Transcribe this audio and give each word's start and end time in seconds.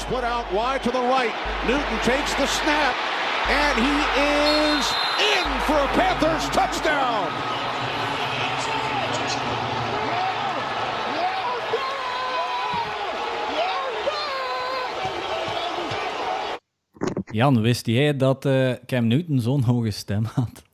split 0.00 0.24
out 0.24 0.46
wide 0.52 0.82
to 0.82 0.90
the 0.90 1.04
right. 1.16 1.34
Newton 1.68 1.98
takes 2.02 2.32
the 2.34 2.46
snap, 2.46 2.94
and 3.48 3.74
he 3.86 3.96
is 4.32 4.84
in 5.34 5.46
for 5.66 5.76
a 5.76 5.88
Panthers 5.98 6.48
touchdown. 6.48 7.28
Jan, 17.32 17.60
wist 17.60 17.86
jij 17.86 18.16
dat 18.16 18.44
uh, 18.44 18.72
Cam 18.86 19.06
Newton 19.06 19.40
zo'n 19.40 19.62
hoge 19.62 19.90
stem 19.90 20.24
had? 20.24 20.69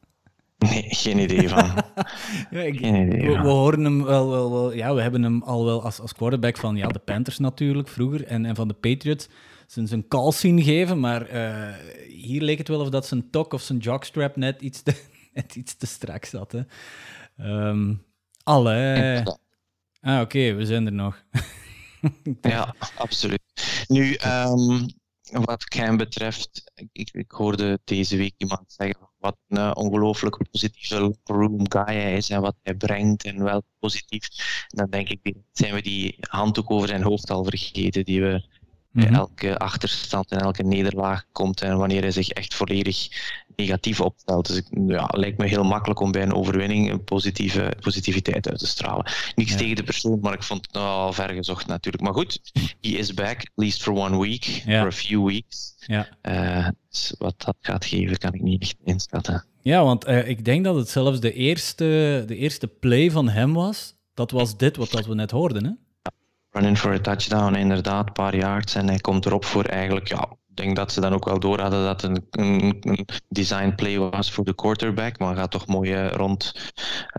Geen 0.89 1.19
idee 1.19 1.49
van. 1.49 1.65
ja, 2.51 2.61
ik, 2.61 2.79
geen 2.79 3.07
idee 3.07 3.31
we, 3.31 3.43
we, 3.43 3.49
horen 3.49 3.85
hem 3.85 4.05
wel, 4.05 4.31
wel, 4.31 4.51
wel, 4.53 4.73
ja, 4.73 4.95
we 4.95 5.03
hebben 5.03 5.23
hem 5.23 5.43
al 5.43 5.65
wel 5.65 5.83
als, 5.83 6.01
als 6.01 6.13
quarterback 6.13 6.57
van 6.57 6.77
ja, 6.77 6.89
de 6.89 6.99
Panthers 6.99 7.39
natuurlijk 7.39 7.89
vroeger 7.89 8.25
en, 8.25 8.45
en 8.45 8.55
van 8.55 8.69
de 8.69 8.75
Patriots 8.75 9.29
zijn, 9.67 9.87
zijn 9.87 10.09
call 10.09 10.33
zien 10.33 10.63
geven, 10.63 11.01
maar 11.01 11.35
uh, 11.35 11.75
hier 12.09 12.43
leek 12.43 12.59
het 12.59 12.69
wel 12.69 12.81
of 12.81 12.89
dat 12.89 13.07
zijn 13.07 13.31
tok 13.31 13.53
of 13.53 13.63
zijn 13.63 13.79
jockstrap 13.79 14.37
net 14.37 14.61
iets 14.61 14.83
te, 14.83 15.03
net 15.35 15.55
iets 15.55 15.77
te 15.77 15.87
strak 15.87 16.25
zat. 16.25 16.53
Hè. 16.53 16.63
Um, 17.69 18.05
alle. 18.43 19.39
Ah, 20.01 20.21
oké, 20.21 20.55
we 20.55 20.67
zijn 20.67 20.87
er 20.87 20.93
nog. 20.93 21.25
ja, 22.41 22.75
absoluut. 22.97 23.43
Nu, 23.87 24.17
um, 24.27 24.87
wat 25.31 25.65
Cam 25.65 25.97
betreft, 25.97 26.73
ik, 26.93 27.11
ik, 27.11 27.31
hoorde 27.31 27.81
deze 27.85 28.17
week 28.17 28.35
iemand 28.37 28.73
zeggen 28.73 29.09
wat 29.27 29.37
een 29.49 29.59
uh, 29.59 29.71
ongelooflijk 29.75 30.51
positieve 30.51 31.17
room 31.25 31.71
guy 31.71 31.95
hij 31.95 32.17
is 32.17 32.31
en 32.31 32.41
wat 32.41 32.57
hij 32.63 32.75
brengt 32.75 33.25
en 33.25 33.43
wel 33.43 33.63
positief. 33.79 34.29
En 34.69 34.77
dan 34.77 34.91
denk 34.91 35.09
ik, 35.09 35.35
zijn 35.53 35.75
we 35.75 35.83
die 35.83 36.17
handdoek 36.21 36.71
over 36.71 36.89
zijn 36.89 37.03
hoofd 37.03 37.31
al 37.31 37.45
vergeten 37.45 38.05
die 38.05 38.21
we 38.21 38.45
bij 38.91 39.07
mhm. 39.07 39.15
elke 39.15 39.59
achterstand 39.59 40.31
en 40.31 40.39
elke 40.39 40.63
nederlaag 40.63 41.25
komt 41.33 41.61
en 41.63 41.77
wanneer 41.77 42.01
hij 42.01 42.11
zich 42.11 42.29
echt 42.29 42.55
volledig 42.55 43.09
negatief 43.57 44.01
opstelt. 44.01 44.47
Dus 44.47 44.63
ja, 44.87 45.05
het 45.05 45.17
lijkt 45.17 45.39
me 45.39 45.47
heel 45.47 45.65
makkelijk 45.65 46.01
om 46.01 46.13
bij 46.13 46.23
een 46.23 46.35
overwinning 46.35 46.91
een 46.91 47.05
positieve 47.05 47.73
positiviteit 47.81 48.49
uit 48.49 48.59
te 48.59 48.67
stralen. 48.67 49.13
Niks 49.35 49.57
tegen 49.57 49.77
de 49.77 49.83
persoon, 49.83 50.19
maar 50.21 50.33
ik 50.33 50.43
vond 50.43 50.63
het 50.63 50.73
nou 50.73 50.87
al 50.87 51.13
ver 51.13 51.31
gezocht 51.31 51.67
natuurlijk. 51.67 52.05
Maar 52.05 52.13
goed, 52.15 52.41
he 52.81 52.89
is 52.89 53.15
back, 53.15 53.39
at 53.39 53.51
least 53.55 53.83
for 53.83 53.95
one 53.95 54.21
week, 54.21 54.45
ja. 54.45 54.79
for 54.79 54.89
a 54.89 54.93
few 54.93 55.27
weeks. 55.27 55.75
Ja. 55.79 56.09
Uh, 56.23 56.69
dus 56.89 57.15
wat 57.19 57.35
dat 57.45 57.57
gaat 57.61 57.85
geven, 57.85 58.19
kan 58.19 58.33
ik 58.33 58.43
niet 58.43 58.63
echt 58.63 58.77
inschatten. 58.85 59.45
Ja, 59.63 59.85
want 59.85 60.09
uh, 60.09 60.29
ik 60.29 60.45
denk 60.45 60.65
dat 60.65 60.77
het 60.77 60.89
zelfs 60.89 61.21
de 61.21 61.33
eerste, 61.33 62.25
de 62.27 62.37
eerste 62.37 62.67
play 62.67 63.11
van 63.11 63.29
hem 63.29 63.53
was. 63.53 63.95
Dat 64.15 64.31
was 64.31 64.57
dit 64.57 64.77
wat 64.77 64.91
dat 64.91 65.07
we 65.07 65.15
net 65.15 65.31
hoorden, 65.31 65.65
hè? 65.65 65.71
Running 66.51 66.79
for 66.79 66.93
a 66.93 67.01
touchdown, 67.01 67.55
inderdaad, 67.55 68.07
een 68.07 68.13
paar 68.13 68.37
yards. 68.37 68.75
En 68.75 68.87
hij 68.87 68.99
komt 68.99 69.27
erop 69.27 69.45
voor 69.45 69.65
eigenlijk, 69.65 70.09
ja, 70.09 70.29
denk 70.57 70.77
dat 70.77 70.93
ze 70.93 71.01
dan 71.01 71.13
ook 71.13 71.25
wel 71.25 71.41
door 71.41 71.61
hadden 71.61 71.85
dat 71.85 72.03
het 72.03 72.11
een, 72.31 72.77
een, 72.81 73.07
design 73.29 73.75
play 73.75 73.99
was 73.99 74.33
voor 74.33 74.45
de 74.45 74.55
quarterback. 74.55 75.19
Maar 75.19 75.37
gaat 75.37 75.51
toch 75.51 75.67
mooi 75.67 75.93
uh, 75.93 76.11
rond 76.11 76.73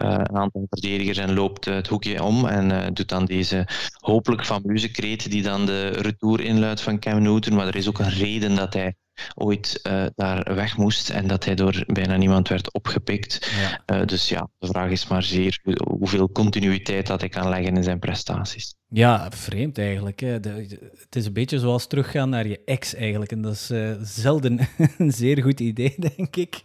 uh, 0.04 0.12
een 0.12 0.38
aantal 0.38 0.66
verdedigers 0.70 1.18
en 1.18 1.34
loopt 1.34 1.66
het 1.66 1.88
hoekje 1.88 2.24
om. 2.24 2.46
En 2.46 2.70
uh, 2.70 2.86
doet 2.94 3.10
dan 3.10 3.26
deze 3.26 3.68
hopelijk 4.00 4.46
fameuze 4.46 4.92
kreet 4.92 5.32
die 5.32 5.44
dan 5.44 5.66
de 5.66 5.88
retour 5.88 6.42
inluidt 6.42 6.82
van 6.82 7.00
Cam 7.00 7.22
Newton. 7.22 7.56
Maar 7.56 7.68
er 7.68 7.76
is 7.76 7.88
ook 7.88 8.00
een 8.00 8.10
reden 8.10 8.56
dat 8.56 8.74
hij 8.74 8.96
ooit 9.36 9.80
uh, 9.88 10.06
daar 10.16 10.56
weg 10.56 10.78
moest 10.78 11.10
en 11.10 11.28
dat 11.28 11.46
hij 11.46 11.56
door 11.56 11.84
bijna 11.88 12.16
niemand 12.18 12.48
werd 12.48 12.74
opgepikt. 12.74 13.52
Ja. 13.60 13.96
Uh, 13.96 14.06
dus 14.06 14.30
ja, 14.30 14.50
de 14.58 14.68
vraag 14.68 14.92
is 14.92 15.08
maar 15.08 15.24
zeer 15.24 15.60
hoeveel 15.84 16.32
continuïteit 16.32 17.08
dat 17.08 17.20
hij 17.20 17.30
kan 17.30 17.50
leggen 17.50 17.76
in 17.76 17.84
zijn 17.84 18.00
prestaties. 18.00 18.76
Ja, 18.88 19.32
vreemd 19.32 19.78
eigenlijk. 19.78 20.20
Hè. 20.20 20.40
De, 20.40 20.50
het 20.98 21.16
is 21.16 21.26
een 21.26 21.34
beetje 21.34 21.60
zoals 21.60 21.88
teruggaan 21.88 22.30
naar 22.30 22.48
je 22.48 22.62
ex 22.66 22.96
eigenlijk. 22.96 23.32
En 23.32 23.42
dat 23.42 23.54
is 23.54 23.72
uh, 23.72 23.96
zelden 24.02 24.60
een 24.98 25.12
zeer 25.12 25.42
goed 25.42 25.60
idee, 25.60 25.96
denk 26.16 26.36
ik. 26.36 26.62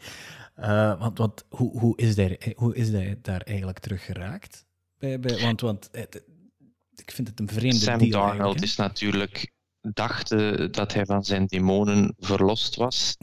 want 0.98 1.18
want 1.18 1.44
hoe, 1.48 1.78
hoe, 1.78 1.96
is 1.96 2.14
daar, 2.14 2.36
hoe 2.54 2.74
is 2.74 2.88
hij 2.88 3.18
daar 3.22 3.40
eigenlijk 3.40 3.78
terug 3.78 4.04
geraakt? 4.04 4.66
Bij, 4.98 5.20
bij, 5.20 5.40
want 5.40 5.60
want 5.60 5.90
ik 6.94 7.10
vind 7.10 7.28
het 7.28 7.40
een 7.40 7.48
vreemde. 7.48 7.76
Sam 7.76 8.10
Darnold 8.10 8.62
is 8.62 8.76
natuurlijk 8.76 9.52
dachten 9.92 10.72
dat 10.72 10.92
hij 10.92 11.04
van 11.06 11.24
zijn 11.24 11.46
demonen 11.46 12.14
verlost 12.18 12.76
was 12.76 13.16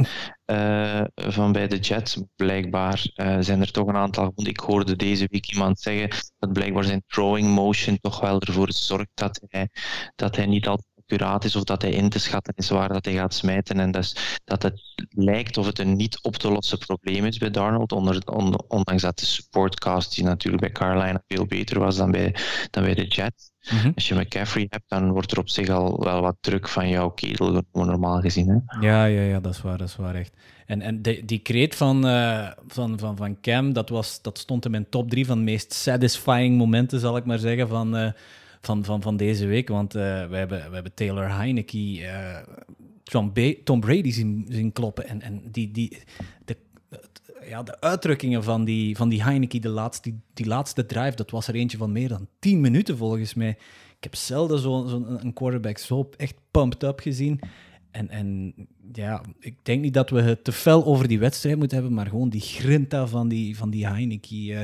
uh, 0.45 1.01
van 1.15 1.51
bij 1.51 1.67
de 1.67 1.79
Jets. 1.79 2.21
Blijkbaar 2.35 3.11
uh, 3.15 3.37
zijn 3.39 3.61
er 3.61 3.71
toch 3.71 3.87
een 3.87 3.95
aantal. 3.95 4.31
Want 4.35 4.47
ik 4.47 4.59
hoorde 4.59 4.95
deze 4.95 5.27
week 5.29 5.51
iemand 5.51 5.79
zeggen 5.79 6.09
dat 6.39 6.53
blijkbaar 6.53 6.83
zijn 6.83 7.03
throwing 7.07 7.47
motion 7.47 7.97
toch 8.01 8.19
wel 8.19 8.41
ervoor 8.41 8.71
zorgt 8.71 9.09
dat 9.13 9.41
hij, 9.47 9.69
dat 10.15 10.35
hij 10.35 10.45
niet 10.45 10.67
altijd 10.67 10.87
accuraat 11.09 11.43
is 11.43 11.55
of 11.55 11.63
dat 11.63 11.81
hij 11.81 11.91
in 11.91 12.09
te 12.09 12.19
schatten 12.19 12.53
is 12.55 12.69
waar 12.69 12.87
dat 12.87 13.05
hij 13.05 13.13
gaat 13.13 13.33
smijten. 13.33 13.79
En 13.79 13.91
dus, 13.91 14.39
dat 14.45 14.63
het 14.63 14.81
lijkt 15.09 15.57
of 15.57 15.65
het 15.65 15.79
een 15.79 15.95
niet 15.95 16.19
op 16.21 16.35
te 16.35 16.51
lossen 16.51 16.77
probleem 16.77 17.25
is 17.25 17.37
bij 17.37 17.51
Darnold, 17.51 17.91
onder, 17.91 18.23
ondanks 18.67 19.01
dat 19.01 19.19
de 19.19 19.25
supportcast 19.25 20.15
die 20.15 20.23
natuurlijk 20.23 20.61
bij 20.61 20.71
Carolina 20.71 21.23
veel 21.27 21.45
beter 21.45 21.79
was 21.79 21.95
dan 21.95 22.11
bij, 22.11 22.35
dan 22.69 22.83
bij 22.83 22.93
de 22.93 23.07
Jets. 23.07 23.51
Mhm. 23.71 23.91
Als 23.95 24.07
je 24.07 24.15
McCaffrey 24.15 24.65
hebt, 24.69 24.89
dan 24.89 25.11
wordt 25.11 25.31
er 25.31 25.39
op 25.39 25.49
zich 25.49 25.69
al 25.69 26.03
wel 26.03 26.21
wat 26.21 26.35
druk 26.39 26.67
van 26.67 26.89
jouw 26.89 27.09
ketel, 27.09 27.63
normaal 27.71 28.19
gezien. 28.21 28.47
Hè? 28.47 28.87
Ja, 28.87 29.05
ja, 29.05 29.21
ja, 29.21 29.39
dat 29.39 29.53
is 29.53 29.61
waar, 29.61 29.77
dat 29.77 29.87
is 29.87 29.95
waar 29.95 30.15
echt. 30.15 30.33
En, 30.65 30.81
en 30.81 31.01
de, 31.01 31.25
die 31.25 31.39
kreet 31.39 31.75
van, 31.75 32.05
uh, 32.07 32.47
van, 32.67 32.99
van, 32.99 33.17
van 33.17 33.37
Cam, 33.41 33.73
dat, 33.73 33.89
was, 33.89 34.21
dat 34.21 34.37
stond 34.37 34.65
in 34.65 34.71
mijn 34.71 34.89
top 34.89 35.09
drie 35.09 35.25
van 35.25 35.37
de 35.37 35.43
meest 35.43 35.73
satisfying 35.73 36.57
momenten, 36.57 36.99
zal 36.99 37.17
ik 37.17 37.25
maar 37.25 37.39
zeggen, 37.39 37.67
van, 37.67 37.97
uh, 37.97 38.11
van, 38.61 38.85
van, 38.85 39.01
van 39.01 39.17
deze 39.17 39.45
week. 39.45 39.67
Want 39.67 39.95
uh, 39.95 40.01
we, 40.01 40.35
hebben, 40.35 40.67
we 40.67 40.73
hebben 40.73 40.93
Taylor 40.93 41.35
Heineke, 41.35 42.43
Tom, 43.03 43.33
Tom 43.63 43.79
Brady 43.79 44.11
zien, 44.11 44.71
kloppen. 44.73 45.07
En, 45.07 45.21
en 45.21 45.41
die, 45.51 45.71
die, 45.71 45.97
de, 46.45 46.57
ja, 47.47 47.63
de 47.63 47.81
uitdrukkingen 47.81 48.43
van 48.43 48.65
die, 48.65 48.97
van 48.97 49.09
die 49.09 49.23
Heineke, 49.23 49.59
de 49.59 49.69
laatste, 49.69 50.09
die, 50.09 50.19
die 50.33 50.45
laatste 50.45 50.85
drive, 50.85 51.15
dat 51.15 51.31
was 51.31 51.47
er 51.47 51.55
eentje 51.55 51.77
van 51.77 51.91
meer 51.91 52.07
dan 52.07 52.27
10 52.39 52.61
minuten 52.61 52.97
volgens 52.97 53.33
mij. 53.33 53.57
Ik 53.97 54.03
heb 54.03 54.15
zelden 54.15 54.59
zo'n 54.59 54.89
zo 54.89 55.03
een 55.07 55.33
quarterback 55.33 55.77
zo 55.77 56.09
echt 56.17 56.35
pumped 56.51 56.83
up 56.83 56.99
gezien. 56.99 57.39
En, 57.91 58.09
en 58.09 58.53
ja, 58.93 59.21
ik 59.39 59.55
denk 59.63 59.81
niet 59.81 59.93
dat 59.93 60.09
we 60.09 60.21
het 60.21 60.43
te 60.43 60.51
fel 60.51 60.85
over 60.85 61.07
die 61.07 61.19
wedstrijd 61.19 61.57
moeten 61.57 61.77
hebben, 61.77 61.95
maar 61.95 62.07
gewoon 62.07 62.29
die 62.29 62.41
grinta 62.41 63.07
van 63.07 63.27
die, 63.27 63.57
van 63.57 63.69
die 63.69 63.87
Heineke. 63.87 64.35
Uh, 64.35 64.59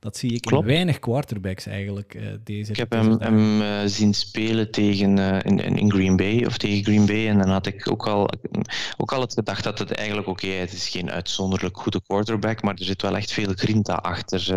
dat 0.00 0.16
zie 0.16 0.32
ik 0.32 0.50
in 0.50 0.64
weinig 0.64 0.98
quarterbacks 0.98 1.66
eigenlijk. 1.66 2.14
Uh, 2.14 2.22
deze 2.44 2.70
ik 2.70 2.76
heb 2.76 2.92
hem, 2.92 3.16
hem 3.18 3.60
uh, 3.60 3.80
zien 3.84 4.14
spelen 4.14 4.70
tegen, 4.70 5.16
uh, 5.16 5.38
in, 5.42 5.76
in 5.76 5.90
Green 5.90 6.16
Bay 6.16 6.44
of 6.44 6.56
tegen 6.56 6.84
Green 6.84 7.06
Bay. 7.06 7.28
En 7.28 7.38
dan 7.38 7.48
had 7.48 7.66
ik 7.66 7.90
ook 7.90 8.06
al, 8.06 8.30
ook 8.96 9.12
al 9.12 9.20
het 9.20 9.32
gedacht 9.32 9.64
dat 9.64 9.78
het 9.78 9.90
eigenlijk 9.90 10.28
oké 10.28 10.44
okay, 10.44 10.58
het 10.58 10.72
is 10.72 10.88
geen 10.88 11.10
uitzonderlijk 11.10 11.76
goede 11.76 12.00
quarterback, 12.06 12.62
maar 12.62 12.74
er 12.74 12.84
zit 12.84 13.02
wel 13.02 13.16
echt 13.16 13.32
veel 13.32 13.52
grinta 13.54 13.94
achter. 13.94 14.54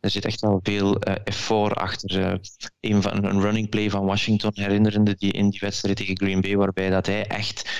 er 0.00 0.10
zit 0.10 0.24
echt 0.24 0.40
wel 0.40 0.60
veel 0.62 1.00
effort 1.00 1.74
achter. 1.74 2.40
een, 2.80 3.02
van, 3.02 3.24
een 3.24 3.40
running 3.40 3.68
play 3.68 3.90
van 3.90 4.04
Washington 4.04 4.50
herinnerende 4.54 5.14
die 5.18 5.32
in 5.32 5.50
die 5.50 5.60
wedstrijd 5.60 5.96
tegen 5.96 6.16
Green 6.16 6.40
Bay, 6.40 6.56
waarbij 6.56 6.90
dat 6.90 7.06
hij 7.06 7.26
echt 7.26 7.70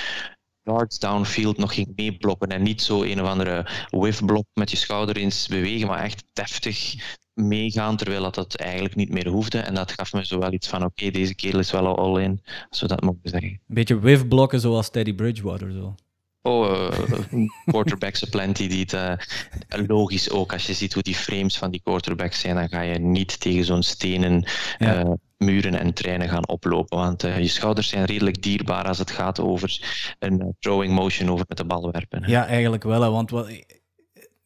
yards 0.63 0.99
downfield 0.99 1.57
nog 1.59 1.75
ging 1.75 1.93
meeblokken 1.97 2.49
en 2.49 2.63
niet 2.63 2.83
zo 2.83 3.03
een 3.03 3.21
of 3.23 3.29
andere 3.29 3.67
whiff-blok 3.91 4.47
met 4.55 4.71
je 4.71 4.77
schouder 4.77 5.17
eens 5.17 5.49
bewegen, 5.49 5.87
maar 5.87 6.03
echt 6.03 6.25
deftig 6.33 6.95
meegaan, 7.35 7.97
terwijl 7.97 8.23
dat, 8.23 8.35
dat 8.35 8.55
eigenlijk 8.55 8.95
niet 8.95 9.11
meer 9.11 9.29
hoefde. 9.29 9.59
En 9.59 9.75
dat 9.75 9.93
gaf 9.93 10.13
me 10.13 10.27
zo 10.27 10.39
wel 10.39 10.53
iets 10.53 10.69
van, 10.69 10.85
oké, 10.85 11.11
deze 11.11 11.35
kerel 11.35 11.59
is 11.59 11.71
wel 11.71 11.97
al 11.97 12.19
in, 12.19 12.41
als 12.69 12.81
we 12.81 12.87
dat 12.87 13.01
mogen 13.01 13.21
zeggen. 13.23 13.51
Een 13.51 13.61
beetje 13.67 14.01
whiff-blokken 14.01 14.61
zoals 14.61 14.91
Teddy 14.91 15.15
Bridgewater 15.15 15.73
zo. 15.73 15.95
Oh, 16.43 16.91
uh, 17.33 17.49
quarterbacks 17.67 18.25
plenty 18.25 18.69
die 18.69 18.81
het, 18.81 18.93
uh, 18.93 19.87
logisch 19.87 20.31
ook. 20.31 20.53
Als 20.53 20.67
je 20.67 20.73
ziet 20.73 20.95
hoe 20.95 21.03
die 21.03 21.15
frames 21.15 21.59
van 21.59 21.71
die 21.71 21.81
quarterbacks 21.85 22.41
zijn, 22.41 22.55
dan 22.55 22.69
ga 22.69 22.81
je 22.81 22.99
niet 22.99 23.41
tegen 23.41 23.65
zo'n 23.65 23.83
stenen 23.83 24.45
uh, 24.79 25.11
muren 25.37 25.75
en 25.75 25.93
treinen 25.93 26.29
gaan 26.29 26.49
oplopen. 26.49 26.99
Want 26.99 27.23
je 27.23 27.49
schouders 27.49 27.89
zijn 27.89 28.05
redelijk 28.05 28.43
dierbaar 28.43 28.85
als 28.85 28.99
het 28.99 29.11
gaat 29.11 29.41
over 29.41 29.81
een 30.19 30.57
throwing 30.59 30.93
motion 30.93 31.31
over 31.31 31.45
met 31.49 31.57
de 31.57 31.65
bal 31.65 31.91
werpen. 31.91 32.23
Ja, 32.27 32.47
eigenlijk 32.47 32.83
wel. 32.83 33.03
Hè, 33.03 33.11
want 33.11 33.31
wat, 33.31 33.49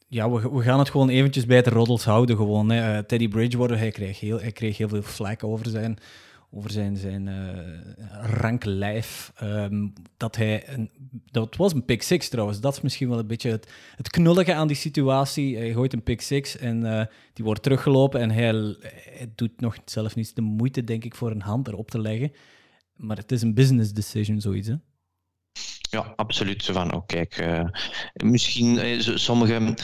ja, 0.09 0.31
we, 0.31 0.51
we, 0.51 0.63
gaan 0.63 0.79
het 0.79 0.91
gewoon 0.91 1.09
eventjes 1.09 1.47
bij 1.47 1.63
de 1.63 1.71
roddels 1.71 2.05
houden. 2.05 2.37
Gewoon, 2.37 2.71
hè. 2.71 3.05
Teddy 3.05 3.29
Bridgewater, 3.29 3.79
hij 3.79 3.91
kreeg, 3.91 4.21
heel, 4.21 4.41
hij 4.41 4.53
kreeg 4.53 4.79
heel 4.79 4.89
veel 4.89 5.03
vlek 5.03 5.45
over 5.45 5.67
zijn 5.67 5.99
over 6.55 6.71
zijn, 6.71 6.97
zijn 6.97 7.27
uh, 7.27 7.59
rank 8.23 8.65
lijf. 8.65 9.33
Um, 9.43 9.93
dat 10.17 10.37
hij 10.37 10.69
een, 10.69 10.91
dat 11.31 11.57
was 11.57 11.73
een 11.73 11.85
pick 11.85 12.03
six 12.03 12.29
trouwens. 12.29 12.61
Dat 12.61 12.73
is 12.73 12.81
misschien 12.81 13.09
wel 13.09 13.19
een 13.19 13.27
beetje 13.27 13.51
het, 13.51 13.73
het 13.97 14.11
knullige 14.11 14.55
aan 14.55 14.67
die 14.67 14.77
situatie. 14.77 15.57
Hij 15.57 15.73
gooit 15.73 15.93
een 15.93 16.03
pick 16.03 16.21
six 16.21 16.57
en 16.57 16.85
uh, 16.85 17.05
die 17.33 17.45
wordt 17.45 17.63
teruggelopen. 17.63 18.21
En 18.21 18.31
hij, 18.31 18.53
hij, 18.53 19.33
doet 19.35 19.61
nog 19.61 19.77
zelf 19.85 20.15
niet 20.15 20.37
de 20.37 20.43
moeite, 20.43 20.85
denk 20.85 21.05
ik, 21.05 21.15
voor 21.15 21.31
een 21.31 21.43
hand 21.43 21.69
erop 21.69 21.91
te 21.91 22.01
leggen. 22.01 22.33
Maar 22.97 23.17
het 23.17 23.33
is 23.33 23.43
een 23.43 23.55
business 23.55 23.93
decision, 23.93 24.41
zoiets. 24.41 24.69
Hè? 24.69 24.75
Ja, 25.95 26.13
absoluut. 26.17 26.65
Van, 26.65 26.95
oh, 26.95 27.07
kijk, 27.07 27.39
uh, 27.39 27.65
misschien 28.25 28.87
uh, 28.87 29.01
sommige, 29.01 29.75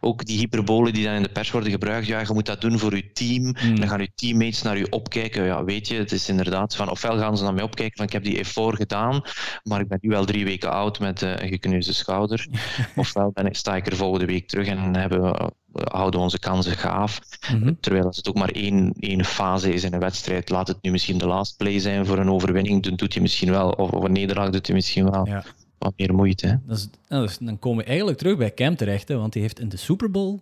ook 0.00 0.24
die 0.24 0.38
hyperbolen 0.38 0.92
die 0.92 1.04
dan 1.04 1.14
in 1.14 1.22
de 1.22 1.28
pers 1.28 1.50
worden 1.50 1.70
gebruikt, 1.70 2.06
ja, 2.06 2.20
je 2.20 2.32
moet 2.32 2.46
dat 2.46 2.60
doen 2.60 2.78
voor 2.78 2.96
je 2.96 3.12
team. 3.12 3.42
Mm. 3.42 3.80
Dan 3.80 3.88
gaan 3.88 4.00
je 4.00 4.10
teammates 4.14 4.62
naar 4.62 4.78
je 4.78 4.90
opkijken. 4.90 5.44
Ja, 5.44 5.64
weet 5.64 5.88
je, 5.88 5.94
het 5.94 6.12
is 6.12 6.28
inderdaad 6.28 6.76
van, 6.76 6.90
ofwel 6.90 7.18
gaan 7.18 7.36
ze 7.36 7.44
naar 7.44 7.54
mij 7.54 7.62
opkijken 7.62 7.96
van, 7.96 8.06
ik 8.06 8.12
heb 8.12 8.24
die 8.24 8.38
effort 8.38 8.76
gedaan, 8.76 9.22
maar 9.62 9.80
ik 9.80 9.88
ben 9.88 9.98
nu 10.00 10.14
al 10.14 10.24
drie 10.24 10.44
weken 10.44 10.70
oud 10.70 10.98
met 10.98 11.22
uh, 11.22 11.30
een 11.36 11.48
gekneusde 11.48 11.92
schouder. 11.92 12.46
ofwel 12.96 13.30
ben 13.32 13.46
ik, 13.46 13.56
sta 13.56 13.76
ik 13.76 13.86
er 13.86 13.96
volgende 13.96 14.26
week 14.26 14.48
terug 14.48 14.66
en 14.66 14.96
hebben 14.96 15.20
we 15.20 15.52
houden 15.72 16.20
onze 16.20 16.38
kansen 16.38 16.76
gaaf. 16.76 17.20
Mm-hmm. 17.52 17.80
Terwijl 17.80 18.04
als 18.04 18.16
het 18.16 18.28
ook 18.28 18.38
maar 18.38 18.50
één, 18.50 18.92
één 18.98 19.24
fase 19.24 19.72
is 19.72 19.84
in 19.84 19.92
een 19.92 20.00
wedstrijd, 20.00 20.50
laat 20.50 20.68
het 20.68 20.82
nu 20.82 20.90
misschien 20.90 21.18
de 21.18 21.26
last 21.26 21.56
play 21.56 21.78
zijn 21.78 22.06
voor 22.06 22.18
een 22.18 22.30
overwinning, 22.30 22.82
dan 22.82 22.96
doet 22.96 23.12
hij 23.12 23.22
misschien 23.22 23.50
wel, 23.50 23.70
of, 23.70 23.90
of 23.90 24.04
een 24.04 24.12
nederlaag 24.12 24.50
doet 24.50 24.66
hij 24.66 24.76
misschien 24.76 25.10
wel. 25.10 25.26
Ja 25.26 25.44
wat 25.80 25.92
meer 25.96 26.14
moeite. 26.14 26.60
Dat 26.66 26.76
is, 26.76 26.88
nou, 27.08 27.26
dus 27.26 27.38
dan 27.38 27.58
komen 27.58 27.84
we 27.84 27.88
eigenlijk 27.88 28.18
terug 28.18 28.36
bij 28.36 28.54
Cam 28.54 28.76
terecht, 28.76 29.08
hè, 29.08 29.16
want 29.16 29.34
hij 29.34 29.42
heeft 29.42 29.60
in 29.60 29.68
de 29.68 29.76
Super 29.76 30.10
Bowl, 30.10 30.38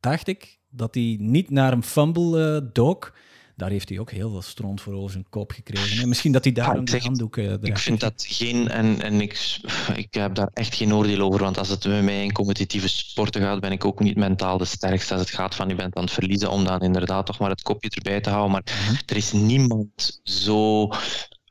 dacht 0.00 0.28
ik, 0.28 0.58
dat 0.70 0.94
hij 0.94 1.16
niet 1.20 1.50
naar 1.50 1.72
een 1.72 1.82
fumble 1.82 2.60
uh, 2.62 2.68
dook. 2.72 3.14
Daar 3.56 3.70
heeft 3.70 3.88
hij 3.88 3.98
ook 3.98 4.10
heel 4.10 4.30
veel 4.30 4.42
stront 4.42 4.80
voor 4.80 4.92
over 4.92 5.10
zijn 5.10 5.26
kop 5.28 5.50
gekregen. 5.50 6.02
En 6.02 6.08
misschien 6.08 6.32
dat 6.32 6.44
hij 6.44 6.52
daar 6.52 6.76
een 6.76 7.00
handdoek 7.00 7.36
uh, 7.36 7.52
Ik 7.60 7.78
vind 7.78 8.00
dat 8.00 8.24
geen, 8.28 8.68
en, 8.68 9.02
en 9.02 9.20
ik, 9.20 9.60
ik 9.94 10.14
heb 10.14 10.34
daar 10.34 10.50
echt 10.52 10.74
geen 10.74 10.94
oordeel 10.94 11.20
over, 11.20 11.40
want 11.40 11.58
als 11.58 11.68
het 11.68 11.84
met 11.84 12.04
mij 12.04 12.24
in 12.24 12.32
competitieve 12.32 12.88
sporten 12.88 13.40
gaat, 13.40 13.60
ben 13.60 13.72
ik 13.72 13.84
ook 13.84 14.00
niet 14.00 14.16
mentaal 14.16 14.58
de 14.58 14.64
sterkste 14.64 15.12
als 15.12 15.22
het 15.22 15.30
gaat 15.30 15.54
van 15.54 15.68
je 15.68 15.74
bent 15.74 15.96
aan 15.96 16.02
het 16.02 16.12
verliezen, 16.12 16.50
om 16.50 16.64
dan 16.64 16.80
inderdaad 16.80 17.26
toch 17.26 17.38
maar 17.38 17.50
het 17.50 17.62
kopje 17.62 17.90
erbij 17.90 18.20
te 18.20 18.30
houden. 18.30 18.52
Maar 18.52 18.62
mhm. 18.64 18.94
er 19.06 19.16
is 19.16 19.32
niemand 19.32 20.20
zo 20.22 20.88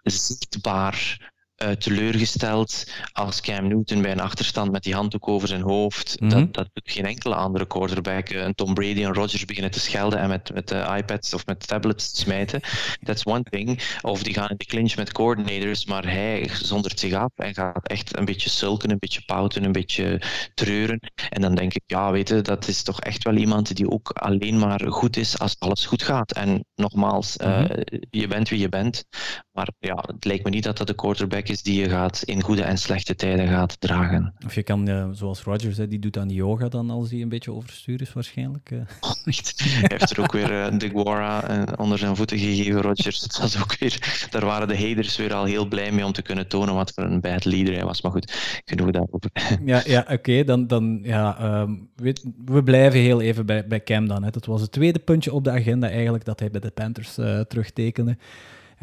zichtbaar 0.04 1.31
uh, 1.64 1.72
teleurgesteld 1.72 2.92
als 3.14 3.42
Cam 3.42 3.68
Newton 3.68 4.02
bij 4.02 4.12
een 4.12 4.20
achterstand 4.20 4.72
met 4.72 4.84
die 4.84 4.94
handdoek 4.94 5.28
over 5.28 5.48
zijn 5.48 5.62
hoofd. 5.62 6.20
dat, 6.20 6.30
mhm. 6.30 6.52
dat 6.52 6.70
doet 6.74 6.92
geen 6.92 7.06
enkele 7.06 7.36
andere 7.36 7.68
quarterback. 7.68 8.30
Uh, 8.30 8.44
een 8.44 8.56
Tom 8.56 8.74
Brady 8.74 9.04
en 9.04 9.14
Rodgers 9.14 9.46
beginnen 9.46 9.72
te 9.72 9.80
schelden 9.80 10.20
en 10.20 10.30
met, 10.30 10.54
met 10.54 10.68
de 10.68 10.96
iPads 10.98 11.34
of 11.34 11.46
met 11.46 11.68
tablets 11.68 12.12
te 12.12 12.20
smijten. 12.20 12.62
That's 13.04 13.26
one 13.26 13.44
thing. 13.44 13.82
Of 14.02 14.24
die 14.24 14.34
gaan 14.34 14.50
in 14.50 14.58
de 14.58 14.66
clinch 14.66 14.96
met 14.96 15.12
coordinators, 15.12 15.86
maar 15.86 16.04
hij 16.04 16.50
zondert 16.62 17.00
zich 17.00 17.14
af 17.14 17.32
en 17.36 17.54
gaat 17.54 17.88
echt 17.88 18.18
een 18.18 18.26
beetje 18.26 18.50
sulken, 18.50 18.92
een 18.92 19.00
beetje 19.00 19.22
pouten, 19.26 19.64
een 19.64 19.72
beetje 19.72 20.22
treuren. 20.54 21.00
En 21.30 21.42
dan 21.42 21.56
denk 21.56 21.74
ik, 21.74 21.84
ja, 21.86 22.12
weet 22.12 22.30
je, 22.30 22.42
dat 22.42 22.68
is 22.68 22.84
toch 22.84 23.00
echt 23.00 23.24
wel 23.24 23.36
iemand 23.36 23.76
die 23.76 23.90
ook 23.90 24.10
alleen 24.10 24.60
maar 24.60 24.82
goed 24.88 25.18
is 25.18 25.40
als 25.40 25.56
alles 25.60 25.86
goed 25.86 26.04
gaat. 26.04 26.32
En 26.32 26.66
nogmaals, 26.76 27.38
uh, 27.38 27.66
je 28.10 28.28
bent 28.28 28.50
wie 28.50 28.60
je 28.60 28.70
bent. 28.70 29.06
Maar 29.52 29.70
ja, 29.80 30.04
het 30.08 30.26
lijkt 30.26 30.44
me 30.44 30.50
niet 30.50 30.64
dat 30.64 30.78
dat 30.78 30.88
de 30.88 30.96
quarterback 30.96 31.48
is 31.52 31.64
die 31.64 31.82
je 31.82 31.90
gaat 31.90 32.22
in 32.26 32.42
goede 32.42 32.62
en 32.62 32.78
slechte 32.78 33.16
tijden 33.16 33.48
gaat 33.48 33.82
dragen. 33.82 34.34
Of 34.46 34.56
je 34.56 34.64
kan, 34.64 34.90
uh, 34.90 35.08
zoals 35.12 35.42
Rodgers, 35.42 35.78
hè, 35.78 35.88
die 35.88 36.00
doet 36.00 36.18
aan 36.18 36.30
yoga 36.30 36.68
dan 36.68 36.90
als 36.90 37.12
hij 37.12 37.22
een 37.22 37.30
beetje 37.30 37.52
overstuur 37.52 38.02
is 38.02 38.14
waarschijnlijk. 38.14 38.70
Uh. 38.82 39.34
hij 39.56 39.90
heeft 39.98 40.12
er 40.12 40.22
ook 40.22 40.32
weer 40.32 40.52
uh, 40.52 40.80
de 40.80 40.90
Guara 40.90 41.66
onder 41.78 41.98
zijn 41.98 42.16
voeten 42.16 42.38
gegeven, 42.38 42.82
Rodgers. 42.82 43.20
Dat 43.20 43.38
was 43.38 43.62
ook 43.62 43.78
weer, 43.78 44.28
daar 44.30 44.46
waren 44.46 44.68
de 44.68 44.88
haters 44.88 45.18
weer 45.18 45.34
al 45.34 45.44
heel 45.44 45.68
blij 45.68 45.92
mee 45.92 46.06
om 46.06 46.12
te 46.12 46.22
kunnen 46.22 46.48
tonen 46.48 46.74
wat 46.74 46.92
voor 46.96 47.04
een 47.04 47.22
bad 47.22 47.46
leader 47.46 47.74
hij 47.74 47.84
was. 47.84 48.02
Maar 48.02 48.12
goed, 48.12 48.62
genoeg 48.66 48.92
daarover. 48.92 49.30
ja, 49.66 49.82
ja 49.86 50.06
oké. 50.10 50.44
dan, 50.44 50.68
dan, 50.68 51.00
ja, 51.04 51.60
um, 51.62 51.90
weet, 51.96 52.26
we 52.46 52.64
blijven 52.64 53.00
heel 53.00 53.22
even 53.22 53.46
bij, 53.46 53.68
bij 53.68 53.84
Cam 53.84 54.08
dan. 54.08 54.24
Hè. 54.24 54.30
Dat 54.30 54.46
was 54.46 54.62
het 54.62 54.72
tweede 54.72 55.00
puntje 55.00 55.34
op 55.34 55.44
de 55.44 55.52
agenda 55.52 55.90
eigenlijk, 55.90 56.26
dat 56.26 56.40
hij 56.40 56.52
bij 56.52 56.62
de 56.62 56.72
Panthers 56.72 57.14
terugtekende. 57.48 58.18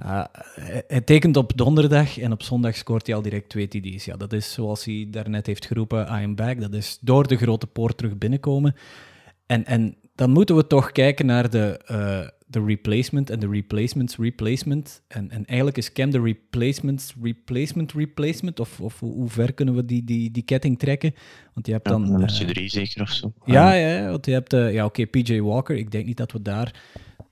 Ja, 0.02 0.30
hij 0.86 1.00
tekent 1.00 1.36
op 1.36 1.52
donderdag 1.56 2.18
en 2.18 2.32
op 2.32 2.42
zondag 2.42 2.76
scoort 2.76 3.06
hij 3.06 3.16
al 3.16 3.22
direct 3.22 3.48
twee 3.48 3.68
TD's. 3.68 4.04
Ja, 4.04 4.16
dat 4.16 4.32
is 4.32 4.52
zoals 4.52 4.84
hij 4.84 5.06
daarnet 5.10 5.46
heeft 5.46 5.66
geroepen, 5.66 6.06
I 6.06 6.24
am 6.24 6.34
back. 6.34 6.60
Dat 6.60 6.74
is 6.74 6.98
door 7.00 7.28
de 7.28 7.36
grote 7.36 7.66
poort 7.66 7.96
terug 7.96 8.18
binnenkomen. 8.18 8.74
En, 9.46 9.64
en 9.64 9.96
dan 10.14 10.30
moeten 10.30 10.56
we 10.56 10.66
toch 10.66 10.92
kijken 10.92 11.26
naar 11.26 11.50
de, 11.50 11.80
uh, 11.90 12.28
de 12.46 12.64
replacement 12.64 13.30
en 13.30 13.40
de 13.40 13.48
replacements 13.48 14.16
replacement. 14.16 15.02
En, 15.08 15.30
en 15.30 15.44
eigenlijk 15.44 15.78
is 15.78 15.92
Cam 15.92 16.10
de 16.10 16.20
replacements 16.20 17.14
replacement 17.22 17.92
replacement? 17.92 18.60
Of, 18.60 18.80
of 18.80 19.00
hoe 19.00 19.28
ver 19.28 19.52
kunnen 19.52 19.74
we 19.74 19.84
die, 19.84 20.04
die, 20.04 20.30
die 20.30 20.42
ketting 20.42 20.78
trekken? 20.78 21.14
Want 21.54 21.66
je 21.66 21.72
hebt 21.72 21.88
dan... 21.88 22.02
Ja, 22.02 22.08
nummer 22.08 22.28
3 22.46 22.62
uh, 22.62 22.70
zeker 22.70 23.02
of 23.02 23.10
zo. 23.10 23.32
Ja, 23.44 23.72
ja 23.72 24.10
want 24.10 24.26
je 24.26 24.32
hebt... 24.32 24.52
Uh, 24.52 24.72
ja, 24.72 24.84
oké, 24.84 25.00
okay, 25.00 25.22
PJ 25.22 25.40
Walker. 25.40 25.76
Ik 25.76 25.90
denk 25.90 26.06
niet 26.06 26.16
dat 26.16 26.32
we 26.32 26.42
daar 26.42 26.74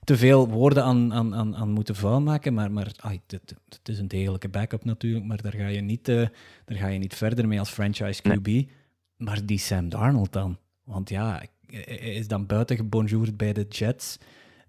te 0.07 0.17
veel 0.17 0.49
woorden 0.49 0.83
aan, 0.83 1.13
aan, 1.13 1.35
aan, 1.35 1.55
aan 1.55 1.69
moeten 1.69 1.95
vuil 1.95 2.21
maken. 2.21 2.53
Maar, 2.53 2.71
maar 2.71 2.85
het, 2.85 3.31
het, 3.69 3.89
is 3.89 3.99
een 3.99 4.07
degelijke 4.07 4.49
backup 4.49 4.83
natuurlijk, 4.85 5.25
maar 5.25 5.41
daar 5.41 5.53
ga 5.53 5.67
je 5.67 5.81
niet, 5.81 6.07
uh, 6.07 6.27
daar 6.65 6.77
ga 6.77 6.87
je 6.87 6.99
niet 6.99 7.15
verder 7.15 7.47
mee 7.47 7.59
als 7.59 7.69
franchise 7.69 8.21
QB. 8.21 8.71
Maar 9.17 9.45
die 9.45 9.57
Sam 9.57 9.89
Darnold 9.89 10.33
dan? 10.33 10.57
Want 10.83 11.09
ja, 11.09 11.43
hij 11.65 12.15
is 12.15 12.27
dan 12.27 12.45
buiten 12.45 12.75
gebonjourd 12.75 13.37
bij 13.37 13.53
de 13.53 13.65
Jets, 13.69 14.17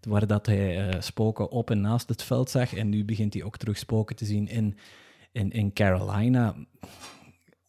waar 0.00 0.26
dat 0.26 0.46
hij 0.46 0.88
uh, 0.88 1.00
spoken 1.00 1.50
op 1.50 1.70
en 1.70 1.80
naast 1.80 2.08
het 2.08 2.22
veld 2.22 2.50
zag. 2.50 2.74
En 2.74 2.88
nu 2.88 3.04
begint 3.04 3.34
hij 3.34 3.42
ook 3.42 3.56
terug 3.56 3.78
spoken 3.78 4.16
te 4.16 4.24
zien 4.24 4.48
in, 4.48 4.76
in, 5.32 5.50
in 5.50 5.72
Carolina. 5.72 6.54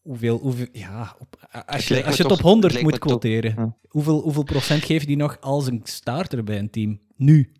Hoeveel, 0.01 0.37
hoeveel, 0.37 0.67
ja, 0.71 1.15
op, 1.19 1.49
als 1.65 1.87
je, 1.87 2.05
als 2.05 2.17
je 2.17 2.23
het 2.23 2.31
op 2.31 2.41
100 2.41 2.81
moet 2.81 2.99
quoteren, 2.99 3.75
hoeveel, 3.87 4.21
hoeveel 4.21 4.43
procent 4.43 4.83
geeft 4.83 5.05
hij 5.05 5.15
nog 5.15 5.41
als 5.41 5.67
een 5.67 5.81
starter 5.83 6.43
bij 6.43 6.59
een 6.59 6.69
team? 6.69 6.99
Nu. 7.15 7.51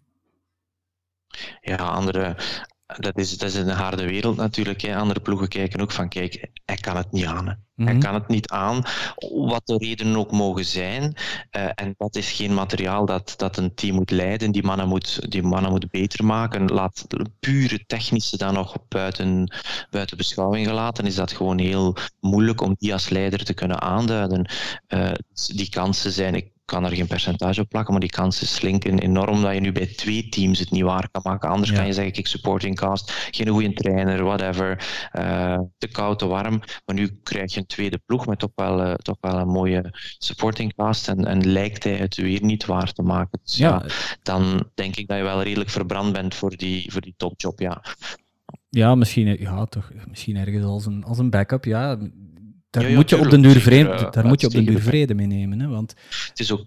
Ja, 1.62 1.76
andere, 1.76 2.36
dat 2.98 3.18
is, 3.18 3.38
dat 3.38 3.50
is 3.50 3.56
een 3.56 3.70
harde 3.70 4.04
wereld 4.04 4.36
natuurlijk. 4.36 4.82
Hè. 4.82 4.96
Andere 4.96 5.20
ploegen 5.20 5.48
kijken 5.48 5.82
ook 5.82 5.92
van, 5.92 6.10
kijk, 6.10 6.50
hij 6.66 6.76
kan 6.76 6.98
het 6.98 7.12
niet 7.12 7.26
aan. 7.26 7.46
Hij 7.76 7.94
mhm. 7.94 8.00
kan 8.00 8.14
het 8.14 8.28
niet 8.28 8.50
aan, 8.50 8.84
wat 9.32 9.62
de 9.66 9.78
redenen 9.78 10.18
ook 10.18 10.32
mogen 10.32 10.66
zijn. 10.66 11.04
Uh, 11.58 11.70
en 11.76 11.94
dat 11.98 12.16
is 12.16 12.32
geen 12.32 12.54
materiaal 12.54 13.06
dat, 13.06 13.34
dat 13.38 13.58
een 13.58 13.74
team 13.74 13.96
moet 13.96 14.12
leiden. 14.12 14.52
Die 14.52 14.64
mannen 14.64 14.88
moet, 14.88 15.32
die 15.32 15.44
mannen 15.44 15.72
moet 15.72 15.90
beter 15.90 16.26
maken. 16.26 16.68
Laat 16.68 17.08
pure 17.40 17.86
technische 17.86 18.38
dan 18.38 18.54
nog 18.54 18.78
buiten, 18.88 19.54
buiten 19.90 20.18
beschouwing 20.18 20.68
gelaten. 20.68 21.06
Is 21.06 21.16
dat 21.16 21.32
gewoon 21.32 21.60
heel 21.60 21.96
moeilijk 22.20 22.62
om 22.62 22.76
die 22.80 22.94
als 22.94 23.10
leider 23.10 23.44
te 23.44 23.54
kunnen 23.54 23.82
aanduiden. 23.82 24.50
Uh, 24.88 25.12
die 25.48 25.70
kansen 25.70 26.12
zijn, 26.12 26.36
ik 26.36 26.52
kan 26.70 26.86
er 26.86 26.96
geen 26.96 27.08
percentage 27.08 27.62
op 27.62 27.70
plakken, 27.70 27.92
maar 27.92 28.02
die 28.02 28.10
kansen 28.10 28.48
slinken 28.48 29.00
enorm 29.00 29.42
dat 29.42 29.54
je 29.54 29.60
nu 29.60 29.72
bij 29.72 29.86
twee 29.86 30.30
teams 30.30 30.60
het 30.60 30.72
niet 30.72 30.84
waar 30.84 31.10
kan 31.12 31.22
maken. 31.24 31.50
Anders 31.50 31.72
kan 31.72 31.86
je 31.86 31.94
zeggen, 31.94 32.18
ik 32.18 32.28
supporting 32.28 32.76
cast, 32.76 33.12
geen 33.32 33.48
goede 33.48 33.74
trainer, 33.74 34.24
whatever, 34.24 34.88
uh, 35.20 35.60
te 35.78 35.88
koud, 35.88 36.20
te 36.20 36.28
warm. 36.28 36.62
Maar 36.86 36.96
nu 36.96 37.20
krijg 37.24 37.54
je 37.54 37.60
een 37.60 37.66
tweede 37.66 38.00
ploeg 38.06 38.28
met 38.28 38.40
toch 38.40 38.52
wel, 38.56 38.86
uh, 38.86 38.94
toch 38.94 39.18
wel 39.22 39.36
een 39.36 39.48
mooie 39.48 39.94
supporting 40.18 40.76
cast 40.76 41.08
en, 41.08 41.26
en 41.26 41.52
lijkt 41.52 41.84
hij 41.84 41.96
het 41.96 42.16
weer 42.16 42.44
niet 42.44 42.66
waar 42.66 42.94
te 42.94 43.02
maken. 43.02 43.40
Dus 43.44 43.58
ja. 43.58 43.86
dan 44.24 44.70
denk 44.74 44.96
ik 44.96 45.08
dat 45.08 45.18
je 45.18 45.24
wel 45.24 45.44
redelijk 45.44 45.70
verbrand 45.70 46.14
bent 46.14 46.36
voor 46.36 46.56
die, 46.56 46.92
voor 46.92 47.02
die 47.02 47.14
topjob, 47.18 47.60
ja. 47.60 47.84
Ja, 48.70 48.96
misschien, 48.96 49.38
ja, 49.40 49.66
toch, 49.66 49.92
misschien 50.08 50.36
ergens 50.36 50.66
als 50.66 50.86
een, 50.86 51.04
als 51.04 51.18
een 51.18 51.30
backup, 51.30 51.66
ja 51.66 51.98
daar 52.70 52.92
moet 52.92 53.10
je 53.10 53.20
op 53.20 53.30
de 53.30 53.40
duur 53.40 53.60
vrede, 53.60 54.08
daar 54.12 54.26
moet 54.26 54.42
je 54.42 54.48
op 54.48 54.54
de 54.54 54.64
duur 54.64 54.82
vrede 54.82 55.14
mee 55.14 55.28
nemen. 55.28 55.60
Hè, 55.60 55.68
want, 55.68 55.94
het 56.30 56.40
is 56.40 56.52
ook, 56.52 56.66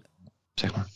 zeg 0.53 0.75
maar. 0.75 0.87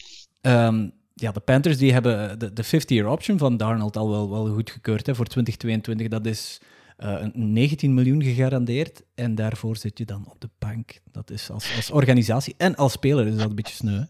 Um, 0.67 0.91
ja, 1.13 1.31
de 1.31 1.39
Panthers 1.39 1.77
die 1.77 1.93
hebben 1.93 2.39
de, 2.39 2.53
de 2.53 2.65
50-year 2.65 3.07
option 3.07 3.37
van 3.37 3.57
Darnold 3.57 3.97
al 3.97 4.09
wel, 4.09 4.29
wel 4.29 4.53
goedgekeurd 4.53 5.05
hè, 5.05 5.15
voor 5.15 5.25
2022. 5.25 6.07
Dat 6.07 6.25
is 6.25 6.61
uh, 6.97 7.25
19 7.33 7.93
miljoen 7.93 8.23
gegarandeerd. 8.23 9.03
En 9.15 9.35
daarvoor 9.35 9.77
zit 9.77 9.97
je 9.97 10.05
dan 10.05 10.25
op 10.29 10.41
de 10.41 10.49
bank. 10.59 10.99
Dat 11.11 11.29
is 11.29 11.49
als, 11.49 11.75
als 11.75 11.91
organisatie 11.91 12.55
en 12.57 12.75
als 12.75 12.91
speler 12.91 13.27
is 13.27 13.35
dat 13.35 13.49
een 13.49 13.55
beetje 13.55 13.75
sneu 13.75 14.03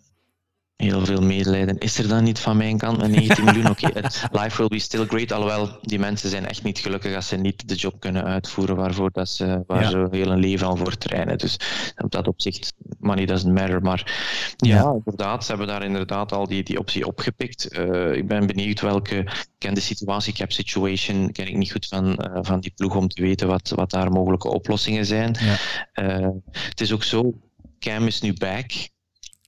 heel 0.78 1.06
veel 1.06 1.22
medelijden. 1.22 1.78
Is 1.78 1.98
er 1.98 2.08
dan 2.08 2.24
niet 2.24 2.40
van 2.40 2.58
mijn 2.58 2.78
kant 2.78 2.98
met 2.98 3.10
19 3.12 3.44
miljoen? 3.44 3.70
Oké, 3.78 3.88
okay, 3.88 4.04
life 4.32 4.58
will 4.58 4.68
be 4.68 4.80
still 4.80 5.06
great. 5.06 5.32
Alhoewel, 5.32 5.80
die 5.82 6.00
mensen 6.00 6.30
zijn 6.30 6.48
echt 6.48 6.64
niet 6.64 6.80
gelukkig 6.80 7.16
als 7.16 7.28
ze 7.28 7.36
niet 7.36 7.68
de 7.68 7.76
job 7.76 8.00
kunnen 8.00 8.24
uitvoeren 8.24 8.76
waarvoor 8.76 9.12
dat 9.12 9.30
ze, 9.30 9.64
waar 9.68 9.90
ze 9.90 10.08
heel 10.12 10.32
een 10.32 10.40
leven 10.40 10.68
al 10.68 10.76
voor 10.76 10.98
trainen. 10.98 11.38
Dus 11.38 11.60
op 11.98 12.12
dat 12.12 12.28
opzicht, 12.28 12.74
money 13.00 13.26
doesn't 13.26 13.54
matter. 13.54 13.82
Maar 13.82 14.14
ja, 14.58 14.92
inderdaad, 14.92 15.44
ze 15.44 15.50
hebben 15.50 15.68
daar 15.68 15.84
inderdaad 15.84 16.32
al 16.32 16.48
die, 16.48 16.64
die 16.64 16.80
optie 16.80 17.08
opgepikt. 17.08 17.78
Uh, 17.78 18.14
ik 18.14 18.28
ben 18.28 18.48
benieuwd 18.48 18.82
welke, 18.82 19.16
ik 19.16 19.48
ken 19.58 19.74
de 19.74 19.82
situatie, 19.82 20.34
cap 20.34 20.52
situation, 20.52 21.32
ken 21.32 21.48
ik 21.48 21.56
niet 21.56 21.72
goed 21.72 21.88
van, 21.88 22.06
uh, 22.08 22.40
van 22.42 22.60
die 22.60 22.74
ploeg 22.76 22.96
om 22.96 23.08
te 23.08 23.22
weten 23.22 23.48
wat, 23.48 23.70
wat 23.76 23.90
daar 23.90 24.12
mogelijke 24.12 24.50
oplossingen 24.50 25.06
zijn. 25.06 25.36
Ja. 25.40 26.20
Uh, 26.20 26.30
het 26.52 26.82
is 26.82 26.94
ook 26.94 27.04
zo, 27.04 27.34
Cam 27.80 28.08
is 28.08 28.22
nu 28.22 28.34
back. 28.34 28.72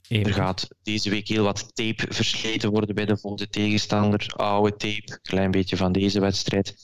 Er 0.09 0.33
gaat 0.33 0.67
deze 0.83 1.09
week 1.09 1.27
heel 1.27 1.43
wat 1.43 1.75
tape 1.75 2.05
versleten 2.09 2.69
worden 2.69 2.95
bij 2.95 3.05
de 3.05 3.17
volgende 3.17 3.49
tegenstander. 3.49 4.33
Oude 4.35 4.75
tape, 4.75 5.19
klein 5.21 5.51
beetje 5.51 5.77
van 5.77 5.91
deze 5.91 6.19
wedstrijd. 6.19 6.75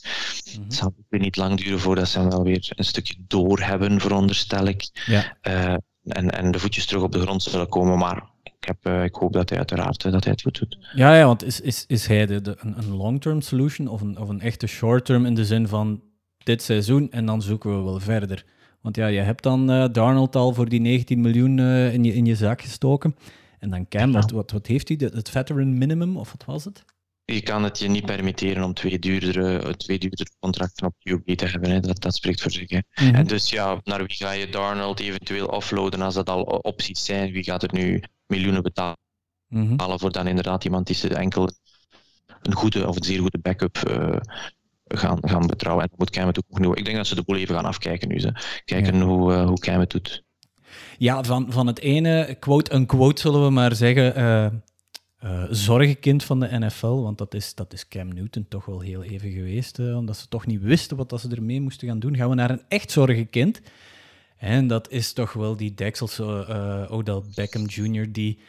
Mm 0.58 0.64
Het 0.64 0.74
zal 0.74 0.94
weer 1.10 1.20
niet 1.20 1.38
lang 1.38 1.62
duren 1.62 1.80
voordat 1.80 2.08
ze 2.08 2.20
hem 2.20 2.30
wel 2.30 2.44
weer 2.44 2.72
een 2.76 2.86
stukje 2.86 3.16
door 3.28 3.60
hebben, 3.60 4.00
veronderstel 4.00 4.66
ik. 4.66 5.04
Ja. 5.06 5.38
Uh, 5.48 5.76
en, 6.04 6.30
en 6.30 6.52
de 6.52 6.60
voetjes 6.60 6.86
terug 6.86 7.04
op 7.04 7.12
de 7.12 7.20
grond 7.20 7.44
zullen 7.44 7.70
komen. 7.70 7.98
Maar 7.98 8.30
ik, 8.44 8.68
heb, 8.68 8.78
uh, 8.88 9.04
ik 9.04 9.16
hoop 9.16 9.34
dat 9.34 9.50
hij 9.50 9.58
uiteraard 9.58 10.02
dat 10.02 10.24
hij 10.24 10.34
het 10.34 10.42
goed 10.42 10.60
doet. 10.60 10.78
Ja, 10.94 11.18
ja 11.18 11.26
want 11.26 11.44
is, 11.44 11.62
is, 11.62 11.84
is 11.88 12.08
hij 12.08 12.26
de, 12.26 12.42
de, 12.42 12.56
een, 12.60 12.78
een 12.78 12.96
long-term 12.96 13.42
solution 13.42 13.88
of 13.88 14.02
een, 14.02 14.18
of 14.18 14.30
een 14.30 14.42
echte 14.42 14.68
short-term 14.68 15.26
in 15.26 15.36
de 15.36 15.46
zin 15.46 15.68
van 15.68 16.02
dit 16.44 16.62
seizoen 16.62 17.12
en 17.12 17.26
dan 17.26 17.42
zoeken 17.42 17.78
we 17.78 17.84
wel 17.84 18.00
verder? 18.00 18.46
Want 18.86 18.98
ja, 18.98 19.08
je 19.08 19.20
hebt 19.20 19.44
dan 19.44 19.72
uh, 19.72 19.86
Darnold 19.92 20.36
al 20.36 20.54
voor 20.54 20.70
die 20.70 20.80
19 20.80 21.22
miljoen 21.22 21.58
uh, 21.58 21.94
in, 21.94 22.04
je, 22.04 22.14
in 22.14 22.26
je 22.26 22.36
zak 22.36 22.62
gestoken. 22.62 23.16
En 23.60 23.70
dan 23.70 23.88
Cam, 23.88 24.12
wat, 24.12 24.32
wat, 24.32 24.52
wat 24.52 24.68
heeft 24.68 24.88
hij? 24.88 24.98
Het 25.14 25.30
veteran 25.30 25.78
minimum, 25.78 26.18
of 26.18 26.32
wat 26.32 26.46
was 26.46 26.66
het? 26.66 26.84
Je 27.26 27.42
kan 27.42 27.64
het 27.64 27.80
je 27.80 27.88
niet 27.88 28.06
permitteren 28.06 28.64
om 28.64 28.74
twee 28.74 29.00
duurdere, 29.00 29.76
twee 29.78 30.00
duurdere 30.00 30.30
contracten 30.40 30.88
op 30.88 30.94
QB 30.94 31.36
te 31.36 31.46
hebben. 31.46 31.70
Hè. 31.70 31.80
Dat, 31.80 32.02
dat 32.02 32.16
spreekt 32.16 32.42
voor 32.42 32.52
zich. 32.52 32.70
Hè. 32.70 32.80
Mhm. 32.96 33.16
En 33.16 33.28
dus 33.28 33.50
ja, 33.50 33.80
naar 33.84 34.06
wie 34.06 34.16
ga 34.16 34.32
je 34.32 34.50
Darnold 34.50 35.00
eventueel 35.00 35.48
offloaden 35.48 36.02
als 36.02 36.14
dat 36.14 36.30
al 36.30 36.42
opties 36.44 37.06
zijn? 37.06 37.32
Wie 37.32 37.44
gaat 37.44 37.64
er 37.64 37.74
nu 37.74 38.04
miljoenen 38.28 38.64
betalen 38.64 38.98
mm 39.48 39.78
-hmm. 39.78 40.00
voor 40.00 40.12
dan 40.12 40.28
inderdaad 40.28 40.64
iemand 40.64 40.88
die 40.88 40.96
ze 40.96 41.16
enkel 41.16 41.50
een 42.42 42.54
goede 42.54 42.88
of 42.88 42.96
een 42.96 43.04
zeer 43.04 43.20
goede 43.20 43.40
backup 43.40 43.78
uh, 43.90 44.18
gaan, 44.88 45.18
gaan 45.22 45.48
betrouwen. 45.48 45.84
En 45.84 45.90
dat 45.90 46.00
moet 46.00 46.10
Cam 46.10 46.28
het 46.28 46.38
ook 46.38 46.60
nog 46.60 46.76
Ik 46.76 46.86
denk 46.86 46.98
dat 46.98 47.08
ze 47.08 47.16
de 47.16 47.24
boel 47.24 47.36
even 47.36 47.56
gaan 47.56 47.66
afkijken 47.66 48.08
nu. 48.08 48.20
Ze. 48.20 48.32
Kijken 48.66 49.02
hoe, 49.02 49.32
uh, 49.32 49.46
hoe 49.46 49.60
Cam 49.60 49.80
het 49.80 49.90
doet. 49.90 50.24
Ja, 50.98 51.24
van, 51.24 51.52
van 51.52 51.68
het 51.68 51.80
ene 51.80 52.38
quote-unquote 52.40 53.22
zullen 53.22 53.44
we 53.44 53.50
maar 53.50 53.76
zeggen... 53.76 54.20
Uh, 54.20 54.48
uh, 55.24 55.44
zorgenkind 55.50 56.24
van 56.24 56.40
de 56.40 56.58
NFL, 56.60 57.02
want 57.02 57.18
dat 57.18 57.34
is, 57.34 57.56
dat 57.56 57.74
is 57.74 57.88
Cam 57.88 58.08
Newton 58.08 58.46
toch 58.50 58.66
wel 58.66 58.80
heel 58.80 59.04
even 59.04 59.32
geweest, 59.32 59.80
omdat 59.80 60.18
ze 60.18 60.28
toch 60.28 60.46
niet 60.46 60.62
wisten 60.62 60.98
wat 60.98 61.10
dat 61.10 61.22
ze 61.22 61.30
ermee 61.30 61.62
moesten 61.62 61.88
gaan 61.88 62.00
doen. 62.00 62.16
Gaan 62.16 62.30
we 62.30 62.36
naar 62.36 62.50
een 62.50 62.62
echt 62.68 62.92
zorgenkind. 62.92 63.62
En 64.38 64.68
dat 64.68 64.92
is 64.92 65.14
toch 65.14 65.34
wel 65.34 65.56
die 65.56 65.74
Dexels 65.74 66.20
uh, 66.20 66.86
Odell 66.90 67.22
Beckham 67.36 67.66
Jr., 67.66 68.12
die 68.12 68.40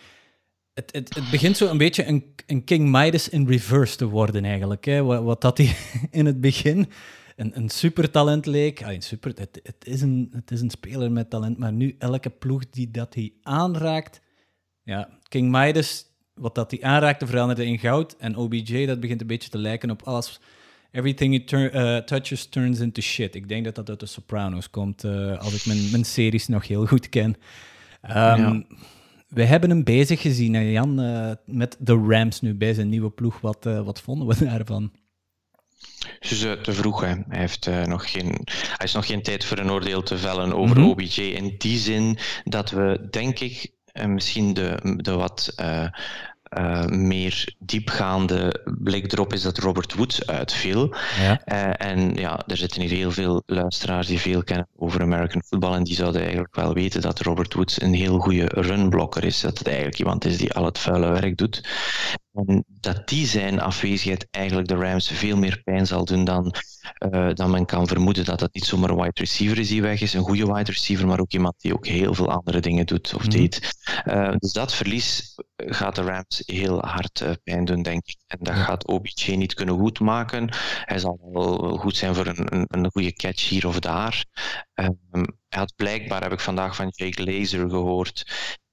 het, 0.76 0.92
het, 0.92 1.14
het, 1.14 1.30
begint 1.30 1.56
zo 1.56 1.68
een 1.68 1.78
beetje 1.78 2.06
een, 2.06 2.24
een 2.46 2.64
King 2.64 2.90
Midas 2.90 3.28
in 3.28 3.46
reverse 3.46 3.96
te 3.96 4.06
worden 4.06 4.44
eigenlijk. 4.44 4.84
Hè. 4.84 5.02
Wat, 5.02 5.22
wat 5.22 5.40
dat 5.40 5.58
hij 5.58 5.76
in 6.10 6.26
het 6.26 6.40
begin 6.40 6.88
een, 7.36 7.56
een 7.56 7.68
supertalent 7.68 8.46
leek. 8.46 8.84
Super, 8.98 9.32
het, 9.34 9.60
het, 9.62 9.86
is 9.86 10.00
een, 10.00 10.28
het 10.32 10.50
is 10.50 10.60
een 10.60 10.70
speler 10.70 11.12
met 11.12 11.30
talent, 11.30 11.58
maar 11.58 11.72
nu 11.72 11.94
elke 11.98 12.30
ploeg 12.30 12.70
die 12.70 12.90
dat 12.90 13.14
hij 13.14 13.32
aanraakt... 13.42 14.20
Ja, 14.82 15.08
King 15.28 15.50
Midas, 15.50 16.04
wat 16.34 16.54
dat 16.54 16.70
hij 16.70 16.82
aanraakte, 16.82 17.26
veranderde 17.26 17.66
in 17.66 17.78
goud. 17.78 18.16
En 18.18 18.36
OBJ, 18.36 18.86
dat 18.86 19.00
begint 19.00 19.20
een 19.20 19.26
beetje 19.26 19.50
te 19.50 19.58
lijken 19.58 19.90
op 19.90 20.02
alles... 20.02 20.40
Everything 20.90 21.46
turn, 21.46 21.76
uh, 21.76 21.96
touches 21.96 22.46
turns 22.46 22.80
into 22.80 23.00
shit. 23.00 23.34
Ik 23.34 23.48
denk 23.48 23.64
dat 23.64 23.74
dat 23.74 23.88
uit 23.88 24.00
de 24.00 24.06
Sopranos 24.06 24.70
komt, 24.70 25.04
uh, 25.04 25.38
als 25.38 25.54
ik 25.54 25.66
mijn, 25.66 25.90
mijn 25.90 26.04
series 26.04 26.48
nog 26.48 26.66
heel 26.66 26.86
goed 26.86 27.08
ken. 27.08 27.28
Um, 27.28 27.36
ja. 28.10 28.62
We 29.36 29.44
hebben 29.44 29.70
hem 29.70 29.84
bezig 29.84 30.20
gezien, 30.20 30.54
hè, 30.54 30.60
Jan, 30.60 31.00
uh, 31.00 31.30
met 31.44 31.76
de 31.78 32.04
Rams 32.08 32.40
nu 32.40 32.54
bij 32.54 32.74
zijn 32.74 32.88
nieuwe 32.88 33.10
ploeg. 33.10 33.40
Wat, 33.40 33.66
uh, 33.66 33.80
wat 33.84 34.00
vonden 34.00 34.28
we 34.28 34.44
daarvan? 34.44 34.92
Dus 36.20 36.40
te 36.40 36.72
vroeg. 36.72 37.00
Hè. 37.00 37.06
Hij, 37.06 37.38
heeft, 37.38 37.70
nog 37.86 38.10
geen, 38.10 38.38
hij 38.50 38.86
is 38.86 38.92
nog 38.92 39.06
geen 39.06 39.22
tijd 39.22 39.44
voor 39.44 39.58
een 39.58 39.70
oordeel 39.70 40.02
te 40.02 40.18
vellen 40.18 40.52
over 40.52 40.76
mm 40.76 40.82
-hmm. 40.82 40.90
OBJ. 40.90 41.20
In 41.20 41.54
die 41.58 41.78
zin 41.78 42.18
dat 42.44 42.70
we, 42.70 43.06
denk 43.10 43.38
ik, 43.38 43.72
misschien 44.06 44.54
de, 44.54 44.96
de 44.96 45.12
wat 45.12 45.54
uh, 45.60 45.88
meer 46.86 47.54
diepgaande 47.58 48.64
blik 48.78 49.12
erop 49.12 49.32
is 49.32 49.42
dat 49.42 49.58
Robert 49.58 49.94
Woods 49.94 50.26
uitviel. 50.26 50.94
Ja. 51.20 51.40
Uh, 51.46 51.90
en 51.90 52.14
ja, 52.14 52.40
er 52.46 52.56
zitten 52.56 52.80
hier 52.80 52.90
heel 52.90 53.10
veel 53.10 53.42
luisteraars 53.46 54.06
die 54.06 54.20
veel 54.20 54.42
kennen 54.42 54.68
over 54.76 55.02
American 55.02 55.42
football 55.42 55.74
en 55.74 55.84
die 55.84 55.94
zouden 55.94 56.20
eigenlijk 56.20 56.54
wel 56.54 56.74
weten 56.74 57.00
dat 57.00 57.20
Robert 57.20 57.54
Woods 57.54 57.80
een 57.82 57.94
heel 57.94 58.18
goede 58.18 58.46
runblokker 58.46 59.24
is. 59.24 59.40
Dat 59.40 59.58
het 59.58 59.66
eigenlijk 59.66 59.98
iemand 59.98 60.24
is 60.24 60.38
die 60.38 60.52
al 60.52 60.64
het 60.64 60.78
vuile 60.78 61.08
werk 61.10 61.36
doet. 61.36 61.62
En 62.36 62.64
dat 62.80 63.08
die 63.08 63.26
zijn 63.26 63.60
afwezigheid 63.60 64.26
eigenlijk 64.30 64.68
de 64.68 64.74
Rams 64.74 65.08
veel 65.08 65.36
meer 65.36 65.60
pijn 65.64 65.86
zal 65.86 66.04
doen 66.04 66.24
dan, 66.24 66.54
uh, 67.12 67.30
dan 67.34 67.50
men 67.50 67.66
kan 67.66 67.86
vermoeden. 67.86 68.24
Dat 68.24 68.38
dat 68.38 68.54
niet 68.54 68.64
zomaar 68.64 68.90
een 68.90 68.96
wide 68.96 69.10
receiver 69.14 69.58
is 69.58 69.68
die 69.68 69.82
weg 69.82 70.00
is, 70.00 70.14
een 70.14 70.22
goede 70.22 70.46
wide 70.52 70.72
receiver, 70.72 71.06
maar 71.06 71.20
ook 71.20 71.32
iemand 71.32 71.54
die 71.60 71.74
ook 71.74 71.86
heel 71.86 72.14
veel 72.14 72.30
andere 72.30 72.60
dingen 72.60 72.86
doet 72.86 73.14
of 73.14 73.24
mm. 73.24 73.30
deed. 73.30 73.74
Uh, 74.04 74.34
dus 74.36 74.52
dat 74.52 74.74
verlies 74.74 75.34
gaat 75.56 75.94
de 75.94 76.02
Rams 76.02 76.42
heel 76.46 76.80
hard 76.80 77.20
uh, 77.20 77.30
pijn 77.44 77.64
doen, 77.64 77.82
denk 77.82 78.06
ik. 78.06 78.16
En 78.26 78.38
dat 78.40 78.54
gaat 78.54 78.86
OBJ 78.86 79.34
niet 79.34 79.54
kunnen 79.54 79.78
goedmaken. 79.78 80.48
Hij 80.84 80.98
zal 80.98 81.18
wel 81.32 81.76
goed 81.76 81.96
zijn 81.96 82.14
voor 82.14 82.26
een, 82.26 82.54
een, 82.54 82.66
een 82.68 82.90
goede 82.90 83.12
catch 83.12 83.48
hier 83.48 83.66
of 83.66 83.78
daar. 83.78 84.24
Um, 84.74 85.38
hij 85.48 85.58
had 85.58 85.74
blijkbaar, 85.76 86.22
heb 86.22 86.32
ik 86.32 86.40
vandaag 86.40 86.76
van 86.76 86.92
Jake 86.94 87.24
Laser 87.24 87.70
gehoord, 87.70 88.24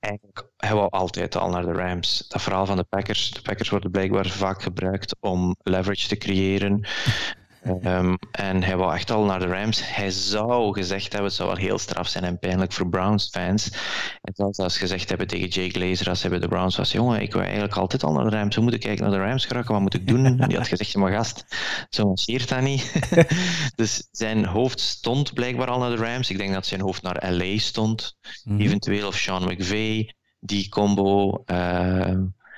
eigenlijk, 0.04 0.48
hij 0.58 0.74
wou 0.74 0.90
altijd 0.90 1.36
al 1.36 1.50
naar 1.50 1.66
de 1.66 1.72
Rams. 1.72 2.28
Dat 2.28 2.42
verhaal 2.42 2.66
van 2.66 2.78
de 2.78 2.84
Packers. 2.84 3.32
De 3.32 3.42
Packers 3.42 3.70
worden 3.70 3.92
blijkbaar 3.92 4.28
vaak 4.28 4.62
gebruikt 4.62 5.16
om 5.20 5.56
leverage 5.64 6.08
te 6.08 6.18
creëren. 6.18 6.88
Um, 7.66 8.18
en 8.32 8.64
hij 8.64 8.78
wou 8.78 8.94
echt 8.94 9.12
al 9.12 9.24
naar 9.24 9.40
de 9.40 9.46
Rams. 9.46 9.96
Hij 9.96 10.10
zou 10.10 10.74
gezegd 10.74 11.12
hebben, 11.12 11.24
het 11.24 11.34
zou 11.34 11.50
wel 11.50 11.58
heel 11.58 11.78
straf 11.78 12.08
zijn 12.08 12.24
en 12.24 12.40
pijnlijk 12.40 12.72
voor 12.72 12.90
Browns-fans. 12.90 13.70
Hij 14.22 14.34
zou 14.36 14.54
zelfs 14.54 14.78
gezegd 14.78 15.10
hebben 15.10 15.28
tegen 15.28 15.48
Jay 15.48 15.70
Glazer 15.70 16.10
als 16.10 16.22
hij 16.22 16.30
bij 16.30 16.40
de 16.40 16.48
Browns 16.48 16.78
was, 16.78 16.92
jongen, 16.92 17.22
ik 17.22 17.34
wil 17.34 17.42
eigenlijk 17.42 17.76
altijd 17.76 18.04
al 18.04 18.14
naar 18.14 18.30
de 18.30 18.36
Rams. 18.36 18.56
Hoe 18.56 18.64
moet 18.64 18.74
ik 18.74 18.86
eigenlijk 18.86 19.16
naar 19.16 19.24
de 19.24 19.30
Rams 19.30 19.46
geraken? 19.46 19.74
Wat 19.74 19.82
moet 19.82 19.94
ik 19.94 20.08
doen? 20.08 20.26
En 20.26 20.48
die 20.48 20.58
had 20.58 20.68
gezegd, 20.68 20.96
maar 20.96 21.12
gast, 21.12 21.46
zo 21.90 22.06
marcheert 22.06 22.50
dat 22.50 22.62
niet. 22.62 23.10
dus 23.76 24.08
zijn 24.12 24.46
hoofd 24.46 24.80
stond 24.80 25.34
blijkbaar 25.34 25.68
al 25.68 25.80
naar 25.80 25.96
de 25.96 26.04
Rams. 26.04 26.30
Ik 26.30 26.38
denk 26.38 26.54
dat 26.54 26.66
zijn 26.66 26.82
hoofd 26.82 27.02
naar 27.02 27.32
LA 27.32 27.58
stond. 27.58 28.18
Mm 28.44 28.56
-hmm. 28.56 28.66
Eventueel 28.66 29.08
of 29.08 29.16
Sean 29.16 29.44
McVay, 29.44 30.16
die 30.40 30.70
combo... 30.70 31.44
Uh, 31.46 32.18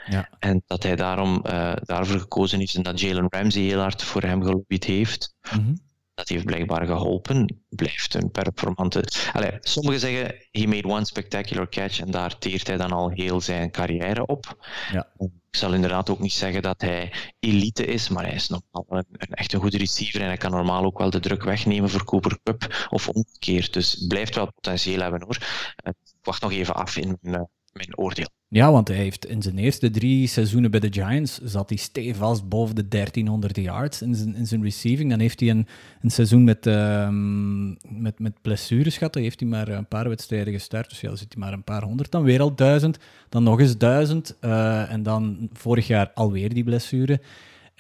ja. 0.10 0.30
En 0.40 0.64
dat 0.68 0.84
hij 0.84 0.96
daarom 0.96 1.42
uh, 1.46 1.74
daarvoor 1.84 2.20
gekozen 2.20 2.60
heeft 2.60 2.76
en 2.76 2.84
dat 2.84 3.00
Jalen 3.00 3.28
Ramsey 3.30 3.62
heel 3.62 3.80
hard 3.80 4.04
voor 4.04 4.22
hem 4.22 4.44
gelobbyd 4.44 4.84
heeft. 4.84 5.36
Mm 5.52 5.66
-hmm. 5.66 5.84
Dat 6.16 6.30
heeft 6.30 6.46
blijkbaar 6.46 6.86
geholpen. 6.86 7.56
Blijft 7.70 8.14
een 8.14 8.32
performante. 8.32 9.04
Allee, 9.34 9.58
sommigen 9.60 10.00
zeggen: 10.00 10.36
he 10.52 10.66
made 10.66 10.88
one 10.88 11.06
spectacular 11.06 11.70
catch 11.70 12.00
en 12.00 12.12
daar 12.12 12.38
teert 12.38 12.68
hij 12.68 12.78
dan 12.78 12.92
al 12.92 13.10
heel 13.10 13.42
zijn 13.42 13.72
carrière 13.72 14.26
op. 14.26 14.66
Ja. 14.92 15.08
Ik 15.52 15.62
zal 15.62 15.74
inderdaad 15.74 16.10
ook 16.10 16.20
niet 16.20 16.34
zeggen 16.34 16.62
dat 16.62 16.82
hij 16.82 17.14
elite 17.40 17.86
is, 17.86 18.10
maar 18.10 18.24
hij 18.24 18.34
is 18.34 18.48
wel 18.48 18.86
een, 18.90 19.06
een 19.12 19.34
echt 19.34 19.54
een 19.54 19.60
goede 19.60 19.78
receiver 19.78 20.22
en 20.22 20.28
hij 20.28 20.38
kan 20.38 20.52
normaal 20.52 20.84
ook 20.84 20.98
wel 20.98 21.10
de 21.10 21.20
druk 21.20 21.44
wegnemen 21.44 21.90
voor 21.90 22.04
Cooper 22.04 22.40
Cup 22.44 22.88
of 22.90 23.10
omgekeerd. 23.10 23.74
Dus 23.74 24.06
blijft 24.08 24.36
wel 24.36 24.52
potentieel 24.52 25.02
hebben 25.02 25.24
hoor. 25.24 25.38
Uh, 25.42 25.94
ik 26.04 26.16
wacht 26.22 26.42
nog 26.42 26.52
even 26.52 26.76
af 26.76 26.98
in 26.98 27.18
mijn, 27.22 27.50
mijn 27.72 27.98
oordeel. 27.98 28.30
Ja, 28.48 28.72
want 28.72 28.88
hij 28.88 28.98
heeft 28.98 29.26
in 29.26 29.42
zijn 29.42 29.58
eerste 29.58 29.90
drie 29.90 30.28
seizoenen 30.28 30.72
bij 30.72 30.80
de 30.80 30.94
Giants 30.94 31.40
zat 31.44 31.70
hij 31.70 31.78
stevast 31.78 32.50
boven 32.50 32.76
de 32.76 32.88
1300 32.88 33.58
yards 33.58 34.02
in 34.02 34.16
zijn, 34.16 34.36
in 34.36 34.48
zijn 34.48 34.64
receiving. 34.64 35.10
Dan 35.10 35.20
heeft 35.20 35.40
hij 35.40 35.50
een, 35.50 35.68
een 36.02 36.12
seizoen 36.12 36.44
met, 36.44 36.66
um, 36.66 37.78
met, 38.02 38.20
met 38.20 38.42
blessures 38.42 38.98
gehad. 38.98 39.14
Dan 39.14 39.22
heeft 39.22 39.40
hij 39.40 39.50
maar 39.50 39.68
een 39.68 39.88
paar 39.88 40.10
wedstrijden 40.10 40.54
gestart. 40.54 40.90
Dus 40.90 41.02
ja, 41.02 41.08
dan 41.08 41.18
zit 41.18 41.34
hij 41.34 41.44
maar 41.44 41.54
een 41.54 41.64
paar 41.64 41.84
honderd. 41.84 42.12
Dan 42.12 42.24
weer 42.24 42.42
al 42.42 42.56
duizend. 42.56 42.98
Dan 43.30 43.44
nog 43.44 43.60
eens 43.60 43.78
duizend. 43.78 44.38
Uh, 44.42 44.92
en 44.92 45.04
dan 45.04 45.50
vorig 45.54 45.88
jaar 45.88 46.12
alweer 46.14 46.54
die 46.54 46.64
blessure. 46.64 47.22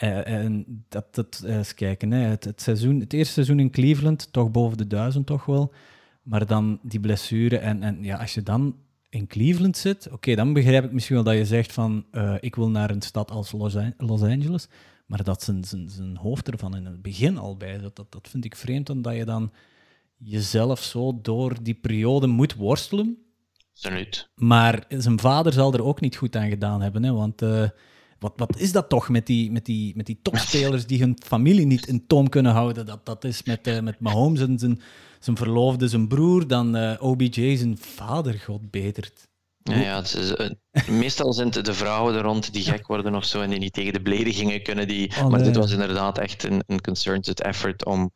Uh, 0.04 0.28
en 0.28 0.84
dat, 0.90 1.16
dat 1.16 1.44
uh, 1.46 1.56
eens 1.56 1.74
kijken. 1.74 2.12
Hè. 2.12 2.20
Het, 2.20 2.44
het, 2.44 2.62
seizoen, 2.62 3.00
het 3.00 3.14
eerste 3.14 3.34
seizoen 3.34 3.60
in 3.60 3.72
Cleveland, 3.72 4.34
toch 4.34 4.52
boven 4.52 4.78
de 4.78 4.88
duizend 4.88 5.26
toch 5.26 5.46
wel. 5.46 5.74
Maar 6.24 6.46
dan 6.46 6.80
die 6.82 7.00
blessure. 7.00 7.58
En, 7.58 7.84
en 7.84 8.04
ja, 8.04 8.18
als 8.18 8.34
je 8.34 8.44
dan 8.44 8.76
in 9.16 9.28
Cleveland 9.28 9.78
zit, 9.78 10.08
oké, 10.12 10.36
dan 10.36 10.54
begrijp 10.54 10.84
ik 10.84 10.92
misschien 10.92 11.16
wel 11.16 11.24
dat 11.24 11.36
je 11.36 11.46
zegt 11.46 11.74
van 11.74 12.06
uh, 12.12 12.36
ik 12.40 12.56
wil 12.56 12.70
naar 12.70 12.90
een 12.90 13.02
stad 13.02 13.32
als 13.32 13.52
Los, 13.52 13.76
Los 13.98 14.22
Angeles, 14.22 14.68
maar 15.06 15.24
dat 15.24 15.44
zijn, 15.44 15.64
zijn, 15.64 15.90
zijn 15.90 16.18
hoofd 16.18 16.50
ervan 16.50 16.76
in 16.76 16.86
het 16.86 17.02
begin 17.02 17.38
al 17.38 17.58
bij 17.58 17.78
dat, 17.78 17.96
dat, 17.96 18.12
dat 18.12 18.28
vind 18.28 18.46
ik 18.46 18.56
vreemd, 18.56 18.90
omdat 18.90 19.16
je 19.16 19.26
dan 19.26 19.52
jezelf 20.18 20.84
zo 20.84 21.20
door 21.22 21.56
die 21.62 21.74
periode 21.74 22.28
moet 22.28 22.56
worstelen. 22.56 23.18
Absoluut. 23.74 24.30
Maar 24.36 24.86
zijn 24.90 25.20
vader 25.20 25.54
zal 25.54 25.74
er 25.74 25.84
ook 25.84 26.02
niet 26.02 26.16
goed 26.16 26.36
aan 26.36 26.50
gedaan 26.50 26.82
hebben, 26.82 27.04
hè, 27.04 27.14
want 27.14 27.42
uh, 27.42 27.70
wat, 28.20 28.34
wat 28.36 28.60
is 28.60 28.72
dat 28.72 28.90
toch 28.90 29.10
met 29.10 29.26
die, 29.26 29.52
met 29.52 29.66
die, 29.66 29.96
met 29.96 30.06
die 30.06 30.20
topspelers 30.22 30.86
die 30.86 31.00
hun 31.00 31.18
familie 31.26 31.66
niet 31.66 31.88
in 31.88 32.08
toom 32.08 32.30
kunnen 32.30 32.52
houden? 32.52 32.86
Dat, 32.86 33.06
dat 33.06 33.24
is 33.24 33.44
met, 33.44 33.68
uh, 33.68 33.80
met 33.80 34.00
Mahomes 34.00 34.40
en 34.40 34.60
zijn 34.60 34.82
zijn 35.26 35.38
verloofde, 35.38 35.88
zijn 35.88 36.08
broer, 36.08 36.48
dan 36.48 36.76
uh, 36.76 36.94
OBJ 37.00 37.56
zijn 37.56 37.78
vader, 37.78 38.34
god 38.34 38.72
betert. 38.72 39.28
Ja, 39.58 39.76
ja 39.76 39.96
het 39.96 40.14
is, 40.14 40.32
uh, 40.32 40.90
meestal 41.00 41.34
zijn 41.34 41.50
het 41.50 41.66
de 41.66 41.74
vrouwen 41.74 42.16
er 42.16 42.22
rond 42.22 42.54
die 42.54 42.64
gek 42.64 42.88
worden 42.88 43.16
of 43.16 43.26
zo 43.26 43.42
en 43.42 43.50
die 43.50 43.60
niet 43.60 43.74
tegen 43.74 43.94
de 43.94 44.02
beledigingen 44.02 44.64
kunnen. 44.64 44.88
Die, 44.88 45.12
oh, 45.18 45.28
maar 45.28 45.44
dit 45.44 45.56
was 45.56 45.72
inderdaad 45.72 46.18
echt 46.18 46.44
een, 46.44 46.64
een 46.68 46.82
concerted 46.82 47.42
effort 47.42 47.86
om, 47.86 48.12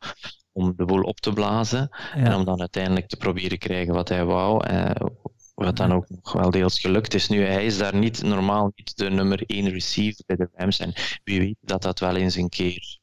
om 0.52 0.72
de 0.76 0.84
boel 0.84 1.02
op 1.02 1.20
te 1.20 1.32
blazen 1.32 1.88
ja. 1.90 2.22
en 2.22 2.34
om 2.34 2.44
dan 2.44 2.60
uiteindelijk 2.60 3.08
te 3.08 3.16
proberen 3.16 3.58
krijgen 3.58 3.94
wat 3.94 4.08
hij 4.08 4.24
wou. 4.24 4.70
Uh, 4.70 4.90
wat 5.54 5.76
dan 5.76 5.92
ook 5.92 6.08
nog 6.08 6.32
wel 6.32 6.50
deels 6.50 6.80
gelukt 6.80 7.14
is. 7.14 7.28
Nu, 7.28 7.44
hij 7.44 7.66
is 7.66 7.78
daar 7.78 7.96
niet 7.96 8.22
normaal 8.22 8.72
niet 8.74 8.96
de 8.96 9.10
nummer 9.10 9.42
één 9.46 9.68
receiver 9.70 10.24
bij 10.26 10.36
de 10.36 10.48
Rams. 10.52 10.78
En 10.78 10.92
wie 11.24 11.38
weet 11.38 11.56
dat 11.60 11.82
dat 11.82 11.98
wel 11.98 12.16
eens 12.16 12.34
een 12.34 12.48
keer 12.48 12.99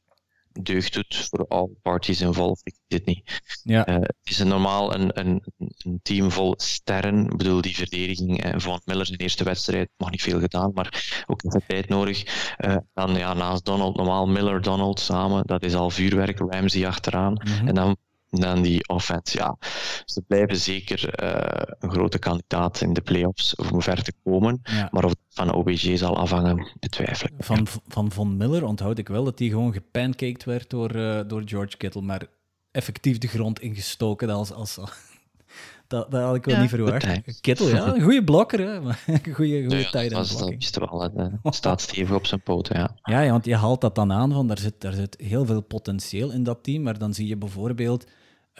deugd 0.62 0.94
doet 0.94 1.28
voor 1.30 1.46
all 1.48 1.68
parties 1.82 2.20
involved. 2.20 2.60
Ik 2.62 2.74
weet 2.86 2.98
het 2.98 3.08
niet. 3.08 3.40
Ja. 3.62 3.88
Uh, 3.88 3.94
het 3.94 4.16
is 4.22 4.38
een 4.38 4.48
normaal 4.48 4.94
een, 4.94 5.18
een, 5.18 5.42
een, 5.58 6.00
team 6.02 6.30
vol 6.30 6.54
sterren. 6.56 7.24
Ik 7.24 7.36
bedoel, 7.36 7.60
die 7.60 7.76
verdediging 7.76 8.44
uh, 8.44 8.52
van 8.56 8.80
Miller 8.84 9.06
zijn 9.06 9.18
eerste 9.18 9.44
wedstrijd 9.44 9.90
nog 9.96 10.10
niet 10.10 10.22
veel 10.22 10.40
gedaan, 10.40 10.70
maar 10.74 11.22
ook 11.26 11.44
even 11.44 11.62
tijd 11.66 11.88
nodig. 11.88 12.54
Uh, 12.58 12.76
dan 12.94 13.14
ja, 13.14 13.34
naast 13.34 13.64
Donald, 13.64 13.96
normaal 13.96 14.26
Miller, 14.26 14.62
Donald 14.62 15.00
samen, 15.00 15.46
dat 15.46 15.62
is 15.62 15.74
al 15.74 15.90
vuurwerk, 15.90 16.38
Ramsey 16.38 16.86
achteraan. 16.86 17.32
Mm 17.32 17.52
-hmm. 17.52 17.68
En 17.68 17.74
dan 17.74 17.96
dan 18.30 18.62
die 18.62 18.88
offense. 18.88 19.38
Ja, 19.38 19.56
ze 20.04 20.22
blijven 20.26 20.56
zeker 20.56 21.22
uh, 21.22 21.74
een 21.78 21.90
grote 21.90 22.18
kandidaat 22.18 22.80
in 22.80 22.92
de 22.92 23.00
playoffs 23.00 23.54
om 23.54 23.82
ver 23.82 24.02
te 24.02 24.12
komen. 24.24 24.60
Ja. 24.62 24.88
Maar 24.92 25.04
of 25.04 25.10
het 25.10 25.18
van 25.28 25.52
OBJ 25.52 25.96
zal 25.96 26.16
afhangen, 26.16 26.68
betwijfel 26.80 27.28
ik. 27.28 27.44
Van, 27.44 27.66
van 27.88 28.10
Von 28.12 28.36
Miller 28.36 28.64
onthoud 28.64 28.98
ik 28.98 29.08
wel 29.08 29.24
dat 29.24 29.38
hij 29.38 29.48
gewoon 29.48 29.72
gepancaked 29.72 30.44
werd 30.44 30.70
door, 30.70 30.96
uh, 30.96 31.20
door 31.26 31.42
George 31.44 31.76
Kittle, 31.76 32.02
maar 32.02 32.26
effectief 32.70 33.18
de 33.18 33.28
grond 33.28 33.60
ingestoken 33.60 34.30
als, 34.30 34.52
als, 34.52 34.74
dat, 35.88 36.10
dat 36.10 36.22
had 36.22 36.34
ik 36.34 36.44
wel 36.44 36.54
ja, 36.54 36.60
niet 36.60 36.70
verwacht. 36.70 37.40
Kittel, 37.40 37.68
ja, 37.68 37.94
een 37.94 38.02
goede 38.02 38.24
blokker, 38.24 38.58
hè. 38.58 38.74
Een 38.74 39.34
goede, 39.34 39.60
goede 39.60 39.78
ja, 39.78 39.90
tijd 39.90 40.10
dat, 40.10 40.28
dat 40.38 40.48
wisten 40.48 40.82
we 40.82 40.88
al. 40.88 41.02
Het 41.42 41.54
staat 41.62 41.80
stevig 41.80 42.14
op 42.16 42.26
zijn 42.26 42.42
poten, 42.42 42.76
ja. 42.78 42.96
ja. 43.02 43.20
Ja, 43.20 43.30
want 43.30 43.44
je 43.44 43.56
haalt 43.56 43.80
dat 43.80 43.94
dan 43.94 44.12
aan, 44.12 44.32
van 44.32 44.46
daar 44.46 44.58
zit, 44.58 44.80
daar 44.80 44.92
zit 44.92 45.16
heel 45.20 45.46
veel 45.46 45.60
potentieel 45.60 46.30
in 46.30 46.42
dat 46.42 46.62
team, 46.62 46.82
maar 46.82 46.98
dan 46.98 47.14
zie 47.14 47.26
je 47.26 47.36
bijvoorbeeld 47.36 48.06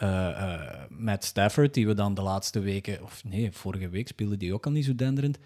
uh, 0.03 0.09
uh, 0.09 0.61
Matt 0.89 1.23
Stafford, 1.23 1.73
die 1.73 1.87
we 1.87 1.93
dan 1.93 2.13
de 2.13 2.21
laatste 2.21 2.59
weken, 2.59 3.03
of 3.03 3.23
nee, 3.23 3.51
vorige 3.51 3.89
week 3.89 4.07
speelde 4.07 4.37
die 4.37 4.53
ook 4.53 4.65
al 4.65 4.71
niet 4.71 4.85
zo 4.85 4.95
denderend. 4.95 5.37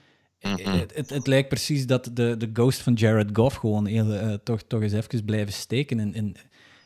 Mm 0.42 0.56
-hmm. 0.56 0.80
het, 0.80 0.96
het, 0.96 1.10
het, 1.10 1.28
lijkt 1.28 1.50
precies 1.50 1.88
dat 1.88 2.10
de, 2.14 2.38
de 2.38 2.50
ghost 2.54 2.82
van 2.82 2.94
Jared 2.94 3.30
Goff 3.34 3.56
gewoon 3.56 3.86
heel, 3.86 4.14
uh, 4.14 4.34
toch, 4.34 4.62
toch 4.68 4.82
eens 4.82 4.94
even 4.94 5.26
blijven 5.26 5.54
steken 5.54 6.00
in, 6.00 6.14
in, 6.14 6.36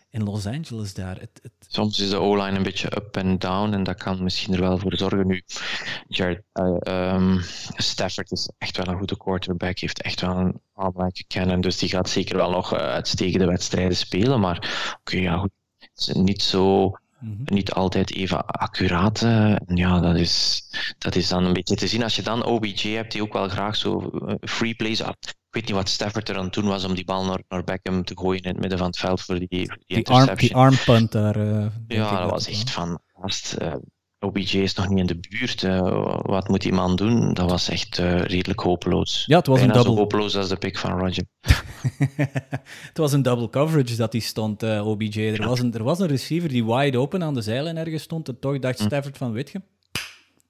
in 0.10 0.24
Los 0.24 0.46
Angeles 0.46 0.94
daar. 0.94 1.20
Het, 1.20 1.40
het... 1.42 1.52
Soms 1.68 2.00
is 2.00 2.10
de 2.10 2.18
O-line 2.18 2.58
een 2.58 2.64
beetje 2.64 2.96
up 2.96 3.18
en 3.18 3.40
down 3.40 3.74
en 3.74 3.84
dat 3.84 3.98
kan 3.98 4.24
misschien 4.24 4.54
er 4.54 4.60
wel 4.60 4.78
voor 4.78 4.98
zorgen. 4.98 5.28
Nu, 5.28 5.42
Jared, 6.08 6.42
uh, 6.54 7.14
um, 7.14 7.42
Stafford 7.76 8.32
is 8.32 8.52
echt 8.58 8.78
wel 8.78 8.88
een 8.88 8.98
goede 8.98 9.18
quarterback, 9.18 9.80
heeft 9.80 10.02
echt 10.02 10.22
wel 10.22 10.38
een 10.38 10.62
belangrijke 10.74 11.24
kennen, 11.28 11.62
dus 11.62 11.78
die 11.78 11.90
gaat 11.90 12.10
zeker 12.10 12.38
wel 12.38 12.50
nog 12.50 12.74
uitstekende 12.74 13.46
wedstrijden 13.46 13.98
spelen. 13.98 14.40
Maar 14.40 14.58
oké, 14.58 14.98
okay, 15.00 15.22
ja 15.22 15.38
goed, 15.38 15.52
het 15.78 16.08
is 16.08 16.14
niet 16.14 16.44
zo 16.44 16.94
Mm 17.20 17.36
-hmm. 17.36 17.56
Niet 17.56 17.72
altijd 17.72 18.14
even 18.14 18.46
accuraat. 18.46 19.22
Uh, 19.22 19.56
ja, 19.66 20.00
dat 20.00 20.16
is, 20.16 20.64
dat 20.98 21.16
is 21.16 21.28
dan 21.28 21.46
een 21.46 21.54
beetje 21.54 21.76
te 21.76 21.88
zien. 21.88 22.04
Als 22.04 22.16
je 22.16 22.22
dan 22.22 22.46
OBJ 22.46 22.90
hebt, 22.90 23.12
die 23.12 23.22
ook 23.22 23.34
wel 23.34 23.50
graag 23.50 23.76
zo 23.76 24.12
uh, 24.14 24.34
free 24.40 24.76
plays. 24.76 25.02
Ah, 25.02 25.14
ik 25.22 25.36
weet 25.50 25.66
niet 25.66 25.76
wat 25.76 25.90
Stafford 25.90 26.30
er 26.30 26.38
aan 26.38 26.50
toen 26.50 26.68
was 26.68 26.84
om 26.84 26.96
die 26.96 27.06
bal 27.06 27.26
naar, 27.26 27.44
naar 27.48 27.64
Beckham 27.64 28.04
te 28.04 28.18
gooien 28.18 28.42
in 28.42 28.50
het 28.50 28.60
midden 28.60 28.78
van 28.78 28.88
het 28.88 28.98
veld 28.98 29.22
voor 29.22 29.40
die, 29.40 29.48
die, 29.48 29.72
die 29.86 29.98
interception. 29.98 30.60
Arm, 30.60 30.70
die 30.70 30.86
armpunt 30.86 31.12
daar. 31.12 31.38
Uh, 31.38 31.66
ja, 31.88 32.22
dat 32.22 32.30
was 32.30 32.48
echt 32.48 32.72
van. 32.72 33.00
OBJ 34.20 34.58
is 34.58 34.74
nog 34.74 34.90
niet 34.90 35.00
in 35.00 35.06
de 35.06 35.28
buurt. 35.30 35.64
Uh, 35.64 36.20
wat 36.22 36.48
moet 36.48 36.62
die 36.62 36.74
man 36.74 36.96
doen? 36.96 37.34
Dat 37.34 37.50
was 37.50 37.70
echt 37.70 38.00
uh, 38.00 38.22
redelijk 38.22 38.60
hopeloos. 38.60 39.24
Ja, 39.26 39.38
het 39.38 39.48
was 39.48 39.58
Bijna 39.58 39.74
een 39.74 39.78
double... 39.78 39.96
zo 39.96 40.02
hopeloos 40.02 40.36
als 40.38 40.50
de 40.50 40.56
pick 40.56 40.78
van 40.78 41.00
Roger. 41.00 41.24
het 42.90 42.98
was 42.98 43.14
een 43.14 43.22
double 43.22 43.50
coverage 43.50 43.96
dat 43.96 44.12
hij 44.12 44.22
stond, 44.22 44.64
uh, 44.64 44.88
OBJ. 44.88 45.20
Er, 45.22 45.42
ja. 45.42 45.48
was 45.48 45.60
een, 45.60 45.74
er 45.74 45.84
was 45.84 46.00
een 46.00 46.08
receiver 46.08 46.50
die 46.50 46.66
wide 46.66 46.98
open 46.98 47.24
aan 47.24 47.34
de 47.34 47.42
zijlijn 47.42 47.78
ergens 47.78 48.04
stond. 48.04 48.28
En 48.28 48.40
toch 48.40 48.60
dacht 48.60 48.80
hm. 48.80 48.86
Stafford 48.86 49.18
van, 49.18 49.34
je, 49.34 49.62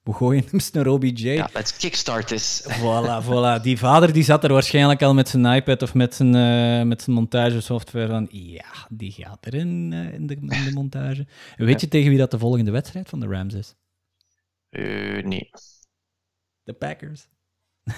we 0.08 0.14
gooien 0.14 0.44
hem 0.50 0.60
naar 0.72 0.86
OBJ. 0.86 1.28
Ja, 1.28 1.50
let's 1.52 1.76
kickstart 1.76 2.26
this. 2.26 2.62
Voilà, 2.62 3.24
voilà. 3.24 3.62
Die 3.62 3.78
vader 3.78 4.12
die 4.12 4.22
zat 4.22 4.44
er 4.44 4.52
waarschijnlijk 4.52 5.02
al 5.02 5.14
met 5.14 5.28
zijn 5.28 5.44
iPad 5.44 5.82
of 5.82 5.94
met 5.94 6.14
zijn, 6.14 6.34
uh, 6.34 6.86
met 6.86 7.02
zijn 7.02 7.16
montagesoftware 7.16 8.08
van, 8.08 8.28
ja, 8.30 8.86
die 8.88 9.12
gaat 9.12 9.46
erin 9.46 9.92
uh, 9.92 10.14
in, 10.14 10.26
de, 10.26 10.34
in 10.34 10.64
de 10.64 10.70
montage. 10.74 11.26
En 11.56 11.64
weet 11.64 11.80
je 11.80 11.88
tegen 11.88 12.08
wie 12.08 12.18
dat 12.18 12.30
de 12.30 12.38
volgende 12.38 12.70
wedstrijd 12.70 13.08
van 13.08 13.20
de 13.20 13.26
Rams 13.26 13.54
is? 13.54 13.74
Uh, 14.70 15.24
nee. 15.24 15.50
De 16.62 16.72
Packers. 16.72 17.28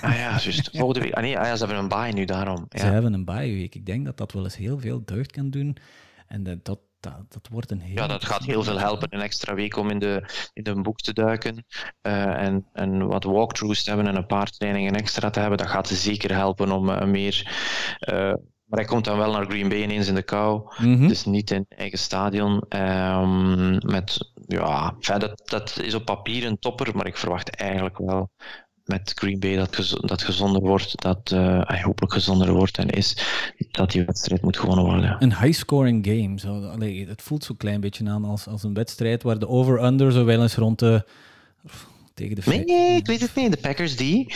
Ah 0.00 0.14
ja, 0.14 0.38
juist. 0.38 0.70
Volgende 0.72 1.00
week. 1.00 1.14
Ah 1.14 1.22
nee, 1.22 1.38
ah, 1.38 1.44
ja, 1.44 1.56
ze 1.56 1.64
hebben 1.64 1.82
een 1.82 1.88
bye 1.88 2.12
nu 2.12 2.24
daarom. 2.24 2.66
Ja. 2.68 2.78
Ze 2.78 2.86
hebben 2.86 3.12
een 3.12 3.24
bye 3.24 3.52
week. 3.52 3.74
Ik 3.74 3.86
denk 3.86 4.04
dat 4.04 4.16
dat 4.16 4.32
wel 4.32 4.44
eens 4.44 4.56
heel 4.56 4.78
veel 4.78 5.04
deugd 5.04 5.32
kan 5.32 5.50
doen. 5.50 5.76
En 6.26 6.42
dat, 6.42 6.64
dat, 6.64 6.78
dat, 7.00 7.49
wordt 7.50 7.71
een 7.71 7.80
heel... 7.80 7.95
Ja, 7.95 8.07
dat 8.07 8.25
gaat 8.25 8.45
heel 8.45 8.62
veel 8.62 8.78
helpen. 8.78 9.09
Een 9.11 9.21
extra 9.21 9.54
week 9.54 9.76
om 9.76 9.90
in 9.90 9.99
de, 9.99 10.49
in 10.52 10.62
de 10.62 10.80
boek 10.80 11.00
te 11.00 11.12
duiken. 11.12 11.66
Uh, 12.02 12.42
en, 12.42 12.66
en 12.73 13.07
wat 13.07 13.25
walkthroughs 13.25 13.83
te 13.83 13.88
hebben 13.90 14.09
en 14.09 14.16
een 14.16 14.26
paar 14.26 14.50
trainingen 14.50 14.95
extra 14.95 15.30
te 15.30 15.40
hebben. 15.40 15.59
Dat 15.59 15.69
gaat 15.69 15.88
zeker 15.88 16.35
helpen 16.35 16.71
om 16.73 16.88
uh, 16.88 17.04
meer... 17.04 17.42
Uh, 18.12 18.35
maar 18.71 18.78
hij 18.78 18.88
komt 18.88 19.04
dan 19.04 19.19
wel 19.19 19.33
naar 19.33 19.45
Green 19.45 19.69
Bay 19.69 19.82
ineens 19.82 20.08
in 20.08 20.15
de 20.15 20.23
kou. 20.23 20.75
Mm 20.78 20.95
-hmm. 20.97 21.08
Dus 21.08 21.25
niet 21.25 21.50
in 21.50 21.67
eigen 21.69 21.99
stadion. 21.99 22.65
Um, 22.69 23.78
met, 23.91 24.32
ja, 24.47 24.95
dat, 25.19 25.43
dat 25.45 25.78
is 25.82 25.95
op 25.95 26.04
papier 26.04 26.47
een 26.47 26.58
topper, 26.58 26.97
maar 26.97 27.06
ik 27.06 27.17
verwacht 27.17 27.56
eigenlijk 27.56 27.99
wel 27.99 28.30
met 28.90 29.12
Green 29.14 29.38
Bay 29.38 29.56
dat, 29.56 29.96
dat 30.00 30.22
gezonder 30.22 30.60
wordt, 30.60 31.02
dat 31.02 31.28
hij 31.64 31.82
hopelijk 31.82 32.12
gezonder 32.12 32.52
wordt 32.52 32.78
en 32.78 32.88
is, 32.88 33.16
dat 33.70 33.90
die 33.90 34.04
wedstrijd 34.04 34.42
moet 34.42 34.58
gewonnen 34.58 34.84
worden. 34.84 35.16
Een 35.18 35.36
high-scoring 35.36 36.06
game. 36.06 36.38
Zo, 36.38 36.78
het 37.08 37.22
voelt 37.22 37.44
zo 37.44 37.54
klein 37.58 37.80
beetje 37.80 38.08
aan 38.08 38.24
als, 38.24 38.46
als 38.46 38.62
een 38.62 38.74
wedstrijd 38.74 39.22
waar 39.22 39.38
de 39.38 39.48
over-under 39.48 40.12
zo 40.12 40.24
wel 40.24 40.42
eens 40.42 40.54
rond 40.54 40.78
de 40.78 41.04
tegen 42.21 42.37
de 42.37 42.43
Nee, 42.45 42.65
nee, 42.65 42.97
ik 42.97 43.06
weet 43.06 43.21
het 43.21 43.35
niet. 43.35 43.50
De 43.50 43.56
Packers 43.56 43.97
die 43.97 44.33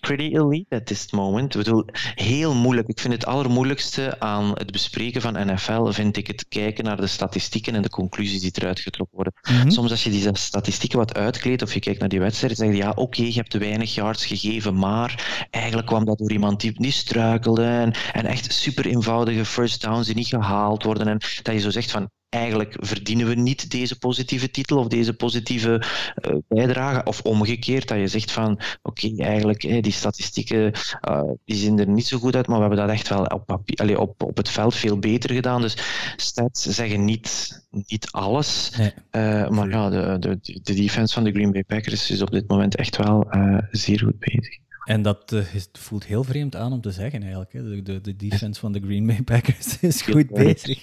pretty 0.00 0.36
elite 0.36 0.76
at 0.76 0.86
this 0.86 1.10
moment. 1.10 1.54
Ik 1.54 1.64
bedoel, 1.64 1.84
heel 2.14 2.54
moeilijk. 2.54 2.88
Ik 2.88 3.00
vind 3.00 3.12
het 3.12 3.26
allermoeilijkste 3.26 4.20
aan 4.20 4.52
het 4.54 4.70
bespreken 4.70 5.20
van 5.20 5.46
NFL, 5.46 5.90
vind 5.90 6.16
ik 6.16 6.26
het 6.26 6.48
kijken 6.48 6.84
naar 6.84 6.96
de 6.96 7.06
statistieken 7.06 7.74
en 7.74 7.82
de 7.82 7.90
conclusies 7.90 8.40
die 8.40 8.50
eruit 8.54 8.80
getrokken 8.80 9.16
worden. 9.16 9.32
Mm 9.50 9.60
-hmm. 9.60 9.70
Soms 9.70 9.90
als 9.90 10.04
je 10.04 10.10
die 10.10 10.28
statistieken 10.32 10.98
wat 10.98 11.14
uitkleedt 11.14 11.62
of 11.62 11.74
je 11.74 11.80
kijkt 11.80 12.00
naar 12.00 12.08
die 12.08 12.20
wedstrijd, 12.20 12.56
zeg 12.56 12.68
je 12.68 12.76
ja, 12.76 12.90
oké, 12.90 13.00
okay, 13.00 13.26
je 13.26 13.32
hebt 13.32 13.50
te 13.50 13.58
weinig 13.58 13.94
yards 13.94 14.26
gegeven, 14.26 14.78
maar 14.78 15.46
eigenlijk 15.50 15.86
kwam 15.86 16.04
dat 16.04 16.18
door 16.18 16.32
iemand 16.32 16.60
die 16.60 16.72
niet 16.74 16.94
struikelde 16.94 17.64
en, 17.64 17.94
en 18.12 18.26
echt 18.26 18.52
super 18.52 18.86
eenvoudige 18.86 19.44
first 19.44 19.82
downs 19.82 20.06
die 20.06 20.14
niet 20.14 20.26
gehaald 20.26 20.82
worden 20.82 21.06
en 21.06 21.18
dat 21.42 21.54
je 21.54 21.60
zo 21.60 21.70
zegt 21.70 21.90
van 21.90 22.10
eigenlijk 22.36 22.76
verdienen 22.78 23.26
we 23.26 23.34
niet 23.34 23.70
deze 23.70 23.98
positieve 23.98 24.50
titel 24.50 24.78
of 24.78 24.86
deze 24.86 25.14
positieve 25.14 25.82
uh, 26.28 26.36
bijdrage. 26.48 27.04
Of 27.04 27.20
omgekeerd, 27.20 27.88
dat 27.88 27.98
je 27.98 28.06
zegt 28.06 28.32
van 28.32 28.52
oké, 28.82 29.06
okay, 29.06 29.26
eigenlijk 29.26 29.62
hey, 29.62 29.80
die 29.80 29.92
statistieken 29.92 30.72
uh, 31.08 31.22
die 31.44 31.56
zien 31.56 31.78
er 31.78 31.88
niet 31.88 32.06
zo 32.06 32.18
goed 32.18 32.36
uit, 32.36 32.46
maar 32.46 32.56
we 32.56 32.66
hebben 32.66 32.86
dat 32.86 32.94
echt 32.94 33.08
wel 33.08 33.24
op, 33.24 33.46
papier, 33.46 33.76
allez, 33.76 33.96
op, 33.96 34.22
op 34.22 34.36
het 34.36 34.48
veld 34.48 34.74
veel 34.74 34.98
beter 34.98 35.30
gedaan. 35.30 35.60
Dus 35.60 35.76
stats 36.16 36.62
zeggen 36.62 37.04
niet, 37.04 37.60
niet 37.86 38.10
alles. 38.10 38.72
Nee. 38.76 38.92
Uh, 39.10 39.48
maar 39.48 39.68
ja, 39.68 39.90
de, 39.90 40.16
de, 40.18 40.60
de 40.62 40.74
defense 40.74 41.14
van 41.14 41.24
de 41.24 41.32
Green 41.32 41.52
Bay 41.52 41.64
Packers 41.64 42.10
is 42.10 42.22
op 42.22 42.30
dit 42.30 42.48
moment 42.48 42.76
echt 42.76 42.96
wel 42.96 43.26
zeer 43.70 43.98
goed 43.98 44.18
bezig. 44.18 44.58
En 44.86 45.02
dat 45.02 45.32
uh, 45.32 45.54
is, 45.54 45.68
voelt 45.72 46.04
heel 46.04 46.24
vreemd 46.24 46.56
aan 46.56 46.72
om 46.72 46.80
te 46.80 46.90
zeggen 46.90 47.20
eigenlijk. 47.20 47.52
Hè. 47.52 47.62
De, 47.62 47.82
de, 47.82 48.00
de 48.00 48.16
defense 48.16 48.60
van 48.60 48.72
de 48.72 48.80
Green 48.80 49.06
Bay 49.06 49.22
Packers 49.22 49.80
is 49.80 50.02
goed 50.02 50.30
bezig. 50.30 50.80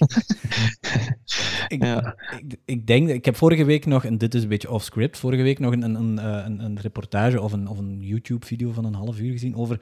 ik, 1.68 1.82
ja. 1.82 2.16
ik, 2.38 2.56
ik, 2.64 2.86
denk, 2.86 3.08
ik 3.08 3.24
heb 3.24 3.36
vorige 3.36 3.64
week 3.64 3.86
nog, 3.86 4.04
en 4.04 4.18
dit 4.18 4.34
is 4.34 4.42
een 4.42 4.48
beetje 4.48 4.70
off-script, 4.70 5.18
vorige 5.18 5.42
week 5.42 5.58
nog 5.58 5.72
een, 5.72 5.82
een, 5.82 6.16
een, 6.26 6.64
een, 6.64 6.80
reportage 6.80 7.40
of 7.40 7.52
een, 7.52 7.68
of 7.68 7.78
een 7.78 8.00
YouTube-video 8.00 8.72
van 8.72 8.84
een 8.84 8.94
half 8.94 9.18
uur 9.18 9.32
gezien 9.32 9.56
over 9.56 9.80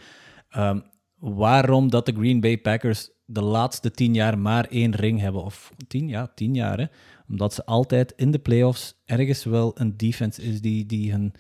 um, 0.57 0.83
waarom 1.19 1.91
dat 1.91 2.07
de 2.07 2.13
Green 2.13 2.41
Bay 2.41 2.59
Packers 2.59 3.11
de 3.25 3.43
laatste 3.43 3.91
tien 3.91 4.15
jaar 4.15 4.39
maar 4.39 4.65
één 4.65 4.95
ring 4.95 5.21
hebben. 5.21 5.45
Of 5.45 5.73
tien, 5.87 6.09
ja, 6.09 6.33
tien 6.35 6.55
jaar. 6.55 6.79
Hè. 6.79 6.87
Omdat 7.29 7.55
ze 7.55 7.65
altijd 7.65 8.13
in 8.17 8.31
de 8.31 8.39
playoffs 8.39 8.95
ergens 9.05 9.45
wel 9.45 9.73
een 9.75 9.97
defense 9.97 10.43
is 10.43 10.61
die, 10.61 10.87
die 10.87 11.13
hun 11.13 11.35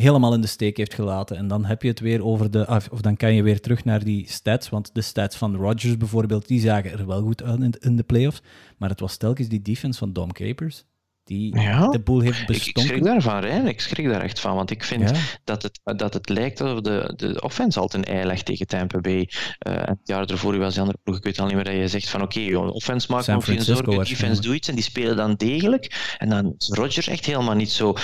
helemaal 0.00 0.34
in 0.34 0.40
de 0.40 0.46
steek 0.46 0.76
heeft 0.76 0.94
gelaten. 0.94 1.36
En 1.36 1.48
dan 1.48 1.64
heb 1.64 1.82
je 1.82 1.88
het 1.88 2.00
weer 2.00 2.24
over 2.24 2.50
de. 2.50 2.66
Of 2.90 3.00
dan 3.00 3.16
kan 3.16 3.34
je 3.34 3.42
weer 3.42 3.60
terug 3.60 3.84
naar 3.84 4.04
die 4.04 4.30
stats. 4.30 4.68
Want 4.68 4.94
de 4.94 5.02
stats 5.02 5.36
van 5.36 5.56
Rodgers 5.56 5.96
bijvoorbeeld, 5.96 6.48
die 6.48 6.60
zagen 6.60 6.90
er 6.90 7.06
wel 7.06 7.22
goed 7.22 7.42
uit 7.42 7.76
in, 7.76 7.96
de 7.96 8.02
playoffs. 8.02 8.42
Maar 8.76 8.88
het 8.88 9.00
was 9.00 9.16
telkens 9.16 9.48
die 9.48 9.62
defense 9.62 9.98
van 9.98 10.12
Dom 10.12 10.32
Capers 10.32 10.84
die 11.24 11.60
ja, 11.60 11.88
de 11.88 12.00
boel 12.00 12.20
heeft 12.20 12.46
bestonken. 12.46 12.70
Ik, 12.70 12.76
ik 12.76 12.86
schrik 12.86 13.04
daarvan, 13.04 13.44
hè. 13.44 13.68
Ik 13.68 13.80
schrik 13.80 14.08
daar 14.08 14.20
echt 14.20 14.40
van, 14.40 14.54
want 14.54 14.70
ik 14.70 14.84
vind 14.84 15.10
ja. 15.10 15.16
dat, 15.44 15.62
het, 15.62 15.80
dat 15.98 16.14
het 16.14 16.28
lijkt 16.28 16.60
alsof 16.60 16.80
de, 16.80 17.12
de 17.16 17.40
offense 17.40 17.80
altijd 17.80 18.06
een 18.06 18.14
ei 18.14 18.26
legt 18.26 18.44
tegen 18.44 18.66
Tampa 18.66 18.98
Bay. 19.00 19.28
Uh, 19.68 19.74
en 19.74 19.88
het 19.88 19.98
jaar 20.04 20.24
ervoor 20.24 20.58
was 20.58 20.72
die 20.72 20.80
andere 20.80 20.98
ploeg, 21.02 21.16
ik 21.16 21.24
weet 21.24 21.38
al 21.38 21.46
niet 21.46 21.54
meer 21.54 21.64
dat 21.64 21.74
je 21.74 21.88
zegt 21.88 22.08
van 22.08 22.22
oké, 22.22 22.40
okay, 22.40 22.54
offense 22.54 23.12
maakt 23.12 23.26
nog 23.26 23.44
geen 23.44 23.62
zorgen, 23.62 23.90
de 23.90 24.04
defense 24.04 24.40
doet 24.40 24.54
iets 24.54 24.68
en 24.68 24.74
die 24.74 24.84
spelen 24.84 25.16
dan 25.16 25.34
degelijk. 25.34 26.14
En 26.18 26.28
dan 26.28 26.54
is 26.58 26.68
Rodgers 26.68 27.08
echt 27.08 27.26
helemaal 27.26 27.54
niet 27.54 27.70
zo, 27.70 27.94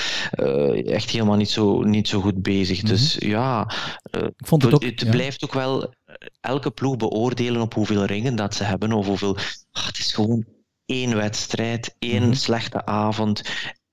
uh, 0.41 0.93
echt 0.93 1.11
helemaal 1.11 1.37
niet 1.37 1.51
zo, 1.51 1.83
niet 1.83 2.09
zo 2.09 2.21
goed 2.21 2.43
bezig. 2.43 2.83
Mm 2.83 2.89
-hmm. 2.89 2.97
Dus 2.97 3.17
ja, 3.19 3.71
uh, 4.17 4.23
ik 4.23 4.47
vond 4.47 4.63
het, 4.63 4.75
ook, 4.75 4.85
het 4.85 5.01
ja. 5.01 5.11
blijft 5.11 5.45
ook 5.45 5.55
wel 5.55 5.95
elke 6.41 6.71
ploeg 6.71 6.97
beoordelen 6.97 7.61
op 7.61 7.75
hoeveel 7.75 8.05
ringen 8.05 8.37
dat 8.37 8.55
ze 8.55 8.65
hebben 8.65 8.93
of 8.93 9.07
hoeveel... 9.07 9.37
Ach, 9.73 9.87
het 9.87 9.99
is 9.99 10.13
gewoon 10.13 10.45
één 10.87 11.17
wedstrijd, 11.17 11.97
één 11.99 12.23
mm 12.23 12.23
-hmm. 12.23 12.35
slechte 12.35 12.87
avond, 12.87 13.43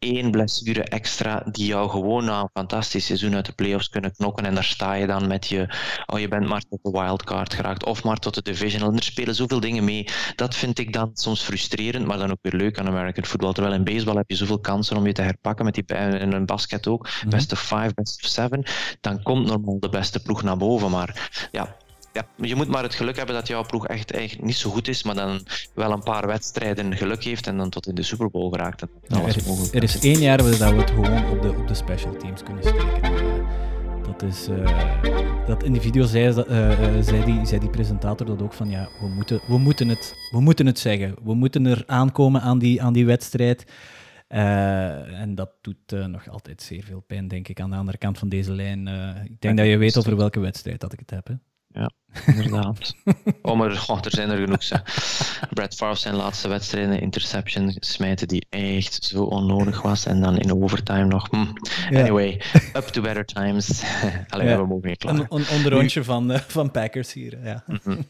één 0.03 0.31
blessure 0.31 0.83
extra 0.83 1.43
die 1.51 1.65
jou 1.65 1.89
gewoon 1.89 2.25
na 2.25 2.41
een 2.41 2.49
fantastisch 2.53 3.05
seizoen 3.05 3.35
uit 3.35 3.45
de 3.45 3.51
playoffs 3.51 3.89
kunnen 3.89 4.11
knokken. 4.11 4.45
En 4.45 4.53
daar 4.53 4.63
sta 4.63 4.93
je 4.93 5.07
dan 5.07 5.27
met 5.27 5.47
je, 5.47 5.75
oh 6.05 6.19
je 6.19 6.27
bent 6.27 6.47
maar 6.47 6.61
tot 6.69 6.79
de 6.83 6.91
wildcard 6.91 7.53
geraakt 7.53 7.85
of 7.85 8.03
maar 8.03 8.17
tot 8.17 8.33
de 8.33 8.41
divisional. 8.41 8.89
En 8.89 8.95
er 8.95 9.03
spelen 9.03 9.35
zoveel 9.35 9.59
dingen 9.59 9.83
mee. 9.83 10.07
Dat 10.35 10.55
vind 10.55 10.79
ik 10.79 10.93
dan 10.93 11.09
soms 11.13 11.41
frustrerend, 11.41 12.05
maar 12.05 12.17
dan 12.17 12.31
ook 12.31 12.41
weer 12.41 12.53
leuk 12.53 12.79
aan 12.79 12.87
American 12.87 13.25
football. 13.25 13.53
Terwijl 13.53 13.75
in 13.75 13.83
baseball 13.83 14.15
heb 14.15 14.29
je 14.29 14.35
zoveel 14.35 14.59
kansen 14.59 14.97
om 14.97 15.07
je 15.07 15.13
te 15.13 15.21
herpakken, 15.21 15.65
met 15.65 15.73
die, 15.73 15.97
in 15.97 16.31
een 16.31 16.45
basket 16.45 16.87
ook. 16.87 17.07
-hmm. 17.07 17.29
Best 17.29 17.51
of 17.51 17.59
five, 17.59 17.91
best 17.93 18.23
of 18.23 18.29
seven. 18.29 18.63
Dan 19.01 19.23
komt 19.23 19.45
normaal 19.45 19.79
de 19.79 19.89
beste 19.89 20.19
ploeg 20.19 20.43
naar 20.43 20.57
boven. 20.57 20.91
Maar 20.91 21.47
ja, 21.51 21.75
ja, 22.13 22.27
je 22.35 22.55
moet 22.55 22.67
maar 22.67 22.83
het 22.83 22.93
geluk 22.93 23.17
hebben 23.17 23.35
dat 23.35 23.47
jouw 23.47 23.65
ploeg 23.65 23.87
echt 23.87 24.11
eigenlijk 24.11 24.47
niet 24.47 24.55
zo 24.55 24.69
goed 24.69 24.87
is, 24.87 25.03
maar 25.03 25.15
dan 25.15 25.45
wel 25.73 25.91
een 25.91 26.03
paar 26.03 26.27
wedstrijden 26.27 26.97
geluk 26.97 27.23
heeft 27.23 27.47
en 27.47 27.57
dan 27.57 27.69
tot 27.69 27.87
in 27.87 27.95
de 27.95 28.03
Super 28.03 28.29
Bowl 28.29 28.49
geraakt. 28.49 28.81
En 28.81 28.89
er, 29.07 29.27
is, 29.27 29.71
er 29.71 29.83
is 29.83 29.99
één 29.99 30.19
jaar 30.19 30.37
dat 30.37 30.57
we 30.57 30.65
het 30.65 30.89
gewoon 30.89 31.29
op 31.29 31.41
de, 31.41 31.55
op 31.57 31.67
de 31.67 31.73
special 31.73 32.15
teams 32.17 32.43
kunnen 32.43 32.63
steken. 32.63 33.01
Eh, 33.01 34.03
Dat 34.05 34.21
is, 34.21 34.47
eh, 34.47 35.45
dat 35.45 35.63
in 35.63 35.71
die 35.71 35.81
video 35.81 36.05
zei, 36.05 36.33
dat, 36.33 36.47
eh, 36.47 36.69
zei, 37.01 37.25
die, 37.25 37.45
zei 37.45 37.59
die 37.59 37.69
presentator 37.69 38.27
dat 38.27 38.41
ook 38.41 38.53
van 38.53 38.69
ja, 38.69 38.89
we 38.99 39.07
moeten, 39.07 39.41
we 39.47 39.57
moeten, 39.57 39.87
het, 39.87 40.13
we 40.31 40.41
moeten 40.41 40.65
het 40.65 40.79
zeggen. 40.79 41.15
We 41.23 41.33
moeten 41.33 41.65
er 41.65 41.83
aankomen 41.85 42.41
aan 42.41 42.59
die, 42.59 42.81
aan 42.81 42.93
die 42.93 43.05
wedstrijd. 43.05 43.71
En 44.27 45.35
dat 45.35 45.51
doet 45.61 46.07
nog 46.07 46.29
altijd 46.29 46.61
zeer 46.61 46.83
veel 46.83 46.99
pijn, 46.99 47.27
denk 47.27 47.47
ik, 47.47 47.59
aan 47.59 47.69
de 47.69 47.75
andere 47.75 47.97
kant 47.97 48.17
van 48.17 48.29
deze 48.29 48.51
lijn. 48.51 48.87
Ik 49.25 49.41
denk 49.41 49.57
dat 49.57 49.67
je 49.67 49.77
weet 49.77 49.97
over 49.97 50.15
welke 50.15 50.39
wedstrijd 50.39 50.79
dat 50.79 50.93
ik 50.93 50.99
het 50.99 51.09
heb. 51.09 51.27
Hè. 51.27 51.33
Inderdaad. 52.25 52.95
oh, 53.41 53.57
maar 53.57 53.85
oh, 53.87 53.97
er 54.03 54.11
zijn 54.11 54.29
er 54.29 54.37
genoeg. 54.37 54.63
Zeg. 54.63 54.83
Brad 55.53 55.75
Favre 55.75 55.99
zijn 55.99 56.15
laatste 56.15 56.47
wedstrijd, 56.47 56.87
een 56.89 57.01
interception 57.01 57.75
smijten 57.79 58.27
die 58.27 58.45
echt 58.49 59.03
zo 59.03 59.23
onnodig 59.23 59.81
was. 59.81 60.05
En 60.05 60.21
dan 60.21 60.37
in 60.37 60.53
overtime 60.63 61.05
nog. 61.05 61.27
hm. 61.29 61.45
Ja. 61.89 61.99
Anyway, 61.99 62.41
up 62.77 62.83
to 62.87 63.01
better 63.01 63.25
times. 63.25 63.83
Alleen 64.29 64.47
Ja. 64.47 64.57
we 64.57 64.65
mogen 64.67 64.89
niet 64.89 64.97
klaar. 64.97 65.13
Een, 65.15 65.25
een 65.29 65.47
onderrondje 65.49 66.03
van, 66.03 66.31
eh, 66.31 66.39
van 66.47 66.71
Packers 66.71 67.13
hier. 67.13 67.37
Ja. 67.43 67.63
Mhm. 67.67 68.01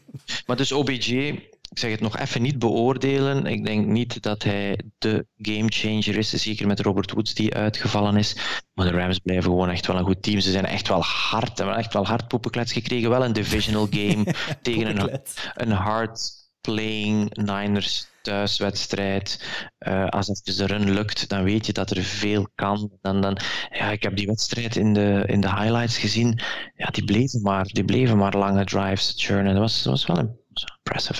Maar 0.46 0.56
dus 0.56 0.72
OBJ, 0.72 1.38
ik 1.74 1.80
zeg 1.80 1.90
het 1.90 2.00
nog 2.00 2.18
even 2.18 2.42
niet 2.42 2.58
beoordelen. 2.58 3.46
Ik 3.46 3.64
denk 3.64 3.86
niet 3.86 4.22
dat 4.22 4.42
hij 4.42 4.78
de 4.98 5.26
gamechanger 5.36 6.16
is. 6.16 6.30
Zeker 6.30 6.66
met 6.66 6.80
Robert 6.80 7.10
Woods 7.10 7.34
die 7.34 7.54
uitgevallen 7.54 8.16
is. 8.16 8.36
Maar 8.74 8.86
de 8.86 8.98
Rams 8.98 9.18
blijven 9.18 9.44
gewoon 9.50 9.70
echt 9.70 9.86
wel 9.86 9.96
een 9.96 10.04
goed 10.04 10.22
team. 10.22 10.40
Ze 10.40 10.50
zijn 10.50 10.64
echt 10.66 10.88
wel 10.88 11.02
hard. 11.02 11.58
Hebben 11.58 11.76
echt 11.76 11.92
wel 11.92 12.06
hard 12.06 12.28
poepenklets 12.28 12.72
gekregen. 12.72 13.10
Wel 13.10 13.24
een 13.24 13.32
divisional 13.32 13.86
game 13.90 14.34
tegen 14.62 15.00
een, 15.02 15.20
een 15.54 15.70
hard 15.70 16.30
playing 16.60 17.36
Niners 17.36 18.06
thuiswedstrijd. 18.22 19.44
Eh, 19.78 20.06
als 20.06 20.26
het 20.26 20.56
de 20.56 20.66
run 20.66 20.90
lukt, 20.90 21.28
dan 21.28 21.42
weet 21.42 21.66
je 21.66 21.72
dat 21.72 21.90
er 21.90 22.02
veel 22.02 22.48
kan. 22.54 22.90
Dan, 23.00 23.20
dan, 23.20 23.38
ja, 23.70 23.90
ik 23.90 24.02
heb 24.02 24.16
die 24.16 24.26
wedstrijd 24.26 24.76
in 24.76 24.92
de, 24.92 25.24
in 25.26 25.40
de 25.40 25.54
highlights 25.54 25.98
gezien. 25.98 26.40
Ja, 26.74 26.86
die 26.86 27.04
bleven 27.04 27.42
maar, 27.42 27.64
die 27.64 27.84
bleven 27.84 28.16
maar 28.16 28.36
lange 28.36 28.64
drives 28.64 29.14
churnen. 29.16 29.52
Dat 29.52 29.62
was, 29.62 29.82
dat 29.82 29.92
was 29.92 30.06
wel 30.06 30.18
een- 30.18 30.42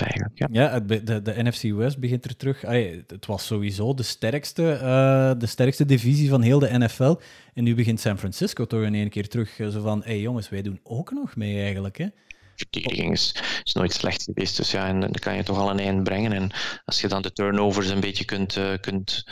eigenlijk. 0.01 0.31
Ja. 0.37 0.47
Ja, 0.51 0.79
de, 0.79 1.21
de 1.21 1.43
NFC 1.43 1.61
West 1.71 1.99
begint 1.99 2.25
er 2.25 2.35
terug. 2.35 2.61
Het 3.07 3.25
was 3.25 3.45
sowieso 3.45 3.93
de 3.93 4.03
sterkste, 4.03 4.71
eh, 4.71 5.31
de 5.37 5.45
sterkste 5.45 5.85
divisie 5.85 6.29
van 6.29 6.41
heel 6.41 6.59
de 6.59 6.77
NFL. 6.77 7.15
En 7.53 7.63
nu 7.63 7.75
begint 7.75 7.99
San 7.99 8.17
Francisco 8.17 8.65
toch 8.65 8.81
in 8.83 8.95
één 8.95 9.09
keer 9.09 9.27
terug. 9.27 9.59
eh, 9.59 9.67
Zo 9.67 9.81
van, 9.81 9.99
hé 9.99 10.05
hey 10.11 10.19
jongens, 10.19 10.49
wij 10.49 10.61
doen 10.61 10.79
ook 10.83 11.11
nog 11.11 11.35
mee 11.35 11.61
eigenlijk. 11.61 11.97
Hè? 11.97 12.07
Verdediging 12.55 13.11
is, 13.11 13.35
is 13.63 13.73
nooit 13.73 13.93
slecht 13.93 14.23
geweest. 14.23 14.57
Dus 14.57 14.71
ja, 14.71 14.87
en 14.87 14.99
dan 14.99 15.11
kan 15.11 15.35
je 15.35 15.43
toch 15.43 15.57
al 15.57 15.69
een 15.69 15.79
eind 15.79 16.03
brengen. 16.03 16.31
En 16.31 16.51
als 16.85 17.01
je 17.01 17.07
dan 17.07 17.21
de 17.21 17.31
turnovers 17.31 17.89
een 17.89 17.99
beetje 17.99 18.25
kunt, 18.25 18.57
eh, 18.57 18.71
kunt, 18.81 19.23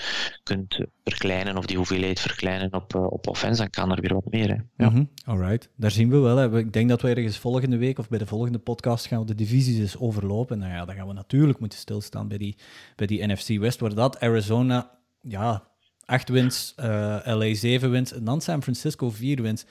kunt 0.44 0.80
verkleinen, 1.04 1.58
of 1.58 1.66
die 1.66 1.78
hoeveelheid 1.78 2.20
verkleinen 2.20 2.74
op, 2.74 2.96
eh, 2.96 3.06
op 3.12 3.28
offense, 3.28 3.62
dan 3.62 3.70
kan 3.70 3.92
er 3.92 4.02
weer 4.02 4.14
wat 4.14 4.32
meer. 4.32 4.50
Hè. 4.50 4.84
Ja. 4.84 4.90
Mhm, 4.90 5.04
Alright, 5.26 5.70
daar 5.76 5.92
zien 5.92 6.10
we 6.10 6.18
wel. 6.18 6.38
Hè. 6.38 6.58
Ik 6.58 6.74
denk 6.74 6.90
dat 6.90 7.02
we 7.02 7.10
ergens 7.10 7.38
volgende 7.38 7.78
week 7.78 8.00
of 8.00 8.10
bij 8.10 8.20
de 8.20 8.26
volgende 8.26 8.60
podcast 8.60 9.06
gaan 9.06 9.20
we 9.20 9.26
de 9.26 9.36
divisies 9.36 9.80
eens 9.80 9.98
overlopen. 9.98 10.60
Nou 10.60 10.72
ja, 10.72 10.86
dan 10.86 10.96
gaan 10.96 11.08
we 11.08 11.14
natuurlijk 11.14 11.60
moeten 11.60 11.80
stilstaan 11.80 12.28
bij 12.28 12.38
die, 12.38 12.58
bij 12.96 13.08
die 13.08 13.28
NFC 13.28 13.58
West, 13.60 13.80
waar 13.80 13.96
dat 13.96 14.20
Arizona, 14.20 14.92
ja, 15.22 15.72
acht 16.06 16.30
wins, 16.30 16.74
eh, 16.76 17.20
LA 17.24 17.54
zeven 17.54 17.92
wins 17.92 18.14
en 18.14 18.24
dan 18.24 18.42
San 18.42 18.62
Francisco 18.62 19.10
vier 19.10 19.42
wins. 19.42 19.66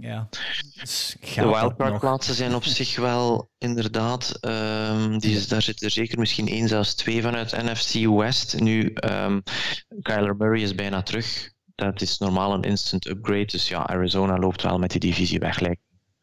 Ja, 0.00 0.28
dus 0.80 1.16
De 1.20 1.26
dat 1.34 1.44
wildcard 1.60 1.90
nog? 1.90 2.00
plaatsen 2.00 2.34
zijn 2.34 2.54
op 2.54 2.64
zich 2.64 2.96
wel 2.96 3.50
inderdaad. 3.58 4.36
ehm, 4.40 5.18
die 5.18 5.46
daar 5.46 5.62
zitten 5.62 5.86
er 5.86 5.92
zeker 5.92 6.18
misschien 6.18 6.48
één, 6.48 6.68
zelfs 6.68 6.94
twee 6.94 7.22
vanuit 7.22 7.52
NFC 7.62 8.06
West. 8.06 8.60
Nu, 8.60 8.92
ehm 8.92 9.40
Kyler 10.02 10.36
Murray 10.36 10.62
is 10.62 10.74
bijna 10.74 11.02
terug. 11.02 11.52
Dat 11.74 12.00
is 12.00 12.18
normaal 12.18 12.54
een 12.54 12.62
instant 12.62 13.06
upgrade. 13.06 13.44
Dus 13.46 13.68
ja, 13.68 13.86
Arizona 13.86 14.36
loopt 14.38 14.62
wel 14.62 14.78
met 14.78 14.90
die 14.90 15.00
divisie 15.00 15.38
weg. 15.38 15.60
lijkt 15.60 15.80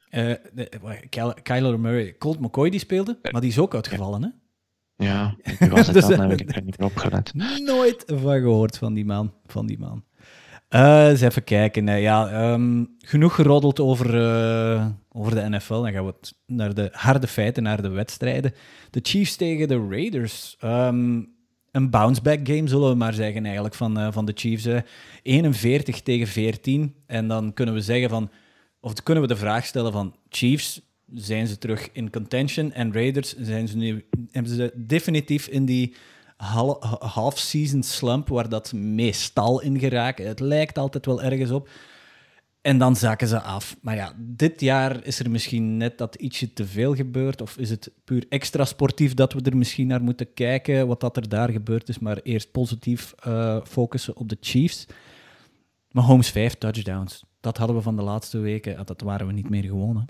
Eh, 0.10 0.34
wacht, 0.82 1.10
Kyler- 1.10 1.42
Kyler 1.42 1.80
Murray, 1.80 2.16
Colt 2.18 2.40
McCoy 2.40 2.70
die 2.70 2.80
speelde, 2.80 3.20
maar 3.32 3.42
die 3.42 3.50
is 3.50 3.60
ook 3.60 3.76
uitgevallen, 3.76 4.24
hè? 4.24 4.30
Ja, 5.06 5.36
wie 5.60 5.70
was 5.70 5.86
het 5.88 5.94
Dus, 6.02 6.08
dan? 6.08 6.22
eh, 6.22 6.30
heb 6.30 6.40
ik 6.42 6.56
er 6.56 6.62
niet 6.64 6.78
meer 6.78 6.88
opgelet. 6.88 7.34
Nooit 7.66 8.04
van 8.06 8.40
gehoord 8.40 8.78
van 8.78 8.94
die 8.94 9.06
man. 9.06 9.34
Van 9.46 9.66
die 9.66 9.80
man. 9.80 10.04
Eh, 10.68 11.08
eens 11.08 11.22
even 11.22 11.44
kijken. 11.44 12.00
Ja, 12.00 12.30
ehm, 12.30 12.84
genoeg 12.98 13.36
geroddeld 13.36 13.80
over, 13.80 14.22
eh, 14.22 14.86
over 15.12 15.36
de 15.36 15.50
NFL. 15.50 15.82
Dan 15.82 15.92
gaan 15.92 16.06
we 16.06 16.14
naar 16.46 16.74
de 16.74 16.90
harde 16.92 17.28
feiten, 17.28 17.64
naar 17.64 17.82
de 17.82 17.90
wedstrijden. 17.90 18.54
De 18.90 19.00
Chiefs 19.04 19.36
tegen 19.36 19.68
de 19.68 19.88
Raiders. 19.90 20.56
Ehm, 20.60 21.22
een 21.72 21.90
bounce-back 21.90 22.40
game, 22.44 22.68
zullen 22.68 22.90
we 22.90 22.96
maar 22.96 23.14
zeggen, 23.14 23.46
eigenlijk, 23.46 23.76
van, 23.76 24.00
eh, 24.00 24.12
van 24.12 24.26
de 24.26 24.32
Chiefs. 24.36 24.64
hè. 24.64 24.80
41 25.24 26.02
tegen 26.02 26.28
14. 26.28 26.96
En 27.06 27.28
dan 27.28 27.54
kunnen 27.54 27.74
we 27.74 27.82
zeggen 27.82 28.10
van... 28.10 28.30
Of 28.80 29.04
kunnen 29.04 29.24
we 29.24 29.30
de 29.30 29.36
vraag 29.36 29.66
stellen 29.66 29.92
van... 29.92 30.16
Chiefs, 30.30 30.82
zijn 31.14 31.48
ze 31.48 31.58
terug 31.58 31.90
in 31.92 32.10
contention? 32.10 32.74
En 32.74 32.94
Raiders, 32.94 33.36
zijn 33.36 33.68
ze 33.68 33.78
nu, 33.78 34.06
hebben 34.32 34.52
ze 34.52 34.74
definitief 34.76 35.48
in 35.48 35.66
die 35.66 35.96
half-season 37.00 37.84
slump 37.84 38.28
waar 38.28 38.50
dat 38.50 38.74
meestal 38.74 39.62
in 39.62 39.80
geraken. 39.80 40.28
Het 40.28 40.40
lijkt 40.40 40.78
altijd 40.78 41.06
wel 41.06 41.22
ergens 41.22 41.52
op. 41.52 41.70
En 42.62 42.78
dan 42.78 42.96
zakken 42.96 43.28
ze 43.28 43.42
af. 43.42 43.78
Maar 43.82 43.96
ja, 43.96 44.14
dit 44.18 44.62
jaar 44.62 45.06
is 45.06 45.20
er 45.20 45.30
misschien 45.30 45.78
net 45.78 45.98
dat 45.98 46.16
ietsje 46.16 46.54
te 46.54 46.66
veel 46.66 46.96
gebeurd. 46.96 47.42
Of 47.42 47.58
is 47.58 47.70
het 47.70 47.92
puur 48.04 48.26
extra 48.30 48.66
sportief 48.66 49.14
dat 49.14 49.34
we 49.34 49.42
er 49.42 49.58
misschien 49.58 49.88
naar 49.88 50.02
moeten 50.02 50.34
kijken, 50.34 50.88
wat 50.88 51.00
dat 51.00 51.18
er 51.18 51.30
daar 51.30 51.50
gebeurd 51.50 51.90
is. 51.90 52.00
Maar 52.00 52.20
eerst 52.24 52.52
positief 52.52 53.14
eh, 53.20 53.58
focussen 53.64 54.16
op 54.16 54.30
de 54.30 54.38
Chiefs. 54.42 54.86
Mahomes 55.92 56.30
vijf 56.30 56.56
touchdowns. 56.56 57.26
Dat 57.40 57.58
hadden 57.58 57.76
we 57.76 57.82
van 57.82 57.96
de 57.96 58.02
laatste 58.02 58.38
weken. 58.38 58.86
Dat 58.86 59.02
waren 59.02 59.28
we 59.28 59.34
niet 59.34 59.50
meer 59.50 59.64
gewoon. 59.64 60.08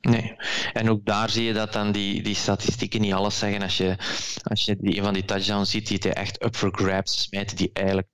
Nee. 0.00 0.36
En 0.72 0.90
ook 0.90 1.04
daar 1.04 1.30
zie 1.30 1.44
je 1.44 1.52
dat 1.52 1.72
dan 1.72 1.92
die, 1.92 2.22
die 2.22 2.34
statistieken 2.34 3.00
niet 3.00 3.12
alles 3.12 3.38
zeggen. 3.38 3.62
Als 3.62 3.76
je, 3.76 3.96
als 4.42 4.64
je 4.64 4.76
die, 4.80 4.96
een 4.96 5.04
van 5.04 5.14
die 5.14 5.24
touchdowns 5.24 5.70
ziet, 5.70 5.86
die 5.88 5.98
hij 6.00 6.12
echt 6.12 6.44
up 6.44 6.56
for 6.56 6.70
grabs 6.74 7.22
smijten, 7.22 7.56
die 7.56 7.70
eigenlijk 7.72 8.08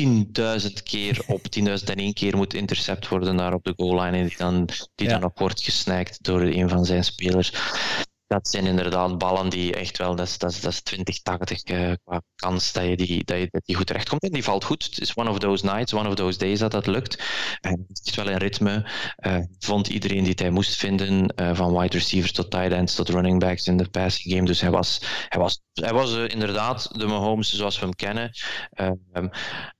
10.000 0.00 0.82
keer 0.82 1.22
op 1.26 1.40
10.001 1.58 2.12
keer 2.12 2.36
moet 2.36 2.54
intercept 2.54 3.08
worden 3.08 3.36
daar 3.36 3.54
op 3.54 3.64
de 3.64 3.72
goal 3.76 4.02
line 4.02 4.16
en 4.16 4.26
die 4.26 4.36
dan, 4.36 4.68
die 4.94 5.06
Ja. 5.08 5.12
dan 5.12 5.24
ook 5.24 5.38
wordt 5.38 5.62
gesnakt 5.62 6.22
door 6.24 6.40
een 6.40 6.68
van 6.68 6.84
zijn 6.84 7.04
spelers. 7.04 7.52
Dat 8.26 8.48
zijn 8.48 8.66
inderdaad 8.66 9.18
ballen 9.18 9.48
die 9.48 9.74
echt 9.74 9.98
wel, 9.98 10.16
dat 10.16 10.26
is, 10.26 10.38
dat 10.38 10.50
is, 10.50 10.60
dat 10.60 10.72
is 10.72 10.82
20-80 10.94 11.62
eh, 11.62 11.92
qua 12.04 12.22
kans 12.34 12.72
dat 12.72 12.84
je, 12.84 12.96
die, 12.96 13.24
dat 13.24 13.38
je 13.38 13.48
dat 13.50 13.64
die 13.64 13.76
goed 13.76 13.86
terechtkomt. 13.86 14.22
En 14.22 14.30
die 14.30 14.44
valt 14.44 14.64
goed. 14.64 14.84
Het 14.84 15.00
is 15.00 15.14
one 15.14 15.30
of 15.30 15.38
those 15.38 15.64
nights, 15.64 15.94
one 15.94 16.08
of 16.08 16.14
those 16.14 16.38
days 16.38 16.58
dat 16.58 16.70
dat 16.70 16.86
lukt. 16.86 17.22
En 17.60 17.84
het 17.88 18.00
is 18.04 18.14
wel 18.14 18.28
in 18.28 18.36
ritme. 18.36 18.90
Eh, 19.16 19.38
vond 19.58 19.88
iedereen 19.88 20.24
die 20.24 20.32
hij 20.36 20.50
moest 20.50 20.76
vinden, 20.76 21.26
eh, 21.26 21.54
van 21.54 21.78
wide 21.78 21.96
receivers 21.96 22.32
tot 22.32 22.50
tight 22.50 22.72
ends 22.72 22.94
tot 22.94 23.08
running 23.08 23.40
backs 23.40 23.66
in 23.66 23.76
de 23.76 23.88
passing 23.88 24.34
game. 24.34 24.46
Dus 24.46 24.60
hij 24.60 24.70
was, 24.70 25.00
hij 25.28 25.40
was, 25.40 25.60
hij 25.72 25.92
was 25.92 26.14
inderdaad 26.14 26.98
de 26.98 27.06
Mahomes 27.06 27.54
zoals 27.54 27.78
we 27.78 27.84
hem 27.84 27.94
kennen. 27.94 28.30
Eh, 28.70 28.90
ehm, 29.12 29.28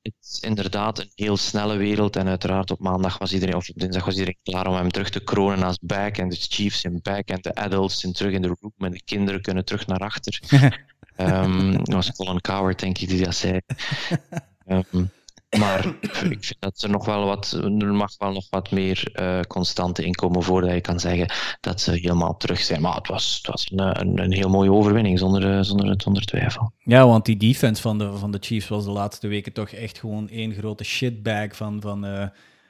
het 0.03 0.15
is 0.21 0.41
inderdaad 0.41 0.99
een 0.99 1.11
heel 1.15 1.37
snelle 1.37 1.77
wereld. 1.77 2.17
En 2.17 2.29
uiteraard 2.29 2.71
op 2.71 2.81
maandag 2.81 3.19
was 3.19 3.33
iedereen, 3.33 3.55
of 3.55 3.69
op 3.69 3.79
dinsdag 3.79 4.05
was 4.05 4.15
iedereen 4.15 4.39
klaar 4.43 4.67
om 4.67 4.75
hem 4.75 4.91
terug 4.91 5.11
te 5.11 5.21
kronen 5.21 5.63
als 5.63 5.79
back. 5.81 6.17
En 6.17 6.29
de 6.29 6.37
Chiefs 6.37 6.85
in 6.85 7.01
back 7.03 7.29
en 7.29 7.39
de 7.41 7.55
adults 7.55 8.01
zijn 8.01 8.13
terug 8.13 8.35
in 8.37 8.42
de 8.42 8.57
room. 8.61 8.72
En 8.79 8.90
de 8.90 9.03
kinderen 9.05 9.42
kunnen 9.42 9.64
terug 9.64 9.87
naar 9.87 9.99
achter. 10.01 10.40
Ehm, 11.16 11.72
dat 11.72 11.94
was 11.94 12.12
Colin 12.12 12.40
Coward, 12.40 12.79
denk 12.79 12.99
ik, 12.99 13.09
die 13.09 13.25
dat 13.25 13.35
zei. 13.35 13.61
Ehm, 14.66 15.05
maar 15.59 15.87
ik 16.31 16.44
vind 16.44 16.57
dat 16.59 16.83
er 16.83 16.90
nog 16.90 17.05
wel 17.05 17.25
wat, 17.25 17.59
er 17.62 17.94
mag 17.94 18.16
wel 18.18 18.33
nog 18.33 18.46
wat 18.51 18.70
meer 18.70 19.11
eh 19.12 19.40
constante 19.40 20.05
inkomen 20.05 20.42
voordat 20.42 20.72
je 20.72 20.81
kan 20.81 21.01
zeggen 21.01 21.33
dat 21.61 21.81
ze 21.81 21.90
helemaal 21.90 22.37
terug 22.37 22.61
zijn. 22.61 22.81
Maar 22.81 22.94
het 22.94 23.09
was, 23.09 23.37
het 23.37 23.46
was 23.46 23.70
een, 23.70 24.01
een, 24.01 24.18
een 24.18 24.33
heel 24.33 24.49
mooie 24.49 24.72
overwinning, 24.72 25.18
zonder, 25.18 25.57
eh, 25.57 25.62
zonder, 25.62 25.94
zonder 25.96 26.25
twijfel. 26.25 26.72
Ja, 26.79 27.07
want 27.07 27.25
die 27.25 27.37
defense 27.37 27.83
van 27.83 27.99
de, 27.99 28.16
van 28.16 28.31
de 28.31 28.38
Chiefs 28.40 28.68
was 28.68 28.85
de 28.85 28.90
laatste 28.90 29.29
weken 29.29 29.53
toch 29.53 29.70
echt 29.70 29.99
gewoon 29.99 30.29
één 30.29 30.55
grote 30.55 30.85
shitbag 30.85 31.57
van, 31.57 31.81
van, 31.81 32.05
eh, 32.05 32.27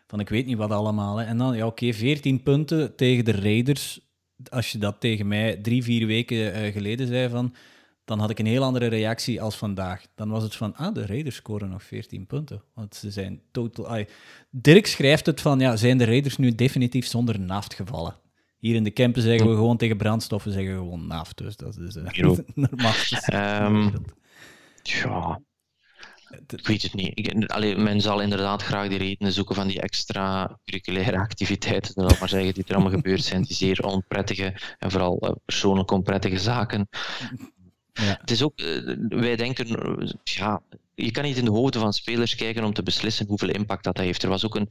van 0.07 0.20
ik 0.20 0.29
weet 0.29 0.46
niet 0.46 0.59
wat 0.59 0.70
allemaal. 0.70 1.16
Hè. 1.16 1.24
En 1.24 1.38
dan, 1.38 1.57
ja, 1.57 1.66
oké, 1.66 1.92
14 1.92 2.42
punten 2.42 2.96
tegen 2.96 3.24
de 3.24 3.33
Raiders. 3.33 4.00
Als 4.49 4.72
je 4.72 4.79
dat 4.79 5.01
tegen 5.01 5.29
mij 5.29 5.57
drie, 5.57 5.83
vier 5.83 6.07
weken 6.07 6.53
eh, 6.53 6.72
geleden 6.72 7.07
zei, 7.07 7.29
van, 7.29 7.55
dan 8.05 8.18
had 8.18 8.31
ik 8.31 8.38
een 8.38 8.46
heel 8.46 8.62
andere 8.62 8.87
reactie 8.87 9.42
als 9.42 9.57
vandaag. 9.57 10.07
Dan 10.14 10.29
was 10.29 10.42
het 10.42 10.55
van, 10.57 10.75
ah, 10.77 10.94
de 10.94 11.07
Raiders 11.07 11.37
scoren 11.37 11.68
nog 11.68 11.83
14 11.83 12.27
punten. 12.27 12.62
Want 12.75 12.94
ze 12.94 13.11
zijn 13.11 13.40
totaal... 13.51 13.88
ai. 13.88 14.07
Dirk 14.51 14.87
schrijft 14.87 15.27
het 15.27 15.40
van, 15.40 15.61
ja, 15.61 15.77
zijn 15.77 15.99
de 15.99 16.05
Raiders 16.05 16.37
nu 16.37 16.55
definitief 16.55 17.07
zonder 17.07 17.40
naft 17.40 17.75
gevallen? 17.75 18.16
Hier 18.59 18.75
in 18.75 18.85
de 18.85 18.90
Kempen 18.90 19.22
zeggen 19.22 19.49
we 19.49 19.55
gewoon 19.55 19.77
tegen 19.77 19.96
brandstoffen 19.96 20.53
zeggen 20.53 20.72
we 20.72 20.79
gewoon 20.79 21.07
naft. 21.07 21.38
Dus 21.38 21.57
dat 21.57 21.77
is 21.79 21.96
ook. 21.96 22.44
normaal. 22.55 22.92
Ehm, 23.27 23.88
Ja. 24.83 25.40
Ik 26.47 26.67
weet 26.67 26.83
het 26.83 26.95
niet. 26.95 27.49
Allee, 27.49 27.77
men 27.77 28.01
zal 28.01 28.21
inderdaad 28.21 28.62
graag 28.62 28.89
die 28.89 28.99
redenen 28.99 29.33
zoeken 29.33 29.55
van 29.55 29.67
die 29.67 29.81
extra 29.81 30.59
curriculaire 30.65 31.19
activiteiten, 31.19 31.93
zal 31.95 32.17
maar 32.19 32.29
zeggen, 32.29 32.55
die 32.55 32.65
er 32.67 32.75
allemaal 32.75 32.93
gebeurd 32.93 33.25
zijn. 33.25 33.43
Die 33.43 33.57
zeer 33.57 33.85
onprettige 33.85 34.55
en 34.79 34.91
vooral 34.91 35.19
uh, 35.25 35.31
persoonlijk 35.45 35.91
onprettige 35.91 36.39
zaken. 36.39 36.89
Ja. 37.93 38.17
Het 38.21 38.31
is 38.31 38.43
ook, 38.43 38.61
uh, 38.61 38.97
wij 39.09 39.37
denken, 39.37 39.67
ja, 40.25 40.62
je 41.04 41.11
kan 41.11 41.24
niet 41.24 41.37
in 41.37 41.44
de 41.44 41.50
hoofden 41.50 41.80
van 41.80 41.92
spelers 41.92 42.35
kijken 42.35 42.64
om 42.64 42.72
te 42.72 42.82
beslissen 42.82 43.26
hoeveel 43.26 43.48
impact 43.48 43.85
dat 43.85 43.96
heeft. 43.96 44.22
Er 44.22 44.28
was 44.28 44.44
ook 44.44 44.54
een, 44.54 44.68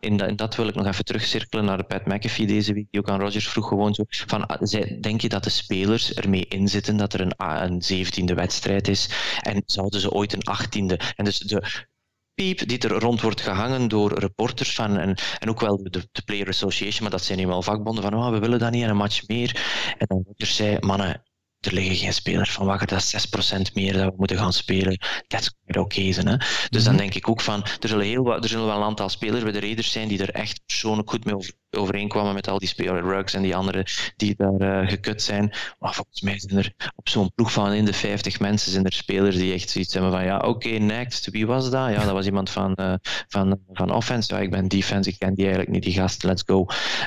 in, 0.00 0.18
in, 0.18 0.36
dat, 0.36 0.56
wil 0.56 0.68
ik 0.68 0.74
nog 0.74 0.86
even 0.86 1.04
terugcirkelen 1.04 1.64
naar 1.64 1.84
Pat 1.84 2.06
McAfee 2.06 2.46
deze 2.46 2.72
week, 2.72 2.86
die 2.90 3.00
ook 3.00 3.08
aan 3.08 3.20
Rogers 3.20 3.48
vroeg 3.48 3.68
gewoon 3.68 3.94
zo, 3.94 4.04
van, 4.08 4.46
ah, 4.46 4.70
denk 5.00 5.20
je 5.20 5.28
dat 5.28 5.44
de 5.44 5.50
spelers 5.50 6.14
ermee 6.14 6.46
inzitten 6.48 6.96
dat 6.96 7.12
er 7.12 7.20
een, 7.20 7.36
ah, 7.36 7.62
een 7.70 7.82
zeventiende 7.82 8.34
wedstrijd 8.34 8.88
is 8.88 9.08
en 9.40 9.62
zouden 9.66 10.00
ze 10.00 10.10
ooit 10.10 10.32
een 10.32 10.42
achttiende? 10.42 11.00
En 11.16 11.24
dus 11.24 11.38
de, 11.38 11.86
piep 12.34 12.68
die 12.68 12.78
er 12.78 13.00
rond 13.00 13.20
wordt 13.20 13.40
gehangen 13.40 13.88
door 13.88 14.18
reporters 14.18 14.74
van, 14.74 14.98
en, 14.98 15.16
en 15.38 15.48
ook 15.48 15.60
wel 15.60 15.82
de, 15.82 16.08
de 16.12 16.22
Player 16.24 16.48
Association, 16.48 17.02
maar 17.02 17.10
dat 17.10 17.24
zijn 17.24 17.38
nu 17.38 17.46
wel 17.46 17.62
vakbonden 17.62 18.02
van 18.02 18.14
oh, 18.14 18.30
we 18.30 18.38
willen 18.38 18.58
dat 18.58 18.70
niet 18.70 18.82
en 18.82 18.88
een 18.88 18.96
match 18.96 19.28
meer. 19.28 19.62
En 19.98 20.06
dan 20.06 20.24
Rogers 20.26 20.56
zei, 20.56 20.76
mannen, 20.80 21.22
er 21.60 21.72
liggen 21.72 21.96
geen 21.96 22.12
spelers 22.12 22.50
van 22.50 22.66
wakker, 22.66 22.86
dat 22.86 22.98
is 22.98 23.26
6% 23.26 23.72
meer 23.74 23.92
dat 23.92 24.04
we 24.04 24.14
moeten 24.16 24.36
gaan 24.36 24.52
spelen. 24.52 24.98
Dat 25.26 25.40
is 25.40 25.76
oké 25.76 26.12
zijn. 26.12 26.26
Hè? 26.26 26.36
Dus 26.68 26.84
dan 26.84 26.92
mhm. 26.92 27.02
denk 27.02 27.14
ik 27.14 27.28
ook 27.28 27.40
van, 27.40 27.62
er 27.62 27.88
zullen, 27.88 28.06
heel, 28.06 28.42
er 28.42 28.48
zullen 28.48 28.66
wel 28.66 28.76
een 28.76 28.82
aantal 28.82 29.08
spelers 29.08 29.42
bij 29.42 29.52
de 29.52 29.60
Raiders 29.60 29.92
zijn 29.92 30.08
die 30.08 30.22
er 30.22 30.30
echt 30.30 30.60
persoonlijk 30.66 31.10
goed 31.10 31.24
mee 31.24 31.34
over, 31.34 31.52
overeenkwamen 31.76 32.34
met 32.34 32.48
al 32.48 32.58
die 32.58 32.68
spelers, 32.68 33.06
Rugs 33.06 33.34
en 33.34 33.42
die 33.42 33.56
anderen 33.56 33.84
die 34.16 34.34
daar 34.36 34.82
uh, 34.82 34.88
gekut 34.88 35.22
zijn. 35.22 35.52
Maar 35.78 35.94
volgens 35.94 36.20
mij 36.20 36.38
zijn 36.38 36.58
er 36.58 36.74
op 36.94 37.08
zo'n 37.08 37.32
ploeg 37.34 37.52
van 37.52 37.72
in 37.72 37.84
de 37.84 37.92
50 37.92 38.40
mensen 38.40 38.72
zijn 38.72 38.84
er 38.84 38.92
spelers 38.92 39.36
die 39.36 39.52
echt 39.52 39.70
zoiets 39.70 39.92
hebben 39.92 40.12
van, 40.12 40.24
ja, 40.24 40.38
oké, 40.38 40.68
next. 40.68 41.30
Wie 41.30 41.46
was 41.46 41.70
dat? 41.70 41.90
Ja, 41.90 42.04
dat 42.04 42.12
was 42.12 42.26
iemand 42.26 42.50
van, 42.50 42.76
uh, 42.80 42.94
van, 43.28 43.60
van 43.72 43.92
offense. 43.92 44.34
Ja, 44.34 44.40
ik 44.40 44.50
ben 44.50 44.68
defense, 44.68 45.10
ik 45.10 45.18
ken 45.18 45.34
die 45.34 45.44
eigenlijk 45.44 45.74
niet, 45.74 45.82
die 45.82 45.92
gast, 45.92 46.22
let's 46.22 46.42
go. 46.46 46.66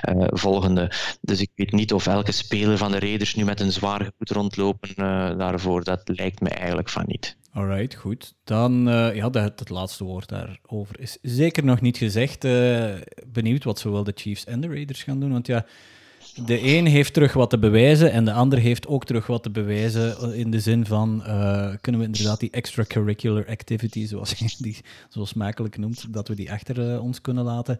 Uh, 0.10 0.28
volgende. 0.28 0.92
Dus 1.22 1.42
ik 1.42 1.50
weet 1.56 1.72
niet 1.72 1.94
of 1.94 2.08
elke 2.08 2.32
speler 2.32 2.78
van 2.78 2.92
de 2.92 3.00
Raiders 3.00 3.36
nu 3.36 3.44
met 3.44 3.60
een 3.60 3.72
zwaar 3.72 4.00
gevoel 4.00 4.42
rondlopen 4.42 4.96
daarvoor. 5.38 5.84
Dat 5.84 6.02
lijkt 6.06 6.42
me 6.42 6.50
eigenlijk 6.50 6.90
van 6.90 7.04
niet. 7.08 7.38
Alright, 7.54 7.96
goed. 7.96 8.34
Dan, 8.44 8.88
uh, 8.88 9.16
ja, 9.16 9.30
het, 9.30 9.60
het, 9.60 9.70
laatste 9.70 10.04
woord 10.04 10.30
daarover 10.30 11.00
is 11.00 11.18
zeker 11.22 11.66
nog 11.66 11.82
niet 11.82 11.98
gezegd. 11.98 12.46
Uh, 12.46 12.94
benieuwd 13.28 13.64
wat 13.64 13.80
zowel 13.80 14.04
de 14.04 14.12
Chiefs 14.16 14.46
en 14.46 14.62
de 14.62 14.68
Raiders 14.68 15.04
gaan 15.04 15.20
doen. 15.20 15.32
Want 15.32 15.48
ja, 15.48 15.66
de 16.46 16.76
een 16.76 16.86
heeft 16.86 17.14
terug 17.14 17.34
wat 17.34 17.50
te 17.50 17.60
bewijzen 17.60 18.12
en 18.12 18.26
de 18.26 18.34
ander 18.34 18.60
heeft 18.60 18.88
ook 18.88 19.06
terug 19.06 19.28
wat 19.28 19.44
te 19.44 19.50
bewijzen. 19.50 20.18
Eh, 20.18 20.40
in 20.40 20.52
de 20.52 20.60
zin 20.60 20.86
van, 20.86 21.22
kunnen 21.82 22.02
we 22.02 22.08
inderdaad 22.08 22.40
die 22.40 22.52
extracurricular 22.52 23.48
activity, 23.48 24.06
zoals 24.06 24.32
je 24.32 24.56
die 24.58 24.78
zo 25.10 25.26
smakelijk 25.26 25.78
noemt, 25.78 26.14
dat 26.14 26.28
we 26.28 26.36
die 26.36 26.52
achter 26.52 27.02
ons 27.02 27.22
kunnen 27.22 27.44
laten. 27.44 27.80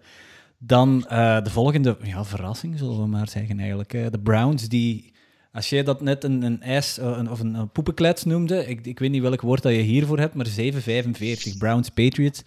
Dan 0.58 1.00
de 1.10 1.50
volgende 1.50 1.98
ja, 2.04 2.26
verrassing, 2.26 2.78
zullen 2.78 3.02
we 3.02 3.08
maar 3.08 3.30
zeggen 3.30 3.60
eigenlijk. 3.60 3.92
de 3.92 4.20
Browns 4.24 4.68
die 4.68 5.13
als 5.54 5.70
jij 5.70 5.84
dat 5.84 6.02
net 6.02 6.24
een, 6.24 6.42
een 6.42 6.62
ijs 6.62 6.98
eh, 6.98 7.32
of 7.32 7.40
een, 7.40 7.54
een 7.54 7.70
poepenklets 7.70 8.24
noemde, 8.24 8.68
ik, 8.68 8.86
ik 8.86 9.00
weet 9.00 9.12
niet 9.12 9.22
welk 9.22 9.42
woord 9.42 9.62
dat 9.62 9.72
je 9.72 9.80
hiervoor 9.80 10.20
hebt, 10.20 10.34
maar 10.34 10.48
7,45 10.48 11.58
Browns 11.58 11.90
Patriots. 11.90 12.42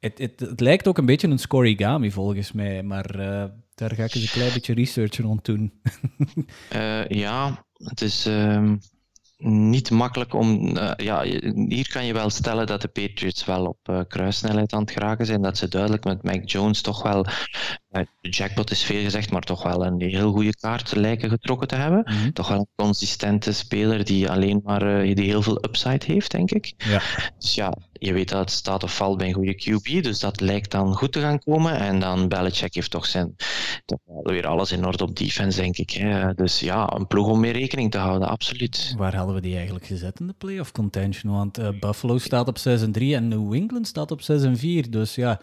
Het, 0.00 0.18
het, 0.18 0.40
het, 0.40 0.60
lijkt 0.60 0.88
ook 0.88 0.98
een 0.98 1.06
beetje 1.06 1.28
een 1.28 1.38
scorigami 1.38 2.10
volgens 2.10 2.52
mij, 2.52 2.82
maar 2.82 3.16
uh, 3.16 3.44
daar 3.74 3.94
ga 3.94 4.04
ik 4.04 4.14
eens 4.14 4.22
een 4.22 4.30
klein 4.30 4.52
beetje 4.52 4.74
research 4.74 5.16
rond 5.16 5.44
doen. 5.44 5.72
uh, 6.72 7.08
ja, 7.24 7.64
het 7.72 8.00
is. 8.00 8.26
Um 8.26 8.78
niet 9.36 9.90
makkelijk 9.90 10.34
om. 10.34 10.76
Ja, 10.96 11.22
hier 11.68 11.88
kan 11.92 12.04
je 12.04 12.12
wel 12.12 12.30
stellen 12.30 12.66
dat 12.66 12.80
de 12.80 12.88
Patriots 12.88 13.44
wel 13.44 13.66
op 13.66 14.04
kruissnelheid 14.08 14.72
aan 14.72 14.80
het 14.80 14.90
geraken 14.90 15.26
zijn. 15.26 15.42
Dat 15.42 15.56
ze 15.56 15.68
duidelijk 15.68 16.04
met 16.04 16.22
Mac 16.22 16.48
Jones 16.48 16.80
toch 16.80 17.02
wel. 17.02 17.26
De 18.20 18.28
jackpot 18.28 18.70
is 18.70 18.82
veel 18.82 19.02
gezegd, 19.02 19.30
maar 19.30 19.42
toch 19.42 19.62
wel 19.62 19.86
een 19.86 20.00
heel 20.00 20.32
goede 20.32 20.54
kaart 20.54 20.94
lijken 20.94 21.28
getrokken 21.28 21.68
te 21.68 21.74
hebben. 21.74 22.02
Mm 22.04 22.16
-hmm. 22.16 22.32
Toch 22.32 22.48
wel 22.48 22.58
een 22.58 22.68
consistente 22.76 23.52
speler 23.52 24.04
die 24.04 24.30
alleen 24.30 24.60
maar 24.64 25.02
die 25.02 25.24
heel 25.24 25.42
veel 25.42 25.64
upside 25.64 26.04
heeft, 26.06 26.30
denk 26.30 26.50
ik. 26.50 26.74
Ja. 26.76 27.02
Dus 27.38 27.54
ja, 27.54 27.72
je 27.92 28.12
weet 28.12 28.28
dat 28.28 28.40
het 28.40 28.50
staat 28.50 28.82
of 28.82 28.96
valt 28.96 29.18
bij 29.18 29.26
een 29.26 29.34
goede 29.34 29.54
QB, 29.54 30.02
dus 30.02 30.18
dat 30.18 30.40
lijkt 30.40 30.70
dan 30.70 30.94
goed 30.94 31.12
te 31.12 31.20
gaan 31.20 31.38
komen. 31.38 31.78
En 31.78 32.00
dan 32.00 32.28
Belichick 32.28 32.74
heeft 32.74 32.90
toch, 32.90 33.06
zijn, 33.06 33.36
toch 33.84 33.98
weer 34.22 34.46
alles 34.46 34.72
in 34.72 34.86
orde 34.86 35.04
op 35.04 35.16
defense, 35.16 35.60
denk 35.60 35.76
ik. 35.76 35.90
Hè. 35.90 36.34
Dus 36.34 36.60
ja, 36.60 36.92
een 36.92 37.06
ploeg 37.06 37.28
om 37.28 37.40
mee 37.40 37.52
rekening 37.52 37.90
te 37.90 37.98
houden, 37.98 38.28
absoluut. 38.28 38.94
Waar 38.96 39.16
hadden 39.16 39.34
we 39.34 39.40
die 39.40 39.54
eigenlijk 39.54 39.86
gezet 39.86 40.20
in 40.20 40.26
de 40.26 40.34
playoff 40.38 40.72
contention? 40.72 41.32
Want 41.32 41.58
uh, 41.58 41.68
Buffalo 41.80 42.18
staat 42.18 42.48
op 42.48 42.58
6 42.58 42.82
en 42.82 42.92
3 42.92 43.14
en 43.14 43.28
New 43.28 43.54
England 43.54 43.86
staat 43.86 44.10
op 44.10 44.22
6 44.22 44.42
en 44.42 44.56
4. 44.56 44.90
Dus 44.90 45.14
ja, 45.14 45.40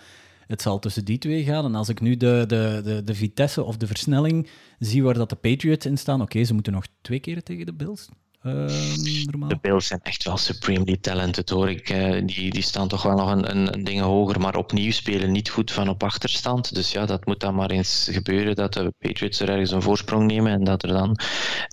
het 0.52 0.62
zal 0.62 0.80
tussen 0.80 1.06
die 1.06 1.18
twee 1.18 1.44
gaan. 1.44 1.66
En 1.66 1.76
als 1.76 1.90
ik 1.90 2.02
nu 2.02 2.18
de, 2.18 2.44
de, 2.48 2.82
de, 2.84 3.04
de 3.04 3.16
vitesse 3.16 3.64
of 3.64 3.78
de 3.78 3.88
versnelling 3.88 4.48
zie 4.80 5.04
waar 5.04 5.14
dat 5.14 5.30
de 5.30 5.36
Patriots 5.36 5.86
in 5.86 5.98
staan, 5.98 6.22
oké, 6.22 6.44
ze 6.44 6.54
moeten 6.54 6.74
nog 6.74 6.86
twee 7.02 7.20
keer 7.20 7.44
tegen 7.44 7.66
de 7.66 7.74
Bills. 7.74 8.10
Ehm, 8.42 9.48
de 9.48 9.58
Bills 9.62 9.88
zijn 9.88 10.00
echt 10.04 10.24
wel 10.24 10.38
supremely 10.38 10.98
talented 10.98 11.50
hoor. 11.50 11.70
Ik, 11.70 11.90
uh, 11.90 12.22
die, 12.26 12.52
die 12.52 12.62
staan 12.62 12.88
toch 12.88 13.04
wel 13.04 13.16
nog 13.16 13.32
een, 13.32 13.50
een, 13.50 13.74
een 13.74 13.84
ding 13.84 14.02
hoger, 14.02 14.40
maar 14.40 14.56
opnieuw 14.56 14.92
spelen 14.92 15.32
niet 15.32 15.50
goed 15.50 15.72
van 15.72 15.90
op 15.90 16.04
achterstand. 16.04 16.76
Dus 16.76 16.92
ja, 16.92 17.06
dat 17.06 17.26
moet 17.26 17.40
dan 17.40 17.56
maar 17.56 17.70
eens 17.70 18.10
gebeuren 18.12 18.56
dat 18.56 18.74
de 18.74 18.94
Patriots 18.98 19.40
er 19.40 19.50
ergens 19.50 19.72
een 19.72 19.82
voorsprong 19.82 20.28
nemen 20.28 20.52
en 20.52 20.64
dat 20.64 20.84
er 20.84 20.90
dan 20.90 21.18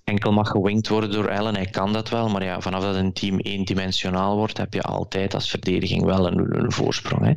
enkel 0.04 0.32
mag 0.32 0.48
gewinkt 0.48 0.88
worden 0.88 1.10
door 1.10 1.30
Allen. 1.30 1.54
Hij 1.54 1.66
kan 1.66 1.92
dat 1.92 2.08
wel, 2.08 2.28
maar 2.28 2.44
ja, 2.44 2.60
vanaf 2.60 2.82
dat 2.82 2.94
een 2.94 3.12
team 3.12 3.38
eendimensionaal 3.38 4.36
wordt, 4.36 4.58
heb 4.58 4.74
je 4.74 4.82
altijd 4.82 5.34
als 5.34 5.50
verdediging 5.50 6.04
wel 6.04 6.26
een, 6.26 6.64
een 6.64 6.72
voorsprong. 6.72 7.24
Hè. 7.24 7.32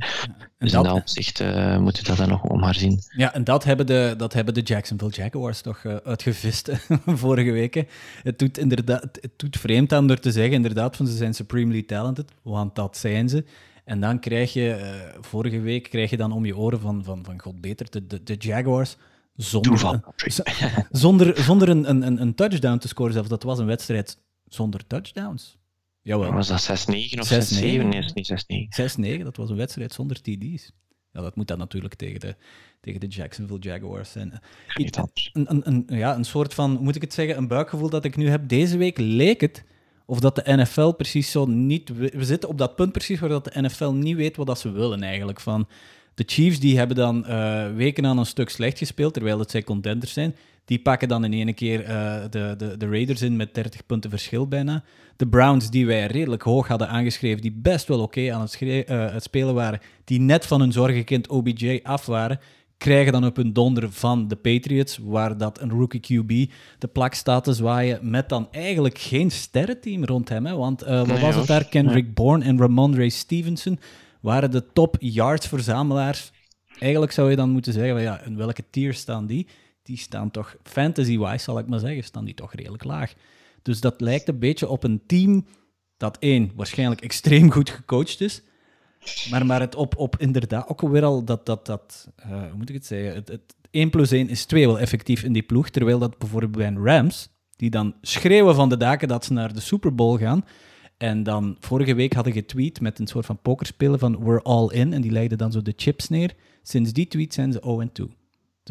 Dus 0.61 0.71
dat, 0.71 0.85
in 0.85 0.91
dat 0.91 1.01
opzicht 1.01 1.39
uh, 1.39 1.77
moet 1.77 1.97
je 1.97 2.03
dat 2.03 2.17
dan 2.17 2.29
nog 2.29 2.57
maar 2.57 2.75
zien. 2.75 2.99
Ja, 3.15 3.33
en 3.33 3.43
dat 3.43 3.63
hebben 3.63 3.85
de, 3.85 4.13
dat 4.17 4.33
hebben 4.33 4.53
de 4.53 4.61
Jacksonville 4.61 5.11
Jaguars 5.11 5.61
toch 5.61 5.83
uh, 5.83 5.95
uitgevist 5.95 6.71
vorige 7.05 7.51
weken. 7.51 7.87
Het 8.23 8.39
doet, 8.39 8.57
inderdaad, 8.57 9.01
het 9.01 9.31
doet 9.35 9.57
vreemd 9.57 9.93
aan 9.93 10.07
door 10.07 10.19
te 10.19 10.31
zeggen 10.31 10.53
inderdaad 10.53 10.95
van 10.95 11.07
ze 11.07 11.15
zijn 11.15 11.33
supremely 11.33 11.81
talented, 11.81 12.31
want 12.41 12.75
dat 12.75 12.97
zijn 12.97 13.29
ze. 13.29 13.45
En 13.83 13.99
dan 13.99 14.19
krijg 14.19 14.53
je, 14.53 14.77
uh, 14.79 15.21
vorige 15.21 15.59
week 15.59 15.89
krijg 15.89 16.09
je 16.09 16.17
dan 16.17 16.31
om 16.31 16.45
je 16.45 16.57
oren 16.57 16.79
van, 16.79 17.03
van, 17.03 17.25
van 17.25 17.41
god 17.41 17.61
beter, 17.61 17.89
de, 17.89 18.07
de, 18.07 18.23
de 18.23 18.35
Jaguars 18.39 18.97
zonder, 19.35 20.01
zonder, 20.91 21.43
zonder 21.43 21.69
een, 21.69 21.89
een, 21.89 22.21
een 22.21 22.35
touchdown 22.35 22.77
te 22.77 22.87
scoren 22.87 23.13
zelfs. 23.13 23.29
Dat 23.29 23.43
was 23.43 23.59
een 23.59 23.65
wedstrijd 23.65 24.17
zonder 24.47 24.87
touchdowns. 24.87 25.57
Jawel. 26.01 26.33
Was 26.33 26.47
dat 26.47 26.87
6-9 26.89 27.19
of 27.19 27.31
6-7? 27.33 27.61
Nee, 27.61 27.97
is 27.97 28.13
niet 28.13 29.19
6-9. 29.19 29.23
dat 29.23 29.37
was 29.37 29.49
een 29.49 29.55
wedstrijd 29.55 29.93
zonder 29.93 30.21
TD's. 30.21 30.71
Ja, 31.13 31.21
dat 31.21 31.35
moet 31.35 31.47
dan 31.47 31.57
natuurlijk 31.57 31.95
tegen 31.95 32.19
de, 32.19 32.35
tegen 32.81 32.99
de 32.99 33.07
Jacksonville 33.07 33.59
Jaguars 33.59 34.11
zijn. 34.11 34.39
Een, 34.73 35.45
een, 35.49 35.67
een, 35.67 35.97
ja, 35.97 36.15
een 36.15 36.25
soort 36.25 36.53
van, 36.53 36.77
moet 36.81 36.95
ik 36.95 37.01
het 37.01 37.13
zeggen, 37.13 37.37
een 37.37 37.47
buikgevoel 37.47 37.89
dat 37.89 38.05
ik 38.05 38.15
nu 38.15 38.29
heb. 38.29 38.47
Deze 38.47 38.77
week 38.77 38.97
leek 38.97 39.41
het 39.41 39.63
of 40.05 40.19
dat 40.19 40.35
de 40.35 40.55
NFL 40.55 40.91
precies 40.91 41.31
zo 41.31 41.45
niet... 41.45 41.89
We 41.97 42.25
zitten 42.25 42.49
op 42.49 42.57
dat 42.57 42.75
punt 42.75 42.91
precies 42.91 43.19
waar 43.19 43.29
dat 43.29 43.45
de 43.45 43.61
NFL 43.61 43.89
niet 43.89 44.15
weet 44.15 44.37
wat 44.37 44.47
dat 44.47 44.59
ze 44.59 44.71
willen 44.71 45.03
eigenlijk. 45.03 45.39
Van, 45.39 45.67
de 46.13 46.23
Chiefs 46.25 46.59
die 46.59 46.77
hebben 46.77 46.95
dan 46.95 47.25
uh, 47.27 47.75
weken 47.75 48.05
aan 48.05 48.17
een 48.17 48.25
stuk 48.25 48.49
slecht 48.49 48.77
gespeeld, 48.77 49.13
terwijl 49.13 49.39
het 49.39 49.51
zij 49.51 49.63
contenders 49.63 50.13
zijn. 50.13 50.35
Die 50.65 50.81
pakken 50.81 51.07
dan 51.07 51.23
in 51.23 51.33
één 51.33 51.53
keer 51.53 51.81
uh, 51.81 52.21
de, 52.29 52.53
de, 52.57 52.77
de 52.77 52.89
Raiders 52.89 53.21
in 53.21 53.35
met 53.35 53.53
30 53.53 53.85
punten 53.85 54.09
verschil 54.09 54.47
bijna. 54.47 54.83
De 55.15 55.27
Browns, 55.27 55.69
die 55.69 55.85
wij 55.85 56.05
redelijk 56.05 56.41
hoog 56.41 56.67
hadden 56.67 56.89
aangeschreven, 56.89 57.41
die 57.41 57.51
best 57.51 57.87
wel 57.87 58.01
oké 58.01 58.33
aan 58.33 58.41
het, 58.41 58.61
uh, 58.61 58.83
het, 58.87 59.23
spelen 59.23 59.53
waren, 59.53 59.79
die 60.03 60.19
net 60.19 60.45
van 60.45 60.59
hun 60.59 60.71
zorgenkind 60.71 61.27
OBJ 61.27 61.79
af 61.83 62.05
waren, 62.05 62.39
krijgen 62.77 63.11
dan 63.11 63.25
op 63.25 63.35
hun 63.35 63.53
donder 63.53 63.91
van 63.91 64.27
de 64.27 64.35
Patriots, 64.35 64.99
waar 65.03 65.37
dat 65.37 65.61
een 65.61 65.69
rookie 65.69 65.99
QB 65.99 66.51
de 66.77 66.87
plak 66.87 67.13
staat 67.13 67.43
te 67.43 67.53
zwaaien, 67.53 68.09
met 68.09 68.29
dan 68.29 68.47
eigenlijk 68.51 68.97
geen 68.97 69.31
sterrenteam 69.31 70.05
rond 70.05 70.29
hem. 70.29 70.45
Hè? 70.45 70.55
Want 70.55 70.83
uh, 70.83 71.07
wat 71.07 71.19
was 71.19 71.35
het 71.35 71.47
daar? 71.47 71.65
Kendrick 71.65 72.13
Bourne 72.13 72.45
en 72.45 72.59
Ramondre 72.59 73.09
Stevenson 73.09 73.79
waren 74.21 74.51
de 74.51 74.71
top 74.73 74.95
yards-verzamelaars. 74.99 76.31
Eigenlijk 76.79 77.11
zou 77.11 77.29
je 77.29 77.35
dan 77.35 77.49
moeten 77.49 77.73
zeggen, 77.73 78.01
ja, 78.01 78.21
in 78.23 78.37
welke 78.37 78.63
tier 78.69 78.93
staan 78.93 79.27
die? 79.27 79.47
Die 79.91 79.99
staan 79.99 80.31
toch, 80.31 80.55
fantasy-wise 80.63 81.43
zal 81.43 81.59
ik 81.59 81.67
maar 81.67 81.79
zeggen, 81.79 82.03
staan 82.03 82.25
die 82.25 82.33
toch 82.33 82.53
redelijk 82.53 82.83
laag. 82.83 83.13
Dus 83.61 83.79
dat 83.79 84.01
lijkt 84.01 84.27
een 84.27 84.39
beetje 84.39 84.69
op 84.69 84.83
een 84.83 85.01
team 85.05 85.45
dat 85.97 86.17
één, 86.19 86.51
waarschijnlijk 86.55 87.01
extreem 87.01 87.51
goed 87.51 87.69
gecoacht 87.69 88.21
is, 88.21 88.41
maar, 89.29 89.45
maar 89.45 89.59
het 89.59 89.75
op, 89.75 89.97
op 89.97 90.17
inderdaad 90.17 90.67
ook 90.67 90.81
weer 90.81 91.03
al 91.03 91.23
dat, 91.23 91.45
dat, 91.45 91.65
dat 91.65 92.09
uh, 92.19 92.25
hoe 92.25 92.57
moet 92.57 92.69
ik 92.69 92.75
het 92.75 92.85
zeggen, 92.85 93.13
het, 93.13 93.27
het 93.27 93.55
1 93.71 93.89
plus 93.89 94.11
1 94.11 94.29
is 94.29 94.45
2 94.45 94.67
wel 94.67 94.79
effectief 94.79 95.23
in 95.23 95.33
die 95.33 95.43
ploeg, 95.43 95.69
terwijl 95.69 95.99
dat 95.99 96.17
bijvoorbeeld 96.17 96.51
bij 96.51 96.67
een 96.67 96.85
Rams, 96.85 97.29
die 97.55 97.69
dan 97.69 97.95
schreeuwen 98.01 98.55
van 98.55 98.69
de 98.69 98.77
daken 98.77 99.07
dat 99.07 99.25
ze 99.25 99.33
naar 99.33 99.53
de 99.53 99.59
Super 99.59 99.95
Bowl 99.95 100.17
gaan, 100.17 100.45
en 100.97 101.23
dan 101.23 101.57
vorige 101.59 101.93
week 101.93 102.13
had 102.13 102.27
ik 102.27 102.33
getweet 102.33 102.81
met 102.81 102.99
een 102.99 103.07
soort 103.07 103.25
van 103.25 103.41
pokerspelen 103.41 103.99
van 103.99 104.23
We're 104.23 104.41
all 104.41 104.67
in. 104.67 104.93
En 104.93 105.01
die 105.01 105.11
legden 105.11 105.37
dan 105.37 105.51
zo 105.51 105.61
de 105.61 105.73
chips 105.75 106.09
neer. 106.09 106.33
Sinds 106.63 106.93
die 106.93 107.07
tweet 107.07 107.33
zijn 107.33 107.51
ze 107.51 107.89
0-2. 108.01 108.20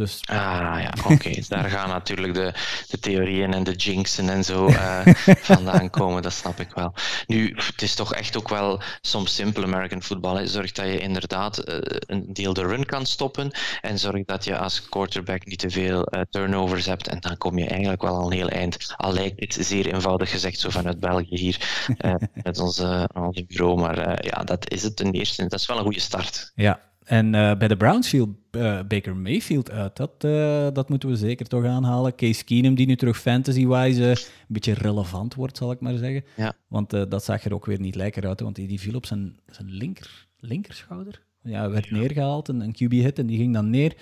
Dus... 0.01 0.21
Ah 0.25 0.77
ja, 0.81 0.93
oké. 1.13 1.31
Daar 1.49 1.71
gaan 1.71 1.89
natuurlijk 1.89 2.35
de, 2.35 2.53
de 2.89 2.99
theorieën 2.99 3.55
en 3.55 3.65
de 3.65 3.73
jinxen 3.73 4.29
en 4.29 4.45
zo 4.45 4.69
uh, 4.69 5.01
vandaan 5.53 5.91
komen, 5.91 6.23
dat 6.23 6.33
snap 6.33 6.61
ik 6.61 6.71
wel. 6.75 6.95
Nu, 7.27 7.57
het 7.57 7.83
is 7.83 7.95
toch 7.95 8.15
echt 8.15 8.37
ook 8.37 8.49
wel 8.49 8.81
soms 9.01 9.35
simpel 9.35 9.63
American 9.63 10.03
football. 10.03 10.47
Zorg 10.47 10.73
dat 10.73 10.87
je 10.87 10.99
inderdaad 10.99 11.69
uh, 11.69 11.79
een 12.07 12.33
deel 12.33 12.53
de 12.53 12.63
run 12.63 12.87
kan 12.87 13.07
stoppen 13.07 13.51
en 13.81 13.99
zorg 13.99 14.25
dat 14.25 14.45
je 14.45 14.59
als 14.59 14.89
quarterback 14.89 15.47
niet 15.47 15.59
te 15.59 15.71
veel 15.71 16.15
uh, 16.15 16.21
turnovers 16.31 16.87
hebt 16.87 17.09
en 17.09 17.21
dan 17.21 17.39
kom 17.39 17.59
je 17.59 17.69
eigenlijk 17.69 18.03
wel 18.03 18.17
al 18.17 18.27
een 18.27 18.37
heel 18.37 18.49
eind. 18.49 18.95
Al 18.97 19.13
lijkt 19.13 19.41
het 19.41 19.67
zeer 19.67 19.95
eenvoudig 19.95 20.31
gezegd 20.31 20.59
zo 20.59 20.71
vanuit 20.71 21.01
België 21.01 21.37
hier 21.37 21.87
met 22.43 22.59
onze, 22.59 23.09
onze 23.15 23.45
bureau, 23.47 23.81
maar 23.81 24.25
ja, 24.27 24.45
dat 24.45 24.71
is 24.71 24.83
het 24.83 24.97
ten 24.97 25.13
eerste. 25.13 25.47
Dat 25.47 25.61
is 25.61 25.67
wel 25.67 25.77
een 25.77 25.83
goede 25.83 26.01
start. 26.01 26.53
Ja, 26.55 26.90
en 27.11 27.27
uh, 27.27 27.57
bij 27.57 27.69
de 27.69 27.77
Browns 27.77 28.09
viel 28.09 28.35
uh, 28.51 28.81
Baker 28.89 29.17
Mayfield 29.17 29.71
uit. 29.71 29.97
Dat, 29.97 30.25
uh, 30.25 30.67
dat 30.73 30.89
moeten 30.89 31.09
we 31.09 31.17
zeker 31.17 31.47
toch 31.47 31.65
aanhalen. 31.65 32.15
Case 32.15 32.45
Keenum, 32.45 32.75
die 32.75 32.87
nu 32.87 32.97
terug 32.97 33.21
fantasy-wise 33.21 34.03
een 34.03 34.17
beetje 34.47 34.73
relevant 34.73 35.35
wordt, 35.35 35.57
zal 35.57 35.71
ik 35.71 35.81
maar 35.81 35.97
zeggen. 35.97 36.25
Ja. 36.37 36.53
Want 36.69 36.91
dat 36.91 37.25
zag 37.25 37.45
er 37.45 37.55
ook 37.55 37.67
weer 37.67 37.81
niet 37.81 37.95
lekker 37.95 38.27
uit, 38.27 38.41
want 38.41 38.57
die, 38.57 38.69
die 38.69 38.81
viel 38.81 38.95
op 38.95 39.07
zijn, 39.07 39.39
zijn 39.47 39.71
linker, 39.71 40.27
linkerschouder. 40.39 41.23
Ja, 41.43 41.71
werd 41.71 41.91
neergehaald, 41.91 42.49
een, 42.49 42.61
een 42.61 42.75
QB-hit, 42.75 43.19
en 43.19 43.27
die 43.27 43.39
ging 43.39 43.55
dan 43.55 43.71
neer. 43.71 43.97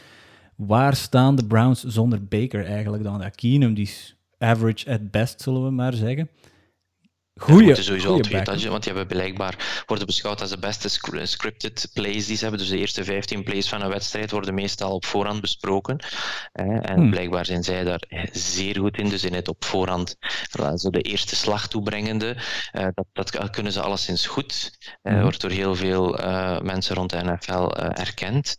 Waar 0.57 0.97
staan 0.97 1.37
de 1.37 1.47
Browns 1.47 1.85
zonder 1.85 2.25
Baker 2.25 2.65
eigenlijk 2.65 3.03
dan? 3.03 3.21
Ja, 3.21 3.29
Keenum, 3.29 3.75
die 3.75 3.85
is 3.85 4.17
average 4.39 4.91
at 4.91 5.11
best, 5.11 5.41
zullen 5.41 5.65
we 5.65 5.71
maar 5.71 5.95
zeggen. 5.95 6.29
Goeie, 7.39 7.65
moeten 7.65 7.85
sowieso 7.85 8.13
al 8.13 8.19
twee 8.19 8.43
want 8.45 8.83
die 8.83 8.93
hebben 8.93 9.17
blijkbaar 9.17 9.83
worden 9.87 10.07
beschouwd 10.07 10.41
als 10.41 10.51
de 10.51 10.59
beste 10.59 10.89
scripted 11.27 11.91
plays 11.93 12.27
die 12.27 12.37
ze 12.37 12.43
hebben. 12.43 12.61
Dus 12.61 12.69
de 12.69 12.79
eerste 12.79 13.05
15 13.05 13.45
plays 13.45 13.69
van 13.69 13.83
een 13.83 13.89
wedstrijd 13.89 14.31
worden 14.31 14.55
meestal 14.55 14.95
op 14.95 15.05
voorhand 15.05 15.41
besproken. 15.41 15.99
En 16.53 16.95
hmm. 16.95 17.11
blijkbaar 17.11 17.45
zijn 17.45 17.63
zij 17.63 17.85
daar 17.85 18.03
zeer 18.33 18.79
goed 18.79 18.99
in. 18.99 19.09
Dus 19.09 19.25
in 19.25 19.35
het 19.35 19.49
op 19.49 19.65
voorhand 19.65 20.17
zo 20.77 20.91
de 20.91 21.03
eerste 21.03 21.37
slag 21.37 21.69
toebrengende, 21.69 22.37
eh, 22.73 22.87
dat, 22.95 23.07
dat 23.13 23.51
kunnen 23.51 23.73
ze 23.73 23.81
alleszins 23.81 24.27
goed. 24.27 24.79
Hmm. 25.03 25.23
Wordt 25.23 25.41
door 25.41 25.51
heel 25.51 25.75
veel 25.75 26.21
uh, 26.21 26.61
mensen 26.61 26.95
rond 26.95 27.11
de 27.11 27.23
NFL 27.23 27.53
uh, 27.53 27.99
erkend. 27.99 28.59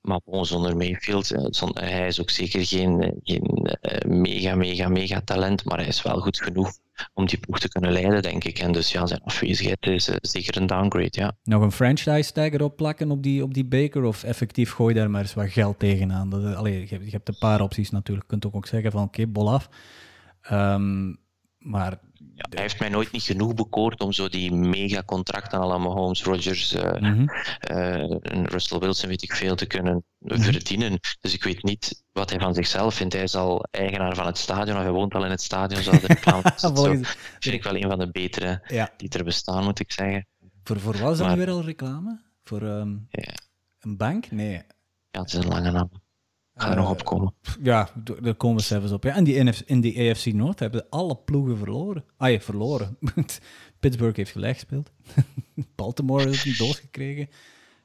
Maar 0.00 0.20
bon, 0.24 0.46
zonder 0.46 0.76
Mayfield, 0.76 1.26
zonder, 1.50 1.82
hij 1.82 2.06
is 2.06 2.20
ook 2.20 2.30
zeker 2.30 2.66
geen, 2.66 3.20
geen 3.22 3.68
mega, 4.06 4.54
mega, 4.54 4.88
mega 4.88 5.20
talent, 5.20 5.64
maar 5.64 5.78
hij 5.78 5.86
is 5.86 6.02
wel 6.02 6.20
goed 6.20 6.42
genoeg 6.42 6.72
om 7.14 7.26
die 7.26 7.38
ploeg 7.38 7.58
te 7.58 7.68
kunnen 7.68 7.92
leiden, 7.92 8.22
denk 8.22 8.44
ik. 8.44 8.58
En 8.58 8.72
dus 8.72 8.92
ja, 8.92 9.06
zijn 9.06 9.20
afwezigheid 9.22 9.86
is 9.86 10.04
zeker 10.20 10.56
een 10.56 10.66
downgrade, 10.66 11.08
ja. 11.10 11.36
Nog 11.42 11.62
een 11.62 11.72
franchise 11.72 12.32
tag 12.32 12.50
erop 12.50 12.76
plakken 12.76 13.10
op 13.10 13.22
die, 13.22 13.42
op 13.42 13.54
die 13.54 13.64
Baker? 13.64 14.04
Of 14.04 14.24
effectief 14.24 14.72
gooi 14.72 14.94
daar 14.94 15.10
maar 15.10 15.20
eens 15.20 15.34
wat 15.34 15.50
geld 15.50 15.78
tegenaan? 15.78 16.30
Dat, 16.30 16.54
allee, 16.54 16.80
je, 16.80 17.04
je 17.04 17.10
hebt 17.10 17.28
een 17.28 17.38
paar 17.38 17.60
opties 17.60 17.90
natuurlijk. 17.90 18.26
Je 18.26 18.30
kunt 18.30 18.46
ook, 18.46 18.56
ook 18.56 18.66
zeggen 18.66 18.92
van 18.92 19.02
oké, 19.02 19.26
bol 19.26 19.52
af. 19.52 19.68
Um, 20.52 21.18
maar 21.58 22.00
ja, 22.40 22.46
hij 22.50 22.62
heeft 22.62 22.78
mij 22.78 22.88
nooit 22.88 23.12
niet 23.12 23.22
genoeg 23.22 23.54
bekoord 23.54 24.00
om 24.00 24.12
zo 24.12 24.28
die 24.28 24.52
mega 24.52 25.02
contracten 25.02 25.58
allemaal 25.58 25.92
Holmes, 25.92 26.22
Rogers, 26.22 26.72
uh, 26.72 26.92
mm 26.92 27.02
-hmm. 27.02 27.30
uh, 27.70 28.44
Russell 28.44 28.78
Wilson, 28.78 29.08
weet 29.08 29.22
ik 29.22 29.32
veel, 29.32 29.54
te 29.54 29.66
kunnen 29.66 29.92
mm 29.92 30.30
-hmm. 30.30 30.42
verdienen. 30.42 30.98
Dus 31.20 31.34
ik 31.34 31.44
weet 31.44 31.62
niet 31.62 32.04
wat 32.12 32.30
hij 32.30 32.38
van 32.38 32.54
zichzelf 32.54 32.94
vindt. 32.94 33.14
Hij 33.14 33.22
is 33.22 33.34
al 33.34 33.64
eigenaar 33.70 34.14
van 34.14 34.26
het 34.26 34.38
stadion, 34.38 34.76
of 34.76 34.82
hij 34.82 34.92
woont 34.92 35.14
al 35.14 35.24
in 35.24 35.30
het 35.30 35.42
stadion. 35.42 35.82
Zo, 36.56 36.72
de 36.72 37.00
vind 37.38 37.54
ik 37.54 37.62
wel 37.62 37.76
een 37.76 37.88
van 37.88 37.98
de 37.98 38.10
betere 38.10 38.64
ja. 38.66 38.90
die 38.96 39.08
er 39.08 39.24
bestaan, 39.24 39.64
moet 39.64 39.80
ik 39.80 39.92
zeggen. 39.92 40.26
Voor, 40.62 40.80
voor 40.80 40.98
wat 40.98 41.12
is 41.12 41.18
dat 41.18 41.34
weer 41.34 41.50
al 41.50 41.64
reclame? 41.64 42.20
Voor 42.44 42.62
um, 42.62 43.06
ja. 43.10 43.34
een 43.80 43.96
bank? 43.96 44.30
Nee. 44.30 44.62
Ja, 45.10 45.20
het 45.20 45.32
is 45.32 45.34
een 45.34 45.48
lange 45.48 45.70
naam. 45.70 45.90
Ga 46.60 46.66
er 46.66 46.76
uh, 46.76 46.80
nog 46.82 46.90
op 46.90 47.04
komen. 47.04 47.34
Ja, 47.62 47.88
daar 48.20 48.34
komen 48.34 48.56
we 48.56 48.62
zelfs 48.62 48.92
op. 48.92 49.04
Ja, 49.04 49.14
en 49.14 49.24
die 49.24 49.42
NF, 49.42 49.62
in 49.66 49.80
die 49.80 50.10
AFC 50.10 50.26
Noord 50.26 50.58
hebben 50.58 50.86
alle 50.90 51.16
ploegen 51.16 51.58
verloren. 51.58 52.04
Ah, 52.16 52.30
je 52.30 52.40
verloren. 52.40 52.98
Pittsburgh 53.80 54.16
heeft 54.16 54.30
gelijk 54.30 54.54
gespeeld. 54.54 54.90
Baltimore 55.76 56.26
heeft 56.26 56.44
een 56.44 56.54
doos 56.58 56.78
gekregen. 56.78 57.28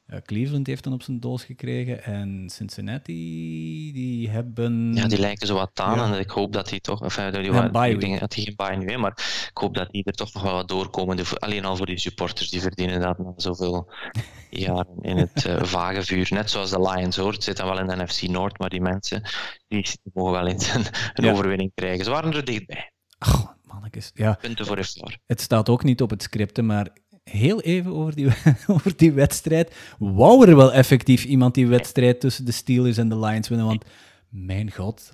Uh, 0.06 0.18
Cleveland 0.24 0.66
heeft 0.66 0.84
dan 0.84 0.92
op 0.92 1.02
zijn 1.02 1.20
doos 1.20 1.44
gekregen. 1.44 2.04
En 2.04 2.50
Cincinnati, 2.50 3.92
die 3.92 4.28
hebben... 4.28 4.94
Ja, 4.94 5.06
die 5.06 5.18
lijken 5.18 5.46
zo 5.46 5.54
wat 5.54 5.80
aan. 5.80 5.98
Ja. 5.98 6.12
En 6.12 6.20
ik 6.20 6.30
hoop 6.30 6.52
dat 6.52 6.68
die 6.68 6.80
toch... 6.80 7.02
Enfin, 7.02 7.32
die 7.32 7.52
wat, 7.52 7.84
ik 7.84 8.00
denk 8.00 8.20
dat 8.20 8.30
die 8.30 8.44
geen 8.44 8.56
bye 8.56 8.76
nu 8.76 8.96
maar 8.98 9.12
ik 9.50 9.58
hoop 9.58 9.74
dat 9.74 9.90
die 9.90 10.04
er 10.04 10.12
toch 10.12 10.32
nog 10.32 10.42
wel 10.42 10.52
wat 10.52 10.68
doorkomen. 10.68 11.18
Alleen 11.38 11.64
al 11.64 11.76
voor 11.76 11.86
die 11.86 11.98
supporters, 11.98 12.50
die 12.50 12.60
verdienen 12.60 13.00
dat 13.00 13.18
na 13.18 13.32
zoveel 13.36 13.92
jaren 14.50 14.98
in 15.00 15.16
het 15.16 15.44
uh, 15.44 15.62
vage 15.62 16.02
vuur. 16.02 16.26
Net 16.30 16.50
zoals 16.50 16.70
de 16.70 16.80
Lions, 16.80 17.16
hoor. 17.16 17.32
Het 17.32 17.44
zit 17.44 17.56
dan 17.56 17.66
wel 17.66 17.78
in 17.78 17.86
de 17.86 17.96
NFC 17.96 18.22
Noord, 18.22 18.58
maar 18.58 18.68
die 18.68 18.80
mensen, 18.80 19.22
die, 19.68 19.86
mogen 20.12 20.32
wel 20.32 20.46
eens 20.46 20.74
een, 20.74 20.84
een 21.14 21.24
ja. 21.24 21.32
overwinning 21.32 21.70
krijgen. 21.74 22.04
Ze 22.04 22.10
waren 22.10 22.32
er 22.32 22.44
dichtbij. 22.44 22.92
Oh, 23.18 23.46
mannetjes. 23.62 24.10
Ja. 24.14 24.38
Punten 24.40 24.66
voor 24.66 24.78
Iftar. 24.78 25.18
Het 25.26 25.40
staat 25.40 25.68
ook 25.68 25.84
niet 25.84 26.02
op 26.02 26.10
het 26.10 26.22
script, 26.22 26.62
maar 26.62 26.88
heel 27.30 27.60
even 27.60 27.92
over 27.92 28.14
die, 28.14 28.28
over 28.66 28.96
die 28.96 29.12
wedstrijd. 29.12 29.74
Wou 29.98 30.48
er 30.48 30.56
wel 30.56 30.72
effectief 30.72 31.24
iemand 31.24 31.54
die 31.54 31.66
wedstrijd 31.66 32.20
tussen 32.20 32.44
de 32.44 32.52
Steelers 32.52 32.96
en 32.96 33.08
de 33.08 33.18
Lions 33.18 33.48
winnen? 33.48 33.66
Want 33.66 33.84
mijn 34.28 34.72
god, 34.72 35.12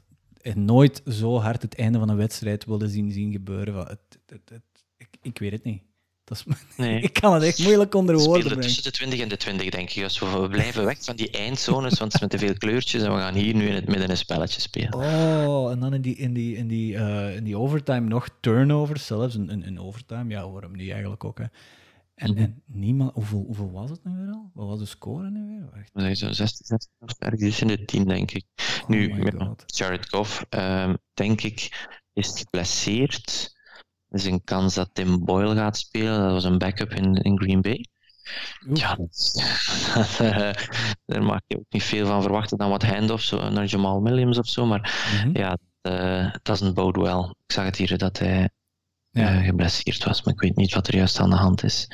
nooit 0.54 1.02
zo 1.06 1.38
hard 1.38 1.62
het 1.62 1.74
einde 1.74 1.98
van 1.98 2.08
een 2.08 2.16
wedstrijd 2.16 2.64
willen 2.64 2.88
zien, 2.88 3.12
zien 3.12 3.32
gebeuren. 3.32 3.74
Het, 3.74 4.18
het, 4.26 4.40
het, 4.44 4.62
ik, 4.96 5.08
ik 5.22 5.38
weet 5.38 5.52
het 5.52 5.64
niet. 5.64 5.82
Dat 6.24 6.44
is, 6.46 6.54
nee. 6.76 7.00
ik 7.00 7.12
kan 7.12 7.34
het 7.34 7.42
echt 7.42 7.58
moeilijk 7.58 7.94
onder 7.94 8.16
woorden 8.16 8.42
brengen. 8.42 8.62
tussen 8.62 8.82
de 8.82 8.90
20 8.90 9.20
en 9.20 9.28
de 9.28 9.36
20, 9.36 9.70
denk 9.70 9.90
ik. 9.90 10.02
Dus 10.02 10.18
we 10.18 10.48
blijven 10.50 10.84
weg 10.84 10.98
van 11.00 11.16
die 11.16 11.30
eindzones, 11.30 11.98
want 11.98 12.12
het 12.12 12.22
is 12.22 12.28
met 12.28 12.40
te 12.40 12.46
veel 12.46 12.58
kleurtjes 12.58 13.02
en 13.02 13.14
we 13.14 13.18
gaan 13.18 13.34
hier 13.34 13.54
nu 13.54 13.68
in 13.68 13.74
het 13.74 13.88
midden 13.88 14.10
een 14.10 14.16
spelletje 14.16 14.60
spelen. 14.60 14.94
Oh, 14.94 15.70
en 15.70 15.80
dan 15.80 15.94
in 15.94 16.00
die, 16.00 16.16
in 16.16 16.32
die, 16.32 16.56
in 16.56 16.68
die, 16.68 16.94
uh, 16.94 17.36
in 17.36 17.44
die 17.44 17.58
overtime 17.58 18.08
nog 18.08 18.28
turnovers 18.40 19.06
zelfs. 19.06 19.34
Een, 19.34 19.52
een, 19.52 19.66
een 19.66 19.80
overtime, 19.80 20.30
ja, 20.30 20.50
waarom 20.50 20.76
niet 20.76 20.90
eigenlijk 20.90 21.24
ook. 21.24 21.38
Hè. 21.38 21.44
En, 22.14 22.30
mm 22.30 22.36
-hmm. 22.36 22.44
en 22.44 22.62
niemand, 22.66 23.14
hoeveel, 23.14 23.42
hoeveel 23.46 23.70
was 23.70 23.90
het 23.90 24.04
nu 24.04 24.16
weer 24.16 24.32
al? 24.32 24.50
Wat 24.54 24.66
was 24.66 24.78
de 24.78 24.86
score 24.86 25.30
nu 25.30 25.46
weer? 25.46 25.70
Wacht. 25.70 25.94
Nee, 25.94 26.14
zo 26.14 26.32
16, 26.32 26.66
16 26.66 26.90
of 26.98 27.18
ergens 27.18 27.60
in 27.60 27.66
de 27.66 27.84
10, 27.84 28.04
denk 28.04 28.30
ik. 28.30 28.44
Oh 28.82 28.88
nu, 28.88 29.30
Jared 29.66 30.08
Goff, 30.08 30.46
um, 30.50 30.98
denk 31.14 31.42
ik, 31.42 31.88
is 32.12 32.38
geblesseerd. 32.38 33.52
Er 34.08 34.18
is 34.18 34.24
een 34.24 34.44
kans 34.44 34.74
dat 34.74 34.90
Tim 34.92 35.24
Boyle 35.24 35.54
gaat 35.54 35.76
spelen. 35.76 36.20
Dat 36.20 36.32
was 36.32 36.44
een 36.44 36.58
backup 36.58 36.92
in, 36.92 37.14
in 37.14 37.38
Green 37.38 37.60
Bay. 37.60 37.86
Oef. 38.68 38.78
Ja, 38.78 38.96
dat, 38.96 40.16
daar 41.06 41.22
mag 41.22 41.40
je 41.46 41.58
ook 41.58 41.66
niet 41.70 41.82
veel 41.82 42.06
van 42.06 42.22
verwachten 42.22 42.58
dan 42.58 42.70
wat 42.70 42.82
handoffs 42.82 43.30
naar 43.30 43.64
Jamal 43.64 44.02
Williams 44.02 44.38
of 44.38 44.46
zo. 44.46 44.66
Maar 44.66 45.10
mm 45.12 45.20
-hmm. 45.20 45.36
ja, 45.36 45.58
uh, 45.82 46.34
doesn't 46.42 46.74
bode 46.74 47.00
well. 47.00 47.34
Ik 47.46 47.52
zag 47.52 47.64
het 47.64 47.76
hier 47.76 47.98
dat 47.98 48.18
hij 48.18 48.50
ja. 49.12 49.38
Uh, 49.38 49.44
geblesseerd 49.44 50.04
was, 50.04 50.22
maar 50.22 50.34
ik 50.34 50.40
weet 50.40 50.56
niet 50.56 50.74
wat 50.74 50.88
er 50.88 50.96
juist 50.96 51.20
aan 51.20 51.30
de 51.30 51.36
hand 51.36 51.62
is 51.62 51.88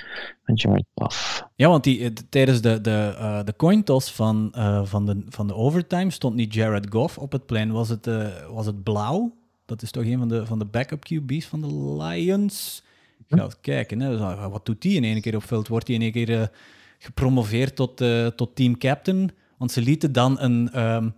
met 0.45 0.61
Jared 0.61 0.87
Goff. 0.95 1.45
Ja, 1.55 1.69
want 1.69 1.85
die, 1.85 2.13
tijdens 2.29 2.61
de, 2.61 2.81
de, 2.81 3.15
uh, 3.19 3.45
de 3.45 3.57
coin 3.57 3.85
toss 3.85 4.13
van, 4.13 4.53
uh, 4.57 4.85
van, 4.85 5.07
de, 5.07 5.25
van 5.29 5.47
de 5.47 5.55
overtime 5.55 6.11
stond 6.11 6.35
niet 6.35 6.55
Jared 6.55 6.87
Goff 6.91 7.19
op 7.19 7.33
het 7.33 7.47
plein. 7.47 7.73
Was 7.73 7.89
het, 7.89 8.09
was 8.51 8.67
het 8.67 8.83
blauw? 8.83 9.37
Dat 9.67 9.83
is 9.83 9.91
toch 9.91 10.05
een 10.05 10.19
van 10.19 10.29
de, 10.29 10.47
van 10.47 10.59
de 10.59 10.65
backup 10.65 11.05
QB's 11.05 11.47
van 11.47 11.61
de 11.61 12.03
Lions? 12.03 12.83
Ik 13.19 13.39
ga 13.39 13.45
eens 13.45 13.61
kijken, 13.61 14.01
hè. 14.01 14.49
wat 14.49 14.67
doet 14.67 14.83
die 14.83 14.97
in 14.97 15.05
één 15.05 15.21
keer 15.21 15.37
op 15.37 15.45
veld? 15.45 15.69
Wordt 15.69 15.87
hij 15.87 15.97
in 15.97 16.03
één 16.03 16.13
keer 16.13 16.51
gepromoveerd 16.99 17.77
tot, 17.77 17.97
tot 18.37 18.57
team 18.57 18.79
captain? 18.79 19.31
Want 19.57 19.73
ze 19.73 19.83
lieten 19.83 20.13
dan 20.13 20.41
een... 20.41 20.81
Um, 20.81 21.15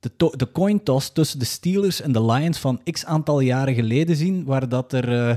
de, 0.00 0.32
de 0.36 0.52
coin 0.52 0.82
toss 0.82 1.12
tussen 1.12 1.38
de 1.38 1.44
Steelers 1.44 2.00
en 2.00 2.12
de 2.12 2.24
Lions 2.24 2.58
van 2.58 2.80
x 2.90 3.04
aantal 3.04 3.40
jaren 3.40 3.74
geleden 3.74 4.16
zien, 4.16 4.44
waar 4.44 4.68
dat 4.68 4.92
er 4.92 5.08
uh, 5.08 5.36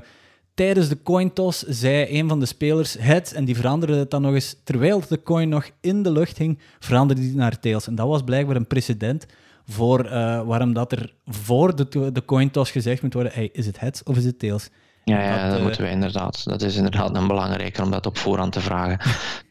tijdens 0.53 0.87
de 0.87 0.97
coin 1.03 1.33
toss 1.33 1.61
zei 1.61 2.19
een 2.19 2.27
van 2.27 2.39
de 2.39 2.45
spelers 2.45 2.95
het 2.99 3.33
en 3.33 3.45
die 3.45 3.55
veranderde 3.55 3.95
het 3.95 4.11
dan 4.11 4.21
nog 4.21 4.33
eens, 4.33 4.55
terwijl 4.63 5.01
de 5.07 5.23
coin 5.23 5.49
nog 5.49 5.69
in 5.81 6.03
de 6.03 6.11
lucht 6.11 6.37
hing, 6.37 6.59
veranderde 6.79 7.21
die 7.21 7.35
naar 7.35 7.59
tails. 7.59 7.87
En 7.87 7.95
dat 7.95 8.07
was 8.07 8.23
blijkbaar 8.23 8.55
een 8.55 8.67
precedent 8.67 9.25
voor 9.65 10.05
uh, 10.05 10.11
waarom 10.47 10.73
dat 10.73 10.91
er 10.91 11.13
voor 11.25 11.75
de, 11.75 12.11
de 12.11 12.25
coin 12.25 12.51
toss 12.51 12.71
gezegd 12.71 13.01
moet 13.01 13.13
worden, 13.13 13.53
is 13.53 13.65
het 13.65 13.79
heads 13.79 14.03
of 14.03 14.17
is 14.17 14.25
het 14.25 14.39
tails? 14.39 14.69
Ja, 15.05 15.21
ja 15.21 15.41
dat, 15.41 15.49
dat 15.49 15.57
uh, 15.57 15.63
moeten 15.63 15.83
we 15.83 15.89
inderdaad. 15.89 16.43
Dat 16.43 16.61
is 16.61 16.75
inderdaad 16.75 17.15
een 17.15 17.27
belangrijker 17.27 17.83
om 17.83 17.91
dat 17.91 18.05
op 18.05 18.17
voorhand 18.17 18.51
te 18.51 18.61
vragen. 18.61 18.99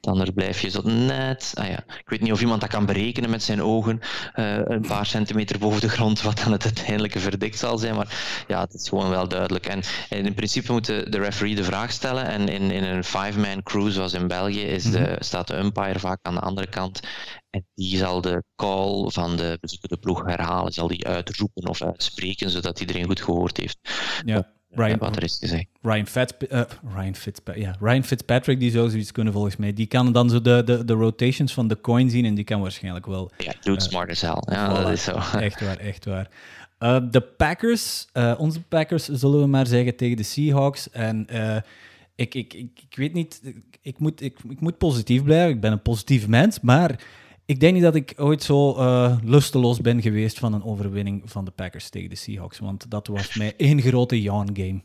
Anders 0.00 0.30
blijf 0.30 0.60
je 0.60 0.70
zo 0.70 0.80
net. 0.84 1.52
Ah 1.54 1.66
ja, 1.66 1.78
ik 1.78 2.08
weet 2.08 2.20
niet 2.20 2.32
of 2.32 2.40
iemand 2.40 2.60
dat 2.60 2.70
kan 2.70 2.86
berekenen 2.86 3.30
met 3.30 3.42
zijn 3.42 3.62
ogen. 3.62 4.00
Uh, 4.36 4.58
een 4.64 4.86
paar 4.86 5.06
centimeter 5.06 5.58
boven 5.58 5.80
de 5.80 5.88
grond, 5.88 6.22
wat 6.22 6.40
dan 6.42 6.52
het 6.52 6.64
uiteindelijke 6.64 7.18
verdikt 7.18 7.58
zal 7.58 7.78
zijn. 7.78 7.94
Maar 7.94 8.44
ja, 8.48 8.60
het 8.60 8.74
is 8.74 8.88
gewoon 8.88 9.10
wel 9.10 9.28
duidelijk. 9.28 9.66
En, 9.66 9.82
en 10.08 10.26
in 10.26 10.34
principe 10.34 10.72
moet 10.72 10.86
de, 10.86 11.06
de, 11.08 11.18
referee 11.18 11.54
de 11.54 11.64
vraag 11.64 11.92
stellen. 11.92 12.26
En 12.26 12.48
in, 12.48 12.70
in 12.70 12.84
een 12.84 13.04
five-man 13.04 13.62
crew, 13.62 13.90
zoals 13.90 14.12
in 14.12 14.28
België, 14.28 14.62
is 14.62 14.90
de, 14.90 14.98
mm 14.98 15.04
-hmm. 15.04 15.16
staat 15.18 15.46
de 15.46 15.56
umpire 15.56 15.98
vaak 15.98 16.18
aan 16.22 16.34
de 16.34 16.40
andere 16.40 16.66
kant. 16.66 17.00
En 17.50 17.66
die 17.74 17.96
zal 17.96 18.20
de 18.20 18.44
call 18.56 19.10
van 19.10 19.36
de 19.36 19.58
bezoekende 19.60 19.96
ploeg 19.96 20.24
herhalen, 20.24 20.72
zal 20.72 20.88
die 20.88 21.06
uitroepen 21.06 21.68
of 21.68 21.82
uitspreken, 21.82 22.50
zodat 22.50 22.80
iedereen 22.80 23.06
goed 23.06 23.22
gehoord 23.22 23.56
heeft. 23.56 23.78
Ja 24.24 24.60
Ryan, 24.74 24.98
wat 24.98 25.16
er 25.16 25.22
is 25.22 25.36
gezegd. 25.40 25.66
Ryan, 25.82 26.06
Fitz, 26.06 26.32
uh, 26.48 26.62
Ryan, 26.94 27.14
Fitzpatrick, 27.14 27.64
ja, 27.64 27.76
Ryan 27.80 28.04
Fitzpatrick, 28.04 28.60
die 28.60 28.70
zou 28.70 28.90
zoiets 28.90 29.12
kunnen 29.12 29.32
volgens 29.32 29.56
mij. 29.56 29.72
Die 29.72 29.86
kan 29.86 30.12
dan 30.12 30.30
zo 30.30 30.40
de, 30.40 30.62
de, 30.64 30.84
de 30.84 30.92
rotations 30.92 31.52
van 31.52 31.68
de 31.68 31.80
coin 31.80 32.10
zien 32.10 32.24
en 32.24 32.34
die 32.34 32.44
kan 32.44 32.60
waarschijnlijk 32.60 33.06
wel... 33.06 33.30
Ja, 33.38 33.52
doet 33.60 33.82
uh, 33.82 33.88
smart 33.88 34.10
as 34.10 34.20
hell. 34.20 34.42
Ja, 34.44 34.70
voilà. 34.70 34.82
dat 34.82 34.90
is 34.90 35.04
zo. 35.04 35.18
Echt 35.38 35.60
waar, 35.60 35.76
echt 35.76 36.04
waar. 36.04 36.28
Uh, 36.78 36.96
de 37.10 37.20
Packers, 37.20 38.06
uh, 38.14 38.34
onze 38.38 38.60
Packers 38.62 39.04
zullen 39.04 39.40
we 39.40 39.46
maar 39.46 39.66
zeggen 39.66 39.96
tegen 39.96 40.16
de 40.16 40.22
Seahawks. 40.22 40.90
En 40.90 41.26
uh, 41.30 41.56
ik, 42.14 42.34
ik, 42.34 42.54
ik, 42.54 42.80
ik 42.90 42.96
weet 42.96 43.12
niet, 43.12 43.40
ik 43.82 43.98
moet, 43.98 44.22
ik, 44.22 44.38
ik 44.48 44.60
moet 44.60 44.78
positief 44.78 45.22
blijven. 45.22 45.54
Ik 45.54 45.60
ben 45.60 45.72
een 45.72 45.82
positief 45.82 46.28
mens, 46.28 46.60
maar 46.60 47.00
ik 47.46 47.60
denk 47.60 47.74
niet 47.74 47.82
dat 47.82 47.94
ik 47.94 48.14
ooit 48.16 48.42
zo 48.42 48.76
uh, 48.76 49.16
lusteloos 49.24 49.80
ben 49.80 50.02
geweest 50.02 50.38
van 50.38 50.52
een 50.52 50.64
overwinning 50.64 51.22
van 51.24 51.44
de 51.44 51.50
Packers 51.50 51.88
tegen 51.88 52.10
de 52.10 52.16
Seahawks. 52.16 52.58
Want 52.58 52.90
dat 52.90 53.06
was 53.06 53.34
mij 53.34 53.54
één 53.56 53.80
grote 53.82 54.22
yawn 54.22 54.50
game. 54.52 54.80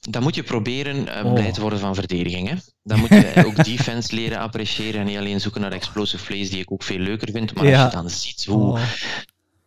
Dan 0.00 0.22
moet 0.22 0.34
je 0.34 0.42
proberen 0.42 0.96
uh, 0.96 1.24
oh. 1.24 1.32
blij 1.32 1.52
te 1.52 1.60
worden 1.60 1.78
van 1.78 1.94
verdediging. 1.94 2.48
Hè? 2.48 2.54
Dan 2.82 2.98
moet 2.98 3.08
je 3.08 3.32
ook 3.46 3.64
defense 3.64 4.14
leren 4.14 4.38
appreciëren 4.38 5.00
en 5.00 5.06
niet 5.06 5.18
alleen 5.18 5.40
zoeken 5.40 5.60
naar 5.60 5.72
explosive 5.72 6.24
plays, 6.24 6.50
die 6.50 6.60
ik 6.60 6.72
ook 6.72 6.82
veel 6.82 6.98
leuker 6.98 7.30
vind. 7.32 7.54
Maar 7.54 7.66
ja. 7.66 7.82
als 7.82 7.92
je 7.92 7.98
dan 7.98 8.10
ziet 8.10 8.44
hoe... 8.44 8.72
Oh. 8.72 8.82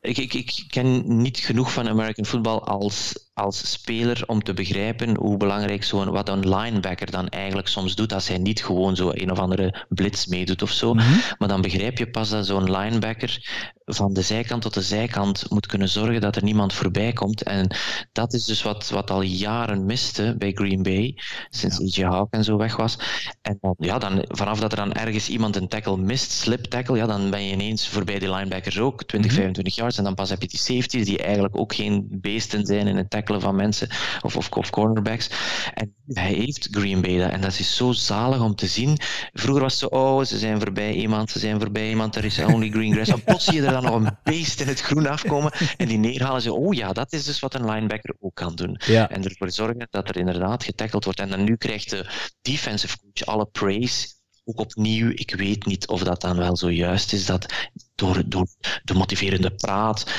Ik, 0.01 0.17
ik, 0.17 0.33
ik 0.33 0.63
ken 0.67 1.17
niet 1.21 1.37
genoeg 1.37 1.73
van 1.73 1.87
American 1.87 2.25
football 2.25 2.57
als 2.57 3.29
als 3.33 3.71
speler 3.71 4.23
om 4.25 4.43
te 4.43 4.53
begrijpen 4.53 5.17
hoe 5.17 5.37
belangrijk 5.37 5.83
zo'n 5.83 6.09
wat 6.09 6.29
een 6.29 6.49
linebacker 6.49 7.11
dan 7.11 7.27
eigenlijk 7.27 7.67
soms 7.67 7.95
doet 7.95 8.13
als 8.13 8.27
hij 8.27 8.37
niet 8.37 8.63
gewoon 8.63 8.95
zo 8.95 9.09
een 9.13 9.31
of 9.31 9.39
andere 9.39 9.85
blitz 9.89 10.25
meedoet 10.25 10.61
of 10.61 10.71
zo. 10.71 10.93
Mm-hmm. 10.93 11.21
Maar 11.37 11.47
dan 11.47 11.61
begrijp 11.61 11.97
je 11.97 12.09
pas 12.09 12.29
dat 12.29 12.45
zo'n 12.45 12.71
linebacker 12.71 13.49
van 13.85 14.13
de 14.13 14.21
zijkant 14.21 14.61
tot 14.61 14.73
de 14.73 14.81
zijkant 14.81 15.49
moet 15.49 15.65
kunnen 15.65 15.89
zorgen 15.89 16.21
dat 16.21 16.35
er 16.35 16.43
niemand 16.43 16.73
voorbij 16.73 17.13
komt. 17.13 17.43
En 17.43 17.75
dat 18.11 18.33
is 18.33 18.45
dus 18.45 18.63
wat, 18.63 18.89
wat 18.89 19.11
al 19.11 19.21
jaren 19.21 19.85
miste 19.85 20.35
bij 20.37 20.51
Green 20.51 20.83
Bay, 20.83 21.17
sinds 21.49 21.77
ja. 21.77 22.07
E.J. 22.07 22.11
Hawk 22.11 22.33
en 22.33 22.43
zo 22.43 22.57
weg 22.57 22.75
was. 22.75 22.97
En 23.41 23.57
dan, 23.61 23.75
ja, 23.77 23.97
dan, 23.97 24.25
vanaf 24.27 24.59
dat 24.59 24.71
er 24.71 24.77
dan 24.77 24.93
ergens 24.93 25.29
iemand 25.29 25.55
een 25.55 25.67
tackle 25.67 25.97
mist, 25.97 26.31
slip 26.31 26.63
tackle, 26.63 26.97
ja, 26.97 27.05
dan 27.05 27.29
ben 27.29 27.43
je 27.43 27.53
ineens 27.53 27.87
voorbij 27.87 28.19
die 28.19 28.33
linebackers 28.33 28.79
ook, 28.79 29.03
20, 29.03 29.31
mm-hmm. 29.31 29.35
25 29.35 29.75
yards. 29.75 29.97
En 29.97 30.03
dan 30.03 30.15
pas 30.15 30.29
heb 30.29 30.41
je 30.41 30.47
die 30.47 30.59
safeties 30.59 31.05
die 31.05 31.17
eigenlijk 31.17 31.57
ook 31.57 31.73
geen 31.75 32.07
beesten 32.09 32.65
zijn 32.65 32.87
in 32.87 32.97
een 32.97 33.07
tackle 33.07 33.20
van 33.25 33.55
mensen 33.55 33.89
of, 34.21 34.35
of, 34.35 34.49
of 34.49 34.69
cornerbacks. 34.69 35.29
En 35.73 35.95
hij 36.07 36.33
heeft 36.33 36.67
Green 36.71 37.01
Bay 37.01 37.17
dat. 37.17 37.31
En 37.31 37.41
dat 37.41 37.59
is 37.59 37.75
zo 37.75 37.91
zalig 37.91 38.41
om 38.41 38.55
te 38.55 38.67
zien. 38.67 38.97
Vroeger 39.33 39.63
was 39.63 39.71
het 39.71 39.91
zo, 39.91 39.97
oh, 39.97 40.23
ze 40.23 40.37
zijn 40.37 40.59
voorbij 40.59 40.93
iemand, 40.93 41.31
ze 41.31 41.39
zijn 41.39 41.59
voorbij 41.59 41.89
iemand, 41.89 42.15
er 42.15 42.25
is 42.25 42.39
only 42.39 42.69
green 42.69 42.93
grass. 42.93 43.11
En 43.11 43.23
plots 43.23 43.45
zie 43.45 43.53
je 43.53 43.65
er 43.65 43.71
dan 43.71 43.83
nog 43.83 43.95
een 43.95 44.17
beest 44.23 44.61
in 44.61 44.67
het 44.67 44.81
groen 44.81 45.07
afkomen 45.07 45.51
en 45.77 45.87
die 45.87 45.97
neerhalen. 45.97 46.41
Ze, 46.41 46.53
oh 46.53 46.73
ja, 46.73 46.93
dat 46.93 47.13
is 47.13 47.23
dus 47.23 47.39
wat 47.39 47.53
een 47.53 47.65
linebacker 47.65 48.15
ook 48.19 48.35
kan 48.35 48.55
doen. 48.55 48.79
Ja. 48.85 49.09
En 49.09 49.23
ervoor 49.23 49.51
zorgen 49.51 49.87
dat 49.89 50.09
er 50.09 50.17
inderdaad 50.17 50.63
getackled 50.63 51.03
wordt. 51.03 51.19
En 51.19 51.29
dan 51.29 51.43
nu 51.43 51.55
krijgt 51.55 51.89
de 51.89 52.05
defensive 52.41 52.97
coach 52.97 53.27
alle 53.27 53.45
praise 53.45 54.19
ook 54.43 54.59
opnieuw, 54.59 55.09
ik 55.09 55.35
weet 55.35 55.65
niet 55.65 55.87
of 55.87 56.03
dat 56.03 56.21
dan 56.21 56.37
wel 56.37 56.57
zo 56.57 56.71
juist 56.71 57.13
is, 57.13 57.25
dat 57.25 57.53
door, 57.95 58.23
door 58.25 58.47
de 58.83 58.93
motiverende 58.93 59.51
praat, 59.51 60.11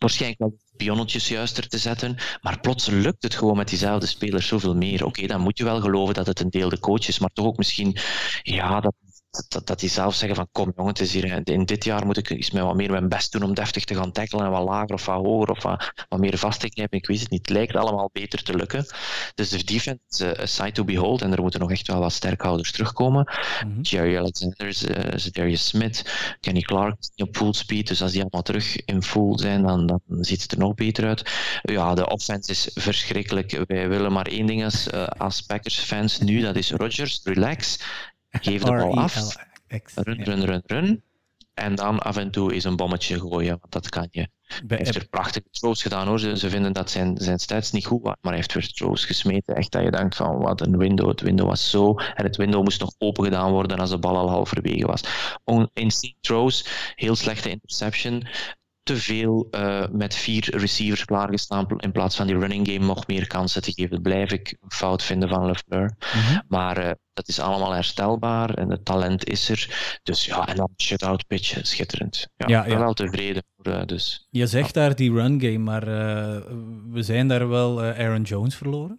waarschijnlijk 0.00 0.40
wel 0.40 0.58
pionnetjes 0.76 1.28
juister 1.28 1.68
te 1.68 1.78
zetten. 1.78 2.16
Maar 2.40 2.60
plots 2.60 2.86
lukt 2.86 3.22
het 3.22 3.34
gewoon 3.34 3.56
met 3.56 3.68
diezelfde 3.68 4.06
spelers 4.06 4.46
zoveel 4.46 4.74
meer. 4.74 5.04
Oké, 5.04 5.26
dan 5.26 5.40
moet 5.40 5.58
je 5.58 5.64
wel 5.64 5.80
geloven 5.80 6.14
dat 6.14 6.26
het 6.26 6.40
een 6.40 6.50
deel 6.50 6.68
de 6.68 6.78
coach 6.78 7.08
is, 7.08 7.18
maar 7.18 7.30
toch 7.32 7.46
ook 7.46 7.56
misschien 7.56 7.96
ja, 8.42 8.80
dat 8.80 8.94
dat, 9.30 9.66
dat, 9.66 9.80
die 9.80 9.88
zelf 9.88 10.14
zeggen 10.14 10.36
van 10.36 10.48
kom 10.52 10.72
jongen, 10.76 10.92
het 10.92 11.00
is 11.00 11.12
hier, 11.12 11.48
in 11.48 11.64
dit 11.64 11.84
jaar 11.84 12.06
moet 12.06 12.16
ik 12.16 12.30
eens 12.30 12.50
met 12.50 12.62
wat 12.62 12.74
meer 12.74 12.90
mijn 12.90 13.08
best 13.08 13.32
doen 13.32 13.42
om 13.42 13.54
deftig 13.54 13.84
te 13.84 13.94
gaan 13.94 14.12
tackelen 14.12 14.44
en 14.44 14.50
wat 14.50 14.64
lager 14.64 14.94
of 14.94 15.06
wat 15.06 15.24
hoger 15.24 15.50
of 15.50 15.62
wat, 15.62 15.92
wat 16.08 16.20
meer 16.20 16.38
vast 16.38 16.60
te 16.60 16.68
knijpen. 16.68 16.98
Ik 16.98 17.06
weet 17.06 17.20
het 17.20 17.30
niet. 17.30 17.40
Het 17.40 17.56
lijkt 17.56 17.76
allemaal 17.76 18.10
beter 18.12 18.42
te 18.42 18.56
lukken. 18.56 18.86
Dus 19.34 19.48
de 19.48 19.64
defense 19.64 20.00
is 20.08 20.20
uh, 20.20 20.30
a 20.40 20.46
sight 20.46 20.74
to 20.74 20.84
behold 20.84 21.22
en 21.22 21.32
er 21.32 21.42
moeten 21.42 21.60
nog 21.60 21.70
echt 21.70 21.86
wel 21.86 21.98
wat 22.00 22.12
sterkhouders 22.12 22.72
terugkomen. 22.72 23.32
Mm-hmm. 23.64 23.82
Jerry 23.82 24.16
Alexander, 24.16 24.66
uh, 24.66 25.32
Darius 25.32 25.66
Smith, 25.66 26.04
Kenny 26.40 26.60
Clark 26.60 26.96
op 27.16 27.36
full 27.36 27.52
speed. 27.52 27.88
Dus 27.88 28.02
als 28.02 28.12
die 28.12 28.20
allemaal 28.20 28.42
terug 28.42 28.84
in 28.84 29.02
full 29.02 29.38
zijn, 29.38 29.62
dan, 29.62 29.86
dan 29.86 30.00
ziet 30.20 30.42
het 30.42 30.52
er 30.52 30.58
nog 30.58 30.74
beter 30.74 31.06
uit. 31.06 31.30
Ja, 31.62 31.94
de 31.94 32.08
offense 32.08 32.50
is 32.50 32.70
verschrikkelijk. 32.74 33.64
Wij 33.66 33.88
willen 33.88 34.12
maar 34.12 34.26
één 34.26 34.46
ding 34.46 34.64
als, 34.64 34.88
uh, 34.88 35.06
als 35.06 35.40
Packers 35.40 35.78
fans 35.78 36.18
nu, 36.18 36.40
dat 36.40 36.56
is 36.56 36.70
Rodgers, 36.70 37.20
relax. 37.24 37.78
Geef 38.30 38.62
de 38.62 38.70
bal 38.70 38.98
af. 38.98 39.36
Run, 39.94 40.24
run, 40.24 40.44
run, 40.44 40.62
run. 40.66 41.02
En 41.54 41.74
dan 41.74 41.98
af 41.98 42.16
en 42.16 42.30
toe 42.30 42.52
eens 42.52 42.64
een 42.64 42.76
bommetje 42.76 43.18
gooien, 43.20 43.58
want 43.60 43.72
dat 43.72 43.88
kan 43.88 44.08
je. 44.10 44.28
Hij 44.66 44.76
heeft 44.76 44.94
er 44.94 45.08
prachtige 45.08 45.46
throws 45.50 45.82
gedaan 45.82 46.06
hoor. 46.06 46.20
Ze, 46.20 46.38
ze, 46.38 46.50
vinden 46.50 46.72
dat 46.72 46.90
zijn, 46.90 47.16
zijn 47.18 47.38
stats 47.38 47.70
niet 47.70 47.86
goed 47.86 48.02
waren, 48.02 48.18
maar 48.20 48.32
hij 48.32 48.40
heeft 48.40 48.54
weer 48.54 48.72
throws 48.72 49.04
gesmeten. 49.04 49.54
Echt 49.54 49.72
dat 49.72 49.82
je 49.82 49.90
denkt 49.90 50.16
van 50.16 50.38
wat 50.38 50.60
een 50.60 50.76
window. 50.76 51.08
Het 51.08 51.20
window 51.20 51.46
was 51.46 51.70
zo. 51.70 51.94
En 51.94 52.24
het 52.24 52.36
window 52.36 52.62
moest 52.62 52.80
nog 52.80 52.94
open 52.98 53.24
gedaan 53.24 53.50
worden 53.50 53.78
als 53.78 53.90
de 53.90 53.98
bal 53.98 54.16
al 54.16 54.30
halverwege 54.30 54.86
was. 54.86 55.02
Insane 55.72 56.14
throws, 56.20 56.66
heel 56.94 57.16
slechte 57.16 57.50
interception 57.50 58.26
te 58.82 58.96
veel 58.96 59.48
uh, 59.50 59.84
met 59.92 60.14
vier 60.14 60.56
receivers 60.56 61.04
klaargestaan 61.04 61.66
in 61.76 61.92
plaats 61.92 62.16
van 62.16 62.26
die 62.26 62.38
running 62.38 62.66
game 62.66 62.86
nog 62.86 63.06
meer 63.06 63.26
kansen 63.26 63.62
te 63.62 63.72
geven. 63.72 63.90
Dat 63.90 64.02
blijf 64.02 64.32
ik 64.32 64.56
fout 64.68 65.02
vinden 65.02 65.28
van 65.28 65.46
LeFleur. 65.46 65.94
Mm-hmm. 66.14 66.42
Maar 66.48 66.84
uh, 66.84 66.90
dat 67.12 67.28
is 67.28 67.38
allemaal 67.38 67.72
herstelbaar 67.72 68.54
en 68.54 68.70
het 68.70 68.84
talent 68.84 69.28
is 69.28 69.48
er. 69.48 69.98
Dus 70.02 70.24
ja, 70.24 70.48
en 70.48 70.56
dan 70.56 70.70
shutout 70.76 71.26
pitch, 71.26 71.58
schitterend. 71.62 72.28
Ja, 72.36 72.48
ja, 72.48 72.66
ja. 72.66 72.78
wel 72.78 72.92
tevreden. 72.92 73.42
Voor, 73.56 73.72
uh, 73.72 73.84
dus, 73.84 74.26
Je 74.30 74.46
zegt 74.46 74.74
ja. 74.74 74.80
daar 74.80 74.96
die 74.96 75.12
run 75.12 75.40
game, 75.40 75.58
maar 75.58 75.84
we 76.90 77.02
zijn 77.02 77.28
daar 77.28 77.48
wel 77.48 77.82
Aaron 77.82 78.22
Jones 78.22 78.56
verloren. 78.56 78.98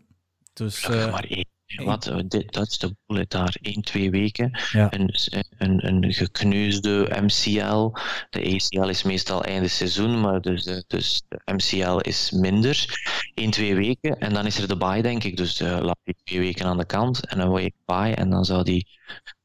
Dus, 0.54 0.88
maar 0.88 1.24
één 1.24 1.46
wat, 1.76 2.14
dit, 2.28 2.54
dat 2.54 2.68
is 2.68 2.78
de 2.78 2.96
bullet 3.06 3.30
daar. 3.30 3.58
1, 3.62 3.82
2 3.82 4.10
weken. 4.10 4.60
Ja. 4.72 4.94
Een, 4.94 5.14
een, 5.58 5.88
een 5.88 6.14
gekneusde 6.14 7.20
MCL. 7.22 7.92
De 8.30 8.54
ACL 8.56 8.88
is 8.88 9.04
meestal 9.04 9.44
einde 9.44 9.68
seizoen, 9.68 10.22
maar 10.22 10.42
dus 10.42 10.64
de, 10.64 10.84
dus 10.88 11.22
de 11.28 11.54
MCL 11.54 11.98
is 11.98 12.32
minder. 12.32 12.86
1, 13.34 13.52
2 13.52 13.76
weken. 13.76 14.20
En 14.20 14.34
dan 14.34 14.46
is 14.46 14.58
er 14.58 14.68
de 14.68 14.78
bye, 14.78 15.02
denk 15.02 15.24
ik. 15.24 15.38
Dus 15.38 15.62
uh, 15.62 15.80
laat 15.82 16.00
die 16.04 16.16
twee 16.24 16.40
weken 16.40 16.66
aan 16.66 16.78
de 16.78 16.86
kant. 16.86 17.26
En 17.28 17.40
een 17.40 17.52
week 17.52 17.74
bye. 17.86 18.16
En 18.16 18.30
dan 18.30 18.46
zou 18.46 18.64
die 18.64 18.88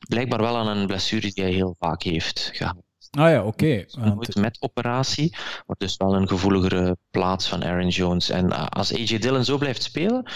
blijkbaar 0.08 0.40
wel 0.40 0.56
aan 0.56 0.76
een 0.76 0.86
blessure 0.86 1.20
die 1.32 1.44
hij 1.44 1.52
heel 1.52 1.76
vaak 1.78 2.02
heeft 2.02 2.50
gehad. 2.52 2.84
Ah 3.10 3.30
ja, 3.30 3.44
oké. 3.44 3.64
Okay. 3.64 3.86
Nooit 4.14 4.34
met 4.34 4.56
operatie, 4.60 5.36
maar 5.66 5.76
dus 5.78 5.96
wel 5.96 6.14
een 6.14 6.28
gevoeligere 6.28 6.96
plaats 7.10 7.48
van 7.48 7.64
Aaron 7.64 7.88
Jones. 7.88 8.30
En 8.30 8.70
als 8.70 8.94
AJ 8.94 9.18
Dillon 9.18 9.44
zo 9.44 9.58
blijft 9.58 9.82
spelen, 9.82 10.30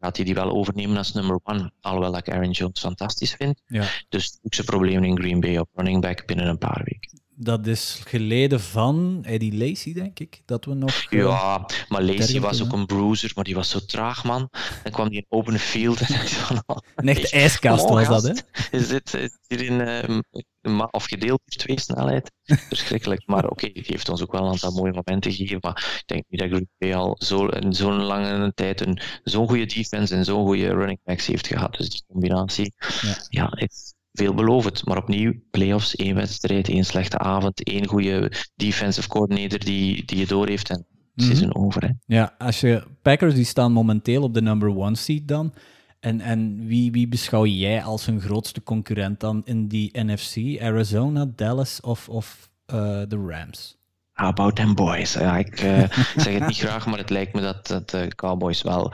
gaat 0.00 0.16
hij 0.16 0.24
die 0.24 0.34
wel 0.34 0.50
overnemen 0.50 0.96
als 0.96 1.12
nummer 1.12 1.40
one. 1.42 1.72
Alhoewel 1.80 2.16
ik 2.16 2.30
Aaron 2.30 2.50
Jones 2.50 2.80
fantastisch 2.80 3.34
vind. 3.34 3.62
Ja. 3.66 3.84
Dus 4.08 4.38
ook 4.42 4.54
zijn 4.54 4.66
probleem 4.66 5.04
in 5.04 5.18
Green 5.18 5.40
Bay 5.40 5.58
op 5.58 5.68
running 5.74 6.00
back 6.00 6.26
binnen 6.26 6.46
een 6.46 6.58
paar 6.58 6.82
weken. 6.84 7.26
Dat 7.40 7.66
is 7.66 8.00
geleden 8.04 8.60
van 8.60 9.18
Eddie 9.22 9.56
Lacy, 9.56 9.92
denk 9.92 10.18
ik. 10.18 10.42
Dat 10.44 10.64
we 10.64 10.74
nog. 10.74 11.06
Uh, 11.10 11.22
ja, 11.22 11.66
maar 11.88 12.02
Lacy 12.02 12.40
was 12.40 12.62
ook 12.62 12.72
een 12.72 12.86
bruiser, 12.86 13.32
maar 13.34 13.44
die 13.44 13.54
was 13.54 13.70
zo 13.70 13.78
traag, 13.78 14.24
man. 14.24 14.50
Dan 14.82 14.92
kwam 14.92 15.06
hij 15.06 15.16
in 15.16 15.26
open 15.28 15.58
field. 15.58 16.00
En 16.00 16.06
van, 16.28 16.62
oh, 16.66 16.76
een 16.94 17.08
echte 17.08 17.30
ijskast 17.30 17.88
was 17.88 18.06
dat, 18.06 18.22
hè? 18.22 18.32
Is 18.78 18.88
dit, 18.88 19.14
is 19.46 19.60
in, 19.62 19.80
uh, 19.80 20.18
of 20.90 21.04
gedeeld 21.04 21.40
door 21.44 21.64
twee 21.64 21.80
snelheid? 21.80 22.30
Verschrikkelijk. 22.68 23.26
Maar 23.26 23.44
oké, 23.44 23.52
okay, 23.52 23.72
die 23.72 23.84
heeft 23.86 24.08
ons 24.08 24.22
ook 24.22 24.32
wel 24.32 24.44
een 24.44 24.50
aantal 24.50 24.72
mooie 24.72 24.92
momenten 24.92 25.32
gegeven. 25.32 25.58
Maar 25.60 26.00
ik 26.00 26.06
denk 26.06 26.24
niet 26.28 26.40
dat 26.40 26.48
Green 26.48 26.68
Bay 26.78 26.94
al 26.94 27.16
zo, 27.18 27.48
zo'n 27.68 28.02
lange 28.02 28.52
tijd 28.54 28.80
een, 28.80 29.00
zo'n 29.24 29.48
goede 29.48 29.66
defense 29.66 30.14
en 30.14 30.24
zo'n 30.24 30.46
goede 30.46 30.68
running 30.68 31.00
backs 31.04 31.26
heeft 31.26 31.46
gehad. 31.46 31.76
Dus 31.76 31.90
die 31.90 32.02
combinatie, 32.06 32.72
ja, 33.00 33.16
ja 33.28 33.52
is 33.56 33.94
veelbelovend. 34.12 34.86
Maar 34.86 34.96
opnieuw, 34.96 35.32
playoffs, 35.50 35.96
één 35.96 36.14
wedstrijd, 36.14 36.68
één 36.68 36.84
slechte 36.84 37.18
avond, 37.18 37.64
één 37.64 37.86
goede 37.86 38.32
defensive 38.54 39.08
coordinator 39.08 39.58
die, 39.58 40.04
die 40.04 40.18
je 40.18 40.26
door 40.26 40.48
heeft 40.48 40.70
en 40.70 40.86
het 41.14 41.30
is 41.30 41.54
over. 41.54 41.82
Hè. 41.82 41.90
Ja, 42.06 42.34
als 42.38 42.60
je 42.60 42.82
Packers 43.02 43.34
die 43.34 43.44
staan 43.44 43.72
momenteel 43.72 44.22
op 44.22 44.34
de 44.34 44.42
number 44.42 44.76
one 44.76 44.96
seed 44.96 45.28
dan. 45.28 45.52
En, 46.00 46.20
en 46.20 46.66
wie, 46.66 46.92
wie 46.92 47.08
beschouw 47.08 47.46
jij 47.46 47.82
als 47.82 48.06
hun 48.06 48.20
grootste 48.20 48.62
concurrent 48.62 49.20
dan 49.20 49.42
in 49.44 49.68
die 49.68 49.90
NFC? 50.02 50.60
Arizona, 50.60 51.26
Dallas 51.34 51.80
of, 51.80 52.08
of 52.08 52.50
uh, 52.66 53.02
de 53.08 53.26
Rams? 53.26 53.77
How 54.18 54.28
about 54.28 54.56
them 54.56 54.74
boys? 54.74 55.12
Ja, 55.12 55.36
ik 55.36 55.62
uh, 55.62 55.82
zeg 56.16 56.32
het 56.32 56.46
niet 56.46 56.56
graag, 56.56 56.86
maar 56.86 56.98
het 56.98 57.10
lijkt 57.10 57.34
me 57.34 57.40
dat, 57.40 57.66
dat 57.66 57.90
de 57.90 58.08
Cowboys 58.14 58.62
wel. 58.62 58.92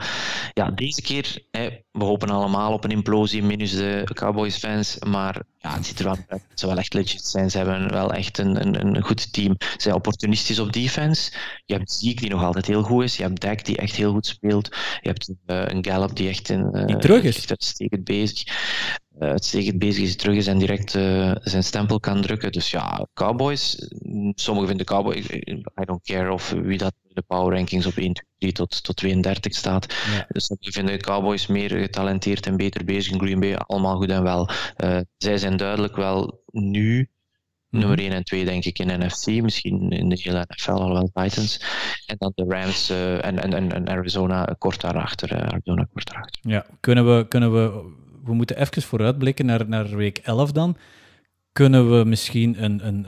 Ja, 0.53 0.71
deze 0.71 1.01
keer, 1.01 1.45
hè, 1.51 1.69
we 1.91 2.03
hopen 2.03 2.29
allemaal 2.29 2.73
op 2.73 2.83
een 2.83 2.91
implosie, 2.91 3.43
minus 3.43 3.71
de 3.71 4.09
Cowboys-fans. 4.13 4.99
Maar 4.99 5.41
ja, 5.57 5.73
het 5.73 5.85
ziet 5.85 5.99
er 5.99 6.05
wel 6.05 6.17
uit. 6.27 6.43
Ze 6.53 6.67
wel 6.67 6.77
echt 6.77 6.93
legit 6.93 7.25
zijn. 7.25 7.51
Ze 7.51 7.57
hebben 7.57 7.91
wel 7.91 8.13
echt 8.13 8.37
een, 8.37 8.61
een, 8.61 8.95
een 8.95 9.03
goed 9.03 9.33
team. 9.33 9.55
Ze 9.57 9.75
zijn 9.77 9.95
opportunistisch 9.95 10.59
op 10.59 10.73
defense. 10.73 11.31
Je 11.65 11.73
hebt 11.73 11.91
Zeke 11.91 12.21
die 12.21 12.29
nog 12.29 12.43
altijd 12.43 12.65
heel 12.65 12.83
goed 12.83 13.03
is. 13.03 13.17
Je 13.17 13.23
hebt 13.23 13.41
Dak 13.41 13.65
die 13.65 13.77
echt 13.77 13.95
heel 13.95 14.11
goed 14.11 14.25
speelt. 14.25 14.75
Je 15.01 15.09
hebt 15.09 15.29
uh, 15.29 15.65
een 15.65 15.85
Gallup 15.85 16.15
die 16.15 16.29
echt, 16.29 16.49
in, 16.49 16.69
uh, 16.71 16.85
die 16.85 16.97
terug 16.97 17.23
is. 17.23 17.37
echt 17.37 17.49
uitstekend 17.49 18.03
bezig 18.03 18.43
uitstekend 19.19 19.79
bezig 19.79 20.03
is, 20.03 20.15
terug 20.15 20.35
is 20.35 20.47
en 20.47 20.57
direct 20.57 20.95
uh, 20.95 21.35
zijn 21.41 21.63
stempel 21.63 21.99
kan 21.99 22.21
drukken. 22.21 22.51
Dus 22.51 22.71
ja, 22.71 23.07
Cowboys, 23.13 23.89
sommigen 24.33 24.67
vinden 24.67 24.85
Cowboys, 24.85 25.29
I 25.29 25.85
don't 25.85 26.03
care 26.03 26.31
of 26.31 26.49
wie 26.49 26.77
dat 26.77 26.93
de 27.15 27.21
power 27.21 27.55
rankings 27.55 27.85
op 27.85 27.97
1, 27.97 28.13
2, 28.13 28.25
23 28.37 28.51
tot, 28.51 28.83
tot 28.83 28.95
32 28.95 29.53
staat. 29.53 29.93
Ja. 30.15 30.25
Dus 30.29 30.49
ik 30.49 30.73
vind 30.73 30.87
de 30.87 30.97
Cowboys 30.97 31.47
meer 31.47 31.69
getalenteerd 31.69 32.45
en 32.45 32.57
beter 32.57 32.85
bezig. 32.85 33.13
In 33.13 33.19
Green 33.19 33.39
Bay 33.39 33.55
allemaal 33.55 33.95
goed 33.95 34.09
en 34.09 34.23
wel. 34.23 34.49
Uh, 34.83 34.99
zij 35.17 35.37
zijn 35.37 35.57
duidelijk 35.57 35.95
wel 35.95 36.43
nu 36.51 37.09
nummer 37.69 37.99
1 37.99 38.11
en 38.11 38.23
2, 38.23 38.45
denk 38.45 38.65
ik, 38.65 38.79
in 38.79 39.05
NFC. 39.05 39.27
Misschien 39.27 39.89
in 39.89 40.09
de 40.09 40.19
hele 40.21 40.45
NFL 40.47 40.71
al 40.71 40.93
wel 40.93 41.09
Titans. 41.13 41.61
En 42.05 42.15
dan 42.17 42.31
de 42.35 42.45
Rams 42.47 42.91
uh, 42.91 43.25
en, 43.25 43.39
en, 43.39 43.71
en 43.71 43.89
Arizona 43.89 44.55
kort 44.57 44.81
daarachter. 44.81 45.31
Uh, 45.31 45.37
Arizona 45.39 45.87
kort 45.93 46.07
daarachter. 46.07 46.41
Ja, 46.51 46.65
kunnen 46.79 47.17
we, 47.17 47.27
kunnen 47.27 47.53
we, 47.53 47.93
we 48.25 48.33
moeten 48.33 48.59
even 48.59 48.81
vooruitblikken 48.81 49.45
naar, 49.45 49.67
naar 49.69 49.95
week 49.95 50.17
11 50.17 50.51
dan. 50.51 50.77
Kunnen 51.51 51.97
we 51.97 52.05
misschien 52.05 52.63
een, 52.63 52.87
een 52.87 53.05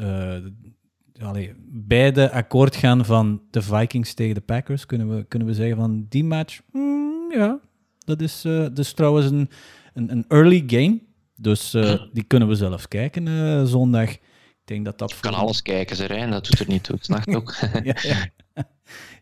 uh, 1.20 1.28
allee, 1.28 1.54
beide 1.70 2.32
akkoord 2.32 2.76
gaan 2.76 3.06
van 3.06 3.42
de 3.52 3.62
Vikings 3.62 4.14
tegen 4.14 4.36
de 4.36 4.42
Packers? 4.42 4.86
Kunnen 4.86 5.16
we, 5.16 5.24
kunnen 5.24 5.48
we 5.48 5.54
zeggen 5.54 5.76
van 5.76 6.06
die 6.10 6.24
match, 6.24 6.62
mm, 6.72 7.32
ja, 7.32 7.60
dat 8.06 8.22
is, 8.22 8.42
dus 8.74 8.94
trouwens 8.94 9.26
een, 9.26 9.50
een, 9.94 10.12
een 10.12 10.26
early 10.28 10.64
game. 10.68 11.00
Dus 11.36 11.72
die 12.14 12.24
kunnen 12.24 12.48
we 12.48 12.56
zelfs 12.56 12.88
kijken 12.88 13.68
zondag. 13.68 14.10
Ik 14.68 14.74
denk 14.74 14.86
dat 14.86 14.98
dat... 14.98 15.20
Kan 15.20 15.34
alles 15.34 15.62
kijken, 15.62 15.96
ze 15.96 16.06
Rijn, 16.06 16.32
dat 16.32 16.46
doet 16.46 16.60
er 16.60 16.68
niet 16.68 16.84
toe. 16.84 16.98
Snap 17.00 17.28
ook. 17.28 17.56
ja, 17.84 17.96
ja. 18.02 18.32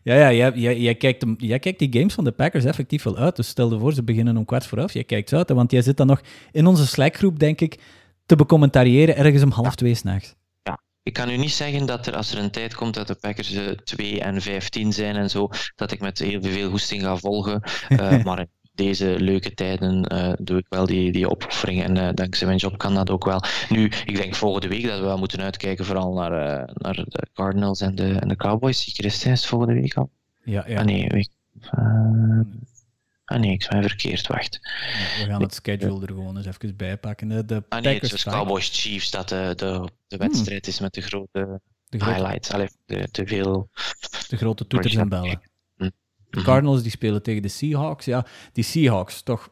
Ja, 0.06 0.14
ja 0.14 0.32
jij, 0.32 0.52
jij, 0.54 0.78
jij, 0.78 0.94
kijkt, 0.94 1.24
jij 1.38 1.58
kijkt 1.58 1.78
die 1.78 1.92
games 1.92 2.14
van 2.14 2.24
de 2.24 2.32
Packers 2.32 2.64
effectief 2.64 3.02
wel 3.02 3.16
uit. 3.16 3.36
Dus 3.36 3.48
stel 3.48 3.72
je 3.72 3.78
voor, 3.78 3.92
ze 3.92 4.02
beginnen 4.02 4.36
om 4.36 4.44
kwart 4.44 4.66
voor 4.66 4.78
elf. 4.78 4.92
Jij 4.92 5.04
kijkt 5.04 5.32
uit, 5.32 5.50
want 5.50 5.70
jij 5.70 5.82
zit 5.82 5.96
dan 5.96 6.06
nog 6.06 6.20
in 6.52 6.66
onze 6.66 6.86
Slack-groep, 6.86 7.38
denk 7.38 7.60
ik, 7.60 7.78
te 8.26 8.36
becommentariëren 8.36 9.16
ergens 9.16 9.42
om 9.42 9.50
half 9.50 9.74
twee 9.74 9.94
s'nachts. 9.94 10.34
Ja, 10.62 10.80
ik 11.02 11.12
kan 11.12 11.30
u 11.30 11.36
niet 11.36 11.52
zeggen 11.52 11.86
dat 11.86 12.06
er, 12.06 12.16
als 12.16 12.32
er 12.32 12.38
een 12.38 12.50
tijd 12.50 12.74
komt 12.74 12.94
dat 12.94 13.06
de 13.06 13.14
Packers 13.14 13.52
uh, 13.52 13.70
2 13.70 14.20
en 14.20 14.42
15 14.42 14.92
zijn 14.92 15.16
en 15.16 15.30
zo, 15.30 15.48
dat 15.74 15.92
ik 15.92 16.00
met 16.00 16.18
heel 16.18 16.42
veel 16.42 16.70
goesting 16.70 17.02
ga 17.02 17.16
volgen. 17.16 17.62
Uh, 17.88 18.24
maar 18.24 18.46
deze 18.76 19.20
leuke 19.20 19.54
tijden 19.54 20.12
uh, 20.12 20.32
doe 20.38 20.58
ik 20.58 20.66
wel 20.68 20.86
die, 20.86 21.12
die 21.12 21.30
opoffering. 21.30 21.82
En 21.82 21.96
uh, 21.96 22.08
dankzij 22.14 22.46
mijn 22.46 22.58
job 22.58 22.78
kan 22.78 22.94
dat 22.94 23.10
ook 23.10 23.24
wel. 23.24 23.42
Nu, 23.68 23.84
ik 23.84 24.16
denk 24.16 24.34
volgende 24.34 24.68
week 24.68 24.86
dat 24.86 24.98
we 24.98 25.04
wel 25.04 25.18
moeten 25.18 25.40
uitkijken 25.40 25.84
vooral 25.84 26.12
naar, 26.12 26.32
uh, 26.32 26.74
naar 26.74 26.94
de 26.94 27.26
Cardinals 27.34 27.80
en 27.80 27.94
de, 27.94 28.12
en 28.12 28.28
de 28.28 28.36
Cowboys. 28.36 28.82
Zie 28.82 28.92
Christijns 28.92 29.46
volgende 29.46 29.74
week 29.74 29.94
al? 29.94 30.10
Ja, 30.44 30.64
ja. 30.68 30.78
Ah 30.78 30.84
nee, 30.84 31.08
week, 31.08 31.28
ah 33.24 33.40
nee, 33.40 33.52
ik 33.52 33.66
ben 33.70 33.82
verkeerd, 33.82 34.26
wacht. 34.26 34.58
Ja, 34.62 35.24
we 35.24 35.30
gaan 35.30 35.42
het 35.42 35.54
schedule 35.54 36.00
er 36.00 36.06
gewoon 36.06 36.36
eens 36.36 36.46
even 36.46 36.76
bij 36.76 36.96
pakken. 36.96 37.28
De, 37.28 37.44
de 37.44 37.62
ah 37.68 37.82
nee, 37.82 37.94
het 37.94 38.12
is 38.12 38.24
Cowboys 38.24 38.70
Chiefs 38.72 39.10
dat 39.10 39.28
de, 39.28 39.52
de, 39.56 39.88
de 40.06 40.16
wedstrijd 40.16 40.64
hmm. 40.64 40.74
is 40.74 40.80
met 40.80 40.94
de 40.94 41.00
grote, 41.00 41.60
de 41.88 41.98
grote 41.98 42.14
highlights. 42.14 42.50
Allee, 42.50 42.68
de, 42.86 43.08
te 43.10 43.26
veel... 43.26 43.68
De 44.28 44.36
grote 44.36 44.66
toeters 44.66 44.94
en 44.94 45.08
bellen. 45.08 45.40
De 46.36 46.42
Cardinals 46.42 46.82
die 46.82 46.90
spelen 46.90 47.22
tegen 47.22 47.42
de 47.42 47.48
Seahawks. 47.48 48.04
Ja, 48.04 48.26
die 48.52 48.64
Seahawks, 48.64 49.22
toch, 49.22 49.50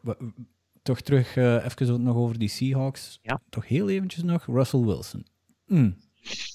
toch 0.82 1.00
terug 1.00 1.36
uh, 1.36 1.64
even 1.64 2.02
nog 2.02 2.16
over 2.16 2.38
die 2.38 2.48
Seahawks. 2.48 3.18
Ja. 3.22 3.40
Toch 3.50 3.68
heel 3.68 3.88
eventjes 3.88 4.22
nog, 4.22 4.46
Russell 4.46 4.80
Wilson. 4.80 5.26
Mm. 5.66 5.96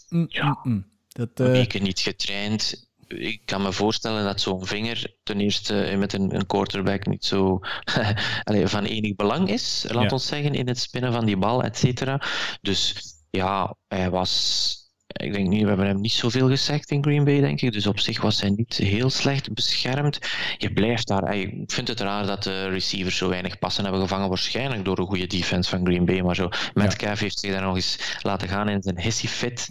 Mm, 0.09 0.25
ja. 0.29 0.59
mm, 0.63 0.85
dat, 1.07 1.29
uh... 1.39 1.47
Weken 1.47 1.83
niet 1.83 1.99
getraind. 1.99 2.87
Ik 3.07 3.41
kan 3.45 3.61
me 3.61 3.73
voorstellen 3.73 4.23
dat 4.23 4.41
zo'n 4.41 4.65
vinger 4.65 5.15
ten 5.23 5.39
eerste 5.39 5.95
met 5.97 6.13
een, 6.13 6.35
een 6.35 6.45
quarterback 6.45 7.05
niet 7.05 7.25
zo 7.25 7.59
Allee, 8.43 8.67
van 8.67 8.83
enig 8.83 9.15
belang 9.15 9.49
is, 9.49 9.85
laat 9.89 10.03
ja. 10.03 10.09
ons 10.09 10.27
zeggen, 10.27 10.53
in 10.53 10.67
het 10.67 10.79
spinnen 10.79 11.13
van 11.13 11.25
die 11.25 11.37
bal, 11.37 11.63
et 11.63 11.77
cetera. 11.77 12.21
Dus 12.61 12.95
ja, 13.29 13.75
hij 13.87 14.09
was 14.09 14.77
ik 15.13 15.33
denk 15.33 15.47
niet, 15.47 15.61
we 15.61 15.67
hebben 15.67 15.85
hem 15.85 16.01
niet 16.01 16.11
zoveel 16.11 16.47
gezegd 16.47 16.91
in 16.91 17.03
Green 17.03 17.23
Bay, 17.23 17.39
denk 17.39 17.61
ik. 17.61 17.71
Dus 17.71 17.87
op 17.87 17.99
zich 17.99 18.21
was 18.21 18.41
hij 18.41 18.49
niet 18.49 18.77
heel 18.77 19.09
slecht 19.09 19.53
beschermd. 19.53 20.19
Je 20.57 20.73
blijft 20.73 21.07
daar. 21.07 21.35
Ik 21.35 21.71
vind 21.71 21.87
het 21.87 21.99
raar 21.99 22.25
dat 22.25 22.43
de 22.43 22.67
receivers 22.67 23.17
zo 23.17 23.29
weinig 23.29 23.59
passen 23.59 23.83
hebben 23.83 24.01
gevangen. 24.01 24.27
Waarschijnlijk 24.29 24.85
door 24.85 24.99
een 24.99 25.05
goede 25.05 25.27
defense 25.27 25.69
van 25.69 25.85
Green 25.85 26.05
Bay. 26.05 26.21
Maar 26.21 26.35
zo, 26.35 26.49
Metcalf 26.73 27.17
ja. 27.17 27.23
heeft 27.23 27.39
zich 27.39 27.51
daar 27.51 27.61
nog 27.61 27.75
eens 27.75 28.17
laten 28.21 28.47
gaan 28.47 28.69
in 28.69 28.81
zijn 28.81 28.99
hissy 28.99 29.27
fit 29.27 29.67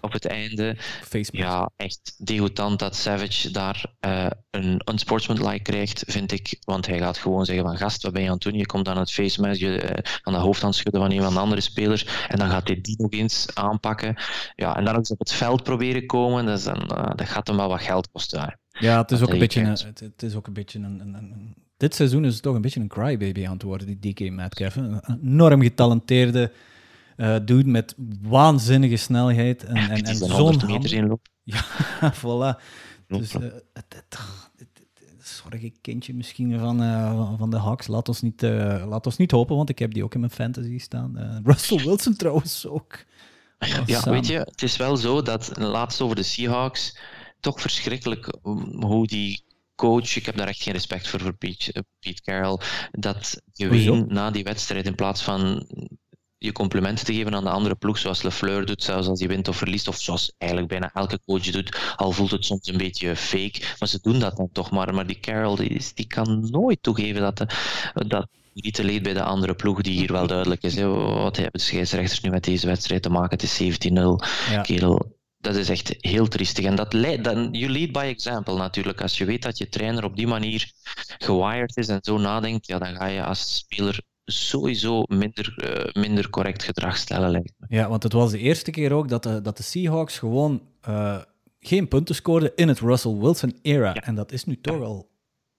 op 0.00 0.12
het 0.12 0.26
einde. 0.26 0.76
Facebook. 1.08 1.40
Ja, 1.40 1.70
echt 1.76 2.14
degoutant 2.18 2.78
dat 2.78 2.96
Savage 2.96 3.50
daar 3.50 3.84
uh, 4.06 4.26
een 4.50 4.80
unsportsmanlike 4.90 5.62
krijgt, 5.62 6.04
vind 6.06 6.32
ik. 6.32 6.56
Want 6.64 6.86
hij 6.86 6.98
gaat 6.98 7.18
gewoon 7.18 7.44
zeggen 7.44 7.64
van 7.64 7.76
gast, 7.76 8.02
wat 8.02 8.12
ben 8.12 8.22
je 8.22 8.28
aan 8.28 8.34
het 8.34 8.42
doen? 8.42 8.54
Je 8.54 8.66
komt 8.66 8.88
aan 8.88 8.98
het 8.98 9.12
face 9.12 9.40
mask, 9.40 9.60
je, 9.60 9.82
uh, 9.82 10.12
aan 10.22 10.32
de 10.32 10.38
hoofd 10.38 10.74
schudden 10.74 11.00
van 11.00 11.10
een 11.10 11.22
van 11.22 11.34
de 11.34 11.40
andere 11.40 11.60
spelers. 11.60 12.06
En 12.28 12.38
dan 12.38 12.50
gaat 12.50 12.68
hij 12.68 12.80
die 12.80 12.96
nog 12.98 13.12
eens 13.12 13.46
aanpakken. 13.54 14.16
Ja, 14.56 14.81
en 14.82 14.92
dan 14.92 14.96
ook 14.96 15.10
op 15.10 15.18
het 15.18 15.32
veld 15.32 15.62
proberen 15.62 16.06
komen, 16.06 16.46
dus 16.46 16.64
dan, 16.64 16.90
uh, 16.92 17.10
dat 17.14 17.26
gaat 17.26 17.46
hem 17.46 17.56
wel 17.56 17.68
wat 17.68 17.80
geld 17.80 18.10
kosten. 18.10 18.58
Ja, 18.68 19.00
het 19.00 19.10
is, 19.10 19.22
ook 19.22 19.30
een 19.30 19.38
beetje 19.38 19.60
een, 19.60 19.68
het, 19.68 20.00
het, 20.00 20.22
is 20.22 20.34
ook 20.34 20.46
een 20.46 20.52
beetje 20.52 20.78
een, 20.78 21.00
een, 21.00 21.14
een, 21.14 21.54
Dit 21.76 21.94
seizoen 21.94 22.24
is 22.24 22.34
het 22.34 22.42
toch 22.42 22.54
een 22.54 22.60
beetje 22.60 22.80
een 22.80 22.88
crybaby 22.88 23.46
aan 23.46 23.52
het 23.52 23.62
worden, 23.62 23.98
die 23.98 24.12
DK 24.12 24.30
Metcalf. 24.30 24.76
Een 24.76 25.00
enorm 25.22 25.62
getalenteerde 25.62 26.52
uh, 27.16 27.36
dude 27.44 27.70
met 27.70 27.94
waanzinnige 28.22 28.96
snelheid. 28.96 29.64
En, 29.64 29.76
en, 29.76 30.02
en 30.02 30.16
zo'n 30.16 30.56
meter 30.66 30.92
in 30.92 31.06
loop. 31.06 31.26
Ja, 31.44 31.64
voilà. 32.14 32.60
Dus, 33.06 33.34
uh, 33.34 33.42
het, 33.72 34.04
het, 34.08 34.18
kindje 35.80 36.14
misschien 36.14 36.58
van, 36.58 36.82
uh, 36.82 37.32
van 37.38 37.50
de 37.50 37.58
Hawks. 37.58 37.86
Laat 37.86 38.08
ons, 38.08 38.22
niet, 38.22 38.42
laat 38.42 39.06
ons 39.06 39.16
niet 39.16 39.30
hopen, 39.30 39.56
want 39.56 39.68
ik 39.68 39.78
heb 39.78 39.94
die 39.94 40.04
ook 40.04 40.14
in 40.14 40.20
mijn 40.20 40.32
fantasy 40.32 40.78
staan. 40.78 41.40
Russell 41.44 41.84
Wilson 41.84 42.16
trouwens 42.16 42.66
ook. 42.66 43.04
Ja, 43.86 44.02
weet 44.10 44.26
je, 44.26 44.38
het 44.38 44.62
is 44.62 44.76
wel 44.76 44.96
zo 44.96 45.22
dat, 45.22 45.58
laatst 45.58 46.00
over 46.00 46.16
de 46.16 46.22
Seahawks, 46.22 46.96
toch 47.40 47.60
verschrikkelijk 47.60 48.38
hoe 48.80 49.06
die 49.06 49.44
coach, 49.74 50.16
ik 50.16 50.26
heb 50.26 50.36
daar 50.36 50.48
echt 50.48 50.62
geen 50.62 50.72
respect 50.72 51.08
voor, 51.08 51.20
voor 51.20 51.34
Pete, 51.34 51.84
Pete 52.00 52.22
Carroll, 52.22 52.60
dat 52.90 53.42
je 53.52 53.68
wint 53.68 54.08
na 54.08 54.30
die 54.30 54.44
wedstrijd 54.44 54.86
in 54.86 54.94
plaats 54.94 55.22
van 55.22 55.66
je 56.38 56.52
complimenten 56.52 57.04
te 57.04 57.14
geven 57.14 57.34
aan 57.34 57.44
de 57.44 57.50
andere 57.50 57.74
ploeg, 57.74 57.98
zoals 57.98 58.22
LeFleur 58.22 58.66
doet, 58.66 58.82
zelfs 58.82 59.08
als 59.08 59.18
hij 59.18 59.28
wint 59.28 59.48
of 59.48 59.56
verliest, 59.56 59.88
of 59.88 60.00
zoals 60.00 60.32
eigenlijk 60.38 60.70
bijna 60.70 60.90
elke 60.94 61.20
coach 61.26 61.50
doet, 61.50 61.94
al 61.96 62.12
voelt 62.12 62.30
het 62.30 62.44
soms 62.44 62.68
een 62.68 62.76
beetje 62.76 63.16
fake, 63.16 63.60
maar 63.78 63.88
ze 63.88 63.98
doen 64.02 64.18
dat 64.18 64.36
dan 64.36 64.48
toch 64.52 64.70
maar. 64.70 64.94
Maar 64.94 65.06
die 65.06 65.20
Carroll, 65.20 65.56
die, 65.56 65.82
die 65.94 66.06
kan 66.06 66.50
nooit 66.50 66.82
toegeven 66.82 67.20
dat, 67.20 67.36
de, 67.36 67.46
dat 68.06 68.26
niet 68.54 68.74
te 68.74 68.84
leed 68.84 69.02
bij 69.02 69.12
de 69.12 69.22
andere 69.22 69.54
ploeg, 69.54 69.80
die 69.80 69.98
hier 69.98 70.12
wel 70.12 70.26
duidelijk 70.26 70.62
is. 70.62 70.74
Hè. 70.74 70.86
Wat 70.86 71.36
hebben 71.36 71.60
de 71.60 71.66
scheidsrechters 71.66 72.20
nu 72.20 72.30
met 72.30 72.44
deze 72.44 72.66
wedstrijd 72.66 73.02
te 73.02 73.10
maken? 73.10 73.38
Het 73.38 73.42
is 73.42 73.88
17-0, 73.88 73.92
ja. 74.50 74.62
kerel. 74.62 75.20
Dat 75.38 75.56
is 75.56 75.68
echt 75.68 75.94
heel 75.98 76.28
triestig. 76.28 76.64
En 76.64 76.74
dat 76.74 76.92
leidt, 76.92 77.24
dan, 77.24 77.48
you 77.50 77.72
lead 77.72 77.92
by 77.92 78.04
example 78.04 78.56
natuurlijk. 78.56 79.00
Als 79.00 79.18
je 79.18 79.24
weet 79.24 79.42
dat 79.42 79.58
je 79.58 79.68
trainer 79.68 80.04
op 80.04 80.16
die 80.16 80.26
manier 80.26 80.72
gewired 81.18 81.76
is 81.76 81.88
en 81.88 81.98
zo 82.00 82.18
nadenkt, 82.18 82.66
ja, 82.66 82.78
dan 82.78 82.96
ga 82.96 83.06
je 83.06 83.24
als 83.24 83.54
speler 83.54 84.00
sowieso 84.24 85.02
minder, 85.06 85.54
uh, 85.56 86.02
minder 86.02 86.30
correct 86.30 86.62
gedrag 86.62 86.96
stellen, 86.96 87.30
lijkt 87.30 87.52
me. 87.58 87.66
Ja, 87.68 87.88
want 87.88 88.02
het 88.02 88.12
was 88.12 88.30
de 88.30 88.38
eerste 88.38 88.70
keer 88.70 88.92
ook 88.92 89.08
dat 89.08 89.22
de, 89.22 89.40
dat 89.40 89.56
de 89.56 89.62
Seahawks 89.62 90.18
gewoon 90.18 90.62
uh, 90.88 91.18
geen 91.60 91.88
punten 91.88 92.14
scoorden 92.14 92.52
in 92.54 92.68
het 92.68 92.80
Russell 92.80 93.14
Wilson-era. 93.14 93.94
Ja. 93.94 94.02
En 94.02 94.14
dat 94.14 94.32
is 94.32 94.44
nu 94.44 94.60
toch 94.60 94.82
al 94.82 95.11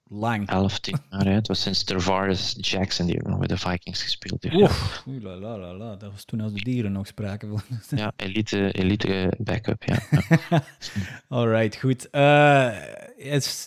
lang. 0.07 0.49
11, 0.49 0.79
10 0.79 0.99
jaar. 1.09 1.25
Het 1.25 1.47
was 1.47 1.61
sinds 1.61 1.83
Tervaris 1.83 2.55
Jackson 2.59 3.05
die 3.05 3.27
nog 3.27 3.39
met 3.39 3.49
de 3.49 3.57
Vikings 3.57 4.03
gespeeld 4.03 4.43
heeft. 4.43 4.55
Oef, 4.55 5.03
ja. 5.05 5.19
la, 5.21 5.35
la, 5.35 5.57
la, 5.57 5.73
la. 5.73 5.95
Dat 5.95 6.11
was 6.11 6.25
toen 6.25 6.41
als 6.41 6.53
de 6.53 6.61
dieren 6.61 6.91
nog 6.91 7.07
spraken. 7.07 7.53
ja, 7.95 8.13
elite, 8.15 8.71
elite 8.71 9.33
backup, 9.37 9.83
ja. 9.83 10.01
Alright, 11.37 11.75
goed. 11.75 12.07
Uh, 12.11 12.71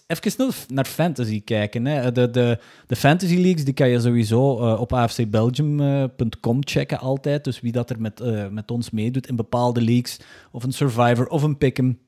even 0.07 0.53
naar 0.68 0.87
fantasy 0.87 1.45
kijken. 1.45 1.84
Hè. 1.84 2.12
De, 2.12 2.30
de, 2.30 2.59
de 2.87 2.97
fantasy 2.97 3.37
leagues 3.37 3.64
die 3.64 3.74
kan 3.74 3.89
je 3.89 4.01
sowieso 4.01 4.61
uh, 4.61 4.80
op 4.80 4.93
afcbelgium.com 4.93 6.59
checken 6.61 6.99
altijd. 6.99 7.45
Dus 7.45 7.61
wie 7.61 7.72
dat 7.72 7.91
er 7.91 8.01
met, 8.01 8.20
uh, 8.20 8.49
met 8.49 8.70
ons 8.70 8.91
meedoet 8.91 9.26
in 9.26 9.37
bepaalde 9.37 9.80
leagues, 9.80 10.20
of 10.51 10.64
een 10.64 10.72
survivor 10.72 11.26
of 11.26 11.43
een 11.43 11.59
pick'em. 11.59 11.99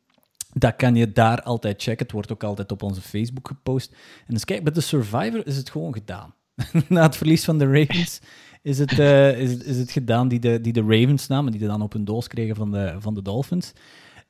Dat 0.59 0.77
kan 0.77 0.95
je 0.95 1.13
daar 1.13 1.43
altijd 1.43 1.83
checken. 1.83 2.05
Het 2.05 2.13
wordt 2.13 2.33
ook 2.33 2.45
altijd 2.45 2.73
op 2.73 2.83
onze 2.83 3.01
Facebook 3.01 3.49
gepost. 3.49 3.93
En 4.27 4.35
dus 4.35 4.45
kijk, 4.45 4.63
met 4.63 4.75
de 4.75 4.81
Survivor 4.81 5.47
is 5.47 5.57
het 5.57 5.71
gewoon 5.71 5.93
gedaan. 5.93 6.35
Na 6.89 7.03
het 7.03 7.17
verlies 7.17 7.45
van 7.45 7.59
de 7.59 7.67
Ravens 7.67 8.21
is 8.63 8.79
het, 8.79 8.93
uh, 8.93 9.41
is, 9.41 9.57
is 9.57 9.77
het 9.77 9.91
gedaan 9.91 10.29
die 10.29 10.39
de, 10.39 10.61
die 10.61 10.73
de 10.73 10.81
Ravens 10.81 11.27
namen, 11.27 11.53
die 11.53 11.67
dan 11.67 11.83
op 11.83 11.93
hun 11.93 12.05
doos 12.05 12.27
kregen 12.27 12.57
van 12.57 12.71
de, 12.71 12.97
van 12.99 13.15
de 13.15 13.23
Dolphins. 13.23 13.73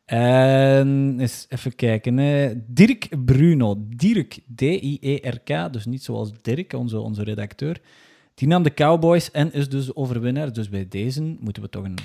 En 0.05 1.17
eens 1.21 1.47
even 1.49 1.75
kijken. 1.75 2.65
Dirk 2.67 3.25
Bruno. 3.25 3.77
Dirk, 3.89 4.39
D-I-E-R-K, 4.55 5.73
dus 5.73 5.87
niet 5.87 6.03
zoals 6.03 6.33
Dirk, 6.43 6.73
onze, 6.73 6.99
onze 6.99 7.23
redacteur. 7.23 7.81
Die 8.35 8.49
nam 8.49 8.63
de 8.63 8.75
Cowboys 8.75 9.31
en 9.31 9.53
is 9.53 9.69
dus 9.69 9.95
overwinnaar. 9.95 10.53
Dus 10.53 10.69
bij 10.69 10.89
deze 10.89 11.37
moeten 11.41 11.63
we 11.63 11.69
toch 11.69 11.85
een, 11.85 11.99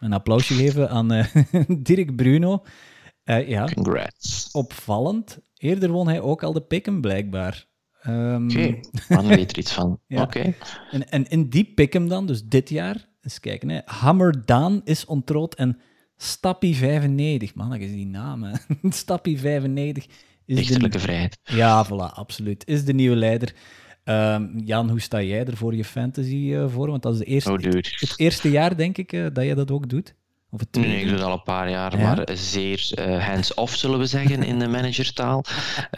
een 0.00 0.12
applausje 0.12 0.54
geven 0.54 0.90
aan 0.90 1.12
uh, 1.12 1.24
Dirk 1.88 2.16
Bruno. 2.16 2.62
Uh, 3.30 3.48
ja. 3.48 3.64
Congrats. 3.74 4.48
Opvallend. 4.52 5.38
Eerder 5.56 5.90
won 5.90 6.08
hij 6.08 6.20
ook 6.20 6.42
al 6.42 6.52
de 6.52 6.60
pick'em, 6.60 7.00
blijkbaar. 7.00 7.66
Um, 8.06 8.50
Oké, 8.50 8.60
okay. 8.66 8.80
man 9.08 9.26
weet 9.26 9.50
er 9.50 9.58
iets 9.58 9.72
van. 9.72 10.00
ja. 10.06 10.22
Oké. 10.22 10.38
Okay. 10.38 10.54
En, 10.90 11.10
en 11.10 11.28
in 11.28 11.48
die 11.48 11.72
pick'em 11.74 12.08
dan, 12.08 12.26
dus 12.26 12.44
dit 12.44 12.68
jaar, 12.68 13.08
eens 13.20 13.40
kijken, 13.40 13.68
hè. 13.68 13.80
Hammer 13.84 14.46
Daan 14.46 14.80
is 14.84 15.04
ontrood 15.04 15.54
en 15.54 15.78
Stappie 16.16 16.76
95, 16.76 17.54
man, 17.54 17.70
dat 17.70 17.80
is 17.80 17.92
die 17.92 18.06
naam, 18.06 18.42
hè. 18.42 18.52
Stappie 18.88 19.38
95 19.38 20.06
Is 20.46 20.56
Dichterlijke 20.56 20.98
vrijheid. 20.98 21.38
Ja, 21.42 21.86
voilà, 21.86 22.14
absoluut. 22.14 22.66
Is 22.66 22.84
de 22.84 22.92
nieuwe 22.92 23.16
leider. 23.16 23.54
Um, 24.04 24.58
Jan, 24.58 24.90
hoe 24.90 25.00
sta 25.00 25.22
jij 25.22 25.46
er 25.46 25.56
voor 25.56 25.74
je 25.74 25.84
fantasy 25.84 26.34
uh, 26.34 26.68
voor? 26.68 26.90
Want 26.90 27.02
dat 27.02 27.12
is 27.12 27.18
de 27.18 27.24
eerste, 27.24 27.52
oh, 27.52 27.58
het 27.58 28.14
eerste 28.16 28.50
jaar, 28.50 28.76
denk 28.76 28.98
ik, 28.98 29.12
uh, 29.12 29.26
dat 29.32 29.44
je 29.44 29.54
dat 29.54 29.70
ook 29.70 29.88
doet. 29.88 30.14
Of 30.50 30.60
het 30.60 30.74
nee, 30.74 31.00
ik 31.00 31.04
doe 31.04 31.12
het 31.12 31.22
al 31.22 31.32
een 31.32 31.42
paar 31.42 31.70
jaar, 31.70 31.98
ja? 31.98 32.14
maar 32.14 32.28
zeer 32.32 32.90
uh, 32.98 33.26
hands-off, 33.26 33.76
zullen 33.76 33.98
we 33.98 34.06
zeggen, 34.06 34.42
in 34.42 34.58
de 34.58 34.68
managertaal. 34.68 35.44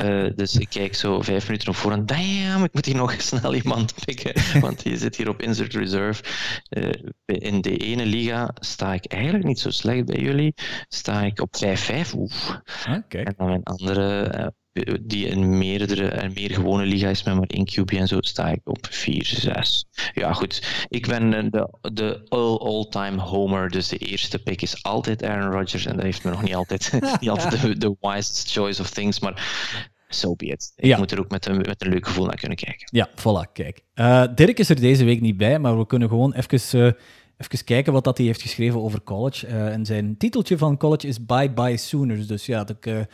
Uh, 0.03 0.31
dus 0.37 0.57
ik 0.57 0.69
kijk 0.69 0.95
zo 0.95 1.23
vijf 1.23 1.47
minuten 1.47 1.69
op 1.69 1.75
voorhand. 1.75 2.09
Damn, 2.09 2.65
ik 2.65 2.73
moet 2.73 2.87
hier 2.87 2.95
nog 2.95 3.21
snel 3.21 3.55
iemand 3.55 3.95
pikken, 4.05 4.35
want 4.61 4.83
je 4.83 4.97
zit 4.97 5.17
hier 5.17 5.29
op 5.29 5.43
insert 5.43 5.75
reserve. 5.75 6.23
Uh, 6.71 6.91
in 7.27 7.61
de 7.61 7.77
ene 7.77 8.07
liga 8.07 8.51
sta 8.55 8.95
ik 8.95 9.05
eigenlijk 9.05 9.45
niet 9.45 9.61
zo 9.61 9.71
slecht 9.71 10.05
bij 10.05 10.21
jullie. 10.21 10.55
Sta 10.89 11.23
ik 11.23 11.41
op 11.41 11.55
5-5. 11.57 12.15
Oef. 12.17 12.61
Ah, 12.87 13.03
en 13.09 13.35
dan 13.37 13.49
een 13.49 13.63
andere 13.63 14.53
die 15.01 15.27
in 15.27 15.59
meerdere 15.59 16.09
en 16.09 16.33
meer 16.35 16.51
gewone 16.51 16.85
liga 16.85 17.09
is 17.09 17.23
met 17.23 17.35
maar 17.35 17.47
één 17.47 17.66
QB 17.66 17.91
en 17.91 18.07
zo, 18.07 18.20
sta 18.20 18.49
ik 18.49 18.61
op 18.64 18.87
4, 18.91 19.25
6. 19.25 19.85
Ja, 20.14 20.33
goed. 20.33 20.87
Ik 20.89 21.07
ben 21.07 21.51
de, 21.51 21.68
de 21.93 22.27
all-time 22.29 23.20
homer, 23.20 23.70
dus 23.70 23.89
de 23.89 23.99
eerste 23.99 24.39
pick 24.39 24.62
is 24.62 24.83
altijd 24.83 25.25
Aaron 25.25 25.53
Rodgers 25.53 25.87
en 25.87 25.95
dat 25.97 26.05
heeft 26.05 26.25
me 26.25 26.31
nog 26.31 26.43
niet 26.43 26.55
altijd, 26.55 26.93
niet 27.20 27.31
altijd 27.31 27.61
de, 27.61 27.79
de 27.79 27.97
wisest 28.01 28.53
choice 28.53 28.81
of 28.81 28.91
things, 28.91 29.20
maar 29.20 29.47
so 30.09 30.35
be 30.35 30.47
it. 30.47 30.73
Ik 30.77 30.97
moet 30.97 31.12
er 31.12 31.18
ook 31.18 31.31
met 31.31 31.47
een, 31.47 31.57
met 31.57 31.85
een 31.85 31.91
leuk 31.91 32.07
gevoel 32.07 32.27
naar 32.27 32.37
kunnen 32.37 32.59
kijken. 32.59 32.89
Ja, 32.91 33.09
voilà, 33.11 33.53
kijk. 33.53 33.81
Uh, 33.95 34.25
Dirk 34.35 34.59
is 34.59 34.68
er 34.68 34.81
deze 34.81 35.05
week 35.05 35.20
niet 35.20 35.37
bij, 35.37 35.59
maar 35.59 35.79
we 35.79 35.87
kunnen 35.87 36.09
gewoon 36.09 36.33
even... 36.33 36.81
Uh, 36.81 36.93
Even 37.37 37.64
kijken 37.64 37.93
wat 37.93 38.05
dat 38.05 38.16
hij 38.16 38.27
heeft 38.27 38.43
geschreven 38.43 38.83
over 38.83 39.03
college. 39.03 39.47
Uh, 39.47 39.73
en 39.73 39.87
zijn 39.87 40.16
titeltje 40.16 40.59
van 40.59 40.77
college 40.77 41.07
is 41.07 41.25
Bye 41.27 41.51
Bye 41.51 41.77
Sooners. 41.77 42.27
Dus 42.27 42.47
ja, 42.47 42.64
dat 42.64 42.77
ik, 42.77 43.07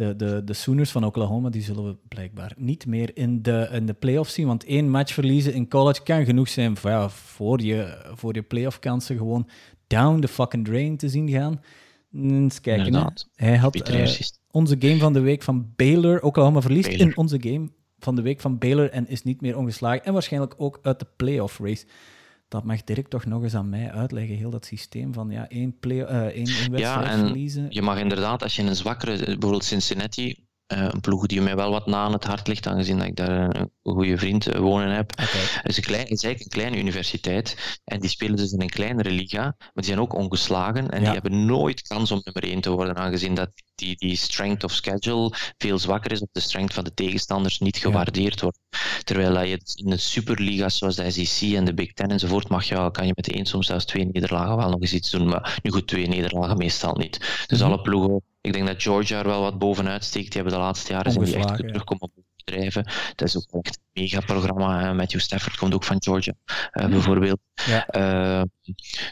de, 0.00 0.16
de, 0.16 0.44
de 0.44 0.52
Sooners 0.52 0.90
van 0.90 1.04
Oklahoma 1.04 1.48
die 1.48 1.62
zullen 1.62 1.84
we 1.84 1.96
blijkbaar 2.08 2.52
niet 2.56 2.86
meer 2.86 3.16
in 3.16 3.42
de, 3.42 3.68
in 3.72 3.86
de 3.86 3.92
playoffs 3.92 4.34
zien. 4.34 4.46
Want 4.46 4.64
één 4.64 4.90
match 4.90 5.12
verliezen 5.12 5.54
in 5.54 5.68
college 5.68 6.02
kan 6.02 6.24
genoeg 6.24 6.48
zijn 6.48 6.76
voor, 6.76 6.90
ja, 6.90 7.08
voor 7.08 7.60
je, 7.60 8.10
voor 8.14 8.34
je 8.34 8.42
playoff 8.42 8.78
kansen 8.78 9.16
gewoon 9.16 9.48
down 9.86 10.20
the 10.20 10.28
fucking 10.28 10.64
drain 10.64 10.96
te 10.96 11.08
zien 11.08 11.28
gaan. 11.28 11.60
Eens 12.12 12.60
kijken. 12.60 13.12
Hij 13.34 13.56
had 13.56 13.90
uh, 13.90 14.08
onze 14.50 14.76
game 14.78 14.98
van 14.98 15.12
de 15.12 15.20
week 15.20 15.42
van 15.42 15.72
Baylor. 15.76 16.22
Oklahoma 16.22 16.60
verliest 16.60 16.88
in 16.88 17.16
onze 17.16 17.36
game 17.40 17.68
van 17.98 18.14
de 18.14 18.22
week 18.22 18.40
van 18.40 18.58
Baylor 18.58 18.90
en 18.90 19.08
is 19.08 19.22
niet 19.22 19.40
meer 19.40 19.56
ongeslagen. 19.56 20.04
En 20.04 20.12
waarschijnlijk 20.12 20.54
ook 20.56 20.78
uit 20.82 20.98
de 20.98 21.06
playoff 21.16 21.58
race 21.58 21.86
dat 22.50 22.64
mag 22.64 22.84
Dirk 22.84 23.08
toch 23.08 23.24
nog 23.24 23.42
eens 23.42 23.54
aan 23.54 23.68
mij 23.68 23.90
uitleggen, 23.90 24.36
heel 24.36 24.50
dat 24.50 24.64
systeem 24.64 25.12
van 25.12 25.30
ja, 25.30 25.48
één, 25.48 25.78
play, 25.78 25.96
uh, 25.96 26.22
één, 26.22 26.32
één 26.32 26.44
wedstrijd 26.44 26.78
ja, 26.78 27.02
en 27.02 27.18
verliezen. 27.18 27.66
Je 27.68 27.82
mag 27.82 27.98
inderdaad, 27.98 28.42
als 28.42 28.56
je 28.56 28.62
een 28.62 28.76
zwakkere, 28.76 29.16
bijvoorbeeld 29.16 29.64
Cincinnati, 29.64 30.44
een 30.70 31.00
ploeg 31.00 31.26
die 31.26 31.40
mij 31.40 31.56
wel 31.56 31.70
wat 31.70 31.86
na 31.86 31.96
aan 31.96 32.12
het 32.12 32.24
hart 32.24 32.46
ligt, 32.46 32.66
aangezien 32.66 32.98
dat 32.98 33.06
ik 33.06 33.16
daar 33.16 33.56
een 33.56 33.70
goede 33.82 34.18
vriend 34.18 34.54
uh, 34.54 34.60
wonen 34.60 34.90
heb. 34.90 35.12
Okay. 35.12 35.26
Het 35.40 35.70
is, 35.70 35.76
een 35.76 35.82
klein, 35.82 36.06
is 36.06 36.24
eigenlijk 36.24 36.40
een 36.40 36.60
kleine 36.60 36.78
universiteit 36.78 37.80
en 37.84 38.00
die 38.00 38.10
spelen 38.10 38.36
dus 38.36 38.52
in 38.52 38.60
een 38.60 38.70
kleinere 38.70 39.10
liga, 39.10 39.42
maar 39.42 39.70
die 39.74 39.84
zijn 39.84 40.00
ook 40.00 40.14
ongeslagen 40.14 40.90
en 40.90 41.02
die 41.02 41.12
hebben 41.12 41.46
nooit 41.46 41.82
kans 41.82 42.10
om 42.10 42.20
nummer 42.24 42.42
1 42.42 42.60
te 42.60 42.70
worden, 42.70 42.96
aangezien 42.96 43.34
dat 43.34 43.50
die, 43.74 43.96
die 43.96 44.16
strength 44.16 44.64
of 44.64 44.72
schedule 44.72 45.32
veel 45.58 45.78
zwakker 45.78 46.12
is, 46.12 46.20
of 46.20 46.28
de 46.32 46.40
strength 46.40 46.74
van 46.74 46.84
de 46.84 46.94
tegenstanders 46.94 47.58
niet 47.58 47.76
gewaardeerd 47.76 48.40
wordt. 48.40 48.58
Terwijl 49.04 49.40
je 49.40 49.60
in 49.74 49.90
de 49.90 49.96
superliga's 49.96 50.78
zoals 50.78 50.96
de 50.96 51.10
SEC 51.10 51.52
en 51.52 51.64
de 51.64 51.74
Big 51.74 51.92
Ten 51.92 52.08
enzovoort 52.08 52.48
mag 52.48 52.64
je, 52.64 52.90
kan 52.90 53.06
je 53.06 53.12
met 53.14 53.32
één, 53.32 53.46
soms 53.46 53.66
zelfs 53.66 53.84
twee 53.84 54.04
nederlagen 54.12 54.56
wel 54.56 54.70
nog 54.70 54.80
eens 54.80 54.92
iets 54.92 55.10
doen, 55.10 55.28
maar 55.28 55.58
nu 55.62 55.70
goed, 55.70 55.86
twee 55.86 56.08
nederlagen 56.08 56.56
meestal 56.56 56.94
niet. 56.94 57.44
Dus 57.46 57.58
mhm. 57.58 57.68
alle 57.68 57.80
ploegen, 57.80 58.22
ik 58.40 58.52
denk 58.52 58.66
dat 58.66 58.82
Georgia 58.82 59.18
er 59.18 59.26
wel 59.26 59.40
wat 59.40 59.58
bovenuit 59.58 60.04
steekt, 60.04 60.32
die 60.32 60.42
hebben 60.42 60.52
de 60.52 60.64
laatste 60.64 60.92
jaren 60.92 61.12
zijn 61.12 61.24
die 61.24 61.36
echt 61.36 61.50
goed 61.50 61.68
terugkomen 61.68 62.10
bedrijven. 62.44 62.86
Het 63.10 63.22
is 63.22 63.36
ook 63.36 63.64
echt 63.64 63.78
een 63.92 64.02
megaprogramma. 64.02 64.92
Matthew 64.92 65.20
Stafford 65.20 65.56
komt 65.56 65.74
ook 65.74 65.84
van 65.84 66.02
Georgia, 66.02 66.32
uh, 66.72 66.86
bijvoorbeeld. 66.86 67.40
Ja. 67.66 67.86
Uh, 67.96 68.42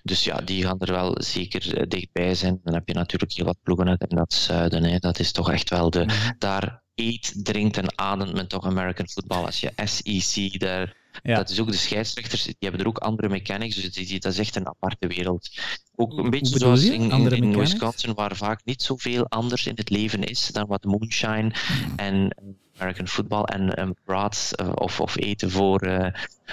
dus 0.02 0.24
ja, 0.24 0.36
die 0.36 0.64
gaan 0.64 0.78
er 0.78 0.92
wel 0.92 1.14
zeker 1.22 1.88
dichtbij 1.88 2.34
zijn. 2.34 2.60
Dan 2.62 2.74
heb 2.74 2.88
je 2.88 2.94
natuurlijk 2.94 3.32
heel 3.32 3.44
wat 3.44 3.62
ploegen 3.62 3.88
uit 3.88 4.04
in 4.08 4.16
dat 4.16 4.32
zuiden. 4.32 4.84
Hè. 4.84 4.98
Dat 4.98 5.18
is 5.18 5.32
toch 5.32 5.50
echt 5.50 5.70
wel 5.70 5.90
de. 5.90 6.04
Mhm. 6.04 6.32
Daar 6.38 6.82
eet, 6.94 7.44
drinkt 7.44 7.76
en 7.76 7.98
ademt 7.98 8.34
men 8.34 8.48
toch 8.48 8.66
American 8.66 9.08
football. 9.08 9.44
Als 9.44 9.60
je 9.60 9.72
SEC 9.84 10.60
daar 10.60 10.96
ja. 11.22 11.36
Dat 11.36 11.50
is 11.50 11.60
ook 11.60 11.70
de 11.70 11.76
scheidsrechters, 11.76 12.44
die 12.44 12.56
hebben 12.58 12.80
er 12.80 12.86
ook 12.86 12.98
andere 12.98 13.28
mechanics, 13.28 13.74
dus 13.74 14.18
dat 14.20 14.32
is 14.32 14.38
echt 14.38 14.56
een 14.56 14.68
aparte 14.68 15.06
wereld. 15.06 15.48
Ook 15.96 16.18
een 16.18 16.30
beetje 16.30 16.58
zoals 16.58 16.84
in, 16.84 17.10
in, 17.10 17.30
in 17.30 17.58
Wisconsin, 17.58 18.14
waar 18.14 18.36
vaak 18.36 18.60
niet 18.64 18.82
zoveel 18.82 19.26
anders 19.28 19.66
in 19.66 19.74
het 19.74 19.90
leven 19.90 20.24
is 20.24 20.46
dan 20.46 20.66
wat 20.66 20.84
moonshine 20.84 21.52
hmm. 21.52 21.92
en 21.96 22.34
American 22.78 23.08
football 23.08 23.42
en 23.42 23.80
um, 23.80 23.94
brats 24.04 24.52
uh, 24.60 24.72
of, 24.74 25.00
of 25.00 25.16
eten 25.16 25.50
voor, 25.50 25.86
uh, 25.86 26.06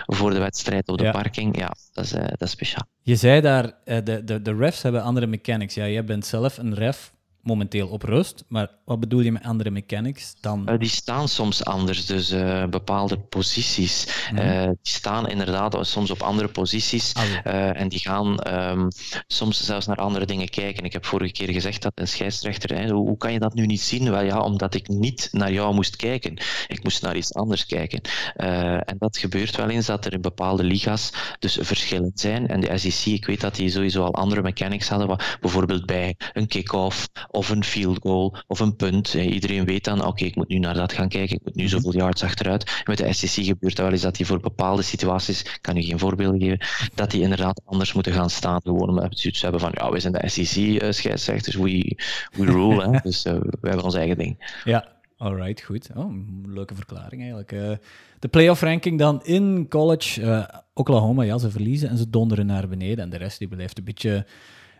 voor 0.06 0.30
de 0.30 0.40
wedstrijd 0.40 0.88
op 0.88 0.98
de 0.98 1.12
parking. 1.12 1.58
Ja, 1.58 1.76
dat 1.94 2.06
is, 2.06 2.14
uh, 2.14 2.20
dat 2.22 2.42
is 2.42 2.52
speciaal. 2.52 2.88
Je 3.02 3.16
zei 3.16 3.42
daar, 3.42 3.74
de, 3.84 4.22
de, 4.24 4.42
de 4.42 4.56
refs 4.56 4.82
hebben 4.82 5.04
andere 5.04 5.28
mechanics. 5.28 5.74
Ja, 5.74 5.88
jij 5.88 6.06
bent 6.06 6.26
zelf 6.26 6.58
een 6.58 6.74
ref 6.74 7.14
momenteel 7.46 7.88
op 7.88 8.04
rust. 8.04 8.44
Maar 8.48 8.70
wat 8.86 9.00
bedoel 9.00 9.20
je 9.20 9.32
met 9.32 9.44
andere 9.44 9.70
mechanics 9.70 10.36
dan? 10.42 10.70
Uh, 10.70 10.78
die 10.78 10.90
staan 10.90 11.28
soms 11.28 11.66
anders, 11.66 12.06
dus 12.06 12.32
uh, 12.32 12.66
bepaalde 12.66 13.20
posities. 13.20 14.08
Mm 14.32 14.38
uh, 14.38 14.64
die 14.64 14.76
staan 14.82 15.30
inderdaad 15.30 15.78
soms 15.82 16.12
op 16.12 16.22
andere 16.22 16.48
posities 16.48 17.14
ah, 17.14 17.80
en 17.80 17.90
die 17.90 18.00
gaan 18.00 18.48
um, 18.48 18.88
soms 19.28 19.66
zelfs 19.66 19.86
naar 19.86 19.98
andere 19.98 20.26
dingen 20.26 20.50
kijken. 20.50 20.84
Ik 20.84 20.94
heb 20.94 21.06
vorige 21.06 21.32
keer 21.32 21.50
gezegd 21.50 21.82
dat 21.82 21.92
een 21.96 22.08
scheidsrechter, 22.08 22.78
hè, 22.78 22.90
hoe, 22.90 23.08
hoe, 23.08 23.18
kan 23.18 23.34
je 23.34 23.40
dat 23.40 23.54
nu 23.54 23.66
niet 23.66 23.82
zien? 23.82 24.12
Wel 24.12 24.24
ja, 24.24 24.40
omdat 24.40 24.74
ik 24.74 24.88
niet 24.88 25.30
naar 25.32 25.52
jou 25.52 25.74
moest 25.74 25.96
kijken. 25.96 26.38
Ik 26.68 26.84
moest 26.84 27.02
naar 27.02 27.16
iets 27.16 27.34
anders 27.34 27.66
kijken. 27.66 28.02
en 28.36 28.96
dat 28.98 29.18
gebeurt 29.18 29.56
wel 29.56 29.70
eens 29.70 29.86
dat 29.86 30.06
er 30.06 30.14
in 30.14 30.22
bepaalde 30.22 30.64
liga's 30.64 31.12
dus 31.40 31.58
verschillen 31.62 32.12
zijn. 32.14 32.48
En 32.48 32.60
de 32.60 32.78
SEC, 32.78 33.14
ik 33.14 33.26
weet 33.26 33.42
dat 33.42 33.56
die 33.56 33.70
sowieso 33.70 34.04
al 34.04 34.14
andere 34.14 34.42
mechanics 34.42 34.90
hadden, 34.90 35.08
wat, 35.08 35.38
bijvoorbeeld 35.42 35.86
bij 35.86 36.16
een 36.34 36.48
kick-off 36.48 37.08
of 37.36 37.50
een 37.50 37.64
field 37.64 38.00
goal 38.02 38.36
of 38.48 38.60
een 38.60 38.76
punt. 38.76 39.14
Iedereen 39.14 39.66
weet 39.66 39.84
dan, 39.84 40.06
oké, 40.06 40.26
ik 40.26 40.36
moet 40.36 40.48
nu 40.48 40.60
naar 40.60 40.74
dat 40.74 40.94
gaan 40.94 41.10
kijken, 41.10 41.36
ik 41.36 41.42
moet 41.44 41.56
nu 41.56 41.64
mhm. 41.64 41.72
zoveel 41.72 41.94
yards 41.94 42.24
achteruit. 42.24 42.84
met 42.86 42.98
de 42.98 43.14
SEC 43.14 43.46
gebeurt 43.46 43.76
dat 43.76 43.86
wel 43.86 43.94
eens 43.94 44.02
dat 44.02 44.16
die 44.16 44.26
voor 44.26 44.40
bepaalde 44.40 44.82
situaties, 44.82 45.42
ik 45.42 45.58
kan 45.62 45.78
u 45.78 45.82
geen 45.82 46.00
voorbeelden 46.00 46.42
geven, 46.42 46.90
dat 46.96 47.12
die 47.12 47.22
inderdaad 47.22 47.62
anders 47.66 47.94
moeten 47.94 48.14
gaan 48.14 48.30
staan. 48.30 48.62
Gewoon 48.64 48.90
omdat 48.90 49.10
we 49.10 49.18
zoiets 49.18 49.42
hebben 49.42 49.60
van, 49.60 49.72
ja, 49.74 49.92
we 49.92 50.00
zijn 50.00 50.14
de 50.14 50.30
SEC-scheidsrechters, 50.30 51.56
uh, 51.56 51.62
we, 51.62 51.98
we 52.32 52.46
rule, 52.52 52.90
hè. 52.90 53.00
dus 53.04 53.26
uh, 53.26 53.34
we 53.34 53.68
hebben 53.68 53.84
ons 53.84 53.96
eigen 53.96 54.18
ding. 54.18 54.60
Ja, 54.64 54.94
Alright, 55.18 55.62
goed. 55.62 55.90
Oh, 55.96 56.14
leuke 56.46 56.76
verklaring 56.76 57.22
eigenlijk. 57.22 57.52
Uh, 57.52 57.72
de 58.20 58.28
playoff 58.28 58.62
ranking 58.62 59.00
dan 59.00 59.24
in 59.24 59.66
college. 59.70 60.22
Uh, 60.22 60.44
Oklahoma, 60.74 61.24
ja, 61.24 61.38
ze 61.38 61.52
verliezen 61.52 61.90
en 61.90 61.98
ze 61.98 62.10
donderen 62.10 62.46
naar 62.46 62.68
beneden. 62.68 63.04
En 63.04 63.10
de 63.10 63.18
rest 63.18 63.40
die 63.40 63.48
blijft 63.48 63.78
een 63.78 63.84
beetje 63.84 64.26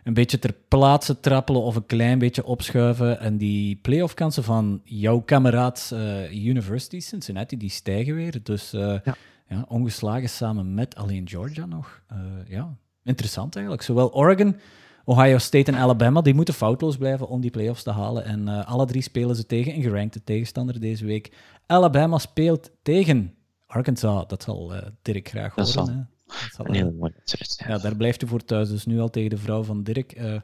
een 0.06 0.14
beetje 0.14 0.38
ter 0.38 0.54
plaatse 0.68 1.20
trappelen 1.20 1.62
of 1.62 1.76
een 1.76 1.86
klein 1.86 2.18
beetje 2.18 2.44
opschuiven. 2.44 3.20
En 3.20 3.36
die 3.36 3.76
playoff 3.76 4.14
kansen 4.14 4.44
van 4.44 4.80
jouw 4.84 5.20
kameraad 5.20 5.90
uh, 5.92 6.46
University 6.46 7.00
Cincinnati, 7.00 7.56
die 7.56 7.70
stijgen 7.70 8.14
weer. 8.14 8.42
Dus 8.42 8.74
uh, 8.74 8.80
ja. 8.80 9.16
ja. 9.48 9.64
ongeslagen 9.68 10.28
samen 10.28 10.74
met 10.74 10.94
alleen 10.94 11.28
Georgia 11.28 11.66
nog. 11.66 12.02
Uh, 12.12 12.18
ja, 12.48 12.76
interessant 13.02 13.54
eigenlijk. 13.54 13.84
Zowel 13.84 14.12
Oregon, 14.12 14.56
Ohio 15.04 15.38
State 15.38 15.72
en 15.72 15.78
Alabama, 15.78 16.20
die 16.20 16.34
moeten 16.34 16.54
foutloos 16.54 16.96
blijven 16.96 17.28
om 17.28 17.40
die 17.40 17.50
playoffs 17.50 17.82
te 17.82 17.90
halen. 17.90 18.24
En 18.24 18.48
alle 18.48 18.86
drie 18.86 19.02
spelen 19.02 19.36
ze 19.36 19.46
tegen 19.46 19.74
een 19.74 19.82
gerankte 19.82 20.24
tegenstander 20.24 20.80
deze 20.80 21.04
week. 21.04 21.32
Alabama 21.66 22.18
speelt 22.18 22.70
tegen 22.82 23.34
Arkansas. 23.66 24.26
Dat 24.26 24.42
zal 24.42 24.72
Dirk 25.02 25.28
graag 25.28 25.54
horen. 25.54 26.10
Een 26.56 26.96
mooie 26.96 27.12
wedstrijd. 27.24 27.64
Ja. 27.66 27.78
daar 27.78 27.96
blijft 27.96 28.22
u 28.22 28.26
voor 28.26 28.44
thuis. 28.44 28.68
Dus 28.68 28.86
nu 28.86 29.00
al 29.00 29.10
tegen 29.10 29.30
de 29.30 29.36
vrouw 29.36 29.62
van 29.62 29.82
Dirk. 29.82 30.18
Uh, 30.18 30.34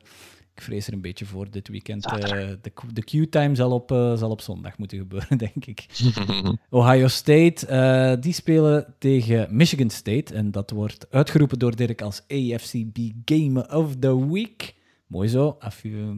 ik 0.54 0.62
vrees 0.62 0.86
er 0.86 0.92
een 0.92 1.00
beetje 1.00 1.24
voor 1.24 1.50
dit 1.50 1.68
weekend. 1.68 2.12
Uh, 2.12 2.20
de, 2.20 2.72
de 2.92 3.02
Q-time 3.02 3.54
zal, 3.54 3.70
op, 3.70 3.92
uh, 3.92 4.16
zal 4.16 4.30
op 4.30 4.40
zondag 4.40 4.78
moeten 4.78 4.98
gebeuren, 4.98 5.38
denk 5.48 5.66
ik. 5.66 5.86
Ohio 6.70 7.08
State, 7.08 8.16
die 8.20 8.32
spelen 8.32 8.94
tegen 8.98 9.56
Michigan 9.56 9.90
State. 9.90 10.34
En 10.34 10.50
dat 10.50 10.70
wordt 10.70 11.06
uitgeroepen 11.10 11.58
door 11.58 11.76
Dirk 11.76 12.02
als 12.02 12.22
AFCB 12.28 12.98
Game 13.24 13.68
of 13.68 13.96
the 13.96 14.32
Week. 14.32 14.74
Mooi 15.06 15.28
zo. 15.28 15.56
Affu 15.58 16.16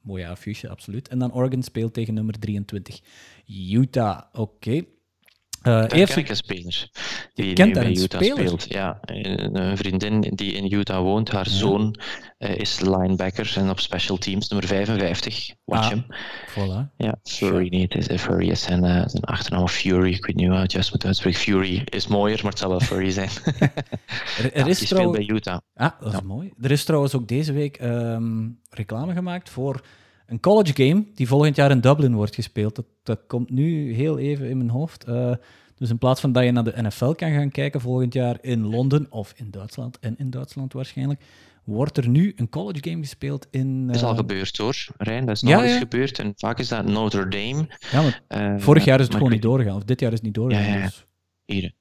mooie, 0.00 0.28
affiche, 0.28 0.68
absoluut. 0.68 1.08
En 1.08 1.18
dan 1.18 1.32
Oregon 1.32 1.62
speelt 1.62 1.94
tegen 1.94 2.14
nummer 2.14 2.38
23. 2.38 3.00
Utah, 3.70 4.22
oké. 4.32 4.82
Uh, 5.62 5.86
ken 5.86 6.18
ik 6.18 6.28
een 6.28 6.36
speler 6.36 6.88
die 7.34 7.64
nu 7.64 7.72
bij 7.72 7.90
Utah 7.90 8.22
speelt. 8.22 8.66
Ja, 8.68 8.98
een 9.02 9.76
vriendin 9.76 10.20
die 10.20 10.52
in 10.52 10.72
Utah 10.72 11.02
woont, 11.02 11.30
haar 11.30 11.48
zoon 11.48 12.00
uh, 12.38 12.56
is 12.56 12.80
linebacker 12.80 13.52
en 13.56 13.70
op 13.70 13.80
special 13.80 14.16
teams, 14.16 14.48
nummer 14.48 14.68
55. 14.68 15.54
Watch 15.64 15.84
ah, 15.84 15.90
hem. 15.90 16.06
Voilà. 16.50 16.96
Ja, 16.96 17.18
Fury 17.22 17.68
niet, 17.68 17.94
is 17.94 18.22
Fury 18.22 18.48
is 18.48 18.62
zijn, 18.62 18.84
uh, 18.84 19.02
zijn 19.06 19.24
achternaam 19.24 19.68
Fury. 19.68 20.12
Ik 20.12 20.26
weet 20.26 20.36
niet 20.36 20.48
hoe 20.48 20.56
het 20.56 20.72
juist 20.72 20.90
moet 20.92 21.04
uitspreken. 21.04 21.40
Fury 21.40 21.82
is 21.84 22.06
mooier, 22.06 22.38
maar 22.42 22.50
het 22.50 22.58
zal 22.58 22.70
wel 22.70 22.80
Fury 22.80 23.10
zijn. 23.10 23.30
er, 24.38 24.52
er 24.52 24.68
is 24.68 24.78
die 24.78 24.86
speelt 24.86 25.12
bij 25.12 25.26
Utah. 25.26 25.58
Ah, 25.74 26.00
dat 26.00 26.12
is 26.12 26.22
mooi. 26.22 26.52
Er 26.60 26.70
is 26.70 26.84
trouwens 26.84 27.14
ook 27.14 27.28
deze 27.28 27.52
week 27.52 27.80
um, 27.82 28.60
reclame 28.70 29.12
gemaakt 29.12 29.50
voor 29.50 29.80
een 30.30 30.40
college 30.40 30.72
game 30.74 31.04
die 31.14 31.28
volgend 31.28 31.56
jaar 31.56 31.70
in 31.70 31.80
Dublin 31.80 32.14
wordt 32.14 32.34
gespeeld. 32.34 32.76
Dat, 32.76 32.84
dat 33.02 33.20
komt 33.26 33.50
nu 33.50 33.94
heel 33.94 34.18
even 34.18 34.48
in 34.48 34.56
mijn 34.56 34.70
hoofd. 34.70 35.08
Uh, 35.08 35.34
dus 35.74 35.90
in 35.90 35.98
plaats 35.98 36.20
van 36.20 36.32
dat 36.32 36.44
je 36.44 36.50
naar 36.52 36.64
de 36.64 36.82
NFL 36.82 37.10
kan 37.10 37.32
gaan 37.32 37.50
kijken 37.50 37.80
volgend 37.80 38.12
jaar 38.12 38.38
in 38.40 38.66
Londen 38.66 39.06
of 39.10 39.32
in 39.36 39.50
Duitsland, 39.50 39.98
en 39.98 40.18
in 40.18 40.30
Duitsland 40.30 40.72
waarschijnlijk, 40.72 41.22
wordt 41.64 41.96
er 41.96 42.08
nu 42.08 42.32
een 42.36 42.48
college 42.48 42.90
game 42.90 43.02
gespeeld 43.02 43.46
in... 43.50 43.86
Dat 43.86 43.96
is 43.96 44.02
al 44.02 44.14
gebeurd 44.14 44.56
hoor, 44.56 44.86
Rijn. 44.96 45.26
Dat 45.26 45.36
is 45.36 45.42
nog 45.42 45.62
eens 45.62 45.78
gebeurd. 45.78 46.18
En 46.18 46.32
vaak 46.36 46.58
is 46.58 46.68
dat 46.68 46.86
Notre 46.86 47.28
Dame. 47.28 47.68
Ja, 47.90 48.02
maar 48.02 48.60
vorig 48.60 48.84
jaar 48.84 49.00
is 49.00 49.06
het 49.06 49.14
gewoon 49.14 49.30
niet 49.30 49.42
doorgegaan. 49.42 49.76
Of 49.76 49.84
dit 49.84 50.00
jaar 50.00 50.10
is 50.12 50.16
het 50.16 50.26
niet 50.26 50.34
doorgegaan. 50.34 50.72
Ja, 50.72 50.78
ja. 50.78 50.84
Dus... 50.84 51.04
Hier. 51.44 51.72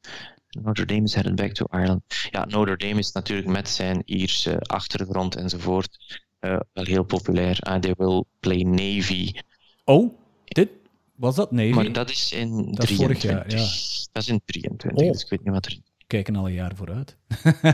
Notre 0.49 0.85
Dame 0.85 1.03
is 1.03 1.13
headed 1.13 1.35
back 1.35 1.51
to 1.51 1.65
Ireland. 1.71 2.03
Ja, 2.29 2.45
Notre 2.45 2.77
Dame 2.77 2.99
is 2.99 3.11
natuurlijk 3.11 3.47
met 3.47 3.69
zijn 3.69 4.01
Ierse 4.05 4.59
achtergrond 4.59 5.35
enzovoort 5.35 6.27
wel 6.39 6.85
heel 6.85 7.03
populair. 7.03 7.59
Uh, 7.67 7.75
they 7.75 7.93
will 7.97 8.23
play 8.39 8.63
Navy. 8.63 9.31
Oh, 9.83 10.13
dit 10.45 10.69
was 11.15 11.35
dat 11.35 11.51
Navy? 11.51 11.69
Maar 11.69 11.91
dat 11.91 12.09
is 12.09 12.31
in 12.31 12.71
dat 12.71 12.87
23. 12.87 13.21
Jaar, 13.21 13.49
ja. 13.51 13.57
Dat 14.11 14.23
is 14.23 14.29
in 14.29 14.41
23, 14.45 14.91
oh. 14.91 15.11
dus 15.11 15.23
ik 15.23 15.29
weet 15.29 15.43
niet 15.43 15.53
wat 15.53 15.65
er... 15.65 15.77
Kijken 16.07 16.35
al 16.35 16.47
een 16.47 16.53
jaar 16.53 16.75
vooruit. 16.75 17.17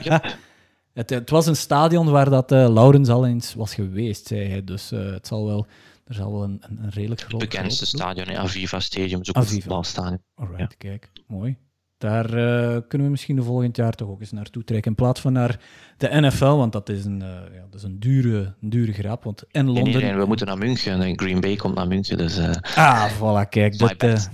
ja. 0.03 0.23
het, 0.93 1.09
het, 1.09 1.29
was 1.29 1.45
een 1.45 1.55
stadion 1.55 2.09
waar 2.09 2.29
dat 2.29 2.51
uh, 2.51 2.69
Laurens 2.69 3.09
al 3.09 3.25
eens 3.25 3.53
was 3.53 3.73
geweest, 3.73 4.27
zei 4.27 4.49
hij. 4.49 4.63
Dus 4.63 4.91
uh, 4.91 5.11
het 5.11 5.27
zal 5.27 5.45
wel... 5.45 5.67
Er 6.05 6.13
zal 6.13 6.31
wel 6.31 6.43
een, 6.43 6.61
een, 6.61 6.89
redelijk 6.89 7.21
groot... 7.21 7.41
Het 7.41 7.49
bekendste 7.49 7.85
stadion, 7.85 8.37
Aviva 8.37 8.79
Stadium, 8.79 9.21
is 9.21 9.29
ook 9.29 9.35
Aviva. 9.35 9.55
een 9.55 9.61
voetbalstadion. 9.61 10.21
Alright, 10.35 10.59
ja. 10.59 10.77
kijk. 10.77 11.11
Mooi. 11.27 11.57
Daar 11.97 12.25
uh, 12.25 12.77
kunnen 12.87 13.07
we 13.07 13.11
misschien 13.11 13.35
de 13.35 13.43
volgend 13.43 13.75
jaar 13.75 13.93
toch 13.93 14.09
ook 14.09 14.19
eens 14.19 14.31
naartoe 14.31 14.63
trekken. 14.63 14.91
In 14.91 14.97
plaats 14.97 15.21
van 15.21 15.33
naar 15.33 15.59
de 15.97 16.07
NFL, 16.11 16.45
want 16.45 16.71
dat 16.71 16.89
is 16.89 17.05
een, 17.05 17.21
uh, 17.21 17.27
ja, 17.27 17.65
dat 17.69 17.73
is 17.73 17.83
een, 17.83 17.99
dure, 17.99 18.53
een 18.61 18.69
dure 18.69 18.93
grap. 18.93 19.23
Want 19.23 19.43
en 19.51 19.65
Londen... 19.65 19.83
Nee, 19.83 20.03
nee, 20.03 20.15
we 20.15 20.25
moeten 20.25 20.47
naar 20.47 20.57
München. 20.57 21.01
En 21.01 21.19
Green 21.19 21.39
Bay 21.39 21.55
komt 21.55 21.75
naar 21.75 21.87
München. 21.87 22.17
Dus, 22.17 22.39
uh... 22.39 22.51
Ah, 22.75 23.11
voilà, 23.11 23.49
kijk. 23.49 23.77
Dat, 23.77 23.93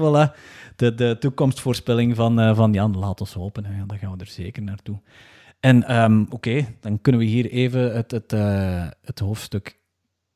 voilà. 0.00 0.36
De, 0.76 0.94
de 0.94 1.16
toekomstvoorspelling 1.18 2.16
van, 2.16 2.56
van 2.56 2.72
Jan, 2.72 2.98
laat 2.98 3.20
ons 3.20 3.32
hopen. 3.32 3.62
Daar 3.62 3.98
gaan 3.98 4.12
we 4.12 4.24
er 4.24 4.26
zeker 4.26 4.62
naartoe. 4.62 5.00
En 5.60 5.96
um, 6.02 6.22
oké, 6.22 6.34
okay, 6.34 6.76
dan 6.80 7.00
kunnen 7.00 7.20
we 7.20 7.26
hier 7.26 7.50
even 7.50 7.94
het, 7.94 8.10
het, 8.10 8.30
het 9.02 9.18
hoofdstuk 9.18 9.78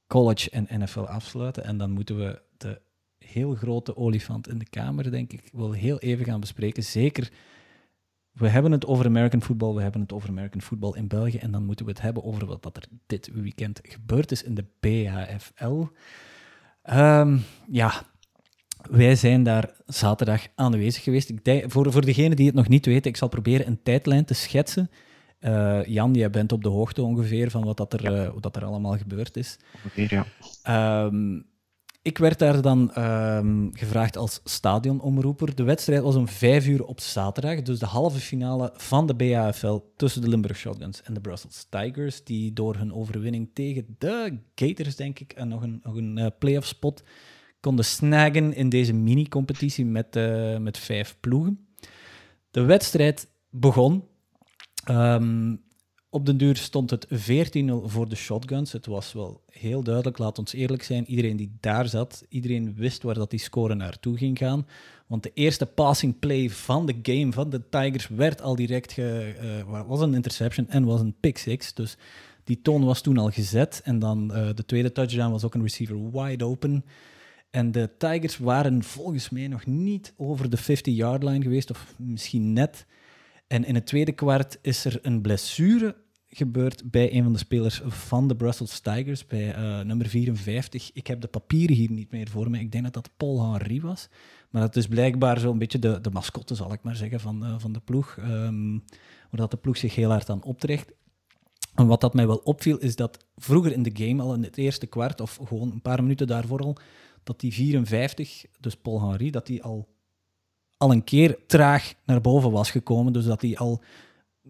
college 0.06 0.50
en 0.50 0.66
NFL 0.70 1.00
afsluiten. 1.00 1.64
En 1.64 1.78
dan 1.78 1.90
moeten 1.90 2.16
we 2.16 2.42
heel 3.32 3.54
grote 3.54 3.96
olifant 3.96 4.48
in 4.48 4.58
de 4.58 4.68
kamer, 4.70 5.10
denk 5.10 5.32
ik, 5.32 5.50
wel 5.52 5.72
heel 5.72 5.98
even 5.98 6.24
gaan 6.24 6.40
bespreken. 6.40 6.82
Zeker, 6.82 7.30
we 8.32 8.48
hebben 8.48 8.72
het 8.72 8.86
over 8.86 9.06
American 9.06 9.42
football, 9.42 9.74
we 9.74 9.82
hebben 9.82 10.00
het 10.00 10.12
over 10.12 10.28
American 10.28 10.60
football 10.60 10.96
in 10.96 11.08
België, 11.08 11.38
en 11.38 11.50
dan 11.50 11.64
moeten 11.64 11.84
we 11.84 11.90
het 11.90 12.00
hebben 12.00 12.24
over 12.24 12.46
wat 12.46 12.76
er 12.76 12.84
dit 13.06 13.30
weekend 13.32 13.80
gebeurd 13.82 14.32
is 14.32 14.42
in 14.42 14.54
de 14.54 14.64
BHFL. 14.80 15.84
Um, 16.94 17.42
ja, 17.70 17.92
wij 18.90 19.16
zijn 19.16 19.42
daar 19.42 19.70
zaterdag 19.86 20.46
aanwezig 20.54 21.02
geweest. 21.02 21.28
Ik 21.28 21.44
denk, 21.44 21.72
voor, 21.72 21.92
voor 21.92 22.04
degenen 22.04 22.36
die 22.36 22.46
het 22.46 22.54
nog 22.54 22.68
niet 22.68 22.86
weten, 22.86 23.10
ik 23.10 23.16
zal 23.16 23.28
proberen 23.28 23.66
een 23.66 23.82
tijdlijn 23.82 24.24
te 24.24 24.34
schetsen. 24.34 24.90
Uh, 25.40 25.84
Jan, 25.84 26.14
jij 26.14 26.30
bent 26.30 26.52
op 26.52 26.62
de 26.62 26.68
hoogte 26.68 27.02
ongeveer 27.02 27.50
van 27.50 27.64
wat 27.64 27.76
dat 27.76 27.92
er, 27.92 28.02
ja. 28.02 28.24
uh, 28.24 28.30
wat 28.40 28.56
er 28.56 28.64
allemaal 28.64 28.96
gebeurd 28.96 29.36
is. 29.36 29.58
Ongeveer, 29.74 30.24
ja. 30.62 31.04
Um, 31.04 31.44
ik 32.02 32.18
werd 32.18 32.38
daar 32.38 32.62
dan 32.62 32.98
um, 32.98 33.70
gevraagd 33.72 34.16
als 34.16 34.40
stadionomroeper. 34.44 35.54
De 35.54 35.62
wedstrijd 35.62 36.02
was 36.02 36.14
om 36.14 36.28
vijf 36.28 36.66
uur 36.66 36.84
op 36.84 37.00
zaterdag, 37.00 37.62
dus 37.62 37.78
de 37.78 37.86
halve 37.86 38.18
finale 38.18 38.70
van 38.76 39.06
de 39.06 39.14
BAFL 39.14 39.78
tussen 39.96 40.22
de 40.22 40.28
Limburg 40.28 40.56
Shotguns 40.56 41.02
en 41.02 41.14
de 41.14 41.20
Brussels 41.20 41.66
Tigers, 41.70 42.24
die 42.24 42.52
door 42.52 42.76
hun 42.76 42.94
overwinning 42.94 43.50
tegen 43.54 43.96
de 43.98 44.38
Gators, 44.54 44.96
denk 44.96 45.18
ik, 45.18 45.32
en 45.32 45.48
nog 45.48 45.62
een, 45.62 45.80
nog 45.82 45.96
een 45.96 46.18
uh, 46.18 46.26
playoff 46.38 46.66
spot 46.66 47.02
konden 47.60 47.84
snaggen 47.84 48.54
in 48.54 48.68
deze 48.68 48.92
mini-competitie 48.92 49.84
met, 49.84 50.16
uh, 50.16 50.56
met 50.58 50.78
vijf 50.78 51.16
ploegen. 51.20 51.66
De 52.50 52.62
wedstrijd 52.62 53.28
begon. 53.50 54.04
Um, 54.90 55.62
op 56.14 56.26
den 56.26 56.36
duur 56.36 56.56
stond 56.56 56.90
het 56.90 57.06
14-0 57.06 57.10
voor 57.84 58.08
de 58.08 58.14
shotguns. 58.14 58.72
Het 58.72 58.86
was 58.86 59.12
wel 59.12 59.40
heel 59.50 59.82
duidelijk, 59.82 60.18
laat 60.18 60.38
ons 60.38 60.52
eerlijk 60.52 60.82
zijn. 60.82 61.10
Iedereen 61.10 61.36
die 61.36 61.56
daar 61.60 61.88
zat, 61.88 62.24
iedereen 62.28 62.74
wist 62.74 63.02
waar 63.02 63.14
dat 63.14 63.30
die 63.30 63.40
score 63.40 63.74
naartoe 63.74 64.16
ging 64.16 64.38
gaan. 64.38 64.66
Want 65.06 65.22
de 65.22 65.30
eerste 65.34 65.66
passing 65.66 66.18
play 66.18 66.50
van 66.50 66.86
de 66.86 66.98
game 67.02 67.32
van 67.32 67.50
de 67.50 67.68
Tigers 67.68 68.08
werd 68.08 68.42
al 68.42 68.54
direct, 68.54 68.92
ge, 68.92 69.34
uh, 69.68 69.86
was 69.86 70.00
een 70.00 70.14
interception 70.14 70.68
en 70.68 70.84
was 70.84 71.00
een 71.00 71.14
pick 71.20 71.38
six. 71.38 71.74
Dus 71.74 71.96
die 72.44 72.62
toon 72.62 72.84
was 72.84 73.00
toen 73.00 73.18
al 73.18 73.30
gezet. 73.30 73.80
En 73.84 73.98
dan 73.98 74.30
uh, 74.32 74.48
de 74.54 74.64
tweede 74.64 74.92
touchdown 74.92 75.30
was 75.30 75.44
ook 75.44 75.54
een 75.54 75.62
receiver 75.62 76.10
wide 76.10 76.44
open. 76.44 76.84
En 77.50 77.72
de 77.72 77.90
Tigers 77.98 78.38
waren 78.38 78.82
volgens 78.82 79.30
mij 79.30 79.48
nog 79.48 79.66
niet 79.66 80.12
over 80.16 80.50
de 80.50 80.58
50-yard 80.58 81.22
line 81.22 81.42
geweest, 81.42 81.70
of 81.70 81.94
misschien 81.96 82.52
net. 82.52 82.86
En 83.52 83.64
in 83.64 83.74
het 83.74 83.86
tweede 83.86 84.12
kwart 84.12 84.58
is 84.62 84.84
er 84.84 84.98
een 85.02 85.20
blessure 85.20 85.96
gebeurd 86.28 86.90
bij 86.90 87.12
een 87.14 87.22
van 87.22 87.32
de 87.32 87.38
spelers 87.38 87.80
van 87.84 88.28
de 88.28 88.36
Brussels 88.36 88.80
Tigers, 88.80 89.26
bij 89.26 89.56
uh, 89.56 89.80
nummer 89.80 90.06
54. 90.08 90.90
Ik 90.92 91.06
heb 91.06 91.20
de 91.20 91.28
papieren 91.28 91.76
hier 91.76 91.90
niet 91.90 92.10
meer 92.10 92.28
voor 92.28 92.50
me. 92.50 92.58
Ik 92.58 92.72
denk 92.72 92.84
dat 92.84 92.94
dat 92.94 93.10
Paul 93.16 93.52
Henry 93.52 93.80
was. 93.80 94.08
Maar 94.50 94.62
dat 94.62 94.76
is 94.76 94.86
blijkbaar 94.86 95.38
zo'n 95.38 95.58
beetje 95.58 95.78
de, 95.78 96.00
de 96.00 96.10
mascotte, 96.10 96.54
zal 96.54 96.72
ik 96.72 96.82
maar 96.82 96.96
zeggen, 96.96 97.20
van, 97.20 97.44
uh, 97.44 97.54
van 97.58 97.72
de 97.72 97.80
ploeg. 97.80 98.16
Um, 98.16 98.84
waar 99.30 99.40
dat 99.40 99.50
de 99.50 99.56
ploeg 99.56 99.76
zich 99.76 99.94
heel 99.94 100.10
hard 100.10 100.30
aan 100.30 100.44
optrekt. 100.44 100.92
En 101.74 101.86
wat 101.86 102.00
dat 102.00 102.14
mij 102.14 102.26
wel 102.26 102.40
opviel, 102.44 102.78
is 102.78 102.96
dat 102.96 103.26
vroeger 103.36 103.72
in 103.72 103.82
de 103.82 104.04
game, 104.06 104.22
al 104.22 104.34
in 104.34 104.42
het 104.42 104.58
eerste 104.58 104.86
kwart, 104.86 105.20
of 105.20 105.38
gewoon 105.44 105.72
een 105.72 105.82
paar 105.82 106.02
minuten 106.02 106.26
daarvoor 106.26 106.60
al, 106.60 106.76
dat 107.22 107.40
die 107.40 107.52
54, 107.52 108.44
dus 108.60 108.76
Paul 108.76 109.08
Henry, 109.08 109.30
dat 109.30 109.46
die 109.46 109.62
al, 109.62 109.88
al 110.82 110.90
een 110.90 111.04
keer 111.04 111.38
traag 111.46 111.94
naar 112.04 112.20
boven 112.20 112.50
was 112.50 112.70
gekomen. 112.70 113.12
Dus 113.12 113.24
dat 113.24 113.42
hij 113.42 113.56
al 113.56 113.82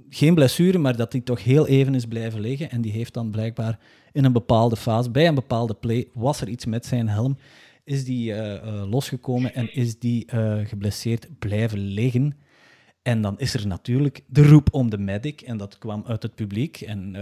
geen 0.09 0.35
blessure, 0.35 0.79
maar 0.79 0.97
dat 0.97 1.13
hij 1.13 1.21
toch 1.21 1.45
heel 1.45 1.67
even 1.67 1.95
is 1.95 2.07
blijven 2.07 2.41
liggen. 2.41 2.71
En 2.71 2.81
die 2.81 2.93
heeft 2.93 3.15
dan 3.15 3.31
blijkbaar 3.31 3.79
in 4.13 4.25
een 4.25 4.33
bepaalde 4.33 4.77
fase, 4.77 5.11
bij 5.11 5.29
een 5.29 5.35
bepaalde 5.35 5.75
play, 5.75 6.09
was 6.13 6.41
er 6.41 6.49
iets 6.49 6.65
met 6.65 6.87
zijn 6.87 7.09
helm, 7.09 7.37
is 7.85 8.05
die 8.05 8.31
uh, 8.31 8.53
uh, 8.53 8.91
losgekomen 8.91 9.55
en 9.55 9.75
is 9.75 9.99
die 9.99 10.27
uh, 10.35 10.59
geblesseerd 10.67 11.39
blijven 11.39 11.79
liggen. 11.79 12.37
En 13.03 13.21
dan 13.23 13.39
is 13.39 13.55
er 13.55 13.67
natuurlijk 13.67 14.21
de 14.27 14.49
roep 14.49 14.69
om 14.75 14.91
de 14.91 14.99
medic, 14.99 15.41
en 15.41 15.57
dat 15.57 15.79
kwam 15.79 16.05
uit 16.07 16.23
het 16.23 16.35
publiek. 16.35 16.81
En 16.81 17.17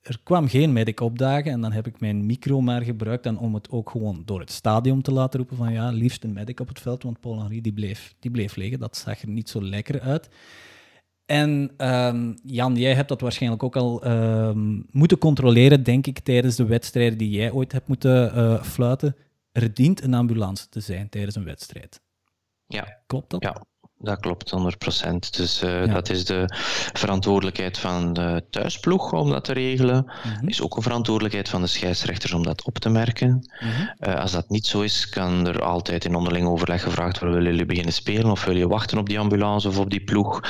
er 0.00 0.20
kwam 0.22 0.48
geen 0.48 0.72
medic 0.72 1.00
opdagen, 1.00 1.52
en 1.52 1.60
dan 1.60 1.72
heb 1.72 1.86
ik 1.86 2.00
mijn 2.00 2.26
micro 2.26 2.60
maar 2.60 2.82
gebruikt 2.82 3.24
dan 3.24 3.38
om 3.38 3.54
het 3.54 3.70
ook 3.70 3.90
gewoon 3.90 4.22
door 4.24 4.40
het 4.40 4.50
stadion 4.50 5.02
te 5.02 5.12
laten 5.12 5.38
roepen 5.38 5.56
van 5.56 5.72
ja, 5.72 5.90
liefst 5.90 6.24
een 6.24 6.32
medic 6.32 6.60
op 6.60 6.68
het 6.68 6.80
veld, 6.80 7.02
want 7.02 7.20
Paul 7.20 7.38
Henry 7.38 7.60
die 7.60 7.72
bleef, 7.72 8.14
die 8.18 8.30
bleef 8.30 8.56
liggen. 8.56 8.78
Dat 8.78 8.96
zag 8.96 9.22
er 9.22 9.28
niet 9.28 9.48
zo 9.48 9.62
lekker 9.62 10.00
uit. 10.00 10.28
En 11.26 11.70
um, 11.76 12.38
Jan, 12.44 12.76
jij 12.76 12.94
hebt 12.94 13.08
dat 13.08 13.20
waarschijnlijk 13.20 13.62
ook 13.62 13.76
al 13.76 14.06
um, 14.06 14.86
moeten 14.90 15.18
controleren, 15.18 15.82
denk 15.82 16.06
ik, 16.06 16.18
tijdens 16.18 16.56
de 16.56 16.64
wedstrijden 16.64 17.18
die 17.18 17.30
jij 17.30 17.50
ooit 17.50 17.72
hebt 17.72 17.88
moeten 17.88 18.38
uh, 18.38 18.62
fluiten. 18.62 19.16
Er 19.52 19.74
dient 19.74 20.02
een 20.02 20.14
ambulance 20.14 20.68
te 20.68 20.80
zijn 20.80 21.08
tijdens 21.08 21.36
een 21.36 21.44
wedstrijd. 21.44 22.00
Ja. 22.66 23.02
Klopt 23.06 23.30
dat? 23.30 23.42
Ja, 23.42 23.64
dat 24.02 24.20
klopt, 24.20 24.52
100%. 24.56 25.10
Dus 25.30 25.62
uh, 25.62 25.86
ja. 25.86 25.92
dat 25.92 26.10
is 26.10 26.24
de 26.24 26.44
verantwoordelijkheid 26.92 27.78
van 27.78 28.12
de 28.12 28.44
thuisploeg 28.50 29.12
om 29.12 29.30
dat 29.30 29.44
te 29.44 29.52
regelen. 29.52 29.96
Mm 29.96 30.32
-hmm. 30.32 30.48
is 30.48 30.62
ook 30.62 30.76
een 30.76 30.82
verantwoordelijkheid 30.82 31.48
van 31.48 31.60
de 31.60 31.66
scheidsrechters 31.66 32.32
om 32.32 32.42
dat 32.42 32.64
op 32.64 32.78
te 32.78 32.88
merken. 32.88 33.28
Mm 33.28 33.42
-hmm. 33.58 34.08
uh, 34.08 34.20
als 34.20 34.32
dat 34.32 34.48
niet 34.48 34.66
zo 34.66 34.80
is, 34.80 35.08
kan 35.08 35.46
er 35.46 35.62
altijd 35.62 36.04
in 36.04 36.14
onderling 36.14 36.46
overleg 36.46 36.82
gevraagd 36.82 37.18
worden: 37.18 37.36
willen 37.36 37.50
jullie 37.50 37.66
beginnen 37.66 37.92
spelen 37.92 38.30
of 38.30 38.44
willen 38.44 38.60
je 38.60 38.68
wachten 38.68 38.98
op 38.98 39.08
die 39.08 39.18
ambulance 39.18 39.68
of 39.68 39.78
op 39.78 39.90
die 39.90 40.04
ploeg? 40.04 40.40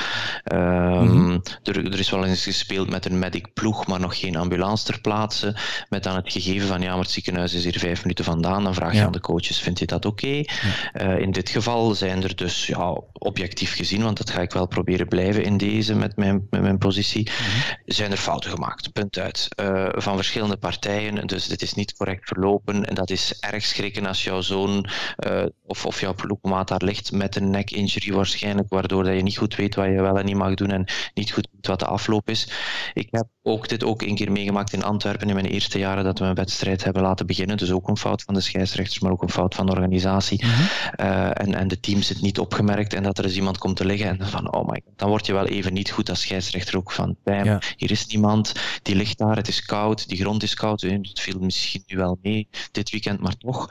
Um, 0.53 0.59
mm 0.59 1.07
-hmm. 1.07 1.41
er, 1.63 1.85
er, 1.85 1.99
is 1.99 2.09
wel 2.09 2.25
eens 2.25 2.43
gespeeld 2.43 2.89
met 2.89 3.05
een 3.05 3.19
medic 3.19 3.53
ploeg, 3.53 3.87
maar 3.87 3.99
nog 3.99 4.19
geen 4.19 4.35
ambulance 4.35 4.85
ter 4.85 5.01
plaatse. 5.01 5.55
Met 5.89 6.03
dan 6.03 6.15
het 6.15 6.31
gegeven 6.31 6.67
van: 6.67 6.81
ja, 6.81 6.89
maar 6.89 6.99
het 6.99 7.11
ziekenhuis 7.11 7.53
is 7.53 7.63
hier 7.63 7.79
vijf 7.79 8.01
minuten 8.01 8.25
vandaan. 8.25 8.63
Dan 8.63 8.73
vraag 8.73 8.91
je 8.91 8.97
ja. 8.97 9.05
aan 9.05 9.11
de 9.11 9.19
coaches: 9.19 9.59
vind 9.59 9.79
je 9.79 9.85
dat 9.85 10.05
oké? 10.05 10.25
Okay? 10.25 10.47
Ja. 10.93 11.13
Uh, 11.13 11.19
in 11.19 11.31
dit 11.31 11.49
geval 11.49 11.93
zijn 11.93 12.23
er 12.23 12.35
dus 12.35 12.67
ja, 12.67 12.97
op 13.13 13.37
objectief 13.41 13.75
gezien, 13.75 14.03
want 14.03 14.17
dat 14.17 14.29
ga 14.29 14.41
ik 14.41 14.51
wel 14.51 14.67
proberen 14.67 15.07
blijven 15.07 15.43
in 15.43 15.57
deze 15.57 15.95
met 15.95 16.15
mijn, 16.15 16.47
met 16.49 16.61
mijn 16.61 16.77
positie, 16.77 17.29
mm 17.29 17.45
-hmm. 17.45 17.77
zijn 17.85 18.11
er 18.11 18.17
fouten 18.17 18.51
gemaakt. 18.51 18.91
Punt 18.91 19.17
uit. 19.17 19.47
Uh, 19.61 19.89
van 19.91 20.15
verschillende 20.15 20.57
partijen. 20.57 21.27
Dus 21.27 21.47
dit 21.47 21.61
is 21.61 21.73
niet 21.73 21.93
correct 21.93 22.27
verlopen. 22.27 22.85
En 22.85 22.95
dat 22.95 23.09
is 23.09 23.39
erg 23.39 23.65
schrikken 23.65 24.05
als 24.05 24.23
jouw 24.23 24.41
zoon 24.41 24.89
uh, 25.27 25.43
of, 25.65 25.85
of 25.85 25.99
jouw 25.99 26.13
ploegmaat 26.13 26.67
daar 26.67 26.83
ligt 26.83 27.11
met 27.11 27.35
een 27.35 27.49
neck 27.49 27.71
injury 27.71 28.13
waarschijnlijk, 28.13 28.69
waardoor 28.69 29.03
dat 29.03 29.15
je 29.15 29.21
niet 29.21 29.37
goed 29.37 29.55
weet 29.55 29.75
wat 29.75 29.85
je 29.85 30.01
wel 30.01 30.19
en 30.19 30.25
niet 30.25 30.35
mag 30.35 30.53
doen 30.53 30.71
en 30.71 30.85
niet 31.13 31.31
goed 31.31 31.47
weet 31.51 31.67
wat 31.67 31.79
de 31.79 31.85
afloop 31.85 32.29
is. 32.29 32.47
Ik 32.93 33.07
heb 33.11 33.27
ook 33.43 33.67
dit 33.67 33.83
ook 33.83 34.01
een 34.01 34.15
keer 34.15 34.31
meegemaakt 34.31 34.73
in 34.73 34.83
Antwerpen 34.83 35.27
in 35.27 35.33
mijn 35.33 35.45
eerste 35.45 35.79
jaren 35.79 36.03
dat 36.03 36.19
we 36.19 36.25
een 36.25 36.35
wedstrijd 36.35 36.83
hebben 36.83 37.01
laten 37.01 37.25
beginnen. 37.25 37.57
Dus 37.57 37.71
ook 37.71 37.87
een 37.87 37.97
fout 37.97 38.21
van 38.21 38.33
de 38.33 38.41
scheidsrechters, 38.41 38.99
maar 38.99 39.11
ook 39.11 39.21
een 39.21 39.29
fout 39.29 39.55
van 39.55 39.65
de 39.65 39.71
organisatie. 39.71 40.45
Mm 40.45 40.51
-hmm. 40.51 41.05
uh, 41.05 41.25
en, 41.27 41.55
en 41.55 41.67
de 41.67 41.79
teams 41.79 42.09
het 42.09 42.21
niet 42.21 42.39
opgemerkt 42.39 42.93
en 42.93 43.03
dat 43.03 43.17
er 43.17 43.29
is 43.31 43.37
iemand 43.37 43.57
komt 43.57 43.75
te 43.75 43.85
liggen 43.85 44.19
en 44.19 44.27
van, 44.27 44.53
oh 44.53 44.67
my 44.67 44.81
god, 44.85 44.93
dan 44.95 45.09
word 45.09 45.25
je 45.25 45.33
wel 45.33 45.45
even 45.45 45.73
niet 45.73 45.91
goed 45.91 46.09
als 46.09 46.21
scheidsrechter 46.21 46.77
ook 46.77 46.91
van, 46.91 47.15
bam, 47.23 47.59
hier 47.77 47.91
is 47.91 48.05
niemand, 48.05 48.53
die 48.81 48.95
ligt 48.95 49.17
daar, 49.17 49.35
het 49.35 49.47
is 49.47 49.65
koud, 49.65 50.09
die 50.09 50.17
grond 50.17 50.43
is 50.43 50.53
koud, 50.53 50.81
het 50.81 51.19
viel 51.19 51.39
misschien 51.39 51.83
nu 51.85 51.97
wel 51.97 52.17
mee 52.21 52.47
dit 52.71 52.89
weekend, 52.89 53.19
maar 53.19 53.37
toch. 53.37 53.69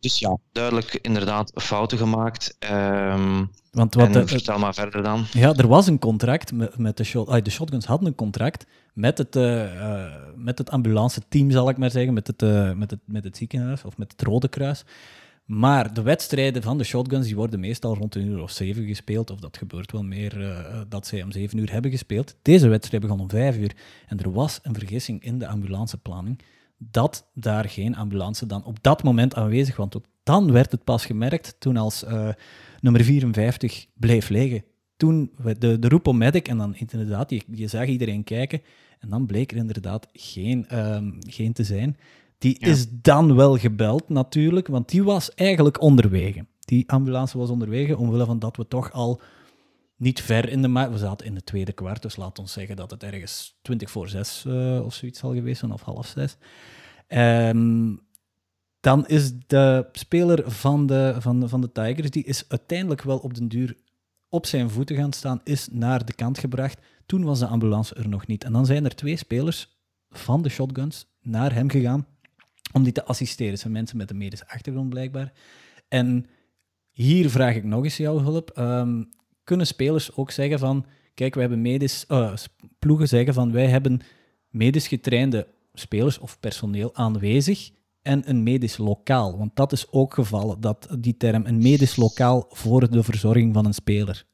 Dus 0.00 0.18
ja, 0.18 0.36
duidelijk 0.52 0.98
inderdaad 1.02 1.52
fouten 1.54 1.98
gemaakt. 1.98 2.56
Um, 2.72 3.50
Want 3.70 3.94
wat 3.94 4.12
de, 4.12 4.26
vertel 4.26 4.58
maar 4.58 4.74
verder 4.74 5.02
dan. 5.02 5.24
Ja, 5.32 5.54
er 5.54 5.68
was 5.68 5.86
een 5.86 5.98
contract 5.98 6.52
met, 6.52 6.78
met 6.78 6.96
de, 6.96 7.04
shot, 7.04 7.44
de 7.44 7.50
Shotguns 7.50 7.86
hadden 7.86 8.08
een 8.08 8.14
contract 8.14 8.66
met 8.92 9.18
het, 9.18 9.36
uh, 9.36 9.62
met 10.36 10.58
het 10.58 10.70
ambulance 10.70 11.20
team, 11.28 11.50
zal 11.50 11.68
ik 11.68 11.76
maar 11.76 11.90
zeggen, 11.90 12.14
met 12.14 12.26
het, 12.26 12.42
uh, 12.42 12.72
met, 12.72 12.90
het, 12.90 13.00
met 13.04 13.24
het 13.24 13.36
ziekenhuis 13.36 13.84
of 13.84 13.96
met 13.96 14.12
het 14.12 14.22
Rode 14.22 14.48
Kruis. 14.48 14.84
Maar 15.46 15.94
de 15.94 16.02
wedstrijden 16.02 16.62
van 16.62 16.78
de 16.78 16.84
shotguns 16.84 17.26
die 17.26 17.36
worden 17.36 17.60
meestal 17.60 17.96
rond 17.96 18.14
een 18.14 18.26
uur 18.26 18.42
of 18.42 18.50
zeven 18.50 18.86
gespeeld. 18.86 19.30
Of 19.30 19.40
dat 19.40 19.56
gebeurt 19.56 19.92
wel 19.92 20.02
meer 20.02 20.40
uh, 20.40 20.80
dat 20.88 21.06
zij 21.06 21.22
om 21.22 21.32
zeven 21.32 21.58
uur 21.58 21.72
hebben 21.72 21.90
gespeeld. 21.90 22.36
Deze 22.42 22.68
wedstrijd 22.68 23.02
begon 23.02 23.20
om 23.20 23.30
vijf 23.30 23.56
uur. 23.56 23.72
En 24.06 24.18
er 24.18 24.32
was 24.32 24.58
een 24.62 24.74
vergissing 24.74 25.22
in 25.22 25.38
de 25.38 25.46
ambulanceplanning 25.46 26.40
dat 26.78 27.30
daar 27.34 27.68
geen 27.68 27.96
ambulance 27.96 28.46
dan 28.46 28.64
op 28.64 28.82
dat 28.82 29.02
moment 29.02 29.34
aanwezig 29.34 29.76
was. 29.76 29.88
Want 29.92 30.06
dan 30.22 30.52
werd 30.52 30.70
het 30.70 30.84
pas 30.84 31.06
gemerkt 31.06 31.56
toen 31.58 31.76
als 31.76 32.04
uh, 32.04 32.28
nummer 32.80 33.04
54 33.04 33.86
bleef 33.94 34.28
liggen. 34.28 34.64
Toen 34.96 35.32
de, 35.58 35.78
de 35.78 35.88
roep 35.88 36.06
om 36.06 36.18
medic 36.18 36.48
en 36.48 36.58
dan 36.58 36.74
inderdaad, 36.76 37.30
je, 37.46 37.66
zag 37.66 37.86
iedereen 37.86 38.24
kijken. 38.24 38.62
En 38.98 39.08
dan 39.08 39.26
bleek 39.26 39.50
er 39.50 39.56
inderdaad 39.56 40.08
geen, 40.12 40.78
um, 40.78 41.18
geen 41.28 41.52
te 41.52 41.64
zijn. 41.64 41.96
Die 42.38 42.58
is 42.58 42.86
dan 42.90 43.34
wel 43.34 43.56
gebeld 43.56 44.08
natuurlijk, 44.08 44.66
want 44.66 44.88
die 44.88 45.04
was 45.04 45.34
eigenlijk 45.34 45.80
onderweg. 45.80 46.34
Die 46.60 46.90
ambulance 46.90 47.38
was 47.38 47.50
onderweg, 47.50 47.96
omwille 47.96 48.24
van 48.24 48.38
dat 48.38 48.56
we 48.56 48.68
toch 48.68 48.92
al 48.92 49.20
niet 49.96 50.20
ver 50.20 50.48
in 50.48 50.62
de 50.62 50.68
maand... 50.68 50.92
We 50.92 50.98
zaten 50.98 51.26
in 51.26 51.34
de 51.34 51.44
tweede 51.44 51.72
kwart, 51.72 52.02
dus 52.02 52.16
laat 52.16 52.38
ons 52.38 52.52
zeggen 52.52 52.76
dat 52.76 52.90
het 52.90 53.02
ergens 53.02 53.58
20 53.62 53.90
voor 53.90 54.08
6 54.08 54.44
uh, 54.46 54.84
of 54.84 54.94
zoiets 54.94 55.18
zal 55.18 55.34
geweest 55.34 55.58
zijn, 55.58 55.72
of 55.72 55.82
half 55.82 56.06
6. 56.06 56.36
Um, 57.08 58.00
dan 58.80 59.06
is 59.06 59.32
de 59.46 59.88
speler 59.92 60.50
van 60.50 60.86
de, 60.86 61.16
van, 61.18 61.40
de, 61.40 61.48
van 61.48 61.60
de 61.60 61.72
Tigers, 61.72 62.10
die 62.10 62.24
is 62.24 62.44
uiteindelijk 62.48 63.02
wel 63.02 63.18
op 63.18 63.34
den 63.34 63.48
duur 63.48 63.76
op 64.28 64.46
zijn 64.46 64.70
voeten 64.70 64.96
gaan 64.96 65.12
staan, 65.12 65.40
is 65.44 65.68
naar 65.72 66.04
de 66.04 66.12
kant 66.12 66.38
gebracht. 66.38 66.80
Toen 67.06 67.24
was 67.24 67.38
de 67.38 67.46
ambulance 67.46 67.94
er 67.94 68.08
nog 68.08 68.26
niet. 68.26 68.44
En 68.44 68.52
dan 68.52 68.66
zijn 68.66 68.84
er 68.84 68.94
twee 68.94 69.16
spelers 69.16 69.78
van 70.10 70.42
de 70.42 70.48
shotguns 70.48 71.06
naar 71.22 71.54
hem 71.54 71.70
gegaan 71.70 72.06
om 72.72 72.82
die 72.82 72.92
te 72.92 73.04
assisteren. 73.04 73.58
zijn 73.58 73.72
mensen 73.72 73.96
met 73.96 74.10
een 74.10 74.16
medische 74.16 74.48
achtergrond 74.48 74.88
blijkbaar. 74.88 75.32
En 75.88 76.26
hier 76.92 77.30
vraag 77.30 77.54
ik 77.54 77.64
nog 77.64 77.84
eens 77.84 77.96
jouw 77.96 78.20
hulp. 78.20 78.50
Ehm, 78.50 79.02
kunnen 79.44 79.66
spelers 79.66 80.16
ook 80.16 80.30
zeggen 80.30 80.58
van, 80.58 80.86
kijk, 81.14 81.34
we 81.34 81.40
hebben 81.40 81.62
medisch, 81.62 82.04
uh, 82.08 82.32
ploegen 82.78 83.08
zeggen 83.08 83.34
van, 83.34 83.52
wij 83.52 83.66
hebben 83.66 84.00
medisch 84.48 84.88
getrainde 84.88 85.46
spelers 85.74 86.18
of 86.18 86.40
personeel 86.40 86.94
aanwezig 86.94 87.70
en 88.02 88.28
een 88.28 88.42
medisch 88.42 88.76
lokaal. 88.76 89.38
Want 89.38 89.56
dat 89.56 89.72
is 89.72 89.92
ook 89.92 90.14
gevallen, 90.14 90.60
dat 90.60 90.88
die 90.98 91.16
term 91.16 91.46
een 91.46 91.58
medisch 91.58 91.96
lokaal 91.96 92.44
voor 92.48 92.90
de 92.90 93.02
verzorging 93.02 93.54
van 93.54 93.66
een 93.66 93.74
speler 93.74 94.26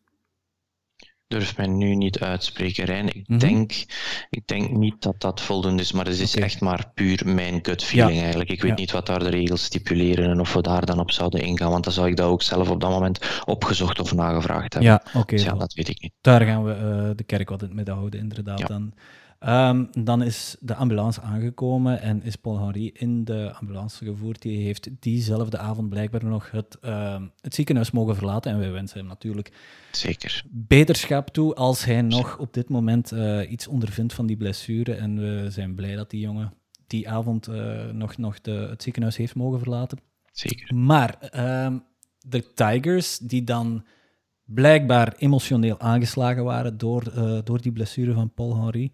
durf 1.32 1.56
mij 1.56 1.66
nu 1.66 1.94
niet 1.94 2.18
uitspreken, 2.18 2.84
Rijn. 2.84 3.06
Ik, 3.06 3.28
mhm. 3.28 3.38
denk, 3.38 3.72
ik 4.30 4.46
denk 4.46 4.70
niet 4.70 5.02
dat 5.02 5.20
dat 5.20 5.40
voldoende 5.40 5.82
is, 5.82 5.92
maar 5.92 6.06
het 6.06 6.18
is 6.18 6.36
echt 6.36 6.60
maar 6.60 6.90
puur 6.94 7.22
mijn 7.24 7.58
gut 7.62 7.84
feeling 7.84 8.20
eigenlijk. 8.20 8.50
Ik 8.50 8.62
weet 8.62 8.76
niet 8.76 8.90
wat 8.90 9.06
daar 9.06 9.18
de 9.18 9.28
regels 9.28 9.64
stipuleren 9.64 10.30
en 10.30 10.40
of 10.40 10.52
we 10.52 10.60
daar 10.60 10.86
dan 10.86 11.00
op 11.00 11.10
zouden 11.10 11.40
ingaan, 11.40 11.70
want 11.70 11.84
dan 11.84 11.92
zou 11.92 12.08
ik 12.08 12.16
dat 12.16 12.26
ook 12.26 12.42
zelf 12.42 12.70
op 12.70 12.80
dat 12.80 12.90
moment 12.90 13.42
opgezocht 13.44 14.00
of 14.00 14.14
nagevraagd 14.14 14.72
hebben. 14.72 14.90
Ja, 14.90 15.02
oké. 15.20 15.34
Dus 15.34 15.44
ja, 15.44 15.54
dat 15.54 15.74
weet 15.74 15.88
ik 15.88 16.00
niet. 16.00 16.12
Daar 16.20 16.40
gaan 16.40 16.64
we 16.64 16.74
uh, 16.74 17.16
de 17.16 17.24
kerk 17.24 17.48
wat 17.48 17.60
in 17.60 17.66
het 17.66 17.76
midden 17.76 17.94
houden, 17.94 18.20
inderdaad. 18.20 18.66
Dan. 18.66 18.92
Um, 19.49 19.88
dan 20.05 20.22
is 20.22 20.57
de 20.61 20.74
ambulance 20.74 21.20
aangekomen 21.20 22.01
en 22.01 22.22
is 22.22 22.36
Paul 22.36 22.59
Henry 22.59 22.90
in 22.95 23.24
de 23.24 23.53
ambulance 23.61 24.05
gevoerd. 24.05 24.43
Die 24.43 24.64
heeft 24.64 24.88
diezelfde 25.01 25.59
avond 25.59 25.88
blijkbaar 25.88 26.24
nog 26.24 26.51
het, 26.51 26.78
uh, 26.84 27.22
het 27.40 27.55
ziekenhuis 27.55 27.90
mogen 27.90 28.14
verlaten. 28.14 28.53
En 28.53 28.59
wij 28.59 28.70
wensen 28.70 28.99
hem 28.99 29.07
natuurlijk 29.07 29.53
Zeker. 29.90 30.45
beterschap 30.51 31.28
toe 31.28 31.55
als 31.55 31.84
hij 31.84 32.03
nog 32.03 32.38
op 32.38 32.55
dit 32.55 32.68
moment 32.68 33.12
uh, 33.12 33.51
iets 33.51 33.66
ondervindt 33.66 34.12
van 34.12 34.26
die 34.26 34.36
blessure. 34.36 34.95
En 34.95 35.18
we 35.18 35.51
zijn 35.51 35.74
blij 35.74 35.95
dat 35.95 36.11
die 36.11 36.20
jongen 36.20 36.53
die 36.86 37.09
avond 37.09 37.49
uh, 37.49 37.90
nog, 37.90 38.16
nog 38.16 38.40
de, 38.40 38.66
het 38.70 38.82
ziekenhuis 38.82 39.16
heeft 39.16 39.34
mogen 39.34 39.59
verlaten. 39.59 39.99
Zeker. 40.32 40.74
Maar 40.74 41.30
um, 41.64 41.84
de 42.18 42.53
Tigers, 42.55 43.18
die 43.18 43.45
dan 43.45 43.84
blijkbaar 44.45 45.14
emotioneel 45.18 45.80
aangeslagen 45.80 46.45
waren 46.45 46.78
door, 46.78 47.12
uh, 47.16 47.38
door 47.45 47.61
die 47.61 47.72
blessure 47.72 48.12
van 48.12 48.32
Paul 48.34 48.62
Henry 48.62 48.93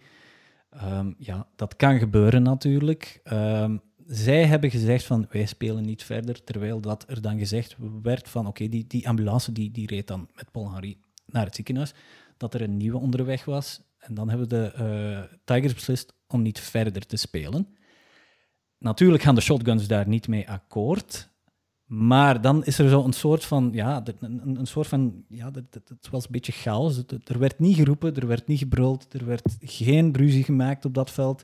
Um, 0.75 1.15
ja, 1.19 1.49
dat 1.57 1.77
kan 1.77 1.99
gebeuren 1.99 2.43
natuurlijk. 2.43 3.21
Um, 3.33 3.81
zij 4.07 4.47
hebben 4.47 4.71
gezegd 4.71 5.05
van 5.05 5.27
wij 5.31 5.47
spelen 5.47 5.85
niet 5.85 6.03
verder, 6.03 6.45
terwijl 6.45 6.81
dat 6.81 7.05
er 7.09 7.23
dan 7.23 7.39
gezegd 7.39 7.77
werd 8.03 8.29
van 8.29 8.47
oké, 8.47 8.69
die, 8.69 8.87
die 8.87 9.09
ambulance 9.09 9.53
die, 9.53 9.71
die 9.71 9.87
reed 9.87 10.07
dan 10.07 10.29
met 10.35 10.51
Paul 10.51 10.73
Henry 10.73 10.99
naar 11.27 11.45
het 11.45 11.55
ziekenhuis, 11.55 11.95
dat 12.37 12.55
er 12.55 12.63
een 12.63 12.77
nieuwe 12.77 12.99
onderweg 12.99 13.45
was. 13.45 13.81
En 13.99 14.15
dan 14.15 14.29
hebben 14.29 14.49
de 14.49 14.73
uh, 14.81 15.39
Tigers 15.45 15.75
beslist 15.75 16.15
om 16.27 16.43
niet 16.43 16.61
verder 16.61 17.07
te 17.07 17.17
spelen. 17.17 17.77
Natuurlijk 18.79 19.23
gaan 19.23 19.35
de 19.35 19.41
shotguns 19.41 19.87
daar 19.87 20.09
niet 20.09 20.29
mee 20.29 20.49
akkoord. 20.49 21.31
Maar 21.89 22.41
dan 22.41 22.65
is 22.65 22.79
er 22.79 22.89
zo 22.89 23.05
een 23.05 23.13
soort 23.13 23.45
van, 23.45 23.71
ja, 23.73 24.03
een, 24.21 24.59
een 24.59 24.67
soort 24.67 24.87
van, 24.87 25.25
ja, 25.29 25.51
het 25.71 26.09
was 26.11 26.25
een 26.25 26.33
beetje 26.33 26.53
chaos. 26.53 27.03
Er 27.25 27.39
werd 27.39 27.59
niet 27.59 27.77
geroepen, 27.77 28.15
er 28.15 28.27
werd 28.27 28.47
niet 28.47 28.59
gebruld, 28.59 29.07
er 29.13 29.27
werd 29.27 29.57
geen 29.61 30.17
ruzie 30.17 30.45
gemaakt 30.45 30.85
op 30.85 30.95
dat 30.95 31.11
veld. 31.11 31.43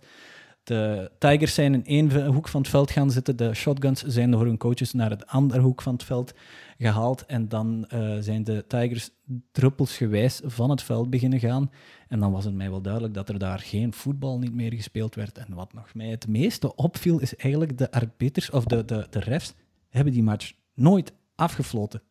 De 0.64 1.10
Tigers 1.18 1.54
zijn 1.54 1.74
in 1.74 1.84
één 1.84 2.26
hoek 2.26 2.48
van 2.48 2.60
het 2.60 2.70
veld 2.70 2.90
gaan 2.90 3.10
zitten, 3.10 3.36
de 3.36 3.54
Shotguns 3.54 4.02
zijn 4.02 4.30
door 4.30 4.44
hun 4.44 4.56
coaches 4.56 4.92
naar 4.92 5.10
het 5.10 5.26
andere 5.26 5.60
hoek 5.60 5.82
van 5.82 5.92
het 5.92 6.04
veld 6.04 6.34
gehaald. 6.78 7.26
En 7.26 7.48
dan 7.48 7.88
uh, 7.94 8.16
zijn 8.20 8.44
de 8.44 8.64
Tigers 8.66 9.10
druppelsgewijs 9.52 10.40
van 10.44 10.70
het 10.70 10.82
veld 10.82 11.10
beginnen 11.10 11.40
gaan. 11.40 11.70
En 12.08 12.20
dan 12.20 12.32
was 12.32 12.44
het 12.44 12.54
mij 12.54 12.70
wel 12.70 12.82
duidelijk 12.82 13.14
dat 13.14 13.28
er 13.28 13.38
daar 13.38 13.58
geen 13.58 13.92
voetbal 13.92 14.38
niet 14.38 14.54
meer 14.54 14.72
gespeeld 14.72 15.14
werd. 15.14 15.38
En 15.38 15.54
wat 15.54 15.72
nog 15.72 15.94
mij 15.94 16.08
het 16.08 16.28
meeste 16.28 16.76
opviel, 16.76 17.18
is 17.18 17.36
eigenlijk 17.36 17.78
de 17.78 17.90
arbiters, 17.90 18.50
of 18.50 18.64
de, 18.64 18.84
de, 18.84 19.06
de 19.10 19.20
refs, 19.20 19.54
hebben 19.94 20.12
die 20.12 20.22
match 20.22 20.52
nooit 20.74 21.12
afgefloten. 21.34 22.02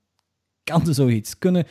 Kan 0.63 0.88
er 0.88 0.93
zoiets? 0.93 1.38
Kunnen... 1.38 1.65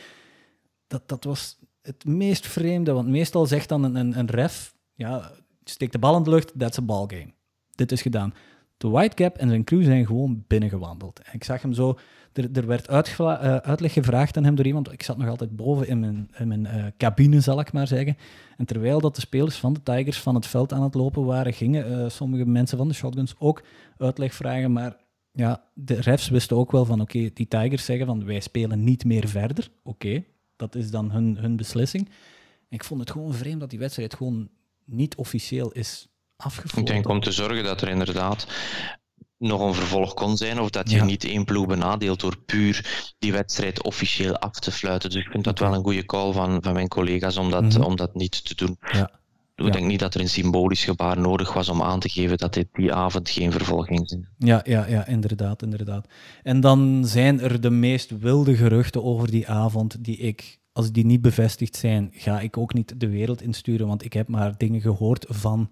Dat, 0.87 1.07
dat 1.09 1.23
was 1.23 1.59
het 1.81 2.05
meest 2.05 2.47
vreemde, 2.47 2.91
want 2.91 3.07
meestal 3.07 3.45
zegt 3.45 3.69
dan 3.69 3.83
een, 3.83 3.95
een, 3.95 4.19
een 4.19 4.29
ref, 4.29 4.75
ja, 4.93 5.31
steek 5.63 5.91
de 5.91 5.99
bal 5.99 6.17
in 6.17 6.23
de 6.23 6.29
lucht, 6.29 6.59
that's 6.59 6.77
a 6.77 6.81
ball 6.81 7.05
game. 7.07 7.33
Dit 7.75 7.91
is 7.91 8.01
gedaan. 8.01 8.33
De 8.77 8.89
Whitecap 8.89 9.37
en 9.37 9.49
zijn 9.49 9.63
crew 9.63 9.83
zijn 9.83 10.05
gewoon 10.05 10.43
binnengewandeld. 10.47 11.19
En 11.19 11.33
ik 11.33 11.43
zag 11.43 11.61
hem 11.61 11.73
zo, 11.73 11.97
er, 12.33 12.49
er 12.53 12.67
werd 12.67 12.89
uh, 12.89 13.55
uitleg 13.55 13.93
gevraagd 13.93 14.37
aan 14.37 14.43
hem 14.43 14.55
door 14.55 14.65
iemand. 14.65 14.91
Ik 14.91 15.03
zat 15.03 15.17
nog 15.17 15.27
altijd 15.27 15.55
boven 15.55 15.87
in 15.87 15.99
mijn, 15.99 16.29
in 16.37 16.47
mijn 16.47 16.65
uh, 16.65 16.85
cabine, 16.97 17.39
zal 17.39 17.59
ik 17.59 17.73
maar 17.73 17.87
zeggen. 17.87 18.17
En 18.57 18.65
terwijl 18.65 18.99
dat 18.99 19.15
de 19.15 19.21
spelers 19.21 19.55
van 19.55 19.73
de 19.73 19.83
Tigers 19.83 20.19
van 20.19 20.35
het 20.35 20.47
veld 20.47 20.73
aan 20.73 20.83
het 20.83 20.93
lopen 20.93 21.25
waren, 21.25 21.53
gingen 21.53 21.91
uh, 21.91 22.09
sommige 22.09 22.45
mensen 22.45 22.77
van 22.77 22.87
de 22.87 22.93
Shotguns 22.93 23.35
ook 23.37 23.63
uitleg 23.97 24.33
vragen. 24.33 24.71
Maar 24.71 24.95
ja, 25.33 25.63
de 25.73 25.93
refs 25.93 26.29
wisten 26.29 26.57
ook 26.57 26.71
wel 26.71 26.85
van 26.85 27.01
oké, 27.01 27.29
die 27.33 27.47
Tigers 27.47 27.85
zeggen 27.85 28.05
van 28.05 28.25
wij 28.25 28.39
spelen 28.39 28.83
niet 28.83 29.05
meer 29.05 29.27
verder. 29.27 29.69
Oké, 29.83 30.23
dat 30.55 30.75
is 30.75 30.91
dan 30.91 31.11
hun, 31.11 31.37
hun 31.37 31.55
beslissing. 31.55 32.09
ik 32.69 32.83
vond 32.83 32.99
het 32.99 33.11
gewoon 33.11 33.33
vreemd 33.33 33.59
dat 33.59 33.69
die 33.69 33.79
wedstrijd 33.79 34.15
gewoon 34.15 34.49
niet 34.85 35.15
officieel 35.15 35.71
is 35.71 36.07
afgevoerd. 36.35 36.89
Ik 36.89 36.93
denk 36.93 37.07
om 37.07 37.19
te 37.19 37.31
zorgen 37.31 37.63
dat 37.63 37.81
er 37.81 37.89
inderdaad 37.89 38.47
nog 39.37 39.61
een 39.61 39.73
vervolg 39.73 40.13
kon 40.13 40.37
zijn, 40.37 40.59
of 40.59 40.69
dat 40.69 40.91
je 40.91 41.01
niet 41.01 41.23
één 41.23 41.45
ploeg 41.45 41.67
benadeelt 41.67 42.19
door 42.19 42.37
puur 42.37 43.05
die 43.19 43.31
wedstrijd 43.31 43.83
officieel 43.83 44.37
af 44.37 44.59
te 44.59 44.71
fluiten. 44.71 45.09
Dus 45.09 45.25
ik 45.25 45.31
vind 45.31 45.43
dat 45.43 45.59
wel 45.59 45.73
een 45.73 45.83
goede 45.83 46.05
call 46.05 46.31
van, 46.31 46.63
van 46.63 46.73
mijn 46.73 46.87
collega's 46.87 47.37
om 47.37 47.49
dat, 47.49 47.63
mhm. 47.63 47.81
om 47.81 47.95
dat 47.95 48.15
niet 48.15 48.45
te 48.45 48.55
doen. 48.55 48.77
Ja. 48.91 49.21
Ik 49.55 49.73
denk 49.73 49.85
niet 49.85 49.99
dat 49.99 50.13
er 50.13 50.21
een 50.21 50.29
symbolisch 50.29 50.83
gebaar 50.83 51.19
nodig 51.19 51.53
was 51.53 51.69
om 51.69 51.81
aan 51.81 51.99
te 51.99 52.09
geven 52.09 52.37
dat 52.37 52.53
dit 52.53 52.67
die 52.71 52.93
avond 52.93 53.29
geen 53.29 53.51
vervolging 53.51 54.01
is. 54.01 54.17
Ja, 54.37 54.61
ja, 54.63 54.87
ja, 54.87 55.07
inderdaad, 55.07 55.61
inderdaad. 55.61 56.07
En 56.43 56.59
dan 56.59 57.05
zijn 57.05 57.39
er 57.39 57.61
de 57.61 57.69
meest 57.69 58.17
wilde 58.17 58.55
geruchten 58.55 59.03
over 59.03 59.31
die 59.31 59.47
avond 59.47 60.03
die 60.03 60.17
ik, 60.17 60.59
als 60.71 60.91
die 60.91 61.05
niet 61.05 61.21
bevestigd 61.21 61.75
zijn, 61.75 62.09
ga 62.11 62.39
ik 62.39 62.57
ook 62.57 62.73
niet 62.73 62.99
de 62.99 63.09
wereld 63.09 63.41
insturen, 63.41 63.87
want 63.87 64.05
ik 64.05 64.13
heb 64.13 64.27
maar 64.27 64.57
dingen 64.57 64.81
gehoord 64.81 65.25
van 65.29 65.69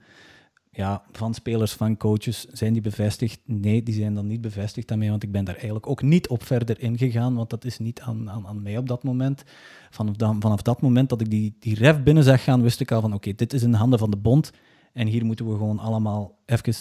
ja, 0.74 1.04
van 1.12 1.34
spelers, 1.34 1.74
van 1.74 1.98
coaches, 1.98 2.46
zijn 2.46 2.74
die 2.74 2.82
bevestigd? 2.82 3.40
Nee, 3.46 3.84
die 3.84 3.94
zijn 3.94 4.14
dan 4.14 4.28
niet 4.28 4.42
bevestigd 4.42 4.88
daarmee, 4.88 5.10
want 5.10 5.24
ik 5.24 5.32
ben 5.32 5.46
daar 5.46 5.56
eigenlijk 5.56 5.88
ook 5.88 6.02
niet 6.02 6.28
op 6.28 6.44
verder 6.44 6.82
ingegaan, 6.82 7.36
want 7.36 7.50
dat 7.50 7.66
is 7.66 7.80
niet 7.80 8.02
aan, 8.02 8.30
aan, 8.30 8.48
aan 8.48 8.62
mij 8.62 8.78
op 8.78 8.88
dat 8.88 9.04
moment. 9.04 9.44
Vanaf, 9.90 10.16
dan, 10.16 10.42
vanaf 10.42 10.62
dat 10.62 10.82
moment 10.82 11.10
dat 11.10 11.22
ik 11.22 11.30
die, 11.30 11.56
die 11.60 11.76
ref 11.76 12.04
binnen 12.04 12.24
zag 12.24 12.44
gaan, 12.44 12.62
wist 12.62 12.80
ik 12.80 12.92
al 12.92 13.02
van 13.02 13.14
oké, 13.14 13.34
dit 13.34 13.54
is 13.54 13.64
in 13.64 13.72
de 13.72 13.78
handen 13.78 14.00
van 14.00 14.12
de 14.12 14.18
bond 14.18 14.52
en 14.94 15.08
hier 15.08 15.26
moeten 15.26 15.46
we 15.50 15.52
gewoon 15.52 15.80
allemaal 15.80 16.40
even, 16.46 16.74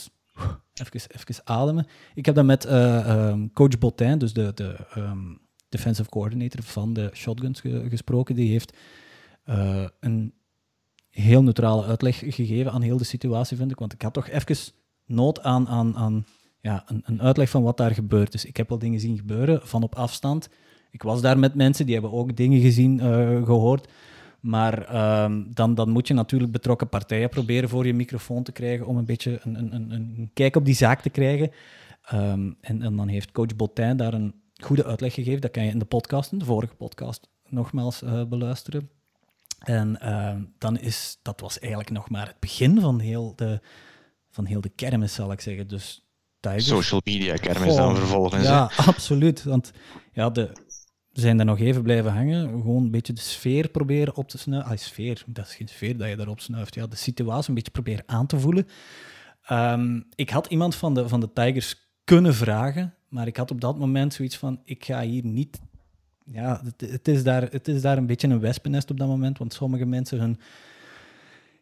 even, 0.75 1.01
even 1.17 1.47
ademen. 1.47 1.87
Ik 2.15 2.27
heb 2.27 2.35
dat 2.35 2.45
met 2.45 2.67
uh, 2.67 3.35
coach 3.53 3.79
Botin, 3.79 4.19
dus 4.19 4.33
de, 4.33 4.53
de, 4.55 4.77
um, 4.97 5.39
defensive 5.69 6.09
coordinator 6.09 6.63
van 6.63 6.93
de 6.93 7.11
Shotguns 7.13 7.61
gesproken. 7.89 8.35
Die 8.35 8.51
heeft 8.51 8.77
uh, 9.47 9.87
een 10.01 10.35
heel 11.11 11.43
neutrale 11.43 11.85
uitleg 11.85 12.19
gegeven 12.19 12.73
aan 12.73 12.83
heel 12.83 12.97
de 12.97 13.05
situatie, 13.05 13.57
vind 13.57 13.71
ik. 13.71 13.79
Want 13.79 13.93
ik 13.93 14.03
had 14.03 14.13
toch 14.13 14.29
even 14.29 14.57
nood 15.07 15.43
aan, 15.43 15.69
aan, 15.69 15.97
aan 15.97 16.25
ja, 16.61 16.85
een, 16.87 17.03
een 17.05 17.23
uitleg 17.23 17.51
van 17.51 17.63
wat 17.63 17.77
daar 17.77 17.95
gebeurt. 17.95 18.33
Dus 18.33 18.45
ik 18.45 18.57
heb 18.57 18.69
wel 18.69 18.79
dingen 18.79 19.01
zien 19.01 19.17
gebeuren 19.17 19.61
van 19.63 19.83
op 19.83 19.95
afstand. 19.95 20.49
Ik 20.91 21.03
was 21.03 21.21
daar 21.21 21.39
met 21.39 21.55
mensen, 21.55 21.85
die 21.85 21.95
hebben 21.95 22.13
ook 22.13 22.37
dingen 22.37 22.61
gezien, 22.61 22.99
uh, 22.99 23.45
gehoord. 23.45 23.89
Maar 24.41 24.85
ehm, 24.85 25.43
dan, 25.49 25.75
dan 25.75 25.91
moet 25.91 26.09
je 26.09 26.15
natuurlijk 26.15 26.53
betrokken 26.53 26.89
partijen 26.89 27.29
proberen 27.29 27.69
voor 27.69 27.87
je 27.87 27.95
microfoon 27.95 28.43
te 28.43 28.53
krijgen 28.53 28.87
om 28.87 28.97
een 28.97 29.05
beetje 29.05 29.41
een, 29.43 29.75
een, 29.75 29.91
een, 29.91 30.31
kijk 30.35 30.57
op 30.57 30.65
die 30.65 30.75
zaak 30.75 31.03
te 31.03 31.11
krijgen. 31.11 31.51
Um, 32.13 32.57
en, 32.61 32.83
en 32.83 32.97
dan 32.97 33.09
heeft 33.09 33.33
coach 33.33 33.57
Botin 33.57 33.97
daar 33.97 34.15
een 34.15 34.35
goede 34.63 34.85
uitleg 34.85 35.15
gegeven. 35.15 35.41
Dat 35.41 35.51
kan 35.51 35.65
je 35.65 35.71
in 35.71 35.79
de 35.79 35.85
podcast, 35.85 36.33
in 36.33 36.39
de 36.39 36.45
vorige 36.45 36.75
podcast, 36.75 37.29
nogmaals 37.49 38.03
uh, 38.03 38.25
beluisteren. 38.25 38.91
En 39.61 39.99
uh, 40.03 40.35
dan 40.59 40.79
is, 40.79 41.19
dat 41.23 41.41
was 41.41 41.59
eigenlijk 41.59 41.91
nog 41.91 42.11
maar 42.11 42.27
het 42.27 42.41
begin 42.41 42.81
van 42.81 43.01
heel 43.01 43.33
de, 43.37 43.61
van 44.31 44.45
heel 44.45 44.61
de 44.61 44.69
kermis, 44.69 45.15
zal 45.15 45.33
ik 45.33 45.41
zeggen. 45.41 45.69
Dus 45.69 46.05
Tigers, 46.41 46.67
Social 46.67 47.01
media 47.05 47.37
kermis 47.37 47.75
dan 47.75 47.97
vervolgens. 47.97 48.45
Ja, 48.45 48.71
absoluut. 48.87 49.43
Want 49.43 49.71
ja, 50.13 50.31
de, 50.31 50.51
we 51.13 51.21
zijn 51.21 51.37
daar 51.37 51.47
nog 51.47 51.59
even 51.59 51.83
blijven 51.83 52.13
hangen. 52.13 52.49
Gewoon 52.49 52.83
een 52.83 52.91
beetje 52.91 53.13
de 53.13 53.21
sfeer 53.21 53.69
proberen 53.69 54.17
op 54.17 54.29
te 54.29 54.39
snuiven. 54.39 54.71
Ah, 54.71 54.79
sfeer, 54.79 55.23
dat 55.27 55.47
is 55.47 55.55
geen 55.55 55.69
sfeer 55.69 55.97
dat 55.97 56.09
je 56.09 56.17
daarop 56.17 56.41
snuift. 56.41 56.75
Ja, 56.75 56.87
de 56.87 56.97
situatie 56.97 57.49
een 57.49 57.55
beetje 57.55 57.71
proberen 57.71 58.05
aan 58.07 58.27
te 58.27 58.41
voelen. 58.41 58.67
Um, 59.51 60.07
ik 60.15 60.31
had 60.31 60.47
iemand 60.47 60.75
van 60.75 60.95
de, 60.95 61.09
van 61.09 61.21
de 61.21 61.33
Tigers 61.33 61.91
kunnen 62.05 62.35
vragen, 62.35 62.95
maar 63.09 63.27
ik 63.27 63.37
had 63.37 63.51
op 63.51 63.61
dat 63.61 63.79
moment 63.79 64.15
zoiets 64.15 64.37
van: 64.37 64.61
ik 64.65 64.85
ga 64.85 65.03
hier 65.03 65.25
niet 65.25 65.61
ja, 66.33 66.61
het, 66.65 66.91
het, 66.91 67.09
is 67.09 67.23
daar, 67.23 67.43
het 67.43 67.69
is 67.69 67.83
daar 67.83 67.97
een 67.97 68.07
beetje 68.07 68.29
een 68.29 68.41
wespennest 68.41 68.91
op 68.91 68.99
dat 68.99 69.09
moment, 69.09 69.39
want 69.39 69.53
sommige 69.53 69.85
mensen, 69.85 70.21
hun, 70.21 70.39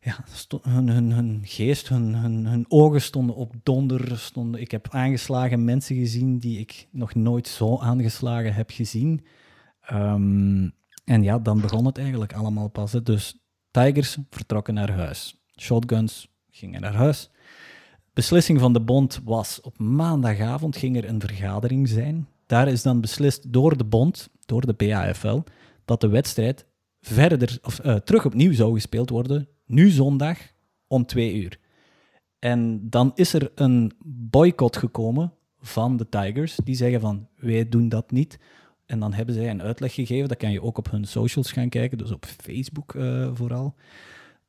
ja, 0.01 0.25
hun, 0.63 0.89
hun, 0.89 1.13
hun 1.13 1.41
geest, 1.45 1.89
hun, 1.89 2.15
hun, 2.15 2.47
hun 2.47 2.65
ogen 2.69 3.01
stonden 3.01 3.37
op 3.37 3.55
donder. 3.63 4.19
Stonden, 4.19 4.61
ik 4.61 4.71
heb 4.71 4.89
aangeslagen 4.91 5.65
mensen 5.65 5.97
gezien 5.97 6.39
die 6.39 6.59
ik 6.59 6.89
nog 6.91 7.15
nooit 7.15 7.49
zo 7.49 7.79
aangeslagen 7.79 8.55
heb 8.55 8.71
gezien. 8.71 9.25
Um, 9.93 10.73
en 11.05 11.23
ja, 11.23 11.39
dan 11.39 11.61
begon 11.61 11.87
het 11.87 11.99
eigenlijk 11.99 12.33
allemaal 12.33 12.69
pas. 12.69 12.93
Hè. 12.93 13.03
Dus 13.03 13.39
Tigers 13.71 14.19
vertrokken 14.31 14.75
naar 14.75 14.91
huis. 14.91 15.37
Shotguns 15.57 16.29
gingen 16.51 16.81
naar 16.81 16.95
huis. 16.95 17.31
Beslissing 18.13 18.61
van 18.61 18.73
de 18.73 18.81
bond 18.81 19.21
was 19.25 19.61
op 19.61 19.79
maandagavond 19.79 20.77
ging 20.77 20.97
er 20.97 21.09
een 21.09 21.21
vergadering 21.21 21.89
zijn. 21.89 22.29
Daar 22.49 22.69
is 22.69 22.83
dan 22.83 23.01
beslist 23.01 23.53
door 23.53 23.77
de 23.77 23.85
bond 23.85 24.29
door 24.47 24.67
de 24.67 24.73
BAFL 24.73 25.39
dat 25.85 26.01
de 26.01 26.09
wedstrijd 26.09 26.67
verder, 27.01 27.59
of, 27.63 27.85
uh, 27.85 27.95
terug 27.95 28.25
opnieuw 28.25 28.53
zou 28.53 28.75
gespeeld 28.75 29.11
worden, 29.11 29.49
nu 29.67 29.91
zondag 29.91 30.39
om 30.87 31.07
twee 31.07 31.35
uur. 31.35 31.59
En 32.39 32.91
dan 32.91 33.13
is 33.15 33.33
er 33.33 33.51
een 33.55 33.93
boycott 34.05 34.77
gekomen 34.77 35.33
van 35.61 35.97
de 35.97 36.09
Tigers, 36.09 36.59
die 36.65 36.75
zeggen 36.75 37.01
van 37.01 37.29
wij 37.37 37.69
doen 37.69 37.89
dat 37.89 38.11
niet. 38.11 38.39
En 38.87 39.01
dan 39.01 39.13
hebben 39.13 39.35
zij 39.35 39.51
een 39.51 39.63
uitleg 39.63 39.95
gegeven, 39.95 40.29
dat 40.29 40.39
kan 40.39 40.53
je 40.53 40.63
ook 40.63 40.79
op 40.79 40.91
hun 40.91 41.05
socials 41.05 41.53
gaan 41.53 41.69
kijken, 41.69 41.99
dus 41.99 42.11
op 42.11 42.27
Facebook 42.27 42.95
uh, 42.95 43.31
vooral, 43.35 43.75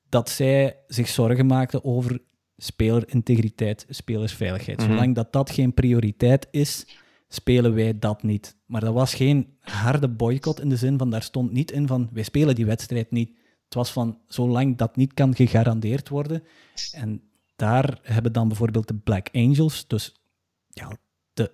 dat 0.09 0.29
zij 0.29 0.77
zich 0.87 1.07
zorgen 1.07 1.45
maakten 1.45 1.83
over 1.83 2.21
spelerintegriteit, 2.57 3.85
spelersveiligheid. 3.89 4.77
Mhm. 4.77 4.89
Zolang 4.89 5.15
dat 5.15 5.33
dat 5.33 5.49
geen 5.49 5.73
prioriteit 5.73 6.47
is, 6.51 6.85
spelen 7.29 7.73
wij 7.73 7.99
dat 7.99 8.23
niet. 8.23 8.55
Maar 8.65 8.81
dat 8.81 8.93
was 8.93 9.13
geen 9.13 9.57
harde 9.59 10.07
boycott 10.07 10.59
in 10.59 10.69
de 10.69 10.75
zin 10.75 10.97
van, 10.97 11.09
daar 11.09 11.23
stond 11.23 11.51
niet 11.51 11.71
in 11.71 11.87
van, 11.87 12.09
wij 12.13 12.23
spelen 12.23 12.55
die 12.55 12.65
wedstrijd 12.65 13.11
niet. 13.11 13.29
Het 13.65 13.73
was 13.73 13.91
van, 13.91 14.17
zolang 14.27 14.77
dat 14.77 14.95
niet 14.95 15.13
kan 15.13 15.35
gegarandeerd 15.35 16.09
worden. 16.09 16.43
En 16.91 17.21
daar 17.55 17.99
hebben 18.01 18.33
dan 18.33 18.47
bijvoorbeeld 18.47 18.87
de 18.87 18.95
Black 18.95 19.29
Angels, 19.33 19.87
dus 19.87 20.15
ja, 20.67 20.91
de, 21.33 21.51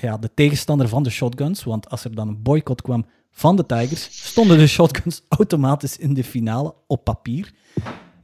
ja, 0.00 0.18
de 0.18 0.30
tegenstander 0.34 0.88
van 0.88 1.02
de 1.02 1.10
Shotguns, 1.10 1.64
want 1.64 1.90
als 1.90 2.04
er 2.04 2.14
dan 2.14 2.28
een 2.28 2.42
boycott 2.42 2.82
kwam 2.82 3.06
van 3.30 3.56
de 3.56 3.66
Tigers, 3.66 4.28
stonden 4.28 4.58
de 4.58 4.66
Shotguns 4.66 5.22
automatisch 5.38 5.96
in 5.96 6.14
de 6.14 6.24
finale 6.24 6.74
op 6.86 7.04
papier. 7.04 7.54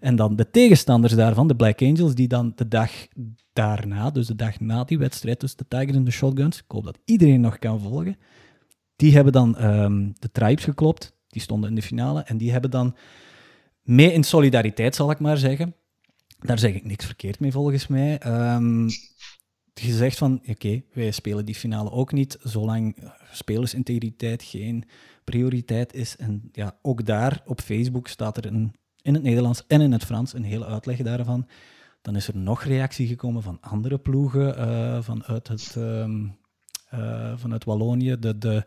En 0.04 0.16
dan 0.16 0.36
de 0.36 0.50
tegenstanders 0.50 1.12
daarvan, 1.14 1.48
de 1.48 1.56
Black 1.56 1.82
Angels, 1.82 2.14
die 2.14 2.28
dan 2.28 2.52
de 2.54 2.68
dag 2.68 2.90
daarna, 3.52 4.10
dus 4.10 4.26
de 4.26 4.34
dag 4.34 4.60
na 4.60 4.84
die 4.84 4.98
wedstrijd 4.98 5.38
tussen 5.38 5.58
de 5.58 5.68
Tigers 5.68 5.96
en 5.96 6.04
de 6.04 6.10
Shotguns, 6.10 6.58
ik 6.58 6.64
hoop 6.68 6.84
dat 6.84 6.98
iedereen 7.04 7.40
nog 7.40 7.58
kan 7.58 7.80
volgen, 7.80 8.16
die 8.96 9.14
hebben 9.14 9.32
dan 9.32 9.64
um, 9.64 10.12
de 10.18 10.30
Tribes 10.30 10.64
geklopt. 10.64 11.16
Die 11.28 11.42
stonden 11.42 11.68
in 11.68 11.74
de 11.74 11.82
finale 11.82 12.22
en 12.22 12.36
die 12.36 12.52
hebben 12.52 12.70
dan 12.70 12.96
mee 13.82 14.12
in 14.12 14.24
solidariteit, 14.24 14.94
zal 14.94 15.10
ik 15.10 15.18
maar 15.18 15.38
zeggen. 15.38 15.74
Daar 16.38 16.58
zeg 16.58 16.74
ik 16.74 16.84
niks 16.84 17.04
verkeerd 17.04 17.40
mee 17.40 17.52
volgens 17.52 17.86
mij. 17.86 18.26
Um, 18.54 18.88
gezegd 19.74 20.18
van, 20.18 20.42
oké, 20.46 20.82
wij 20.92 21.10
spelen 21.10 21.44
die 21.44 21.54
finale 21.54 21.90
ook 21.90 22.12
niet, 22.12 22.36
zolang 22.40 23.10
spelersintegriteit 23.32 24.42
geen 24.42 24.84
prioriteit 25.24 25.94
is. 25.94 26.16
En 26.16 26.48
ja, 26.52 26.78
ook 26.82 27.06
daar 27.06 27.42
op 27.46 27.60
Facebook 27.60 28.08
staat 28.08 28.36
er 28.36 28.46
een 28.46 28.74
in 29.04 29.14
het 29.14 29.22
Nederlands 29.22 29.66
en 29.66 29.80
in 29.80 29.92
het 29.92 30.04
Frans, 30.04 30.32
een 30.32 30.44
hele 30.44 30.66
uitleg 30.66 30.96
daarvan. 30.96 31.48
Dan 32.02 32.16
is 32.16 32.28
er 32.28 32.36
nog 32.36 32.62
reactie 32.62 33.06
gekomen 33.06 33.42
van 33.42 33.58
andere 33.60 33.98
ploegen 33.98 34.58
uh, 34.58 35.02
vanuit, 35.02 35.48
het, 35.48 35.74
um, 35.78 36.36
uh, 36.94 37.32
vanuit 37.36 37.64
Wallonië. 37.64 38.16
De, 38.18 38.38
de, 38.38 38.64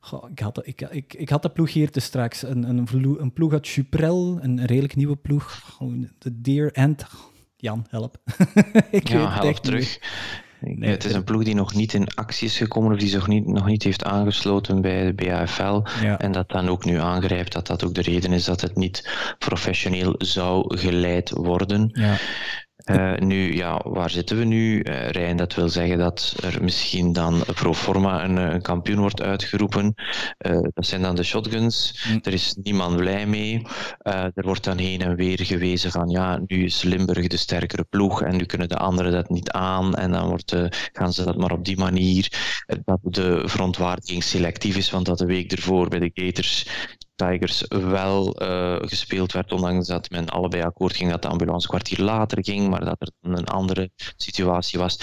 goh, 0.00 0.30
ik, 0.30 0.38
had, 0.38 0.66
ik, 0.66 0.80
ik, 0.80 1.14
ik 1.14 1.28
had 1.28 1.42
de 1.42 1.50
ploeg 1.50 1.72
hier 1.72 1.90
te 1.90 2.00
straks. 2.00 2.42
Een, 2.42 2.62
een, 2.62 2.88
een 3.20 3.32
ploeg 3.32 3.52
uit 3.52 3.68
Chuprel, 3.68 4.38
een 4.40 4.64
redelijk 4.64 4.96
nieuwe 4.96 5.16
ploeg. 5.16 5.78
De 6.18 6.40
Deer 6.40 6.72
End. 6.72 7.06
Jan, 7.56 7.86
help. 7.88 8.16
ik 8.90 9.08
ja, 9.08 9.30
help 9.30 9.56
terug. 9.56 9.98
Nee, 10.64 10.90
het 10.90 11.04
is 11.04 11.12
een 11.12 11.24
ploeg 11.24 11.44
die 11.44 11.54
nog 11.54 11.74
niet 11.74 11.94
in 11.94 12.08
actie 12.14 12.46
is 12.46 12.56
gekomen 12.56 12.92
of 12.92 12.98
die 12.98 13.08
zich 13.08 13.26
niet, 13.26 13.46
nog 13.46 13.66
niet 13.66 13.82
heeft 13.82 14.04
aangesloten 14.04 14.80
bij 14.80 15.04
de 15.04 15.14
BAFL. 15.14 15.82
En 16.18 16.32
dat 16.32 16.48
dan 16.48 16.68
ook 16.68 16.84
nu 16.84 16.98
aangrijpt 16.98 17.52
dat 17.52 17.66
dat 17.66 17.84
ook 17.84 17.94
de 17.94 18.02
reden 18.02 18.32
is 18.32 18.44
dat 18.44 18.60
het 18.60 18.76
niet 18.76 19.10
professioneel 19.38 20.14
zou 20.18 20.78
geleid 20.78 21.30
worden. 21.30 21.90
Ja. 21.92 22.16
Uh, 22.90 23.16
nu, 23.16 23.54
ja, 23.54 23.80
waar 23.84 24.10
zitten 24.10 24.38
we 24.38 24.44
nu? 24.44 24.82
Uh, 24.82 25.08
Rijn, 25.08 25.36
dat 25.36 25.54
wil 25.54 25.68
zeggen 25.68 25.98
dat 25.98 26.34
er 26.42 26.64
misschien 26.64 27.12
dan 27.12 27.44
pro 27.54 27.74
forma 27.74 28.24
een, 28.24 28.36
een 28.36 28.62
kampioen 28.62 28.98
wordt 28.98 29.22
uitgeroepen. 29.22 29.94
Uh, 30.38 30.60
dat 30.74 30.86
zijn 30.86 31.02
dan 31.02 31.14
de 31.14 31.22
shotguns. 31.22 32.06
Mm. 32.08 32.18
Er 32.22 32.32
is 32.32 32.56
niemand 32.62 32.96
blij 32.96 33.26
mee. 33.26 33.66
er 34.02 34.32
wordt 34.34 34.64
dan 34.64 34.78
heen 34.78 35.00
en 35.00 35.16
weer 35.16 35.44
gewezen 35.44 35.90
van 35.90 36.08
ja, 36.08 36.40
nu 36.46 36.64
is 36.64 36.82
Limburg 36.82 37.26
de 37.26 37.36
sterkere 37.36 37.84
ploeg 37.84 38.22
en 38.22 38.36
nu 38.36 38.44
kunnen 38.44 38.68
de 38.68 38.76
anderen 38.76 39.12
dat 39.12 39.28
niet 39.28 39.50
aan. 39.50 39.94
En 39.94 40.12
dan 40.12 40.28
wordt, 40.28 40.56
gaan 40.92 41.12
ze 41.12 41.24
dat 41.24 41.36
maar 41.36 41.52
op 41.52 41.64
die 41.64 41.78
manier. 41.78 42.32
dat 42.84 42.98
de 43.02 43.42
verontwaardiging 43.44 44.22
selectief 44.24 44.76
is, 44.76 44.90
want 44.90 45.06
dat 45.06 45.18
de 45.18 45.26
week 45.26 45.52
ervoor 45.52 45.88
bij 45.88 45.98
de 45.98 46.10
Gators 46.14 46.66
Tigers 47.14 47.64
wel 47.68 48.42
uh, 48.42 48.76
gespeeld 48.80 49.32
werd, 49.32 49.52
ondanks 49.52 49.86
dat 49.86 50.10
men 50.10 50.28
allebei 50.28 50.62
akkoord 50.62 50.96
ging 50.96 51.10
dat 51.10 51.22
de 51.22 51.28
ambulance 51.28 51.68
kwartier 51.68 52.00
later 52.00 52.44
ging, 52.44 52.68
maar 52.68 52.84
dat 52.84 52.96
er 52.98 53.10
een 53.20 53.44
andere 53.44 53.90
situatie 54.16 54.78
was. 54.78 54.98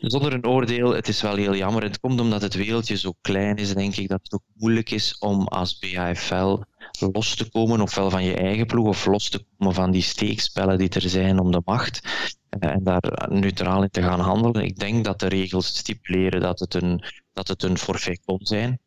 Zonder 0.00 0.32
een 0.32 0.46
oordeel, 0.46 0.94
het 0.94 1.08
is 1.08 1.22
wel 1.22 1.36
heel 1.36 1.54
jammer. 1.54 1.82
Het 1.82 2.00
komt 2.00 2.20
omdat 2.20 2.42
het 2.42 2.54
wereldje 2.54 2.96
zo 2.96 3.12
klein 3.20 3.56
is, 3.56 3.74
denk 3.74 3.96
ik, 3.96 4.08
dat 4.08 4.20
het 4.22 4.32
ook 4.32 4.42
moeilijk 4.54 4.90
is 4.90 5.18
om 5.18 5.46
als 5.46 5.78
BAFL 5.78 6.58
los 6.98 7.34
te 7.34 7.50
komen, 7.50 7.80
ofwel 7.80 8.10
van 8.10 8.24
je 8.24 8.34
eigen 8.34 8.66
ploeg, 8.66 8.86
of 8.86 9.06
los 9.06 9.28
te 9.28 9.44
komen 9.58 9.74
van 9.74 9.90
die 9.90 10.02
steekspellen 10.02 10.78
die 10.78 10.88
er 10.88 11.08
zijn 11.08 11.38
om 11.40 11.50
de 11.50 11.62
macht. 11.64 12.00
Eh, 12.48 12.70
en 12.70 12.84
daar 12.84 13.28
neutraal 13.28 13.82
in 13.82 13.90
te 13.90 14.02
gaan 14.02 14.20
handelen. 14.20 14.64
Ik 14.64 14.78
denk 14.78 15.04
dat 15.04 15.20
de 15.20 15.28
regels 15.28 15.66
stipuleren 15.66 16.40
dat 16.40 16.58
het 16.58 16.74
een, 16.74 17.04
dat 17.32 17.48
het 17.48 17.62
een 17.62 17.78
forfait 17.78 18.20
kon 18.24 18.38
zijn. 18.42 18.80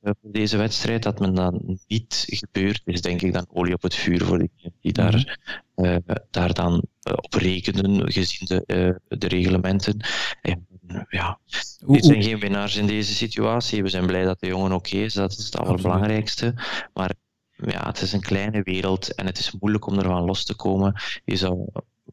Eh, 0.00 0.12
voor 0.20 0.32
deze 0.32 0.56
wedstrijd. 0.56 1.02
Dat 1.02 1.18
men 1.18 1.34
dan 1.34 1.78
niet 1.86 2.24
gebeurt, 2.26 2.82
is 2.84 3.00
denk 3.00 3.22
ik 3.22 3.32
dan 3.32 3.46
olie 3.52 3.74
op 3.74 3.82
het 3.82 3.94
vuur 3.94 4.24
voor 4.24 4.38
diegenen 4.38 4.74
die 4.80 4.92
daar, 4.92 5.38
uh, 5.76 5.96
daar 6.30 6.54
dan 6.54 6.72
uh, 6.72 7.12
op 7.16 7.34
rekenen, 7.34 8.12
gezien 8.12 8.46
de, 8.46 9.00
de 9.08 9.28
reglementen. 9.28 10.04
En, 10.40 10.66
ja, 11.08 11.38
er 11.88 12.04
zijn 12.04 12.22
geen 12.22 12.38
winnaars 12.38 12.76
in 12.76 12.86
deze 12.86 13.14
situatie. 13.14 13.82
We 13.82 13.88
zijn 13.88 14.06
blij 14.06 14.24
dat 14.24 14.40
de 14.40 14.46
jongen 14.46 14.72
oké 14.72 14.96
is, 14.96 15.14
dat 15.14 15.32
is 15.32 15.44
het 15.44 15.56
allerbelangrijkste. 15.56 16.54
Maar 16.92 17.14
ja, 17.56 17.86
het 17.86 18.00
is 18.00 18.12
een 18.12 18.20
kleine 18.20 18.62
wereld 18.62 19.14
en 19.14 19.26
het 19.26 19.38
is 19.38 19.52
moeilijk 19.60 19.86
om 19.86 19.98
ervan 19.98 20.24
los 20.24 20.44
te 20.44 20.54
komen. 20.54 21.00
Je 21.24 21.36
zou 21.36 21.66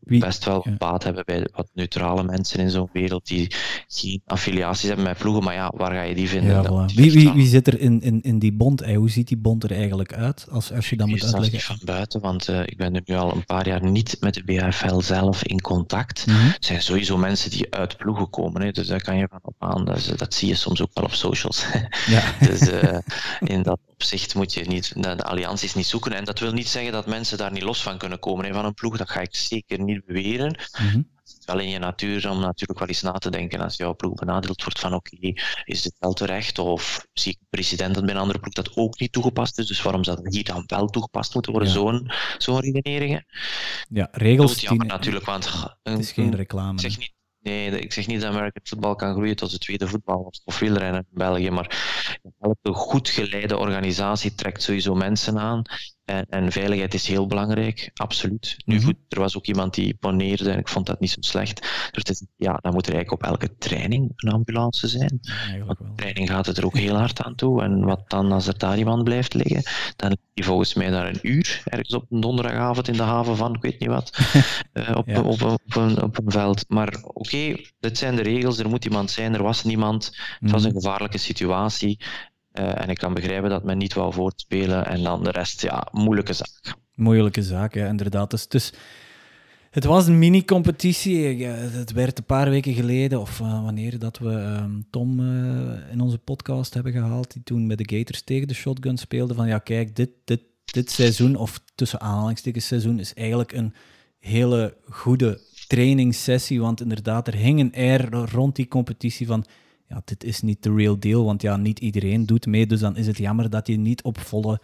best 0.05 0.45
wel 0.45 0.61
ja. 0.69 0.75
baat 0.77 1.03
hebben 1.03 1.25
bij 1.25 1.47
wat 1.53 1.67
neutrale 1.73 2.23
mensen 2.23 2.59
in 2.59 2.69
zo'n 2.69 2.89
wereld 2.93 3.27
die 3.27 3.51
geen 3.87 4.21
affiliaties 4.25 4.87
hebben 4.87 5.05
met 5.05 5.17
ploegen. 5.17 5.43
Maar 5.43 5.53
ja, 5.53 5.71
waar 5.75 5.91
ga 5.91 6.01
je 6.01 6.15
die 6.15 6.29
vinden? 6.29 6.61
Ja, 6.61 6.85
wie, 6.85 7.11
wie, 7.11 7.31
wie, 7.31 7.47
zit 7.47 7.67
er 7.67 7.79
in, 7.79 8.01
in, 8.01 8.21
in 8.21 8.39
die 8.39 8.53
bond? 8.53 8.79
Hey, 8.79 8.95
hoe 8.95 9.09
ziet 9.09 9.27
die 9.27 9.37
bond 9.37 9.63
er 9.63 9.71
eigenlijk 9.71 10.13
uit? 10.13 10.47
Als, 10.49 10.71
als 10.71 10.89
je 10.89 10.97
dat 10.97 11.07
moet 11.07 11.23
uitleggen. 11.23 11.51
niet 11.51 11.63
van 11.63 11.79
buiten, 11.83 12.21
want 12.21 12.49
uh, 12.49 12.61
ik 12.61 12.77
ben 12.77 12.95
er 12.95 13.01
nu 13.05 13.15
al 13.15 13.31
een 13.35 13.45
paar 13.45 13.67
jaar 13.67 13.83
niet 13.83 14.17
met 14.19 14.33
de 14.33 14.43
BFL 14.43 14.99
zelf 14.99 15.43
in 15.43 15.61
contact. 15.61 16.27
Mm 16.27 16.33
-hmm. 16.33 16.47
Het 16.47 16.65
zijn 16.65 16.81
sowieso 16.81 17.17
mensen 17.17 17.49
die 17.49 17.73
uit 17.73 17.97
ploegen 17.97 18.29
komen, 18.29 18.61
hè, 18.61 18.71
dus 18.71 18.87
daar 18.87 19.01
kan 19.01 19.17
je 19.17 19.27
van 19.29 19.39
op 19.41 19.55
aan. 19.57 19.85
Dus, 19.85 20.05
dat 20.05 20.33
zie 20.33 20.47
je 20.47 20.55
soms 20.55 20.81
ook 20.81 20.89
wel 20.93 21.03
op 21.03 21.13
socials. 21.13 21.65
Ja. 22.05 22.23
dus 22.47 22.61
uh, 22.61 22.97
in 23.39 23.63
dat 23.63 23.79
opzicht 23.87 24.35
moet 24.35 24.53
je 24.53 24.65
niet 24.65 25.03
de 25.03 25.23
allianties 25.23 25.73
niet 25.73 25.85
zoeken. 25.85 26.13
En 26.13 26.23
dat 26.23 26.39
wil 26.39 26.51
niet 26.51 26.67
zeggen 26.67 26.91
dat 26.91 27.07
mensen 27.07 27.37
daar 27.37 27.51
niet 27.51 27.63
los 27.63 27.83
van 27.83 27.97
kunnen 27.97 28.19
komen 28.19 28.45
hè, 28.45 28.53
van 28.53 28.65
een 28.65 28.73
ploeg. 28.73 28.97
Dat 28.97 29.09
ga 29.09 29.19
ik 29.19 29.35
zeker 29.35 29.79
niet 29.83 29.94
beweren. 30.05 30.59
Mm 30.79 30.87
-hmm. 30.87 31.13
Het 31.23 31.37
is 31.39 31.45
wel 31.45 31.59
in 31.59 31.69
je 31.69 31.79
natuur 31.79 32.29
om 32.29 32.39
natuurlijk 32.39 32.79
wel 32.79 32.87
eens 32.87 33.01
na 33.01 33.11
te 33.11 33.29
denken 33.29 33.61
als 33.61 33.75
jouw 33.75 33.95
ploeg 33.95 34.13
benadeeld 34.13 34.63
wordt 34.63 34.79
van 34.79 34.93
oké, 34.93 35.15
okay, 35.15 35.37
is 35.63 35.81
dit 35.81 35.95
wel 35.99 36.13
terecht? 36.13 36.59
Of 36.59 37.07
zie 37.13 37.31
ik 37.31 37.37
een 37.39 37.47
president 37.49 37.95
dat 37.95 38.05
bij 38.05 38.13
een 38.13 38.19
andere 38.19 38.39
ploeg 38.39 38.53
dat 38.53 38.75
ook 38.75 38.99
niet 38.99 39.11
toegepast 39.11 39.59
is, 39.59 39.67
dus 39.67 39.81
waarom 39.81 40.03
zou 40.03 40.23
dat 40.23 40.33
hier 40.33 40.43
dan 40.43 40.63
wel 40.67 40.87
toegepast 40.87 41.33
moeten 41.33 41.51
worden? 41.51 41.71
Ja. 41.71 41.75
Zo'n 41.75 42.11
zo'n 42.37 42.59
redeneringen. 42.59 43.25
Ja, 43.89 44.07
regels... 44.11 44.59
die... 44.59 44.83
natuurlijk, 44.83 45.25
want... 45.25 45.65
Het 45.83 45.99
is 45.99 46.11
geen 46.11 46.35
reclame. 46.35 46.79
Zeg 46.79 46.97
niet, 46.97 47.13
Nee, 47.45 47.79
ik 47.79 47.93
zeg 47.93 48.07
niet 48.07 48.21
dat 48.21 48.29
American 48.29 48.61
voetbal 48.63 48.95
kan 48.95 49.13
groeien 49.13 49.35
tot 49.35 49.51
het 49.51 49.61
tweede 49.61 49.87
voetbal 49.87 50.33
of 50.45 50.59
wielrennen 50.59 51.07
in 51.11 51.17
België, 51.17 51.49
maar 51.49 52.19
elke 52.39 52.73
goed 52.73 53.09
geleide 53.09 53.57
organisatie 53.57 54.35
trekt 54.35 54.63
sowieso 54.63 54.95
mensen 54.95 55.37
aan. 55.37 55.61
En, 56.05 56.25
en 56.29 56.51
veiligheid 56.51 56.93
is 56.93 57.07
heel 57.07 57.27
belangrijk, 57.27 57.91
absoluut. 57.93 58.57
Nu 58.65 58.81
goed, 58.81 58.95
er 59.09 59.19
was 59.19 59.37
ook 59.37 59.45
iemand 59.45 59.73
die 59.73 59.95
poneerde 59.95 60.51
en 60.51 60.59
ik 60.59 60.67
vond 60.67 60.85
dat 60.85 60.99
niet 60.99 61.11
zo 61.11 61.17
slecht. 61.19 61.59
Dus 61.61 61.89
het 61.91 62.09
is, 62.09 62.25
ja, 62.35 62.59
dan 62.61 62.73
moet 62.73 62.87
er 62.87 62.93
eigenlijk 62.93 63.23
op 63.23 63.29
elke 63.29 63.57
training 63.57 64.11
een 64.15 64.31
ambulance 64.31 64.87
zijn. 64.87 65.19
Want 65.65 65.79
training 65.95 66.29
gaat 66.29 66.45
het 66.45 66.57
er 66.57 66.65
ook 66.65 66.77
heel 66.77 66.95
hard 66.95 67.21
aan 67.21 67.35
toe. 67.35 67.61
En 67.61 67.85
wat 67.85 68.09
dan 68.09 68.31
als 68.31 68.47
er 68.47 68.57
daar 68.57 68.77
iemand 68.77 69.03
blijft 69.03 69.33
liggen, 69.33 69.63
dan 69.95 70.09
ligt 70.09 70.21
hij 70.33 70.43
volgens 70.43 70.73
mij 70.73 70.89
daar 70.89 71.07
een 71.07 71.19
uur, 71.21 71.61
ergens 71.65 71.93
op 71.93 72.05
een 72.09 72.21
donderdagavond 72.21 72.87
in 72.87 72.97
de 72.97 73.03
haven 73.03 73.37
van, 73.37 73.55
ik 73.55 73.61
weet 73.61 73.79
niet 73.79 73.89
wat, 73.89 74.17
uh, 74.73 74.95
op, 74.97 75.07
ja. 75.07 75.21
op, 75.21 75.41
op, 75.41 75.75
een, 75.75 76.01
op 76.01 76.17
een 76.17 76.31
veld. 76.31 76.65
Maar 76.67 76.87
oké, 76.87 77.07
okay, 77.13 77.65
dit 77.79 77.97
zijn 77.97 78.15
de 78.15 78.21
regels, 78.21 78.59
er 78.59 78.69
moet 78.69 78.85
iemand 78.85 79.11
zijn, 79.11 79.33
er 79.33 79.43
was 79.43 79.63
niemand, 79.63 80.17
het 80.39 80.51
was 80.51 80.63
een 80.63 80.71
gevaarlijke 80.71 81.17
situatie. 81.17 81.99
Uh, 82.59 82.81
en 82.81 82.89
ik 82.89 82.97
kan 82.97 83.13
begrijpen 83.13 83.49
dat 83.49 83.63
men 83.63 83.77
niet 83.77 83.93
wou 83.93 84.13
voortspelen 84.13 84.85
en 84.85 85.03
dan 85.03 85.23
de 85.23 85.31
rest, 85.31 85.61
ja, 85.61 85.87
moeilijke 85.91 86.33
zaak. 86.33 86.75
Moeilijke 86.95 87.43
zaak, 87.43 87.73
ja, 87.73 87.87
inderdaad. 87.87 88.31
Dus, 88.31 88.47
dus 88.47 88.73
het 89.69 89.83
was 89.83 90.07
een 90.07 90.19
mini-competitie. 90.19 91.45
Het 91.45 91.91
werd 91.91 92.17
een 92.17 92.25
paar 92.25 92.49
weken 92.49 92.73
geleden, 92.73 93.19
of 93.19 93.39
uh, 93.39 93.63
wanneer 93.63 93.99
dat 93.99 94.17
we 94.17 94.31
um, 94.31 94.85
Tom 94.89 95.19
in 95.91 96.01
onze 96.01 96.17
podcast 96.17 96.73
hebben 96.73 96.91
gehaald, 96.91 97.33
die 97.33 97.43
toen 97.43 97.67
met 97.67 97.77
de 97.77 97.97
Gators 97.97 98.21
tegen 98.21 98.47
de 98.47 98.53
shotgun 98.53 98.97
speelde, 98.97 99.33
van 99.33 99.47
ja, 99.47 99.57
kijk, 99.57 99.95
dit, 99.95 100.09
dit, 100.23 100.41
dit 100.65 100.91
seizoen, 100.91 101.35
of 101.35 101.61
tussen 101.75 102.01
aanhalingstekens 102.01 102.67
seizoen, 102.67 102.99
is 102.99 103.13
eigenlijk 103.13 103.51
een 103.51 103.73
hele 104.19 104.77
goede 104.89 105.41
trainingssessie, 105.67 106.61
want 106.61 106.81
inderdaad, 106.81 107.27
er 107.27 107.35
hingen 107.35 107.73
er 107.73 108.09
rond 108.31 108.55
die 108.55 108.67
competitie 108.67 109.27
van 109.27 109.45
ja, 109.87 110.01
dit 110.05 110.23
is 110.23 110.41
niet 110.41 110.63
de 110.63 110.73
real 110.73 110.99
deal, 110.99 111.25
want 111.25 111.41
ja, 111.41 111.57
niet 111.57 111.79
iedereen 111.79 112.25
doet 112.25 112.45
mee, 112.45 112.67
dus 112.67 112.79
dan 112.79 112.97
is 112.97 113.07
het 113.07 113.17
jammer 113.17 113.49
dat 113.49 113.67
je 113.67 113.77
niet 113.77 114.03
op 114.03 114.19
volle 114.19 114.59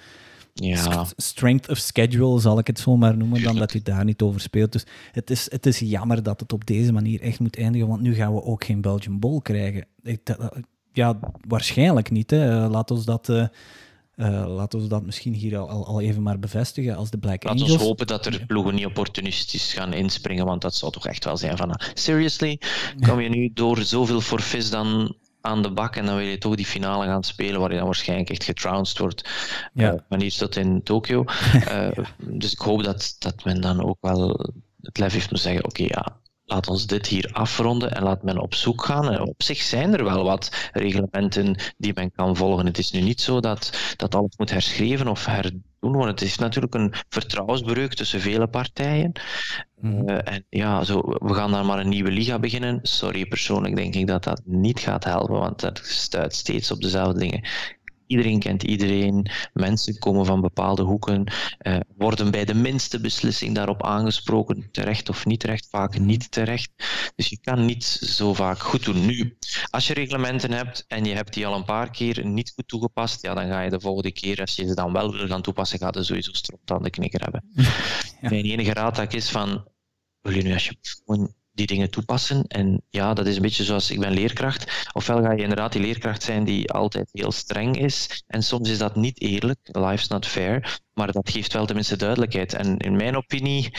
ja. 0.54 1.06
strength 1.16 1.70
of 1.70 1.78
schedule, 1.78 2.40
zal 2.40 2.60
ik 2.60 2.68
het 2.68 2.80
zo 2.80 2.98
maar 2.98 3.18
noemen, 3.18 3.44
dan 3.44 3.56
dat 3.56 3.74
je 3.74 3.82
daar 3.82 4.06
niet 4.06 4.22
over 4.22 4.42
speelt. 4.42 4.72
Dus 4.72 4.86
het 5.12 5.30
is, 5.30 5.52
het 5.52 5.66
is 5.66 5.80
jammer 5.80 6.24
dat 6.24 6.40
het 6.40 6.54
op 6.54 6.66
deze 6.66 6.92
manier 6.92 7.22
echt 7.22 7.40
moet 7.40 7.58
eindigen, 7.58 7.88
want 7.88 8.02
nu 8.02 8.14
gaan 8.14 8.34
we 8.34 8.44
ook 8.44 8.64
geen 8.64 8.82
Belgian 8.82 9.20
Bowl 9.20 9.40
krijgen. 9.40 9.86
Ja, 10.94 11.20
waarschijnlijk 11.48 12.12
niet. 12.12 12.30
Hè. 12.30 12.68
Laat 12.68 12.92
ons 12.92 13.06
dat... 13.06 13.30
Uh, 13.30 13.46
uh, 14.22 14.56
laten 14.56 14.82
we 14.82 14.88
dat 14.88 15.06
misschien 15.06 15.34
hier 15.34 15.58
al, 15.58 15.86
al, 15.86 16.02
even 16.02 16.22
maar 16.22 16.40
bevestigen 16.40 16.96
als 16.96 17.10
de 17.10 17.18
Black 17.18 17.44
Laat 17.44 17.54
Angels. 17.54 17.72
ons 17.72 17.82
hopen 17.82 18.08
dat 18.08 18.26
er 18.26 18.46
ploegen 18.46 18.76
niet 18.76 18.86
opportunistisch 18.86 19.74
gaan 19.74 19.94
inspringen, 19.94 20.46
want 20.46 20.62
dat 20.62 20.76
zou 20.76 20.92
toch 20.92 21.08
echt 21.08 21.24
wel 21.24 21.38
zijn 21.38 21.58
van... 21.58 21.80
Seriously, 21.94 22.60
kom 23.00 23.20
je 23.20 23.30
nu 23.30 23.52
door 23.54 23.82
zoveel 23.82 24.22
forfis 24.22 24.70
dan 24.70 25.16
aan 25.42 25.62
de 25.62 25.72
bak 25.72 25.96
en 25.96 26.06
dan 26.06 26.16
wil 26.16 26.26
je 26.26 26.38
toch 26.38 26.56
die 26.56 26.66
finale 26.66 27.06
gaan 27.06 27.24
spelen 27.24 27.60
waar 27.60 27.72
je 27.72 27.78
dan 27.78 27.86
waarschijnlijk 27.86 28.30
echt 28.30 28.44
getrounced 28.44 28.98
wordt. 28.98 29.30
Ja. 29.74 29.94
Uh, 29.94 30.00
wanneer 30.10 30.28
is 30.28 30.38
dat 30.38 30.56
in 30.56 30.84
Tokio? 30.84 31.24
uh, 31.72 31.88
dus 32.18 32.52
ik 32.52 32.60
hoop 32.60 32.84
dat, 32.84 33.16
dat 33.20 33.44
men 33.44 33.62
dan 33.62 33.84
ook 33.84 33.98
wel 34.02 34.52
het 34.82 34.98
lef 34.98 35.14
heeft 35.14 35.30
om 35.30 35.36
te 35.36 35.42
zeggen, 35.42 35.66
oké, 35.66 35.82
okay, 35.82 36.04
ja, 36.04 36.20
laat 36.52 36.68
ons 36.68 36.86
dit 36.86 37.08
hier 37.08 37.30
afronden 37.34 37.92
en 37.96 38.04
laat 38.04 38.24
men 38.24 38.38
op 38.38 38.54
zoek 38.54 38.84
gaan. 38.84 39.12
En 39.12 39.22
op 39.22 39.44
zich 39.44 39.62
zijn 39.62 39.94
er 39.94 40.04
wel 40.04 40.24
wat 40.24 40.70
reglementen 40.74 41.56
die 41.78 41.92
men 41.94 42.12
kan 42.12 42.36
volgen. 42.36 42.66
Het 42.66 42.78
is 42.78 42.92
nu 42.92 43.02
niet 43.02 43.22
zo 43.22 43.40
dat, 43.40 43.94
dat 43.96 44.16
alles 44.16 44.38
moet 44.38 44.50
herschreven 44.50 45.08
of 45.08 45.26
herdoen 45.26 45.64
worden. 45.80 46.08
Het 46.08 46.22
is 46.22 46.38
natuurlijk 46.38 46.74
een 46.74 46.94
vertrouwensbreuk 47.10 47.94
tussen 47.94 48.22
vele 48.22 48.48
partijen. 48.48 49.12
Mm-hmm. 49.82 50.10
Uh, 50.10 50.18
en 50.24 50.46
ja, 50.50 50.84
zo, 50.84 51.02
we 51.02 51.34
gaan 51.34 51.52
dan 51.52 51.66
maar 51.66 51.80
een 51.80 51.90
nieuwe 51.90 52.12
liga 52.12 52.40
beginnen. 52.40 52.80
Sorry, 52.82 53.26
persoonlijk 53.26 53.76
denk 53.76 53.96
ik 53.96 54.08
dat 54.08 54.24
dat 54.24 54.42
niet 54.46 54.80
gaat 54.80 55.04
helpen, 55.04 55.40
want 55.40 55.60
dat 55.60 55.82
stuit 55.84 56.36
steeds 56.36 56.72
op 56.72 56.82
dezelfde 56.82 57.20
dingen. 57.20 57.48
Iedereen 58.12 58.40
kent 58.40 58.64
iedereen. 58.64 59.28
Mensen 59.54 60.00
komen 60.00 60.26
van 60.26 60.42
bepaalde 60.42 60.82
hoeken, 60.82 61.34
uh, 61.62 61.80
worden 61.98 62.32
bij 62.32 62.46
de 62.46 62.54
minste 62.54 63.00
beslissing 63.02 63.56
daarop 63.56 63.84
aangesproken, 63.84 64.70
terecht 64.72 65.10
of 65.10 65.26
niet 65.26 65.40
terecht, 65.40 65.68
vaak 65.70 66.00
niet 66.00 66.32
terecht. 66.32 66.72
Dus 67.16 67.28
je 67.28 67.40
kan 67.42 67.66
niet 67.66 67.84
zo 67.84 68.34
vaak 68.34 68.60
goed 68.60 68.86
doen. 68.86 69.06
Nu, 69.06 69.38
als 69.70 69.88
je 69.88 69.94
reglementen 69.94 70.52
hebt 70.52 70.86
en 70.88 71.06
je 71.06 71.14
hebt 71.14 71.34
die 71.34 71.48
al 71.48 71.56
een 71.56 71.66
paar 71.66 71.92
keer 71.92 72.26
niet 72.26 72.52
goed 72.56 72.68
toegepast, 72.68 73.22
ja, 73.22 73.34
dan 73.34 73.48
ga 73.48 73.62
je 73.62 73.70
de 73.70 73.80
volgende 73.80 74.12
keer, 74.12 74.40
als 74.40 74.56
je 74.56 74.68
ze 74.68 74.76
dan 74.76 74.94
wel 74.94 75.12
wil 75.12 75.28
gaan 75.28 75.42
toepassen, 75.42 75.80
gaat 75.80 75.96
er 75.96 76.06
sowieso 76.06 76.34
stront 76.34 76.72
aan 76.72 76.84
de 76.84 76.90
knikker 76.90 77.22
hebben. 77.22 77.44
Ja. 78.22 78.30
Mijn 78.30 78.46
enige 78.46 78.74
raad 78.74 79.14
is 79.14 79.30
van, 79.30 79.68
wil 80.22 80.34
je 80.34 80.42
nu 80.42 80.54
alsjeblieft 80.54 81.02
gewoon 81.06 81.34
die 81.68 81.76
dingen 81.76 81.92
toepassen. 81.92 82.44
En 82.48 82.82
ja, 82.90 83.14
dat 83.14 83.28
is 83.28 83.36
een 83.36 83.42
beetje 83.42 83.64
zoals 83.64 83.92
ik 83.92 84.00
ben 84.00 84.12
leerkracht. 84.12 84.90
Ofwel 84.94 85.22
ga 85.22 85.32
je 85.32 85.42
inderdaad 85.42 85.72
die 85.72 85.82
leerkracht 85.82 86.24
zijn 86.24 86.44
die 86.44 86.72
altijd 86.72 87.10
heel 87.12 87.32
streng 87.32 87.78
is. 87.78 88.24
En 88.28 88.44
soms 88.44 88.70
is 88.70 88.78
dat 88.78 88.96
niet 88.96 89.22
eerlijk. 89.22 89.60
Life's 89.64 90.08
not 90.08 90.26
fair. 90.26 90.80
Maar 90.94 91.12
dat 91.12 91.30
geeft 91.30 91.54
wel 91.54 91.66
tenminste 91.66 91.96
duidelijkheid. 91.96 92.54
En 92.54 92.78
in 92.78 92.96
mijn 92.96 93.18
opinie 93.18 93.72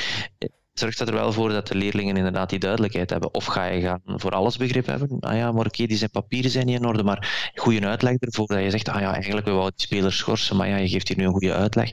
zorgt 0.73 0.99
dat 0.99 1.09
er 1.09 1.15
wel 1.15 1.33
voor 1.33 1.49
dat 1.49 1.67
de 1.67 1.75
leerlingen 1.75 2.17
inderdaad 2.17 2.51
die 2.51 2.59
duidelijkheid 2.59 3.11
hebben. 3.11 3.35
Of 3.35 3.45
ga 3.45 3.65
je 3.65 3.81
gaan 3.81 4.01
voor 4.05 4.31
alles 4.31 4.57
begrip 4.57 4.87
hebben? 4.87 5.17
Ah 5.21 5.37
ja, 5.37 5.53
maar 5.53 5.67
oké, 5.67 5.87
die 5.87 5.97
zijn 5.97 6.11
papieren 6.11 6.51
zijn 6.51 6.67
niet 6.67 6.81
in 6.81 6.87
orde, 6.87 7.03
maar 7.03 7.51
goede 7.55 7.87
uitleg 7.87 8.17
ervoor 8.19 8.47
dat 8.47 8.63
je 8.63 8.71
zegt, 8.71 8.89
ah 8.89 9.01
ja, 9.01 9.13
eigenlijk 9.15 9.47
we 9.47 9.53
wouden 9.53 9.77
die 9.77 9.87
spelers 9.87 10.17
schorsen, 10.17 10.57
maar 10.57 10.69
ja, 10.69 10.77
je 10.77 10.89
geeft 10.89 11.09
hier 11.09 11.17
nu 11.17 11.25
een 11.25 11.33
goede 11.33 11.55
uitleg. 11.55 11.91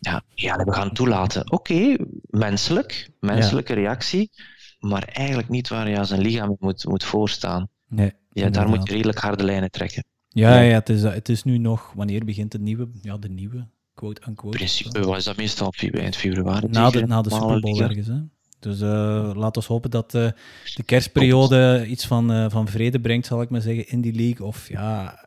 Ja, 0.00 0.22
ja 0.34 0.56
we 0.56 0.72
gaan 0.72 0.92
toelaten. 0.92 1.52
Oké, 1.52 1.72
okay, 1.72 1.98
menselijk, 2.30 3.10
menselijke 3.20 3.74
ja. 3.74 3.80
reactie 3.80 4.30
maar 4.78 5.02
eigenlijk 5.02 5.48
niet 5.48 5.68
waar 5.68 5.88
je 5.88 5.98
als 5.98 6.10
een 6.10 6.20
lichaam 6.20 6.56
moet, 6.60 6.84
moet 6.84 7.04
voorstaan. 7.04 7.68
Nee, 7.88 8.12
ja, 8.32 8.48
daar 8.50 8.68
moet 8.68 8.88
je 8.88 8.94
redelijk 8.94 9.18
harde 9.18 9.44
lijnen 9.44 9.70
trekken. 9.70 10.04
Ja, 10.28 10.60
ja 10.60 10.74
het, 10.74 10.88
is, 10.88 11.02
het 11.02 11.28
is 11.28 11.42
nu 11.42 11.58
nog, 11.58 11.92
wanneer 11.94 12.24
begint 12.24 12.52
de 12.52 12.58
nieuwe, 12.58 12.88
ja, 13.02 13.16
de 13.16 13.28
nieuwe, 13.28 13.66
quote-unquote. 13.94 14.58
In 14.58 14.64
principe 14.64 15.00
was 15.00 15.24
dat 15.24 15.36
meestal 15.36 15.72
eind 15.78 16.16
februari. 16.16 16.66
Na 16.66 16.90
de, 16.90 17.06
na 17.06 17.22
de 17.22 17.30
Super 17.30 17.60
Bowl 17.60 17.80
ergens, 17.80 18.06
hè. 18.06 18.20
Dus 18.58 18.80
uh, 18.80 19.30
laat 19.34 19.56
ons 19.56 19.66
hopen 19.66 19.90
dat 19.90 20.14
uh, 20.14 20.30
de 20.74 20.82
kerstperiode 20.82 21.86
iets 21.86 22.06
van, 22.06 22.32
uh, 22.32 22.46
van 22.48 22.68
vrede 22.68 23.00
brengt, 23.00 23.26
zal 23.26 23.42
ik 23.42 23.50
maar 23.50 23.60
zeggen, 23.60 23.88
in 23.88 24.00
die 24.00 24.14
league. 24.14 24.46
Of 24.46 24.68
ja, 24.68 25.18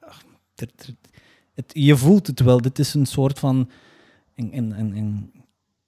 het, 0.56 0.94
je 1.68 1.98
voelt 1.98 2.28
het 2.28 2.40
wel. 2.40 2.62
Dit 2.62 2.80
is 2.80 2.94
een 2.94 3.06
soort 3.06 3.40
van 3.40 3.70
een, 4.36 4.58
een, 4.58 4.98
een, 4.98 5.32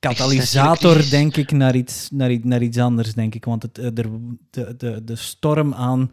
katalysator, 0.08 1.10
denk 1.10 1.38
ik, 1.38 1.52
naar 1.52 1.76
iets, 1.76 2.10
naar, 2.12 2.38
naar 2.42 2.62
iets 2.62 2.78
anders, 2.78 3.14
denk 3.14 3.36
ik. 3.36 3.46
Want 3.46 3.64
het, 3.64 3.76
de, 3.76 3.92
de, 4.50 4.76
de, 4.78 5.04
de 5.04 5.16
storm 5.16 5.74
aan 5.74 6.12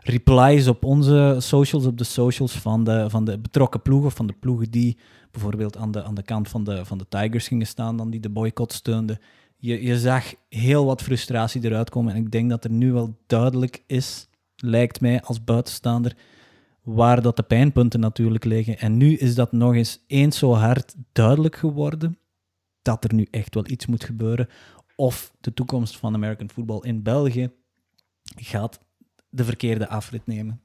replies 0.00 0.66
op 0.66 0.84
onze 0.84 1.36
socials, 1.38 1.86
op 1.86 1.98
de 1.98 2.04
socials 2.04 2.52
van 2.52 2.84
de, 2.84 3.10
van 3.10 3.24
de 3.24 3.38
betrokken 3.38 3.82
ploegen, 3.82 4.12
van 4.12 4.26
de 4.26 4.34
ploegen 4.40 4.70
die 4.70 4.98
bijvoorbeeld 5.30 5.76
aan 5.76 5.90
de, 5.90 6.04
aan 6.04 6.14
de 6.14 6.22
kant 6.22 6.48
van 6.48 6.64
de, 6.64 6.84
van 6.84 6.98
de 6.98 7.06
Tigers 7.08 7.48
gingen 7.48 7.66
staan, 7.66 7.96
dan 7.96 8.10
die 8.10 8.20
de 8.20 8.30
boycott 8.30 8.72
steunden. 8.72 9.18
Je, 9.56 9.82
je 9.82 9.98
zag 9.98 10.34
heel 10.48 10.84
wat 10.84 11.02
frustratie 11.02 11.64
eruit 11.64 11.90
komen. 11.90 12.14
En 12.14 12.22
ik 12.22 12.30
denk 12.30 12.50
dat 12.50 12.64
er 12.64 12.70
nu 12.70 12.92
wel 12.92 13.18
duidelijk 13.26 13.82
is, 13.86 14.28
lijkt 14.56 15.00
mij 15.00 15.22
als 15.22 15.44
buitenstaander, 15.44 16.16
waar 16.82 17.22
dat 17.22 17.36
de 17.36 17.42
pijnpunten 17.42 18.00
natuurlijk 18.00 18.44
liggen. 18.44 18.78
En 18.78 18.96
nu 18.96 19.16
is 19.16 19.34
dat 19.34 19.52
nog 19.52 19.74
eens 19.74 20.04
eens 20.06 20.38
zo 20.38 20.52
hard 20.54 20.94
duidelijk 21.12 21.56
geworden 21.56 22.18
dat 22.88 23.04
er 23.04 23.14
nu 23.14 23.26
echt 23.30 23.54
wel 23.54 23.68
iets 23.68 23.86
moet 23.86 24.04
gebeuren. 24.04 24.48
Of 24.96 25.32
de 25.40 25.54
toekomst 25.54 25.96
van 25.96 26.14
American 26.14 26.50
football 26.50 26.80
in 26.80 27.02
België 27.02 27.50
gaat 28.36 28.80
de 29.30 29.44
verkeerde 29.44 29.88
afrit 29.88 30.26
nemen. 30.26 30.62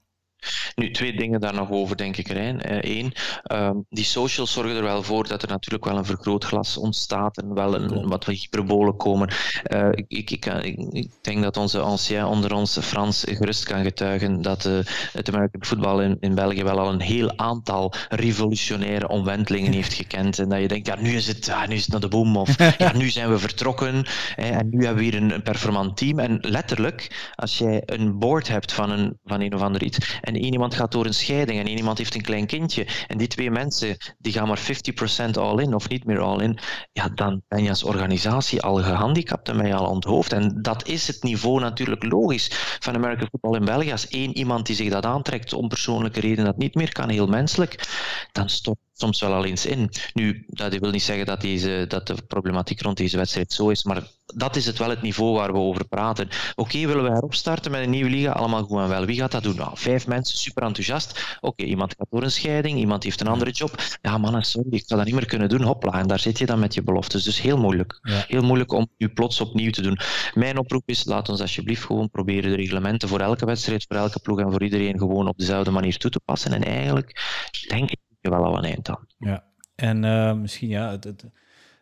Nu, 0.75 0.91
twee 0.91 1.15
dingen 1.15 1.39
daar 1.39 1.53
nog 1.53 1.69
over, 1.69 1.97
denk 1.97 2.17
ik, 2.17 2.27
Rijn. 2.27 2.59
Eén, 2.63 3.13
ehm, 3.43 3.75
die 3.89 4.03
socials 4.03 4.51
zorgen 4.53 4.75
er 4.75 4.83
wel 4.83 5.03
voor 5.03 5.27
dat 5.27 5.41
er 5.43 5.49
natuurlijk 5.49 5.85
wel 5.85 5.97
een 5.97 6.05
vergrootglas 6.05 6.77
ontstaat 6.77 7.37
en 7.37 7.53
wel 7.53 7.75
een, 7.75 8.07
wat 8.07 8.25
hyperbolen 8.25 8.97
komen. 8.97 9.29
Uh, 9.73 9.87
ik, 9.91 10.31
ik, 10.31 10.45
ik, 10.45 10.45
ik, 10.91 11.11
denk 11.21 11.43
dat 11.43 11.57
onze 11.57 11.79
ancien 11.79 12.25
onder 12.25 12.53
ons, 12.53 12.77
Frans, 12.81 13.23
gerust 13.27 13.63
kan 13.63 13.83
getuigen 13.83 14.41
dat 14.41 14.65
uh, 14.65 14.79
het 15.11 15.29
American 15.29 15.65
voetbal 15.65 16.01
in, 16.01 16.17
in 16.19 16.35
België 16.35 16.63
wel 16.63 16.79
al 16.79 16.93
een 16.93 17.01
heel 17.01 17.37
aantal 17.37 17.93
revolutionaire 18.09 19.07
omwentelingen 19.07 19.73
heeft 19.79 19.93
gekend. 19.93 20.39
En 20.39 20.49
dat 20.49 20.59
je 20.59 20.67
denkt, 20.67 20.87
ja, 20.87 20.95
nu 20.99 21.15
is 21.15 21.27
het, 21.27 21.45
ja, 21.45 21.67
nu 21.67 21.75
is 21.75 21.81
het 21.81 21.91
naar 21.91 21.99
de 21.99 22.07
boom, 22.07 22.37
of 22.37 22.57
ja, 22.77 22.93
nu 22.95 23.09
zijn 23.09 23.29
we 23.29 23.39
vertrokken 23.39 24.05
hè, 24.35 24.49
en 24.49 24.69
nu 24.69 24.85
hebben 24.85 25.03
we 25.03 25.09
hier 25.09 25.21
een, 25.21 25.33
een 25.33 25.43
performant 25.43 25.97
team. 25.97 26.19
En 26.19 26.37
letterlijk, 26.41 27.31
als 27.35 27.57
jij 27.57 27.81
een 27.85 28.19
board 28.19 28.47
hebt 28.47 28.73
van 28.73 28.89
een, 28.89 29.17
van 29.25 29.41
een 29.41 29.53
of 29.53 29.61
ander 29.61 29.83
iets 29.83 30.19
en 30.21 30.32
één 30.35 30.53
iemand 30.53 30.73
gaat 30.73 30.91
door 30.91 31.05
een 31.05 31.13
scheiding 31.13 31.59
en 31.59 31.65
één 31.65 31.77
iemand 31.77 31.97
heeft 31.97 32.15
een 32.15 32.21
klein 32.21 32.45
kindje 32.45 32.87
en 33.07 33.17
die 33.17 33.27
twee 33.27 33.51
mensen 33.51 33.97
die 34.17 34.33
gaan 34.33 34.47
maar 34.47 34.59
50% 34.59 35.29
all 35.33 35.61
in 35.61 35.73
of 35.73 35.89
niet 35.89 36.05
meer 36.05 36.19
all 36.19 36.41
in, 36.41 36.57
ja, 36.91 37.09
dan 37.09 37.41
ben 37.47 37.63
je 37.63 37.69
als 37.69 37.83
organisatie 37.83 38.61
al 38.61 38.75
gehandicapt 38.75 39.49
en 39.49 39.57
ben 39.57 39.67
je 39.67 39.75
al 39.75 39.89
onthoofd. 39.89 40.33
En 40.33 40.61
dat 40.61 40.87
is 40.87 41.07
het 41.07 41.23
niveau 41.23 41.59
natuurlijk 41.59 42.03
logisch 42.03 42.77
van 42.79 42.95
American 42.95 43.27
Football 43.29 43.55
in 43.55 43.65
België. 43.65 43.91
Als 43.91 44.07
één 44.07 44.37
iemand 44.37 44.65
die 44.65 44.75
zich 44.75 44.89
dat 44.89 45.05
aantrekt 45.05 45.53
om 45.53 45.67
persoonlijke 45.67 46.19
redenen 46.19 46.45
dat 46.45 46.57
niet 46.57 46.75
meer 46.75 46.91
kan, 46.91 47.09
heel 47.09 47.27
menselijk, 47.27 47.87
dan 48.31 48.49
stopt 48.49 48.79
soms 49.03 49.21
wel 49.21 49.33
al 49.33 49.45
eens 49.45 49.65
in. 49.65 49.89
Nu, 50.13 50.43
dat 50.47 50.77
wil 50.77 50.91
niet 50.91 51.03
zeggen 51.03 51.25
dat, 51.25 51.41
deze, 51.41 51.85
dat 51.87 52.07
de 52.07 52.15
problematiek 52.27 52.81
rond 52.81 52.97
deze 52.97 53.17
wedstrijd 53.17 53.53
zo 53.53 53.69
is, 53.69 53.83
maar 53.83 54.03
dat 54.25 54.55
is 54.55 54.65
het 54.65 54.77
wel 54.77 54.89
het 54.89 55.01
niveau 55.01 55.33
waar 55.33 55.51
we 55.51 55.57
over 55.57 55.87
praten. 55.87 56.29
Oké, 56.55 56.77
willen 56.87 57.03
we 57.03 57.09
herop 57.09 57.33
starten 57.33 57.71
met 57.71 57.83
een 57.83 57.89
nieuwe 57.89 58.09
liga? 58.09 58.31
Allemaal 58.31 58.63
goed 58.63 58.79
en 58.79 58.89
wel. 58.89 59.05
Wie 59.05 59.19
gaat 59.19 59.31
dat 59.31 59.43
doen? 59.43 59.55
Nou, 59.55 59.71
vijf 59.73 60.07
mensen, 60.07 60.37
super 60.37 60.63
enthousiast. 60.63 61.37
Oké, 61.41 61.63
iemand 61.63 61.95
gaat 61.97 62.07
door 62.09 62.23
een 62.23 62.31
scheiding, 62.31 62.77
iemand 62.79 63.03
heeft 63.03 63.21
een 63.21 63.27
andere 63.27 63.51
job. 63.51 63.83
Ja, 64.01 64.17
man, 64.17 64.43
sorry, 64.43 64.67
ik 64.69 64.83
ga 64.87 64.95
dat 64.95 65.05
niet 65.05 65.13
meer 65.13 65.25
kunnen 65.25 65.49
doen. 65.49 65.61
Hopla, 65.61 65.99
en 65.99 66.07
daar 66.07 66.19
zit 66.19 66.37
je 66.37 66.45
dan 66.45 66.59
met 66.59 66.73
je 66.73 66.83
beloftes. 66.83 67.23
Dus 67.23 67.41
heel 67.41 67.57
moeilijk. 67.57 67.99
Heel 68.27 68.41
moeilijk 68.41 68.71
om 68.71 68.87
nu 68.97 69.09
plots 69.09 69.41
opnieuw 69.41 69.71
te 69.71 69.81
doen. 69.81 69.99
Mijn 70.33 70.57
oproep 70.57 70.83
is, 70.85 71.05
laat 71.05 71.29
ons 71.29 71.41
alsjeblieft 71.41 71.83
gewoon 71.83 72.09
proberen 72.09 72.49
de 72.49 72.55
reglementen 72.55 73.09
voor 73.09 73.19
elke 73.19 73.45
wedstrijd, 73.45 73.85
voor 73.87 73.97
elke 73.97 74.19
ploeg 74.19 74.39
en 74.39 74.51
voor 74.51 74.63
iedereen 74.63 74.97
gewoon 74.97 75.27
op 75.27 75.37
dezelfde 75.37 75.71
manier 75.71 75.97
toe 75.97 76.11
te 76.11 76.19
passen. 76.25 76.53
En 76.53 76.63
eigenlijk 76.63 77.21
denk 77.67 77.91
ik 77.91 77.99
je 78.23 78.29
wel 78.29 78.45
al 78.45 78.57
een 78.57 78.63
eind 78.63 78.89
aan. 78.89 79.07
Ja, 79.17 79.43
en 79.75 80.03
uh, 80.03 80.33
misschien 80.33 80.69
ja, 80.69 80.91
het, 80.91 81.03
het, 81.03 81.25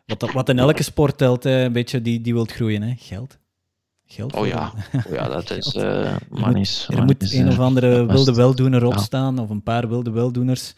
wat, 0.06 0.32
wat 0.32 0.48
in 0.48 0.58
elke 0.58 0.82
sport 0.82 1.18
telt, 1.18 1.44
een 1.44 1.72
beetje 1.72 2.02
die, 2.02 2.20
die 2.20 2.32
wilt 2.32 2.52
groeien, 2.52 2.82
hè? 2.82 2.94
geld. 2.96 3.38
Geld 4.04 4.34
oh 4.34 4.46
ja, 4.46 4.72
oh 5.06 5.12
ja 5.12 5.28
dat 5.28 5.50
is 5.58 5.74
uh, 5.74 6.04
Er 6.88 7.04
moet 7.04 7.32
een 7.32 7.48
of 7.48 7.58
andere 7.58 8.06
wilde 8.06 8.34
weldoener 8.34 8.84
opstaan, 8.84 9.36
ja. 9.36 9.42
of 9.42 9.50
een 9.50 9.62
paar 9.62 9.88
wilde 9.88 10.10
weldoeners, 10.10 10.74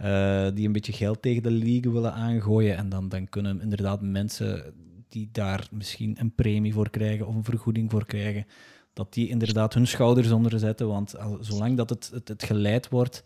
uh, 0.00 0.46
die 0.54 0.66
een 0.66 0.72
beetje 0.72 0.92
geld 0.92 1.22
tegen 1.22 1.42
de 1.42 1.50
league 1.50 1.92
willen 1.92 2.12
aangooien. 2.12 2.76
En 2.76 2.88
dan, 2.88 3.08
dan 3.08 3.28
kunnen 3.28 3.60
inderdaad 3.60 4.00
mensen 4.02 4.74
die 5.08 5.28
daar 5.32 5.68
misschien 5.70 6.16
een 6.18 6.34
premie 6.34 6.72
voor 6.72 6.90
krijgen 6.90 7.26
of 7.26 7.34
een 7.34 7.44
vergoeding 7.44 7.90
voor 7.90 8.06
krijgen, 8.06 8.46
dat 8.92 9.12
die 9.12 9.28
inderdaad 9.28 9.74
hun 9.74 9.86
schouders 9.86 10.30
onder 10.30 10.58
zetten. 10.58 10.88
Want 10.88 11.14
zolang 11.40 11.76
dat 11.76 11.90
het, 11.90 12.10
het, 12.12 12.28
het 12.28 12.42
geleid 12.42 12.88
wordt 12.88 13.24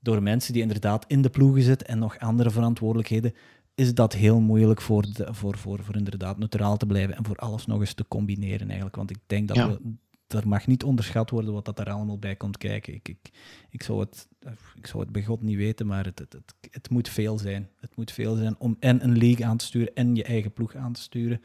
door 0.00 0.22
mensen 0.22 0.52
die 0.52 0.62
inderdaad 0.62 1.04
in 1.06 1.22
de 1.22 1.30
ploegen 1.30 1.62
zitten 1.62 1.86
en 1.86 1.98
nog 1.98 2.18
andere 2.18 2.50
verantwoordelijkheden, 2.50 3.34
is 3.74 3.94
dat 3.94 4.12
heel 4.12 4.40
moeilijk 4.40 4.80
voor, 4.80 5.02
de, 5.12 5.26
voor, 5.30 5.58
voor, 5.58 5.82
voor 5.82 5.96
inderdaad 5.96 6.38
neutraal 6.38 6.76
te 6.76 6.86
blijven 6.86 7.16
en 7.16 7.24
voor 7.24 7.36
alles 7.36 7.66
nog 7.66 7.80
eens 7.80 7.94
te 7.94 8.08
combineren 8.08 8.66
eigenlijk. 8.66 8.96
Want 8.96 9.10
ik 9.10 9.18
denk 9.26 9.48
dat 9.48 9.56
we, 9.56 9.80
er 10.36 10.48
mag 10.48 10.66
niet 10.66 10.84
onderschat 10.84 11.30
worden 11.30 11.52
wat 11.52 11.64
dat 11.64 11.78
er 11.78 11.90
allemaal 11.90 12.18
bij 12.18 12.36
komt 12.36 12.56
kijken. 12.56 12.94
Ik, 12.94 13.08
ik, 13.08 13.30
ik, 13.70 13.82
zou, 13.82 14.00
het, 14.00 14.28
ik 14.74 14.86
zou 14.86 15.02
het 15.02 15.12
bij 15.12 15.24
God 15.24 15.42
niet 15.42 15.56
weten, 15.56 15.86
maar 15.86 16.04
het, 16.04 16.18
het, 16.18 16.32
het, 16.32 16.54
het 16.70 16.90
moet 16.90 17.08
veel 17.08 17.38
zijn. 17.38 17.68
Het 17.76 17.96
moet 17.96 18.12
veel 18.12 18.34
zijn 18.36 18.54
om 18.58 18.76
en 18.80 19.04
een 19.04 19.18
league 19.18 19.46
aan 19.46 19.56
te 19.56 19.64
sturen 19.64 19.94
en 19.94 20.14
je 20.14 20.24
eigen 20.24 20.52
ploeg 20.52 20.74
aan 20.74 20.92
te 20.92 21.00
sturen. 21.00 21.42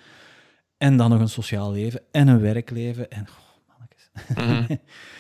En 0.78 0.98
dan 0.98 1.10
nog 1.10 1.20
een 1.20 1.30
sociaal 1.30 1.72
leven 1.72 2.02
en 2.12 2.28
een 2.28 2.40
werkleven. 2.40 3.10
En 3.10 3.28
Mhm. 4.36 4.66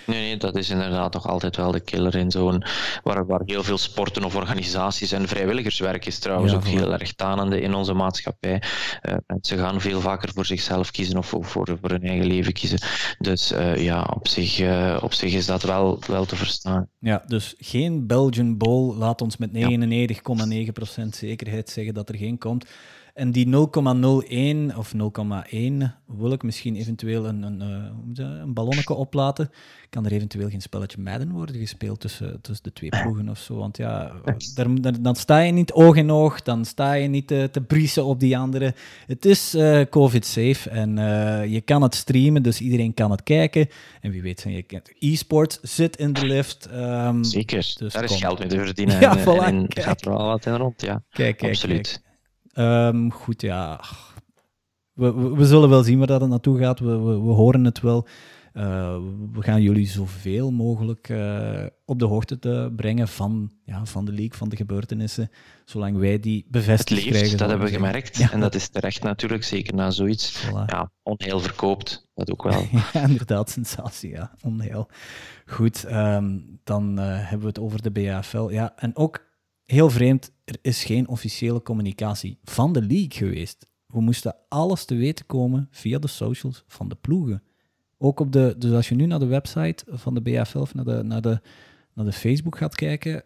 Nee, 0.06 0.20
nee, 0.20 0.38
dat 0.38 0.56
is 0.56 0.70
inderdaad 0.70 1.14
nog 1.14 1.28
altijd 1.28 1.56
wel 1.56 1.72
de 1.72 1.80
killer 1.80 2.16
in 2.16 2.32
zo'n 2.32 2.64
waar, 3.04 3.26
waar 3.26 3.42
heel 3.46 3.64
veel 3.64 3.78
sporten 3.78 4.24
of 4.24 4.36
organisaties 4.36 5.12
en 5.12 5.28
vrijwilligerswerk 5.28 6.06
is 6.06 6.20
trouwens 6.20 6.54
ook 6.54 6.66
heel 6.66 6.94
erg 6.94 7.14
tanende 7.14 7.62
in 7.62 7.74
onze 7.74 7.94
maatschappij. 7.94 8.62
Uh, 9.02 9.16
mensen 9.28 9.58
gaan 9.58 9.82
veel 9.82 10.02
vaker 10.02 10.30
voor 10.34 10.46
zichzelf 10.46 10.92
kiezen 10.92 11.18
of 11.18 11.28
voor, 11.28 11.46
voor 11.46 11.90
hun 11.90 12.04
eigen 12.04 12.26
leven 12.26 12.54
kiezen. 12.54 12.80
Dus 13.20 13.52
uh, 13.52 13.84
ja, 13.84 14.12
op 14.16 14.28
zich, 14.28 14.60
uh, 14.60 14.98
op 15.02 15.14
zich 15.14 15.34
is 15.34 15.46
dat 15.46 15.64
wel, 15.64 16.00
wel 16.08 16.26
te 16.26 16.36
verstaan. 16.36 16.88
Ja, 17.00 17.24
dus 17.28 17.56
geen 17.58 18.08
Belgian 18.08 18.58
Bowl. 18.58 18.96
Laat 18.96 19.22
ons 19.22 19.38
met 19.38 19.50
99,9% 19.54 21.08
zekerheid 21.10 21.70
zeggen 21.70 21.94
dat 21.94 22.10
er 22.10 22.18
geen 22.18 22.38
komt. 22.38 22.66
En 23.16 23.32
die 23.32 23.48
0,01 23.48 24.78
of 24.78 24.94
0,1 24.94 25.84
wil 26.06 26.32
ik 26.32 26.44
misschien 26.44 26.76
eventueel 26.76 27.26
een, 27.26 27.44
een, 27.44 27.62
eh, 27.62 28.26
een 28.42 28.54
ballonnetje 28.54 28.94
oplaten. 28.94 29.52
Kan 29.90 30.06
er 30.06 30.12
eventueel 30.12 30.50
geen 30.50 30.62
spelletje 30.62 31.02
Madden 31.02 31.32
worden 31.32 31.56
gespeeld 31.56 32.00
tussen, 32.00 32.42
tussen 32.42 32.64
de 32.64 32.74
twee 32.74 32.90
ploegen 32.90 33.30
of 33.30 33.40
zo? 33.40 33.56
Want 33.56 33.78
ja, 33.78 34.12
daar, 34.56 35.02
dan 35.02 35.16
sta 35.16 35.40
je 35.40 35.52
niet 35.52 35.72
oog 35.72 35.96
in 35.96 36.12
oog, 36.12 36.42
dan 36.42 36.66
sta 36.66 36.94
je 36.94 37.08
niet 37.08 37.28
te, 37.28 37.50
te 37.52 37.62
briesen 37.62 38.06
op 38.06 38.20
die 38.20 38.38
andere. 38.38 38.74
Het 39.08 39.26
is 39.26 39.56
uh, 39.56 39.82
COVID-safe 39.90 40.70
en 40.70 40.98
uh, 40.98 41.46
je 41.46 41.62
kan 41.62 41.82
het 41.82 41.96
streamen, 41.96 42.44
dus 42.44 42.62
iedereen 42.62 42.94
kan 42.94 43.12
het 43.12 43.24
kijken. 43.24 43.68
En 44.02 44.12
wie 44.12 44.22
weet, 44.22 44.46
e-sport, 45.00 45.60
zit 45.62 45.98
in 45.98 46.14
de 46.14 46.26
lift. 46.26 46.70
Um, 46.74 47.24
Zeker, 47.24 47.74
dus 47.78 47.94
daar 47.94 48.04
is 48.04 48.16
geld 48.16 48.40
mee 48.40 48.48
te 48.48 48.58
verdienen. 48.58 49.00
Ja, 49.00 49.18
en, 49.18 49.24
voilà, 49.24 49.46
en, 49.46 49.66
gaat 49.70 50.06
er 50.06 50.10
wel 50.10 50.26
wat 50.26 50.46
in 50.46 50.56
rond, 50.56 50.82
ja. 50.82 51.04
Kijk, 51.10 51.38
kijk, 51.38 51.52
Absoluut. 51.52 52.04
Um, 52.57 53.11
goed, 53.11 53.41
ja. 53.41 53.80
We, 54.94 55.14
we, 55.14 55.45
zullen 55.45 55.69
wel 55.69 55.84
zien 55.84 55.98
waar 55.98 56.07
dat 56.07 56.27
naartoe 56.27 56.60
gaat. 56.60 56.80
We, 56.80 56.98
we, 56.98 57.22
we 57.22 57.32
horen 57.32 57.64
het 57.64 57.82
wel. 57.82 58.07
Uh, 58.53 58.98
we 59.32 59.41
gaan 59.41 59.61
jullie 59.61 59.88
zoveel 59.88 60.52
mogelijk 60.52 61.10
uh, 61.10 61.65
op 61.86 61.99
de 61.99 62.06
hoogte 62.06 62.40
te 62.40 62.73
brengen 62.76 63.07
van, 63.07 63.52
ja, 63.65 63.86
van 63.86 64.06
de 64.06 64.11
leak, 64.11 64.34
van 64.34 64.49
de 64.49 64.56
gebeurtenissen, 64.56 65.30
zolang 65.65 65.98
wij 65.98 66.19
die 66.19 66.45
bevestigd 66.49 67.03
het 67.03 67.10
krijgen. 67.10 67.38
Dat 67.38 67.49
hebben 67.49 67.68
we 67.68 67.73
gemerkt. 67.73 68.18
Ja. 68.18 68.32
En 68.32 68.40
dat 68.40 68.56
is 68.56 68.68
terecht 68.68 69.03
natuurlijk, 69.03 69.44
zeker 69.44 69.73
na 69.76 69.91
zoiets. 69.91 70.45
Voilà. 70.45 70.65
Ja, 70.65 70.91
onheil 71.03 71.40
verkoopt, 71.40 72.07
dat 72.14 72.32
ook 72.32 72.44
wel. 72.44 72.65
ja, 72.94 73.02
inderdaad, 73.07 73.49
sensatie, 73.49 74.10
ja, 74.10 74.32
onheil. 74.41 74.90
Goed, 75.45 75.86
um, 75.91 76.60
dan 76.64 76.99
uh, 76.99 77.06
hebben 77.07 77.40
we 77.40 77.48
het 77.48 77.60
over 77.60 77.82
de 77.82 77.91
BAFL. 77.91 78.49
Ja, 78.49 78.73
en 78.76 78.95
ook 78.95 79.24
heel 79.66 79.90
vreemd, 79.90 80.32
er 80.46 80.58
is 80.62 80.84
geen 80.84 81.08
officiële 81.08 81.62
communicatie 81.62 82.40
van 82.44 82.74
de 82.74 82.82
league 82.82 83.12
geweest. 83.12 83.68
We 83.88 84.02
moesten 84.02 84.36
alles 84.50 84.86
te 84.86 84.96
weten 84.96 85.26
komen 85.26 85.68
via 85.72 86.00
de 86.00 86.08
socials 86.08 86.64
van 86.68 86.90
de 86.90 86.96
ploegen. 86.96 87.44
Ook 87.98 88.20
op 88.20 88.32
de, 88.32 88.56
dus 88.58 88.72
als 88.72 88.90
je 88.90 88.96
nu 88.96 89.06
naar 89.06 89.20
de 89.20 89.26
website 89.26 89.86
van 89.88 90.14
de 90.14 90.22
BFL 90.22 90.60
of 90.60 90.74
naar 90.74 90.86
de, 90.86 91.04
naar 91.04 91.22
de, 91.22 91.42
naar 91.94 92.06
de 92.06 92.14
Facebook 92.14 92.58
gaat 92.58 92.76
kijken, 92.76 93.24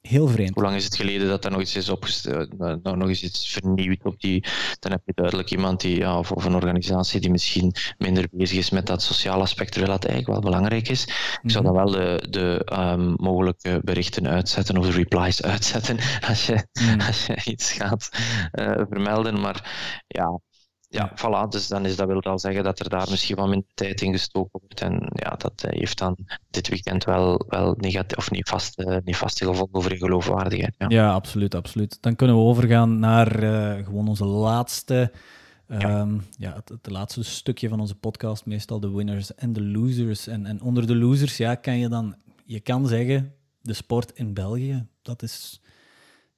Heel 0.00 0.28
vreemd. 0.28 0.54
Hoe 0.54 0.62
lang 0.62 0.76
is 0.76 0.84
het 0.84 0.96
geleden 0.96 1.28
dat 1.28 1.44
er 1.44 1.50
nog 1.50 1.60
iets 1.60 1.76
is 1.76 1.88
opgesteld, 1.88 2.50
eh, 2.50 2.74
nou, 2.82 2.96
nog 2.96 3.08
eens 3.08 3.22
iets 3.22 3.48
vernieuwd 3.48 4.04
op 4.04 4.20
die, 4.20 4.44
dan 4.78 4.92
heb 4.92 5.00
je 5.04 5.12
duidelijk 5.14 5.50
iemand 5.50 5.80
die, 5.80 5.98
ja, 5.98 6.18
of, 6.18 6.44
een 6.44 6.54
organisatie 6.54 7.20
die 7.20 7.30
misschien 7.30 7.74
minder 7.98 8.28
bezig 8.30 8.58
is 8.58 8.70
met 8.70 8.86
dat 8.86 9.02
sociale 9.02 9.42
aspect, 9.42 9.72
terwijl 9.72 9.92
dat 9.92 10.04
eigenlijk 10.04 10.40
wel 10.40 10.50
belangrijk 10.50 10.88
is. 10.88 11.04
Ik 11.42 11.50
zou 11.50 11.64
mhm. 11.64 11.74
dan 11.74 11.84
wel 11.84 11.92
de, 11.92 12.26
de 12.30 12.66
um, 12.72 13.14
mogelijke 13.16 13.80
berichten 13.84 14.28
uitzetten 14.28 14.76
of 14.76 14.86
de 14.86 14.92
replies 14.92 15.42
uitzetten 15.52 15.98
als 16.28 16.46
je, 16.46 16.66
mm. 16.80 17.00
als 17.00 17.26
je 17.26 17.40
iets 17.44 17.72
gaat 17.72 18.08
uh, 18.52 18.82
vermelden. 18.88 19.40
Maar 19.40 19.70
ja, 20.06 20.40
ja, 20.92 21.12
voilà. 21.14 21.48
Dus 21.48 21.68
dan 21.68 21.84
is 21.84 21.96
dat 21.96 22.06
wil 22.06 22.22
al 22.22 22.38
zeggen 22.38 22.64
dat 22.64 22.80
er 22.80 22.88
daar 22.88 23.06
misschien 23.10 23.36
wat 23.36 23.48
minder 23.48 23.68
tijd 23.74 24.00
in 24.00 24.12
gestoken 24.12 24.60
wordt. 24.60 24.80
En 24.80 25.10
ja, 25.12 25.30
dat 25.30 25.62
eh, 25.64 25.78
heeft 25.78 25.98
dan 25.98 26.16
dit 26.50 26.68
weekend 26.68 27.04
wel, 27.04 27.44
wel 27.48 27.74
negatief 27.76 28.18
of 28.18 28.30
niet 28.30 28.48
vast, 28.48 28.80
uh, 28.80 28.96
niet 29.04 29.16
vaste 29.16 29.44
gevolgen 29.44 29.82
voor 29.82 29.92
je 29.92 29.98
geloofwaardigheid. 29.98 30.74
Ja. 30.78 30.86
ja, 30.88 31.12
absoluut, 31.12 31.54
absoluut. 31.54 31.98
Dan 32.00 32.16
kunnen 32.16 32.36
we 32.36 32.42
overgaan 32.42 32.98
naar 32.98 33.42
uh, 33.42 33.84
gewoon 33.84 34.08
onze 34.08 34.24
laatste. 34.24 35.12
Ja. 35.68 36.00
Um, 36.00 36.22
ja, 36.30 36.54
het, 36.54 36.68
het, 36.68 36.90
laatste 36.90 37.22
stukje 37.22 37.68
van 37.68 37.80
onze 37.80 37.94
podcast, 37.94 38.46
meestal 38.46 38.80
de 38.80 38.90
winners 38.90 39.34
en 39.34 39.52
de 39.52 39.62
losers. 39.62 40.26
En, 40.26 40.46
en 40.46 40.62
onder 40.62 40.86
de 40.86 40.96
losers, 40.96 41.36
ja, 41.36 41.54
kan 41.54 41.78
je 41.78 41.88
dan, 41.88 42.14
je 42.44 42.60
kan 42.60 42.86
zeggen, 42.86 43.34
de 43.62 43.72
sport 43.72 44.12
in 44.14 44.34
België, 44.34 44.86
dat 45.02 45.22
is 45.22 45.60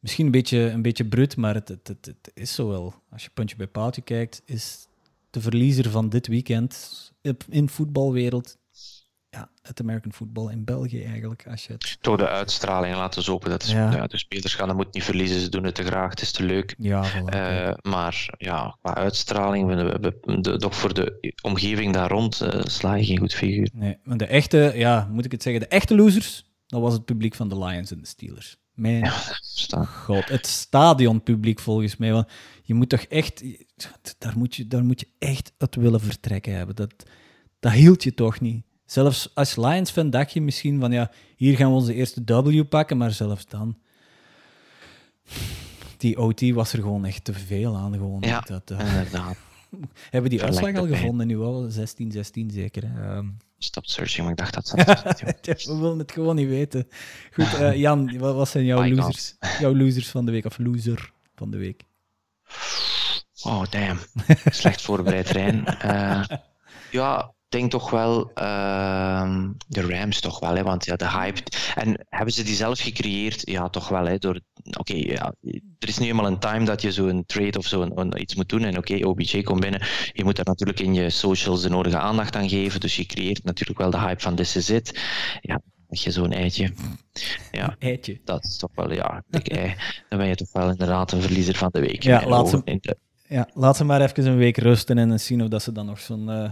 Misschien 0.03 0.27
een 0.27 0.33
beetje, 0.33 0.59
een 0.59 0.83
beetje 0.83 1.05
brut, 1.05 1.37
maar 1.37 1.55
het, 1.55 1.69
het, 1.69 1.89
het, 1.89 2.07
het 2.07 2.31
is 2.35 2.55
zo 2.55 2.69
wel. 2.69 2.95
Als 3.11 3.23
je 3.23 3.31
puntje 3.35 3.57
bij 3.57 3.66
paaltje 3.66 4.03
kijkt, 4.03 4.43
is 4.45 4.87
de 5.31 5.41
verliezer 5.41 5.91
van 5.91 6.09
dit 6.09 6.27
weekend 6.27 7.12
in 7.49 7.69
voetbalwereld 7.69 8.57
ja, 9.31 9.51
het 9.62 9.81
American 9.81 10.12
football 10.12 10.51
in 10.51 10.65
België 10.65 11.05
eigenlijk. 11.05 11.47
Als 11.51 11.66
je 11.66 11.73
het... 11.73 11.99
Door 12.01 12.16
de 12.16 12.29
uitstraling 12.29 12.97
laten 12.97 13.23
ze 13.23 13.31
hopen 13.31 13.51
dat 13.51 13.62
de, 13.62 13.73
ja. 13.73 14.07
de 14.07 14.19
spelers 14.19 14.55
gaan, 14.55 14.66
dat 14.66 14.77
moet 14.77 14.95
niet 14.95 15.05
verliezen, 15.05 15.41
ze 15.41 15.49
doen 15.49 15.65
het 15.65 15.74
te 15.74 15.85
graag, 15.85 16.11
het 16.11 16.20
is 16.20 16.33
te 16.33 16.45
leuk. 16.45 16.74
Ja, 16.79 17.05
uh, 17.35 17.74
maar 17.83 18.35
ja, 18.39 18.77
qua 18.83 18.95
uitstraling, 18.95 19.66
we, 19.66 19.99
we, 20.01 20.41
de, 20.41 20.57
toch 20.57 20.77
voor 20.77 20.95
de 20.95 21.35
omgeving 21.43 21.93
daar 21.93 22.11
rond 22.11 22.43
uh, 22.43 22.61
sla 22.65 22.95
je 22.95 23.05
geen 23.05 23.19
goed 23.19 23.35
figuur. 23.35 23.70
Nee, 23.73 23.99
maar 24.03 24.16
de 24.16 24.27
echte, 24.27 24.73
ja, 24.74 25.09
moet 25.11 25.24
ik 25.24 25.33
het 25.33 25.43
zeggen, 25.43 25.62
de 25.62 25.69
echte 25.69 25.95
losers, 25.95 26.45
dat 26.66 26.81
was 26.81 26.93
het 26.93 27.05
publiek 27.05 27.35
van 27.35 27.49
de 27.49 27.59
Lions 27.59 27.91
en 27.91 28.01
de 28.01 28.07
Steelers. 28.07 28.57
Mijn 28.83 29.05
Ja, 29.05 29.85
god, 29.85 30.29
het 30.29 30.47
stadionpubliek 30.47 31.61
volgens 31.61 31.97
mij. 31.97 32.13
Want 32.13 32.29
je 32.63 32.75
moet 32.75 32.89
toch 32.89 33.01
echt, 33.01 33.45
daar 34.19 34.39
moet 34.39 34.57
je, 34.57 34.67
daar 34.67 34.85
moet 34.85 35.01
je 35.01 35.09
echt 35.19 35.53
het 35.59 35.75
willen 35.75 36.01
vertrekken 36.01 36.55
hebben. 36.55 36.77
Dat, 36.77 36.93
dat 37.61 37.73
hield 37.73 38.03
je 38.03 38.15
toch 38.15 38.41
niet. 38.41 38.65
Zelfs 38.85 39.35
als 39.35 39.57
Lions-fan 39.57 40.11
dacht 40.11 40.33
je 40.33 40.41
misschien 40.41 40.81
van 40.81 40.93
ja, 40.93 41.11
hier 41.37 41.57
gaan 41.57 41.69
we 41.69 41.75
onze 41.75 41.95
eerste 41.95 42.23
W 42.25 42.69
pakken, 42.69 42.97
maar 42.97 43.11
zelfs 43.11 43.47
dan. 43.47 43.79
Die 45.97 46.19
OT 46.19 46.51
was 46.51 46.73
er 46.73 46.81
gewoon 46.81 47.05
echt 47.05 47.25
te 47.25 47.33
veel 47.33 47.77
aan. 47.77 47.93
Gewoon. 47.93 48.21
Ja. 48.21 48.41
Dat, 48.41 48.71
eh, 48.71 48.79
Inderdaad. 48.79 49.37
hebben 50.11 50.31
die 50.31 50.43
uitslag 50.43 50.77
al 50.77 50.87
gevonden 50.87 51.27
nu 51.27 51.39
al? 51.39 51.69
16-16 51.71 51.73
zeker. 52.47 52.83
Hè? 52.87 53.17
Ehm, 53.17 53.27
Stop 53.64 53.86
searching, 53.86 54.22
maar 54.22 54.30
ik 54.30 54.39
dacht 54.39 54.55
dat 54.55 54.86
dat... 54.86 55.20
we 55.66 55.78
willen 55.78 55.98
het 55.98 56.12
gewoon 56.12 56.36
niet 56.36 56.48
weten. 56.48 56.89
Goed, 57.32 57.55
eh, 57.55 57.76
Jan, 57.76 58.18
wat, 58.18 58.34
wat 58.34 58.48
zijn 58.48 58.64
jouw 58.64 58.89
losers, 58.89 59.36
jouw 59.59 59.74
losers 59.74 60.09
van 60.09 60.24
de 60.24 60.32
week? 60.32 60.44
Of 60.44 60.59
loser 60.59 61.12
van 61.34 61.51
de 61.51 61.56
week? 61.56 61.84
Oh, 63.43 63.62
damn. 63.70 63.98
Slecht 64.44 64.82
voorbereid, 64.82 65.28
Rijn. 65.28 65.64
Eh, 65.80 66.24
ja, 66.90 67.34
denk 67.53 67.70
toch 67.70 67.91
wel 67.91 68.31
ehm, 68.35 69.51
de 69.69 69.81
Rams 69.87 70.20
toch 70.20 70.41
wel, 70.41 70.55
hè, 70.57 70.62
want 70.62 70.85
ja, 70.85 70.97
de 70.97 71.09
hype... 71.11 71.41
En 71.74 72.07
hebben 72.09 72.35
ze 72.35 72.43
die 72.43 72.55
zelf 72.55 72.79
gecreëerd? 72.81 73.41
Ja, 73.51 73.69
toch 73.69 73.89
wel. 73.89 74.07
Hè, 74.07 74.19
door... 74.19 74.41
Oké, 74.79 74.95
ja, 74.95 75.35
er 75.79 75.89
is 75.89 75.99
nu 75.99 76.07
eenmaal 76.07 76.27
een 76.27 76.39
time 76.39 76.65
dat 76.65 76.83
je 76.83 76.93
zo'n 76.93 77.23
trade 77.27 77.59
of 77.59 77.66
zo 77.66 77.83
een- 77.83 77.99
een- 77.99 78.20
iets 78.20 78.35
moet 78.35 78.49
doen. 78.49 78.65
En 78.65 78.79
oké, 78.79 79.07
OBJ 79.07 79.43
komt 79.43 79.61
binnen. 79.61 79.83
Je 80.12 80.24
moet 80.24 80.37
daar 80.37 80.45
natuurlijk 80.45 80.81
in 80.81 80.95
je 80.95 81.11
socials 81.11 81.62
de 81.62 81.69
nodige 81.69 81.99
aandacht 81.99 82.37
aan 82.37 82.49
geven. 82.49 82.81
Dus 82.81 82.97
je 82.97 83.07
creëert 83.07 83.45
natuurlijk 83.45 83.79
wel 83.79 83.91
de 83.91 83.99
hype 83.99 84.20
van 84.23 84.35
this 84.35 84.57
is 84.57 84.70
it. 84.70 85.01
Ja, 85.41 85.61
heb 85.89 85.99
je 85.99 86.11
zo'n 86.11 86.33
eitje. 86.33 86.73
Ja, 87.53 87.77
Eitje. 87.79 88.20
dat 88.24 88.45
is 88.45 88.57
toch 88.57 88.70
wel, 88.74 88.93
ja, 88.93 89.23
ei. 89.31 89.74
Dan 90.09 90.19
ben 90.19 90.29
je 90.29 90.35
toch 90.35 90.53
wel 90.53 90.69
inderdaad 90.70 91.12
een 91.12 91.23
verliezer 91.23 91.55
van 91.57 91.69
de 91.73 91.81
week. 91.81 92.03
Ja, 92.03 92.27
laat 92.27 92.49
ze- 92.49 92.91
Ja, 93.29 93.49
laat 93.55 93.77
ze 93.77 93.85
maar 93.85 94.01
even 94.01 94.27
een 94.27 94.37
week 94.37 94.57
rusten 94.57 94.99
en 94.99 95.20
zien 95.20 95.43
of 95.43 95.49
dat 95.49 95.62
ze 95.62 95.73
dan 95.73 95.87
nog 95.87 96.01
zo'n... 96.01 96.31
eh, 96.31 96.51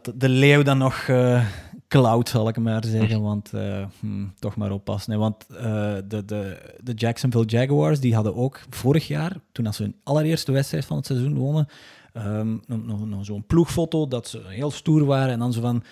dat 0.00 0.12
de 0.16 0.28
leeuw 0.28 0.62
dan 0.62 0.78
nog 0.78 0.94
eh 0.94 1.46
cloud, 1.92 2.28
zal 2.28 2.48
ik 2.48 2.58
maar 2.58 2.84
zeggen. 2.84 3.22
Want 3.22 3.52
eh, 3.52 3.84
hm, 4.00 4.26
toch 4.38 4.56
maar 4.56 4.70
oppassen. 4.70 5.12
Hè. 5.12 5.18
Want 5.18 5.46
eh, 5.46 5.94
de, 6.08 6.24
de, 6.24 6.58
de 6.80 6.92
Jacksonville 6.92 7.44
Jaguars, 7.44 8.00
die 8.00 8.14
hadden 8.14 8.34
ook 8.34 8.60
vorig 8.70 9.06
jaar, 9.06 9.36
toen 9.52 9.66
als 9.66 9.76
ze 9.76 9.82
hun 9.82 9.96
allereerste 10.02 10.52
wedstrijd 10.52 10.84
van 10.84 10.96
het 10.96 11.06
seizoen 11.06 11.34
wonnen, 11.34 11.66
ehm, 12.12 12.56
nog, 12.66 13.06
nog, 13.06 13.24
zo'n 13.24 13.46
ploegfoto 13.46 14.08
dat 14.08 14.28
ze 14.28 14.42
heel 14.46 14.70
stoer 14.70 15.04
waren. 15.04 15.32
En 15.32 15.38
dan 15.38 15.52
zo 15.52 15.60
van... 15.60 15.82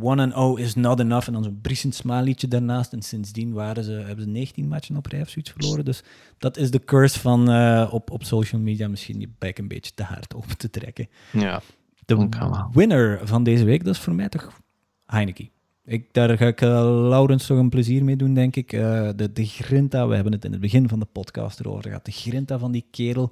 one 0.00 0.22
and 0.22 0.34
oh 0.34 0.58
is 0.58 0.74
not 0.74 1.00
enough. 1.00 1.26
En 1.26 1.32
dan 1.32 1.44
zo'n 1.44 1.60
briesend 1.62 1.94
smalietje 1.94 2.48
daarnaast. 2.48 2.92
En 2.92 3.02
sindsdien 3.02 3.52
waren 3.52 3.84
ze, 3.84 3.92
hebben 3.92 4.24
ze 4.24 4.30
19 4.30 4.68
matchen 4.68 4.96
op 4.96 5.06
rij 5.06 5.20
of 5.20 5.28
zoiets 5.28 5.50
verloren. 5.50 5.84
Dus 5.84 6.02
dat 6.38 6.56
is 6.56 6.70
de 6.70 6.84
curse 6.84 7.20
van 7.20 7.48
op, 7.90 8.10
op 8.10 8.24
social 8.24 8.60
media 8.60 8.88
misschien 8.88 9.20
je 9.20 9.28
bek 9.38 9.58
een 9.58 9.68
beetje 9.68 9.92
te 9.94 10.02
hard 10.02 10.34
open 10.34 10.58
te 10.58 10.70
trekken. 10.70 11.08
ja. 11.32 11.62
De 12.06 12.28
winner 12.72 13.20
van 13.24 13.42
deze 13.42 13.64
week, 13.64 13.84
dat 13.84 13.94
is 13.94 14.00
voor 14.00 14.14
mij 14.14 14.28
toch 14.28 14.60
Heineken. 15.06 15.50
Ik, 15.84 16.12
daar 16.12 16.36
ga 16.36 16.46
ik 16.46 16.60
eh, 16.60 16.68
Laurens 17.08 17.46
toch 17.46 17.58
een 17.58 17.68
plezier 17.68 18.04
mee 18.04 18.16
doen, 18.16 18.34
denk 18.34 18.56
ik. 18.56 18.72
Eh, 18.72 19.08
de, 19.16 19.32
de 19.32 19.44
grinta, 19.46 20.06
we 20.08 20.14
hebben 20.14 20.32
het 20.32 20.44
in 20.44 20.52
het 20.52 20.60
begin 20.60 20.88
van 20.88 20.98
de 20.98 21.06
podcast 21.12 21.60
erover 21.60 21.82
gehad. 21.82 22.04
De 22.04 22.12
grinta 22.12 22.58
van 22.58 22.72
die 22.72 22.86
kerel 22.90 23.30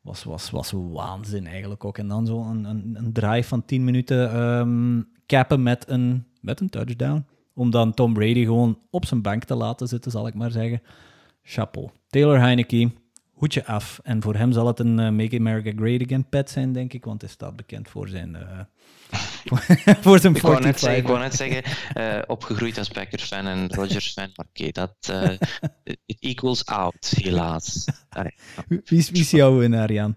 was, 0.00 0.24
was, 0.24 0.50
was 0.50 0.72
waanzin 0.72 1.46
eigenlijk 1.46 1.84
ook. 1.84 1.98
En 1.98 2.08
dan 2.08 2.26
zo 2.26 2.42
een, 2.42 2.64
een, 2.64 2.96
een 2.98 3.12
drive 3.12 3.48
van 3.48 3.64
10 3.64 3.84
minuten 3.84 4.32
ehm 4.32 5.00
cappen 5.26 5.62
met 5.62 5.88
een, 5.88 6.24
met 6.40 6.60
een 6.60 6.68
touchdown. 6.68 7.26
Om 7.54 7.70
dan 7.70 7.94
Tom 7.94 8.12
Brady 8.12 8.44
gewoon 8.44 8.78
op 8.90 9.06
zijn 9.06 9.22
bank 9.22 9.44
te 9.44 9.54
laten 9.54 9.88
zitten, 9.88 10.10
zal 10.10 10.26
ik 10.26 10.34
maar 10.34 10.50
zeggen. 10.50 10.82
Chapeau. 11.42 11.88
Taylor 12.08 12.38
Heineke, 12.40 12.90
hoedje 13.36 13.66
af. 13.66 14.00
En 14.02 14.22
voor 14.22 14.34
hem 14.34 14.52
zal 14.52 14.66
het 14.66 14.78
een 14.78 14.98
eh, 14.98 15.10
Make 15.10 15.38
America 15.38 15.72
Great 15.76 16.02
Again 16.02 16.28
pet 16.28 16.50
zijn, 16.50 16.72
denk 16.72 16.92
ik. 16.92 17.04
Want 17.04 17.20
hij 17.20 17.30
staat 17.30 17.56
bekend 17.56 17.88
voor 17.88 18.08
zijn... 18.08 18.34
eh, 18.36 18.60
voor 20.04 20.18
zijn 20.18 20.34
Ik 20.34 20.42
wou 20.42 20.60
net 20.62 20.78
45. 20.78 20.78
zeggen, 20.78 20.98
ik 21.02 21.06
wou 21.06 21.18
net 21.20 21.34
zeggen 21.34 21.62
eh, 21.92 22.22
opgegroeid 22.26 22.78
als 22.78 22.88
Packers-fan 22.88 23.46
en 23.46 23.68
Rodgers-fan, 23.74 24.30
maar 24.36 24.46
oké, 24.48 24.70
dat 24.70 24.96
it 26.06 26.16
equals 26.20 26.64
out, 26.64 27.12
helaas. 27.16 27.88
Allee. 28.08 28.34
Wie, 28.68 28.98
is- 28.98 29.10
wie 29.10 29.20
is 29.20 29.30
jouw 29.30 29.56
winnaar, 29.58 29.92
Jan? 29.92 30.16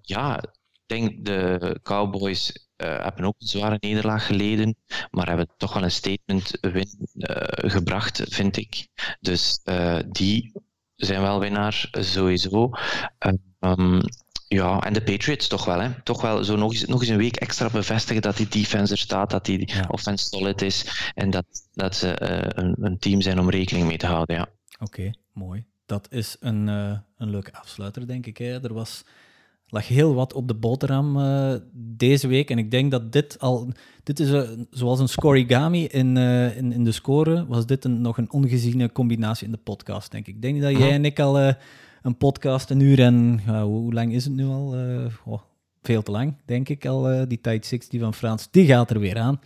Ja, 0.00 0.42
ik 0.42 0.50
denk 0.86 1.24
de 1.24 1.78
Cowboys 1.82 2.68
hebben 2.76 3.24
ook 3.24 3.34
een 3.38 3.46
zware 3.46 3.76
nederlaag 3.80 4.26
geleden, 4.26 4.76
maar 5.10 5.26
hebben 5.28 5.48
toch 5.56 5.74
wel 5.74 5.82
een 5.82 5.90
statement 5.90 6.58
win 6.60 6.88
gebracht, 7.50 8.22
vind 8.28 8.56
ik. 8.56 8.88
Dus 9.20 9.60
die 10.08 10.52
zijn 11.06 11.20
wel 11.20 11.40
winnaar, 11.40 11.88
sowieso. 11.92 12.70
Ehm, 13.58 14.00
ja, 14.48 14.80
en 14.80 14.92
de 14.92 15.02
Patriots 15.02 15.48
toch 15.48 15.64
wel, 15.64 15.80
hè. 15.80 15.90
Toch 16.02 16.22
wel 16.22 16.44
zo 16.44 16.56
nog 16.56 16.72
eens, 16.72 16.84
nog 16.84 17.00
eens 17.00 17.10
een 17.10 17.16
week 17.16 17.36
extra 17.36 17.70
bevestigen 17.70 18.22
dat 18.22 18.36
die 18.36 18.48
defense 18.48 18.92
er 18.92 18.98
staat, 18.98 19.30
dat 19.30 19.44
die 19.44 19.72
Ja. 19.74 19.84
offense 19.88 20.24
solid 20.24 20.62
is 20.62 21.10
en 21.14 21.30
dat, 21.30 21.44
dat 21.74 21.96
ze 21.96 22.10
eh, 22.14 22.62
een, 22.64 22.76
een 22.80 22.98
team 22.98 23.20
zijn 23.20 23.38
om 23.38 23.50
rekening 23.50 23.86
mee 23.86 23.96
te 23.96 24.06
houden, 24.06 24.36
ja. 24.36 24.46
Oké, 24.80 25.10
mooi. 25.32 25.64
Dat 25.86 26.06
is 26.10 26.36
een, 26.40 26.68
eh, 26.68 26.98
een 27.16 27.30
leuke 27.30 27.52
afsluiter, 27.52 28.06
denk 28.06 28.26
ik. 28.26 28.36
Hè. 28.36 28.62
Er 28.62 28.74
was, 28.74 29.04
lag 29.68 29.88
heel 29.88 30.14
wat 30.14 30.32
op 30.32 30.48
de 30.48 30.54
boterham 30.54 31.20
eh, 31.20 31.54
deze 31.72 32.28
week. 32.28 32.50
En 32.50 32.58
ik 32.58 32.70
denk 32.70 32.90
dat 32.90 33.12
dit 33.12 33.38
al... 33.38 33.72
Dit 34.02 34.20
is 34.20 34.30
eh, 34.30 34.48
zoals 34.70 35.00
een 35.00 35.08
scorigami 35.08 35.84
in, 35.84 36.16
eh, 36.16 36.56
in, 36.56 36.72
in 36.72 36.84
de 36.84 36.92
score, 36.92 37.46
was 37.46 37.66
dit 37.66 37.84
een, 37.84 38.00
nog 38.00 38.18
een 38.18 38.32
ongeziene 38.32 38.92
combinatie 38.92 39.46
in 39.46 39.52
de 39.52 39.58
podcast, 39.58 40.10
denk 40.10 40.26
ik. 40.26 40.34
Ik 40.34 40.42
denk 40.42 40.60
dat 40.60 40.78
jij 40.78 40.90
en 40.90 41.04
ik 41.04 41.20
al 41.20 41.38
een 42.02 42.16
podcast, 42.18 42.70
een 42.70 42.80
uur 42.80 43.00
en... 43.00 43.40
hoe, 43.46 43.62
hoe 43.62 43.92
lang 43.92 44.12
is 44.12 44.24
het 44.24 44.34
nu 44.34 44.44
al? 44.44 44.76
Oh, 45.24 45.40
veel 45.82 46.02
te 46.02 46.10
lang, 46.10 46.34
denk 46.44 46.68
ik 46.68 46.86
al. 46.86 47.28
die 47.28 47.40
Tide 47.40 47.66
60 47.66 48.00
van 48.00 48.14
Frans, 48.14 48.48
die 48.50 48.66
gaat 48.66 48.90
er 48.90 49.00
weer 49.00 49.18
aan. 49.18 49.40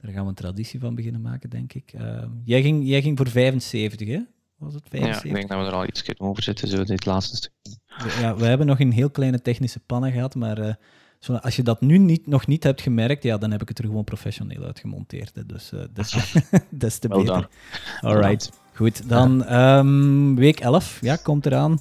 Daar 0.00 0.12
gaan 0.12 0.22
we 0.22 0.28
een 0.28 0.34
traditie 0.34 0.80
van 0.80 0.94
beginnen 0.94 1.20
maken, 1.20 1.50
denk 1.50 1.72
ik. 1.72 1.92
Eh, 1.92 2.22
jij, 2.44 2.62
ging, 2.62 2.88
jij 2.88 3.02
ging 3.02 3.16
voor 3.16 3.28
75, 3.28 4.08
hè? 4.08 4.20
Was 4.58 4.74
het 4.74 4.82
Ja, 4.84 4.98
75? 4.98 5.24
ik 5.24 5.34
denk 5.34 5.48
dat 5.48 5.58
we 5.58 5.64
er 5.66 5.72
al 5.72 5.86
iets 5.86 6.02
kunnen 6.02 6.28
over 6.28 6.42
zitten, 6.42 6.68
zo 6.68 6.84
dit 6.84 7.06
laatste 7.06 7.36
stuk. 7.36 7.52
Ja, 8.20 8.36
we 8.36 8.46
hebben 8.46 8.66
nog 8.66 8.80
een 8.80 8.92
heel 8.92 9.10
kleine 9.10 9.42
technische 9.42 9.80
pannen 9.80 10.12
gehad, 10.12 10.34
maar 10.34 10.58
eh, 10.58 10.74
zo, 11.18 11.34
als 11.34 11.56
je 11.56 11.62
dat 11.62 11.80
nu 11.80 11.98
niet, 11.98 12.26
nog 12.26 12.46
niet 12.46 12.62
hebt 12.64 12.80
gemerkt, 12.80 13.22
ja, 13.22 13.38
dan 13.38 13.50
heb 13.50 13.62
ik 13.62 13.68
het 13.68 13.78
er 13.78 13.84
gewoon 13.84 14.04
professioneel 14.04 14.62
uitgemonteerd. 14.62 15.34
Hè. 15.34 15.46
Dus 15.46 15.72
eh 15.72 15.80
des, 15.92 16.16
des 16.70 16.98
te 16.98 17.08
beter. 17.08 17.24
done. 17.24 17.48
Alright, 18.00 18.52
goed. 18.74 19.08
Dan 19.08 19.44
ehm, 19.44 20.34
week 20.34 20.60
11 20.60 20.98
ja, 21.00 21.16
komt 21.16 21.46
eraan. 21.46 21.80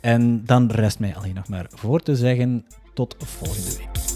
En 0.00 0.44
dan 0.44 0.70
rest 0.70 0.98
mij 0.98 1.16
alleen 1.16 1.34
nog 1.34 1.48
maar 1.48 1.66
voor 1.68 2.00
te 2.00 2.16
zeggen 2.16 2.66
tot 2.94 3.16
volgende 3.18 3.76
week. 3.76 4.15